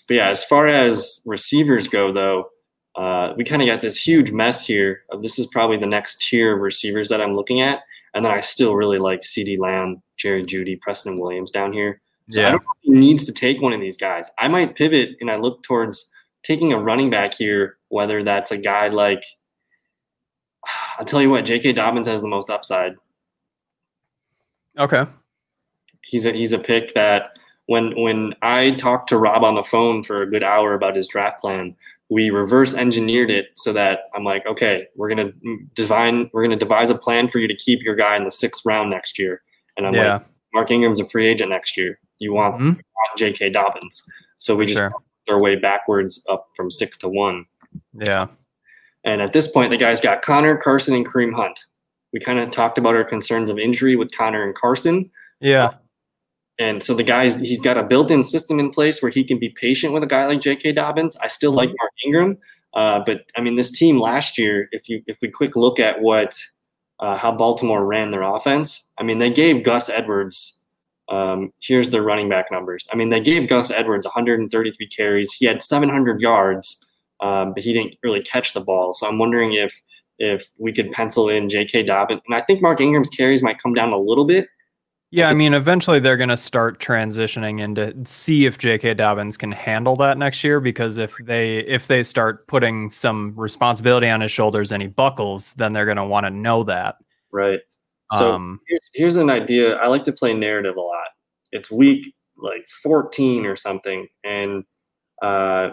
but 0.09 0.15
yeah, 0.15 0.29
as 0.31 0.43
far 0.45 0.67
as 0.67 1.21
receivers 1.27 1.89
go, 1.89 2.11
though, 2.11 2.49
uh, 2.97 3.35
we 3.37 3.45
kind 3.45 3.61
of 3.61 3.67
got 3.67 3.83
this 3.83 4.03
huge 4.03 4.33
mess 4.33 4.67
here. 4.67 5.03
Uh, 5.13 5.19
This 5.19 5.39
is 5.39 5.47
probably 5.47 5.77
the 5.77 5.87
next 5.87 6.23
tier 6.27 6.55
of 6.55 6.61
receivers 6.61 7.11
that 7.11 7.21
I'm 7.21 7.37
looking 7.37 7.61
at, 7.61 7.83
and 8.15 8.25
then 8.25 8.33
oh. 8.33 8.37
I 8.37 8.41
still 8.41 8.75
really 8.75 8.99
like 8.99 9.23
CeeDee 9.23 9.59
Lamb, 9.59 10.03
Jerry 10.17 10.43
Jeudy, 10.43 10.81
Preston 10.81 11.17
Williams 11.17 11.51
down 11.51 11.73
here. 11.73 12.01
So 12.31 12.41
I 12.41 12.51
don't 12.51 12.63
know 12.63 12.73
if 12.77 12.83
he 12.83 12.91
needs 12.93 13.27
to 13.27 13.33
take 13.33 13.61
one 13.61 13.73
of 13.73 13.81
these 13.81 13.97
guys. 13.97 14.31
I 14.39 14.49
might 14.49 14.77
pivot 14.77 15.17
and 15.21 15.31
I 15.31 15.37
look 15.37 15.63
towards 15.63 16.07
taking 16.43 16.73
a 16.73 16.79
running 16.79 17.11
back 17.11 17.35
here, 17.35 17.79
whether 17.89 18.23
that's 18.23 18.53
a 18.53 18.57
guy 18.57 18.89
like 18.89 19.25
I'll 20.99 21.05
tell 21.05 21.23
you 21.23 21.31
what, 21.31 21.45
J.K. 21.45 21.73
Dobbins 21.73 22.07
has 22.07 22.23
the 22.23 22.29
most 22.29 22.51
upside. 22.51 22.95
okay. 24.79 25.07
He's 26.05 26.27
a 26.27 26.33
he's 26.33 26.53
a 26.53 26.59
pick 26.59 26.95
that 26.95 27.39
when 27.67 27.95
when 28.01 28.35
I 28.43 28.73
talked 28.73 29.09
to 29.11 29.19
Rob 29.19 29.45
on 29.45 29.55
the 29.55 29.63
phone 29.63 30.03
for 30.03 30.17
a 30.17 30.31
good 30.31 30.43
hour 30.43 30.75
about 30.75 30.97
his 30.97 31.09
draft 31.09 31.41
plan, 31.41 31.77
we 32.13 32.29
reverse 32.29 32.75
engineered 32.75 33.31
it 33.31 33.47
so 33.55 33.73
that 33.73 34.01
I'm 34.15 34.23
like, 34.25 34.45
okay, 34.47 34.87
we're 34.97 35.09
gonna 35.09 35.33
divine 35.75 36.29
we're 36.35 36.43
gonna 36.43 36.57
devise 36.67 36.91
a 36.91 36.95
plan 36.95 37.29
for 37.29 37.39
you 37.39 37.49
to 37.49 37.55
keep 37.55 37.83
your 37.83 37.95
guy 37.95 38.17
in 38.17 38.25
the 38.25 38.31
sixth 38.31 38.67
round 38.67 38.91
next 38.91 39.19
year. 39.19 39.41
And 39.79 39.87
I'm 39.87 39.95
yeah, 39.95 40.13
like, 40.15 40.27
Mark 40.53 40.71
Ingram's 40.71 41.01
a 41.01 41.09
free 41.09 41.27
agent 41.27 41.49
next 41.51 41.77
year. 41.79 41.99
You 42.19 42.35
want, 42.35 42.57
Mhm. 42.57 42.77
you 42.77 42.83
want 42.99 43.17
J.K. 43.19 43.49
Dobbins, 43.51 44.03
so 44.39 44.55
we 44.55 44.67
just 44.67 44.79
sure. 44.79 44.93
our 45.31 45.39
way 45.41 45.57
backwards 45.57 46.23
up 46.29 46.49
from 46.55 46.71
six 46.71 46.99
to 46.99 47.09
one. 47.09 47.47
Yeah, 47.95 48.27
And 49.05 49.23
at 49.23 49.33
this 49.33 49.49
point, 49.49 49.71
the 49.71 49.79
guy's 49.79 50.01
got 50.01 50.21
Conner, 50.21 50.57
Carson, 50.59 50.95
and 50.95 51.07
Kareem 51.09 51.33
Hunt. 51.35 51.59
We 52.13 52.21
kind 52.21 52.39
of 52.39 52.51
talked 52.51 52.77
about 52.77 52.95
our 52.95 53.05
concerns 53.05 53.49
of 53.49 53.59
injury 53.59 53.97
with 53.97 54.13
Conner 54.15 54.45
and 54.45 54.55
Carson. 54.55 55.11
yeah, 55.41 55.71
And 56.59 56.83
so 56.83 56.95
the 56.95 57.03
guy's 57.03 57.35
he's 57.37 57.61
got 57.61 57.79
a 57.79 57.83
built-in 57.83 58.23
system 58.23 58.59
in 58.59 58.71
place 58.71 59.03
where 59.03 59.11
he 59.11 59.25
can 59.25 59.39
be 59.39 59.49
patient 59.49 59.93
with 59.93 60.03
a 60.03 60.07
guy 60.07 60.27
like 60.27 60.41
J.K. 60.41 60.73
Dobbins. 60.73 61.17
I 61.17 61.29
still 61.29 61.53
like 61.53 61.69
Mark 61.69 61.93
Ingram, 62.05 62.39
uh, 62.75 63.01
but 63.05 63.23
I 63.37 63.41
mean 63.41 63.57
this 63.57 63.71
team 63.71 63.99
last 63.99 64.37
year. 64.39 64.69
If 64.73 64.89
you 64.89 65.03
if 65.07 65.19
we 65.23 65.31
quick 65.31 65.57
look 65.57 65.79
at 65.79 66.01
what 66.01 66.39
uh, 67.01 67.17
how 67.17 67.33
Baltimore 67.33 67.85
ran 67.85 68.11
their 68.11 68.21
offense, 68.21 68.87
I 68.99 69.03
mean 69.03 69.19
they 69.19 69.31
gave 69.31 69.65
Gus 69.65 69.89
Edwards. 69.89 70.59
Um, 71.09 71.53
here's 71.61 71.91
their 71.91 72.03
running 72.03 72.29
back 72.29 72.47
numbers. 72.53 72.87
I 72.93 72.97
mean 72.97 73.09
they 73.09 73.21
gave 73.21 73.49
Gus 73.49 73.71
Edwards 73.71 74.07
133 74.07 74.87
carries. 74.89 75.33
He 75.33 75.47
had 75.47 75.63
700 75.63 76.21
yards, 76.21 76.85
um, 77.21 77.55
but 77.55 77.63
he 77.63 77.73
didn't 77.73 77.97
really 78.03 78.23
catch 78.23 78.53
the 78.53 78.61
ball. 78.61 78.93
So 78.93 79.09
I'm 79.09 79.19
wondering 79.19 79.55
if 79.55 79.81
if 80.19 80.51
we 80.59 80.73
could 80.73 80.93
pencil 80.93 81.31
in 81.31 81.49
J.K. 81.49 81.85
Dobbins, 81.85 82.21
and 82.27 82.35
I 82.35 82.43
think 82.43 82.61
Mark 82.61 82.81
Ingram's 82.81 83.09
carries 83.09 83.43
might 83.43 83.61
come 83.61 83.73
down 83.73 83.93
a 83.93 83.99
little 83.99 84.27
bit. 84.27 84.49
Yeah. 85.13 85.29
I 85.29 85.35
mean, 85.35 85.55
eventually 85.55 86.01
they're 86.01 86.17
going 86.17 86.31
to 86.31 86.37
start 86.37 86.81
transitioning 86.81 87.61
into 87.61 87.95
see 88.05 88.47
if 88.47 88.59
J.K. 88.59 88.95
Dobbins 88.95 89.37
can 89.37 89.53
handle 89.53 89.95
that 89.97 90.19
next 90.19 90.43
year. 90.43 90.59
Because 90.59 90.97
if 90.97 91.15
they 91.23 91.59
if 91.59 91.87
they 91.87 92.03
start 92.03 92.47
putting 92.49 92.91
some 92.91 93.35
responsibility 93.37 94.09
on 94.09 94.21
his 94.21 94.33
shoulders 94.33 94.73
and 94.73 94.83
he 94.83 94.89
buckles, 94.89 95.53
then 95.55 95.73
they're 95.73 95.85
going 95.85 95.99
to 95.99 96.05
want 96.05 96.27
to 96.27 96.31
know 96.31 96.65
that. 96.65 96.97
Right. 97.31 97.61
So 98.15 98.35
um, 98.35 98.61
here's, 98.69 98.91
here's 98.95 99.17
an 99.17 99.31
idea. 99.31 99.77
I 99.77 99.87
like 99.87 100.03
to 100.05 100.13
play 100.13 100.35
narrative 100.35 100.77
a 100.77 100.81
lot. 100.81 101.09
It's 101.53 101.71
week 101.71 102.15
like 102.37 102.67
14 102.83 103.47
or 103.47 103.57
something, 103.57 104.07
and 104.25 104.65
uh, 105.23 105.71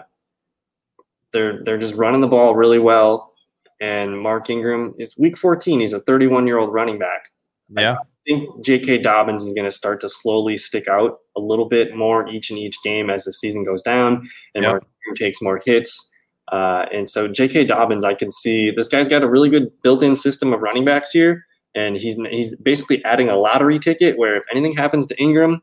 they're 1.32 1.64
they're 1.64 1.78
just 1.78 1.94
running 1.94 2.20
the 2.20 2.28
ball 2.28 2.54
really 2.54 2.78
well. 2.78 3.34
And 3.80 4.18
Mark 4.18 4.50
Ingram 4.50 4.94
is 4.98 5.16
week 5.16 5.38
14. 5.38 5.80
He's 5.80 5.94
a 5.94 6.00
31 6.00 6.46
year 6.46 6.58
old 6.58 6.72
running 6.72 6.98
back. 6.98 7.22
yeah, 7.70 7.96
think 8.26 8.64
J.K. 8.64 8.98
Dobbins 8.98 9.44
is 9.44 9.52
going 9.52 9.64
to 9.64 9.70
start 9.72 10.00
to 10.02 10.08
slowly 10.08 10.56
stick 10.56 10.88
out 10.88 11.18
a 11.36 11.40
little 11.40 11.68
bit 11.68 11.94
more 11.96 12.28
each 12.28 12.50
and 12.50 12.58
each 12.58 12.76
game 12.84 13.10
as 13.10 13.24
the 13.24 13.32
season 13.32 13.64
goes 13.64 13.82
down, 13.82 14.28
and 14.54 14.64
Yep. 14.64 14.84
Takes 15.16 15.42
more 15.42 15.60
hits. 15.64 16.08
Uh, 16.52 16.84
and 16.92 17.08
so 17.10 17.26
J.K. 17.26 17.64
Dobbins, 17.64 18.04
I 18.04 18.14
can 18.14 18.30
see 18.30 18.70
this 18.70 18.88
guy's 18.88 19.08
got 19.08 19.22
a 19.22 19.28
really 19.28 19.48
good 19.48 19.70
built-in 19.82 20.14
system 20.14 20.52
of 20.52 20.60
running 20.60 20.84
backs 20.84 21.10
here, 21.10 21.44
and 21.74 21.96
he's 21.96 22.16
he's 22.30 22.54
basically 22.56 23.02
adding 23.04 23.28
a 23.28 23.36
lottery 23.36 23.78
ticket 23.78 24.18
where 24.18 24.36
if 24.36 24.44
anything 24.52 24.76
happens 24.76 25.06
to 25.06 25.20
Ingram, 25.20 25.62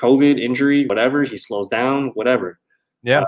COVID, 0.00 0.40
injury, 0.40 0.86
whatever, 0.86 1.24
he 1.24 1.36
slows 1.36 1.68
down, 1.68 2.12
whatever. 2.14 2.58
yeah, 3.02 3.24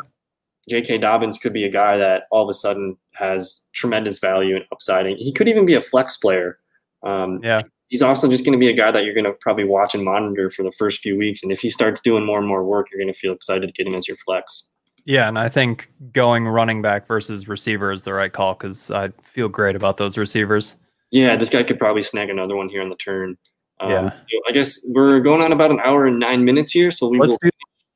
J.K. 0.69 0.99
Dobbins 0.99 1.37
could 1.37 1.53
be 1.53 1.65
a 1.65 1.71
guy 1.71 1.97
that 1.97 2.25
all 2.31 2.43
of 2.45 2.49
a 2.49 2.55
sudden 2.55 2.97
has 3.15 3.61
tremendous 3.75 4.19
value 4.19 4.57
and 4.57 4.65
upside. 4.73 5.07
And 5.07 5.19
he 5.19 5.33
could 5.33 5.49
even 5.49 5.67
be 5.67 5.75
a 5.75 5.83
flex 5.83 6.17
player. 6.17 6.59
Um, 7.03 7.41
yeah. 7.43 7.63
He's 7.91 8.03
also 8.03 8.29
just 8.29 8.45
going 8.45 8.53
to 8.53 8.59
be 8.59 8.69
a 8.69 8.73
guy 8.73 8.91
that 8.91 9.05
you're 9.05 9.15
going 9.15 9.25
to 9.27 9.33
probably 9.41 9.65
watch 9.65 9.95
and 9.95 10.05
monitor 10.05 10.51
for 10.51 10.63
the 10.63 10.73
first 10.73 11.01
few 11.01 11.19
weeks. 11.19 11.43
And 11.43 11.53
if 11.53 11.61
he 11.61 11.69
starts 11.69 12.01
doing 12.01 12.25
more 12.25 12.39
and 12.39 12.47
more 12.47 12.65
work, 12.65 12.89
you're 12.91 13.03
going 13.03 13.13
to 13.13 13.19
feel 13.19 13.33
excited 13.33 13.67
to 13.67 13.73
get 13.73 13.87
him 13.87 13.95
as 13.99 14.09
your 14.09 14.17
flex. 14.17 14.71
Yeah, 15.05 15.29
and 15.29 15.39
I 15.39 15.49
think 15.49 15.91
going 16.13 16.47
running 16.47 16.83
back 16.83 17.07
versus 17.07 17.49
receiver 17.49 17.91
is 17.93 18.03
the 18.03 18.13
right 18.13 18.33
call 18.33 18.55
because 18.55 18.91
I 18.91 19.09
feel 19.23 19.49
great 19.49 19.75
about 19.77 19.97
those 19.97 20.17
receivers. 20.17 20.75
Yeah, 21.11 21.37
this 21.37 21.51
guy 21.51 21.63
could 21.65 21.79
probably 21.79 22.03
snag 22.03 22.31
another 22.31 22.55
one 22.55 22.69
here 22.69 22.83
on 22.83 22.89
the 22.91 22.97
turn. 22.97 23.37
Um, 23.81 23.91
Yeah. 23.91 24.11
so 24.29 24.41
I 24.49 24.53
guess 24.53 24.79
we're 24.87 25.21
going 25.21 25.43
on 25.43 25.53
about 25.53 25.71
an 25.71 25.81
hour 25.83 26.07
and 26.07 26.19
nine 26.19 26.45
minutes 26.45 26.73
here, 26.73 26.91
so 26.91 27.09
we 27.09 27.19
Let's 27.19 27.31
will. 27.31 27.39
do 27.43 27.51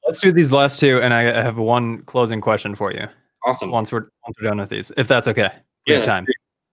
let's 0.06 0.20
do 0.20 0.32
these 0.32 0.50
last 0.50 0.80
two, 0.80 1.00
and 1.02 1.14
I 1.14 1.22
have 1.22 1.56
one 1.58 2.02
closing 2.02 2.40
question 2.40 2.74
for 2.74 2.90
you 2.92 3.06
Awesome. 3.46 3.70
once 3.70 3.92
we're 3.92 4.06
once 4.26 4.36
we're 4.40 4.48
done 4.48 4.58
with 4.58 4.70
these, 4.70 4.90
if 4.96 5.06
that's 5.06 5.28
okay. 5.28 5.50
We 5.86 5.92
have 5.92 6.02
Yeah, 6.02 6.06
time. 6.06 6.26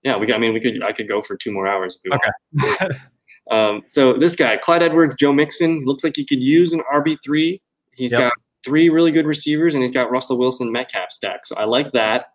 Yeah, 0.04 0.18
we 0.18 0.26
got. 0.26 0.36
I 0.36 0.40
mean, 0.40 0.54
we 0.54 0.60
could. 0.62 0.82
I 0.84 0.94
could 0.94 1.08
go 1.08 1.22
for 1.22 1.36
two 1.36 1.52
more 1.52 1.68
hours. 1.68 2.00
If 2.04 2.10
we 2.10 2.16
Okay. 2.16 2.80
want. 2.82 3.02
um, 3.52 3.84
so 3.86 4.14
this 4.14 4.36
guy, 4.36 4.58
Clyde 4.58 4.82
Edwards, 4.84 5.16
Joe 5.16 5.34
Mixon, 5.34 5.84
looks 5.86 6.04
like 6.04 6.16
he 6.16 6.26
could 6.26 6.42
use 6.42 6.74
an 6.74 6.82
RB 6.92 7.18
three. 7.24 7.62
He's 7.94 8.12
Yep. 8.12 8.20
got 8.22 8.34
three 8.64 8.90
really 8.90 9.12
good 9.12 9.26
receivers, 9.26 9.74
and 9.76 9.84
he's 9.84 9.92
got 9.92 10.10
Russell 10.10 10.38
Wilson, 10.40 10.72
Metcalf 10.72 11.12
stack. 11.12 11.46
So 11.46 11.56
I 11.58 11.66
like 11.66 11.92
that. 11.92 12.28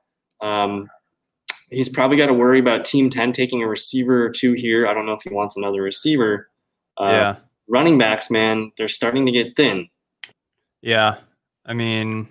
Um, 0.42 0.88
he's 1.70 1.88
probably 1.88 2.16
got 2.16 2.26
to 2.26 2.34
worry 2.34 2.58
about 2.58 2.84
Team 2.84 3.08
Ten 3.10 3.32
taking 3.32 3.62
a 3.62 3.66
receiver 3.68 4.24
or 4.24 4.30
two 4.30 4.52
here. 4.52 4.86
I 4.86 4.94
don't 4.94 5.06
know 5.06 5.12
if 5.14 5.22
he 5.22 5.30
wants 5.30 5.56
another 5.56 5.82
receiver. 5.82 6.50
Uh, 7.00 7.04
yeah, 7.10 7.36
Running 7.68 7.98
backs, 7.98 8.30
man, 8.30 8.70
they're 8.78 8.86
starting 8.88 9.26
to 9.26 9.32
get 9.32 9.56
thin. 9.56 9.88
yeah. 10.82 11.16
I 11.68 11.72
mean, 11.72 12.28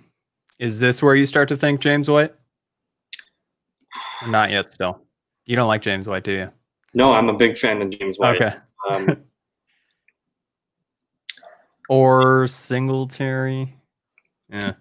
is 0.58 0.80
this 0.80 1.02
where 1.02 1.14
you 1.14 1.26
start 1.26 1.48
to 1.50 1.58
think 1.58 1.80
James 1.80 2.08
White? 2.08 2.32
Not 4.26 4.50
yet. 4.50 4.72
Still, 4.72 5.00
you 5.46 5.56
don't 5.56 5.68
like 5.68 5.82
James 5.82 6.06
White, 6.08 6.24
do 6.24 6.32
you? 6.32 6.50
No, 6.94 7.12
I'm 7.12 7.28
a 7.28 7.34
big 7.34 7.58
fan 7.58 7.82
of 7.82 7.90
James 7.90 8.18
White. 8.18 8.40
Okay. 8.40 8.56
Um, 8.90 9.22
Or 11.88 12.48
Singletary. 12.48 13.72
Yeah. 14.48 14.72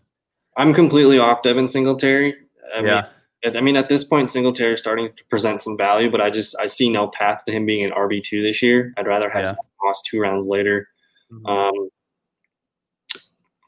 I'm 0.57 0.73
completely 0.73 1.19
off 1.19 1.43
Devin 1.43 1.67
Singletary. 1.67 2.35
I 2.73 2.81
mean, 2.81 2.87
yeah. 2.87 3.51
I 3.53 3.61
mean, 3.61 3.77
at 3.77 3.89
this 3.89 4.03
point, 4.03 4.31
Singletary 4.31 4.73
is 4.73 4.79
starting 4.79 5.11
to 5.15 5.25
present 5.25 5.61
some 5.61 5.77
value, 5.77 6.09
but 6.09 6.19
I 6.19 6.31
just 6.31 6.55
I 6.59 6.65
see 6.65 6.89
no 6.89 7.09
path 7.09 7.43
to 7.45 7.51
him 7.53 7.65
being 7.65 7.85
an 7.85 7.91
RB 7.91 8.23
two 8.23 8.41
this 8.41 8.63
year. 8.63 8.91
I'd 8.97 9.05
rather 9.05 9.29
have 9.29 9.43
Yeah. 9.45 9.53
Moss 9.83 10.01
two 10.01 10.19
rounds 10.19 10.47
later. 10.47 10.87
Mhm. 11.31 11.47
Um, 11.47 11.89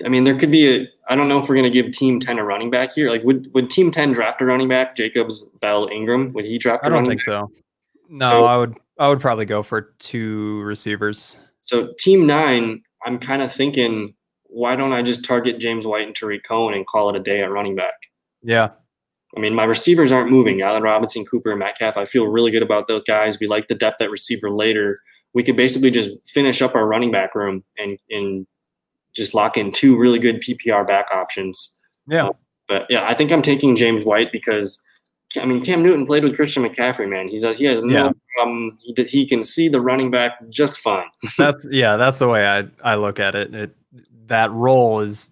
I 0.04 0.10
mean, 0.10 0.24
there 0.24 0.38
could 0.38 0.52
be 0.52 0.68
a. 0.76 0.88
I 1.10 1.16
don't 1.16 1.28
know 1.28 1.40
if 1.40 1.48
we're 1.48 1.56
going 1.56 1.72
to 1.72 1.82
give 1.82 1.91
Team 1.91 2.20
Ten 2.20 2.40
a 2.40 2.44
running 2.44 2.72
back 2.72 2.91
here. 2.91 3.10
Like, 3.10 3.24
would 3.24 3.54
would 3.54 3.70
Team 3.70 3.91
Ten 3.91 4.14
draft 4.14 4.41
a 4.41 4.45
running 4.45 4.68
back? 4.68 4.95
Jacobs, 4.95 5.44
Bell, 5.62 5.88
Ingram. 5.91 6.34
Would 6.34 6.45
he 6.45 6.58
draft? 6.58 6.84
A 6.86 6.90
running 6.90 7.10
back? 7.18 7.28
I 7.28 7.32
don't 7.32 7.44
think 7.45 7.52
back? 7.52 7.60
so. 8.08 8.16
No, 8.16 8.30
so, 8.30 8.44
I 8.45 8.58
would. 8.58 8.78
I 8.99 9.10
would 9.10 9.19
probably 9.19 9.45
go 9.45 9.64
for 9.64 9.94
two 9.99 10.61
receivers. 10.61 11.40
So 11.61 11.94
Team 11.99 12.26
Nine, 12.26 12.82
I'm 13.06 13.19
kind 13.19 13.41
of 13.41 13.52
thinking, 13.53 14.15
why 14.44 14.76
don't 14.76 14.94
I 14.94 15.02
just 15.02 15.26
target 15.26 15.60
James 15.60 15.86
White 15.86 16.07
and 16.07 16.15
Tarik 16.15 16.44
Cohen 16.44 16.74
and 16.74 16.88
call 16.88 17.10
it 17.10 17.15
a 17.15 17.24
day 17.24 17.40
at 17.40 17.52
running 17.52 17.76
back? 17.76 17.94
Yeah. 18.41 18.69
I 19.36 19.40
mean, 19.40 19.53
my 19.53 19.65
receivers 19.65 20.11
aren't 20.11 20.32
moving. 20.32 20.61
Allen 20.61 20.84
Robinson, 20.84 21.26
Cooper, 21.26 21.52
and 21.52 21.60
Metcalf. 21.60 21.98
I 21.98 22.06
feel 22.06 22.28
really 22.28 22.52
good 22.52 22.64
about 22.64 22.88
those 22.88 23.03
guys. 23.03 23.40
We 23.40 23.48
like 23.48 23.68
the 23.68 23.76
depth 23.76 24.02
at 24.02 24.10
receiver 24.10 24.49
later. 24.49 24.99
We 25.34 25.44
could 25.44 25.57
basically 25.57 25.91
just 25.91 26.10
finish 26.26 26.61
up 26.61 26.74
our 26.74 26.88
running 26.88 27.11
back 27.11 27.36
room 27.36 27.64
and 27.78 27.99
and 28.10 28.48
just 29.15 29.34
lock 29.34 29.57
in 29.57 29.72
two 29.72 29.98
really 29.98 30.19
good 30.19 30.41
PPR 30.41 30.88
back 30.88 31.07
options. 31.14 31.78
Yeah. 32.07 32.30
But 32.68 32.86
yeah, 32.90 33.06
I 33.07 33.14
think 33.14 33.32
I'm 33.32 33.41
taking 33.41 33.76
James 33.76 34.06
White 34.06 34.32
because 34.32 34.82
I 35.39 35.45
mean 35.45 35.64
Cam 35.64 35.84
Newton 35.84 36.05
played 36.05 36.23
with 36.23 36.35
Christian 36.35 36.64
McCaffrey, 36.64 37.09
man. 37.09 37.27
He's 37.27 37.43
a, 37.43 37.53
he 37.53 37.65
has 37.65 37.84
no 37.84 38.05
yeah. 38.05 38.11
problem. 38.35 38.77
He 38.81 39.03
he 39.03 39.27
can 39.27 39.43
see 39.43 39.69
the 39.69 39.81
running 39.81 40.11
back 40.11 40.34
just 40.49 40.77
fine. 40.77 41.07
that's 41.38 41.65
yeah, 41.69 41.97
that's 41.97 42.19
the 42.19 42.27
way 42.27 42.45
I 42.45 42.65
I 42.84 42.95
look 42.95 43.19
at 43.19 43.35
it. 43.35 43.53
It 43.53 43.76
that 44.27 44.51
role 44.51 45.01
is 45.01 45.31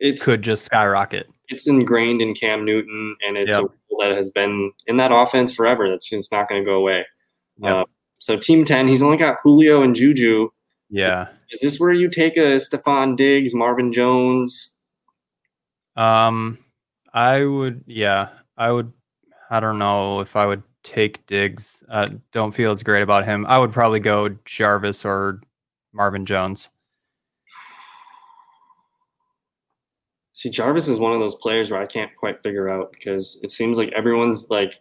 it 0.00 0.20
could 0.20 0.42
just 0.42 0.64
skyrocket. 0.64 1.28
It's 1.48 1.68
ingrained 1.68 2.22
in 2.22 2.34
Cam 2.34 2.64
Newton, 2.64 3.16
and 3.26 3.36
it's 3.36 3.54
yep. 3.54 3.64
a 3.64 3.68
role 3.68 4.00
that 4.00 4.16
has 4.16 4.30
been 4.30 4.72
in 4.86 4.96
that 4.96 5.12
offense 5.12 5.54
forever. 5.54 5.88
That's 5.88 6.12
it's 6.12 6.32
not 6.32 6.48
going 6.48 6.60
to 6.60 6.64
go 6.64 6.74
away. 6.74 7.06
Yep. 7.58 7.72
Uh, 7.72 7.84
so 8.18 8.36
team 8.36 8.64
ten, 8.64 8.88
he's 8.88 9.02
only 9.02 9.16
got 9.16 9.36
Julio 9.42 9.82
and 9.82 9.94
Juju. 9.94 10.48
Yeah. 10.90 11.28
Is 11.50 11.60
this 11.60 11.78
where 11.78 11.92
you 11.92 12.08
take 12.08 12.36
a 12.36 12.56
Stefon 12.56 13.16
Diggs, 13.16 13.54
Marvin 13.54 13.92
Jones? 13.92 14.76
Um, 15.96 16.58
I 17.12 17.44
would, 17.44 17.84
yeah, 17.86 18.28
I 18.56 18.72
would. 18.72 18.92
I 19.50 19.60
don't 19.60 19.78
know 19.78 20.20
if 20.20 20.36
I 20.36 20.46
would 20.46 20.62
take 20.82 21.26
Diggs. 21.26 21.82
Uh, 21.88 22.06
don't 22.32 22.54
feel 22.54 22.72
it's 22.72 22.82
great 22.82 23.02
about 23.02 23.24
him. 23.24 23.46
I 23.46 23.58
would 23.58 23.72
probably 23.72 24.00
go 24.00 24.30
Jarvis 24.44 25.04
or 25.04 25.40
Marvin 25.92 26.26
Jones. 26.26 26.68
See, 30.34 30.50
Jarvis 30.50 30.86
is 30.86 30.98
one 30.98 31.12
of 31.12 31.20
those 31.20 31.34
players 31.34 31.70
where 31.70 31.80
I 31.80 31.86
can't 31.86 32.14
quite 32.14 32.42
figure 32.42 32.70
out 32.70 32.92
because 32.92 33.40
it 33.42 33.50
seems 33.50 33.78
like 33.78 33.90
everyone's 33.96 34.50
like, 34.50 34.78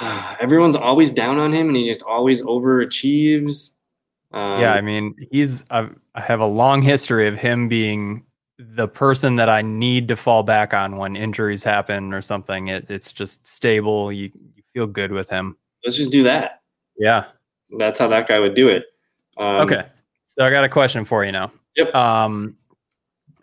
everyone's 0.40 0.76
always 0.76 1.10
down 1.10 1.38
on 1.38 1.52
him 1.52 1.68
and 1.68 1.76
he 1.76 1.86
just 1.86 2.02
always 2.02 2.40
overachieves. 2.40 3.74
Um, 4.32 4.60
yeah, 4.60 4.72
I 4.72 4.80
mean, 4.80 5.14
he's 5.30 5.66
I've, 5.68 5.94
I 6.14 6.22
have 6.22 6.40
a 6.40 6.46
long 6.46 6.80
history 6.80 7.28
of 7.28 7.38
him 7.38 7.68
being 7.68 8.24
the 8.74 8.88
person 8.88 9.36
that 9.36 9.48
I 9.48 9.62
need 9.62 10.08
to 10.08 10.16
fall 10.16 10.42
back 10.42 10.74
on 10.74 10.96
when 10.96 11.16
injuries 11.16 11.62
happen 11.62 12.12
or 12.12 12.22
something. 12.22 12.68
It, 12.68 12.90
it's 12.90 13.12
just 13.12 13.46
stable. 13.46 14.12
You, 14.12 14.30
you 14.54 14.62
feel 14.72 14.86
good 14.86 15.12
with 15.12 15.28
him. 15.28 15.56
Let's 15.84 15.96
just 15.96 16.10
do 16.10 16.22
that. 16.24 16.62
Yeah, 16.96 17.26
that's 17.78 17.98
how 17.98 18.08
that 18.08 18.28
guy 18.28 18.38
would 18.38 18.54
do 18.54 18.68
it. 18.68 18.84
Um, 19.36 19.62
okay, 19.62 19.86
so 20.26 20.44
I 20.44 20.50
got 20.50 20.64
a 20.64 20.68
question 20.68 21.04
for 21.04 21.24
you 21.24 21.32
now. 21.32 21.50
Yep. 21.76 21.94
Um, 21.94 22.56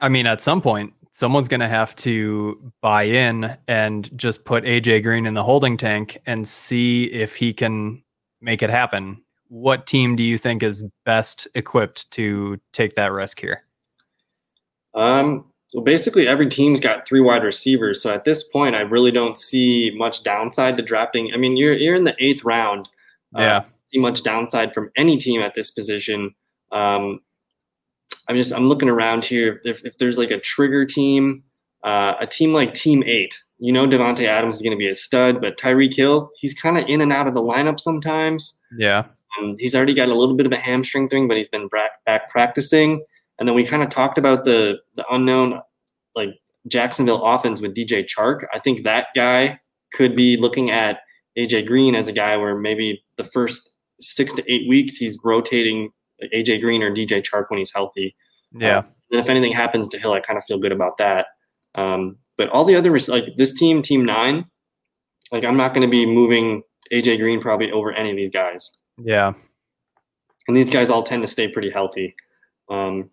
I 0.01 0.07
mean, 0.07 0.27
at 0.27 0.39
some 0.39 0.61
point, 0.61 0.93
someone's 1.11 1.47
going 1.47 1.59
to 1.59 1.67
have 1.67 1.95
to 1.97 2.71
buy 2.81 3.03
in 3.03 3.57
and 3.67 4.09
just 4.17 4.45
put 4.45 4.63
AJ 4.63 5.03
Green 5.03 5.25
in 5.25 5.33
the 5.33 5.43
holding 5.43 5.77
tank 5.77 6.17
and 6.25 6.47
see 6.47 7.05
if 7.05 7.35
he 7.35 7.53
can 7.53 8.01
make 8.39 8.61
it 8.61 8.69
happen 8.69 9.21
what 9.49 9.87
team 9.87 10.15
do 10.15 10.23
you 10.23 10.37
think 10.37 10.63
is 10.63 10.85
best 11.05 11.47
equipped 11.55 12.09
to 12.11 12.59
take 12.71 12.95
that 12.95 13.11
risk 13.11 13.39
here? 13.39 13.63
Um, 14.99 15.45
well, 15.73 15.83
basically 15.83 16.27
every 16.27 16.47
team's 16.47 16.79
got 16.79 17.07
three 17.07 17.21
wide 17.21 17.43
receivers. 17.43 18.01
So 18.01 18.13
at 18.13 18.25
this 18.25 18.43
point, 18.43 18.75
I 18.75 18.81
really 18.81 19.11
don't 19.11 19.37
see 19.37 19.91
much 19.95 20.23
downside 20.23 20.77
to 20.77 20.83
drafting. 20.83 21.31
I 21.33 21.37
mean, 21.37 21.57
you're 21.57 21.73
you're 21.73 21.95
in 21.95 22.03
the 22.03 22.15
eighth 22.19 22.43
round. 22.43 22.89
Uh, 23.35 23.41
yeah. 23.41 23.57
Uh, 23.57 23.63
see 23.93 23.99
much 23.99 24.23
downside 24.23 24.73
from 24.73 24.91
any 24.95 25.17
team 25.17 25.41
at 25.41 25.53
this 25.53 25.71
position. 25.71 26.33
Um, 26.71 27.19
I'm 28.27 28.35
just 28.35 28.51
I'm 28.51 28.67
looking 28.67 28.89
around 28.89 29.23
here. 29.23 29.61
If, 29.63 29.85
if 29.85 29.97
there's 29.97 30.17
like 30.17 30.31
a 30.31 30.39
trigger 30.39 30.85
team, 30.85 31.43
uh, 31.83 32.15
a 32.19 32.27
team 32.27 32.51
like 32.51 32.73
Team 32.73 33.03
Eight, 33.05 33.41
you 33.59 33.71
know 33.71 33.87
Davante 33.87 34.25
Adams 34.25 34.55
is 34.55 34.61
going 34.61 34.71
to 34.71 34.77
be 34.77 34.89
a 34.89 34.95
stud, 34.95 35.39
but 35.39 35.57
Tyreek 35.57 35.95
Hill, 35.95 36.29
he's 36.35 36.53
kind 36.53 36.77
of 36.77 36.87
in 36.87 37.01
and 37.01 37.13
out 37.13 37.27
of 37.27 37.33
the 37.33 37.41
lineup 37.41 37.79
sometimes. 37.79 38.59
Yeah. 38.77 39.05
Um, 39.39 39.55
he's 39.59 39.75
already 39.75 39.93
got 39.93 40.09
a 40.09 40.15
little 40.15 40.35
bit 40.35 40.47
of 40.47 40.51
a 40.51 40.57
hamstring 40.57 41.09
thing, 41.09 41.27
but 41.27 41.37
he's 41.37 41.49
been 41.49 41.67
back, 41.67 42.03
back 42.05 42.29
practicing. 42.29 43.05
And 43.39 43.47
then 43.47 43.55
we 43.55 43.65
kind 43.65 43.81
of 43.81 43.89
talked 43.89 44.17
about 44.17 44.43
the 44.43 44.79
the 44.95 45.05
unknown, 45.09 45.61
like 46.15 46.29
Jacksonville 46.67 47.23
offense 47.25 47.61
with 47.61 47.75
DJ 47.75 48.05
Chark. 48.05 48.45
I 48.53 48.59
think 48.59 48.83
that 48.83 49.07
guy 49.15 49.59
could 49.93 50.15
be 50.15 50.37
looking 50.37 50.69
at 50.69 50.99
AJ 51.37 51.67
Green 51.67 51.95
as 51.95 52.07
a 52.07 52.13
guy 52.13 52.37
where 52.37 52.55
maybe 52.55 53.03
the 53.17 53.23
first 53.23 53.75
six 54.01 54.33
to 54.33 54.51
eight 54.51 54.67
weeks 54.67 54.97
he's 54.97 55.17
rotating 55.23 55.89
AJ 56.33 56.61
Green 56.61 56.83
or 56.83 56.91
DJ 56.91 57.23
Chark 57.23 57.45
when 57.49 57.59
he's 57.59 57.73
healthy. 57.73 58.15
Yeah. 58.51 58.79
Um, 58.79 58.85
and 59.11 59.21
if 59.21 59.29
anything 59.29 59.51
happens 59.51 59.87
to 59.89 59.99
Hill, 59.99 60.13
I 60.13 60.19
kind 60.19 60.37
of 60.37 60.45
feel 60.45 60.59
good 60.59 60.71
about 60.71 60.97
that. 60.97 61.27
Um, 61.75 62.17
but 62.37 62.49
all 62.49 62.65
the 62.65 62.75
other 62.75 62.97
like 63.07 63.25
this 63.37 63.53
team, 63.53 63.81
Team 63.81 64.05
Nine, 64.05 64.45
like 65.31 65.43
I'm 65.43 65.57
not 65.57 65.73
going 65.73 65.87
to 65.87 65.91
be 65.91 66.05
moving 66.05 66.63
AJ 66.91 67.19
Green 67.19 67.41
probably 67.41 67.71
over 67.71 67.91
any 67.91 68.11
of 68.11 68.17
these 68.17 68.31
guys. 68.31 68.69
Yeah. 68.97 69.33
And 70.47 70.57
these 70.57 70.69
guys 70.69 70.89
all 70.89 71.03
tend 71.03 71.21
to 71.21 71.27
stay 71.27 71.47
pretty 71.47 71.69
healthy. 71.69 72.15
Um, 72.69 73.09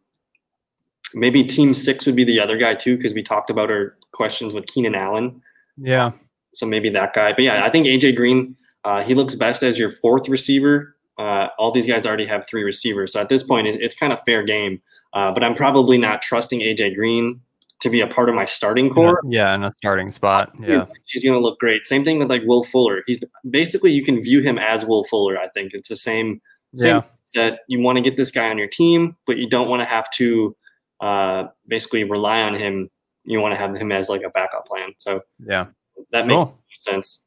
maybe 1.17 1.43
team 1.43 1.75
six 1.75 2.07
would 2.07 2.15
be 2.15 2.25
the 2.25 2.39
other 2.39 2.57
guy 2.57 2.75
too, 2.75 2.97
because 2.97 3.15
we 3.15 3.23
talked 3.23 3.51
about 3.51 3.73
our 3.73 3.97
questions 4.13 4.53
with 4.53 4.67
Keenan 4.67 4.95
Allen. 4.95 5.43
Yeah. 5.79 6.13
So 6.55 6.67
maybe 6.67 6.91
that 6.91 7.15
guy. 7.15 7.33
But 7.33 7.43
yeah, 7.43 7.65
I 7.65 7.71
think 7.71 7.87
AJ 7.87 8.17
Green, 8.17 8.55
uh, 8.85 9.03
he 9.03 9.15
looks 9.15 9.35
best 9.35 9.63
as 9.63 9.79
your 9.79 9.91
fourth 9.91 10.29
receiver. 10.29 10.95
Uh, 11.19 11.49
all 11.59 11.73
these 11.73 11.87
guys 11.87 12.05
already 12.07 12.27
have 12.27 12.47
three 12.47 12.63
receivers. 12.63 13.15
So 13.15 13.21
at 13.21 13.31
this 13.31 13.43
point, 13.43 13.67
it, 13.67 13.81
it's 13.81 13.95
kind 13.95 14.13
of 14.13 14.21
fair 14.25 14.43
game. 14.43 14.81
Uh, 15.15 15.33
but 15.33 15.43
I'm 15.43 15.55
probably 15.55 15.97
not 15.97 16.21
trusting 16.21 16.61
AJ 16.61 16.95
Green 16.95 17.41
to 17.81 17.91
be 17.91 18.01
a 18.01 18.07
part 18.07 18.29
of 18.29 18.35
my 18.35 18.45
starting 18.45 18.91
core. 18.91 19.21
Yeah, 19.27 19.55
in 19.55 19.65
a 19.65 19.73
starting 19.79 20.11
spot. 20.11 20.53
Yeah. 20.61 20.87
She's 21.07 21.25
going 21.25 21.35
to 21.35 21.41
look 21.41 21.59
great. 21.59 21.87
Same 21.87 22.05
thing 22.05 22.19
with 22.19 22.29
like 22.29 22.43
Will 22.45 22.63
Fuller. 22.63 23.03
He's 23.07 23.19
basically, 23.49 23.93
you 23.93 24.05
can 24.05 24.21
view 24.21 24.43
him 24.43 24.59
as 24.59 24.85
Will 24.85 25.05
Fuller. 25.05 25.39
I 25.39 25.49
think 25.49 25.73
it's 25.73 25.89
the 25.89 25.97
same, 25.97 26.41
same 26.75 26.97
yeah. 26.97 27.03
that 27.35 27.61
you 27.69 27.81
want 27.81 27.97
to 27.97 28.03
get 28.03 28.17
this 28.17 28.31
guy 28.31 28.51
on 28.51 28.59
your 28.59 28.69
team, 28.69 29.17
but 29.27 29.39
you 29.39 29.49
don't 29.49 29.69
want 29.69 29.81
to 29.81 29.87
have 29.87 30.11
to 30.11 30.55
uh, 31.01 31.49
basically 31.67 32.05
rely 32.05 32.43
on 32.43 32.55
him. 32.55 32.91
You 33.25 33.41
want 33.41 33.53
to 33.53 33.59
have 33.59 33.77
him 33.77 33.93
as 33.93 34.09
like 34.09 34.23
a 34.23 34.31
backup 34.31 34.67
plan. 34.67 34.95
So 34.99 35.23
yeah, 35.45 35.67
that 36.13 36.27
makes 36.27 36.37
cool. 36.37 36.59
sense. 36.75 37.25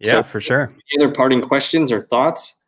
Yeah, 0.00 0.12
so, 0.12 0.22
for 0.22 0.40
sure. 0.40 0.74
Any 0.92 1.04
other 1.04 1.14
parting 1.14 1.42
questions 1.42 1.92
or 1.92 2.00
thoughts 2.00 2.58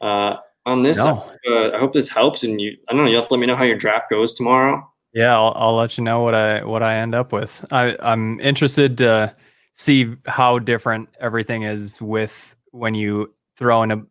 uh, 0.00 0.36
on 0.64 0.82
this? 0.82 0.98
No. 0.98 1.26
Uh, 1.48 1.72
I 1.72 1.78
hope 1.78 1.92
this 1.92 2.08
helps. 2.08 2.42
And 2.42 2.60
you, 2.60 2.76
I 2.88 2.94
don't 2.94 3.04
know, 3.04 3.10
you 3.10 3.16
have 3.16 3.28
to 3.28 3.34
let 3.34 3.40
me 3.40 3.46
know 3.46 3.56
how 3.56 3.64
your 3.64 3.76
draft 3.76 4.10
goes 4.10 4.32
tomorrow. 4.32 4.86
Yeah, 5.12 5.34
I'll, 5.34 5.52
I'll 5.56 5.74
let 5.74 5.98
you 5.98 6.04
know 6.04 6.20
what 6.20 6.34
I 6.34 6.64
what 6.64 6.82
I 6.82 6.96
end 6.96 7.14
up 7.14 7.32
with. 7.32 7.64
I, 7.70 7.96
I'm 8.00 8.40
interested 8.40 8.96
to 8.98 9.34
see 9.72 10.14
how 10.26 10.58
different 10.58 11.08
everything 11.20 11.64
is 11.64 12.00
with 12.00 12.54
when 12.70 12.94
you 12.94 13.34
throw 13.56 13.82
in 13.82 13.90
a 13.90 14.02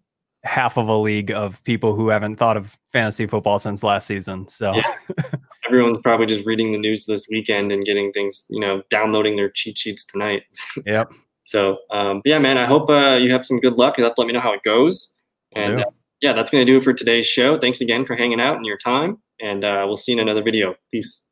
half 0.44 0.78
of 0.78 0.88
a 0.88 0.98
league 0.98 1.32
of 1.32 1.64
people 1.64 1.96
who 1.96 2.10
haven't 2.10 2.38
thought 2.38 2.58
of 2.58 2.78
fantasy 2.94 3.28
football 3.28 3.60
since 3.60 3.84
last 3.84 4.08
season. 4.08 4.48
So 4.48 4.74
yeah. 4.74 4.94
everyone's 5.68 6.00
probably 6.00 6.26
just 6.26 6.46
reading 6.46 6.72
the 6.72 6.80
news 6.80 7.06
this 7.06 7.28
weekend 7.30 7.72
and 7.72 7.84
getting 7.84 8.12
things, 8.12 8.46
you 8.50 8.60
know, 8.60 8.82
downloading 8.90 9.36
their 9.36 9.50
cheat 9.50 9.78
sheets 9.78 10.06
tonight. 10.06 10.44
Yep. 10.86 11.12
so, 11.44 11.78
um, 11.92 12.22
yeah, 12.26 12.40
man, 12.40 12.58
I 12.58 12.66
hope 12.66 12.90
uh, 12.90 13.18
you 13.22 13.32
have 13.32 13.46
some 13.46 13.60
good 13.60 13.74
luck. 13.74 13.98
You 13.98 14.04
have 14.06 14.16
to 14.16 14.22
let 14.22 14.28
me 14.28 14.34
know 14.34 14.40
how 14.40 14.54
it 14.54 14.64
goes. 14.64 15.16
And 15.56 15.82
uh, 15.82 15.86
yeah, 16.22 16.34
that's 16.34 16.50
going 16.50 16.66
to 16.66 16.72
do 16.72 16.78
it 16.78 16.84
for 16.84 16.94
today's 16.94 17.26
show. 17.28 17.60
Thanks 17.60 17.82
again 17.82 18.06
for 18.06 18.16
hanging 18.16 18.40
out 18.40 18.56
and 18.56 18.66
your 18.66 18.78
time 18.78 19.20
and 19.40 19.64
uh, 19.64 19.84
we'll 19.86 19.98
see 19.98 20.12
you 20.12 20.18
in 20.18 20.22
another 20.22 20.44
video. 20.44 20.76
Peace. 20.92 21.24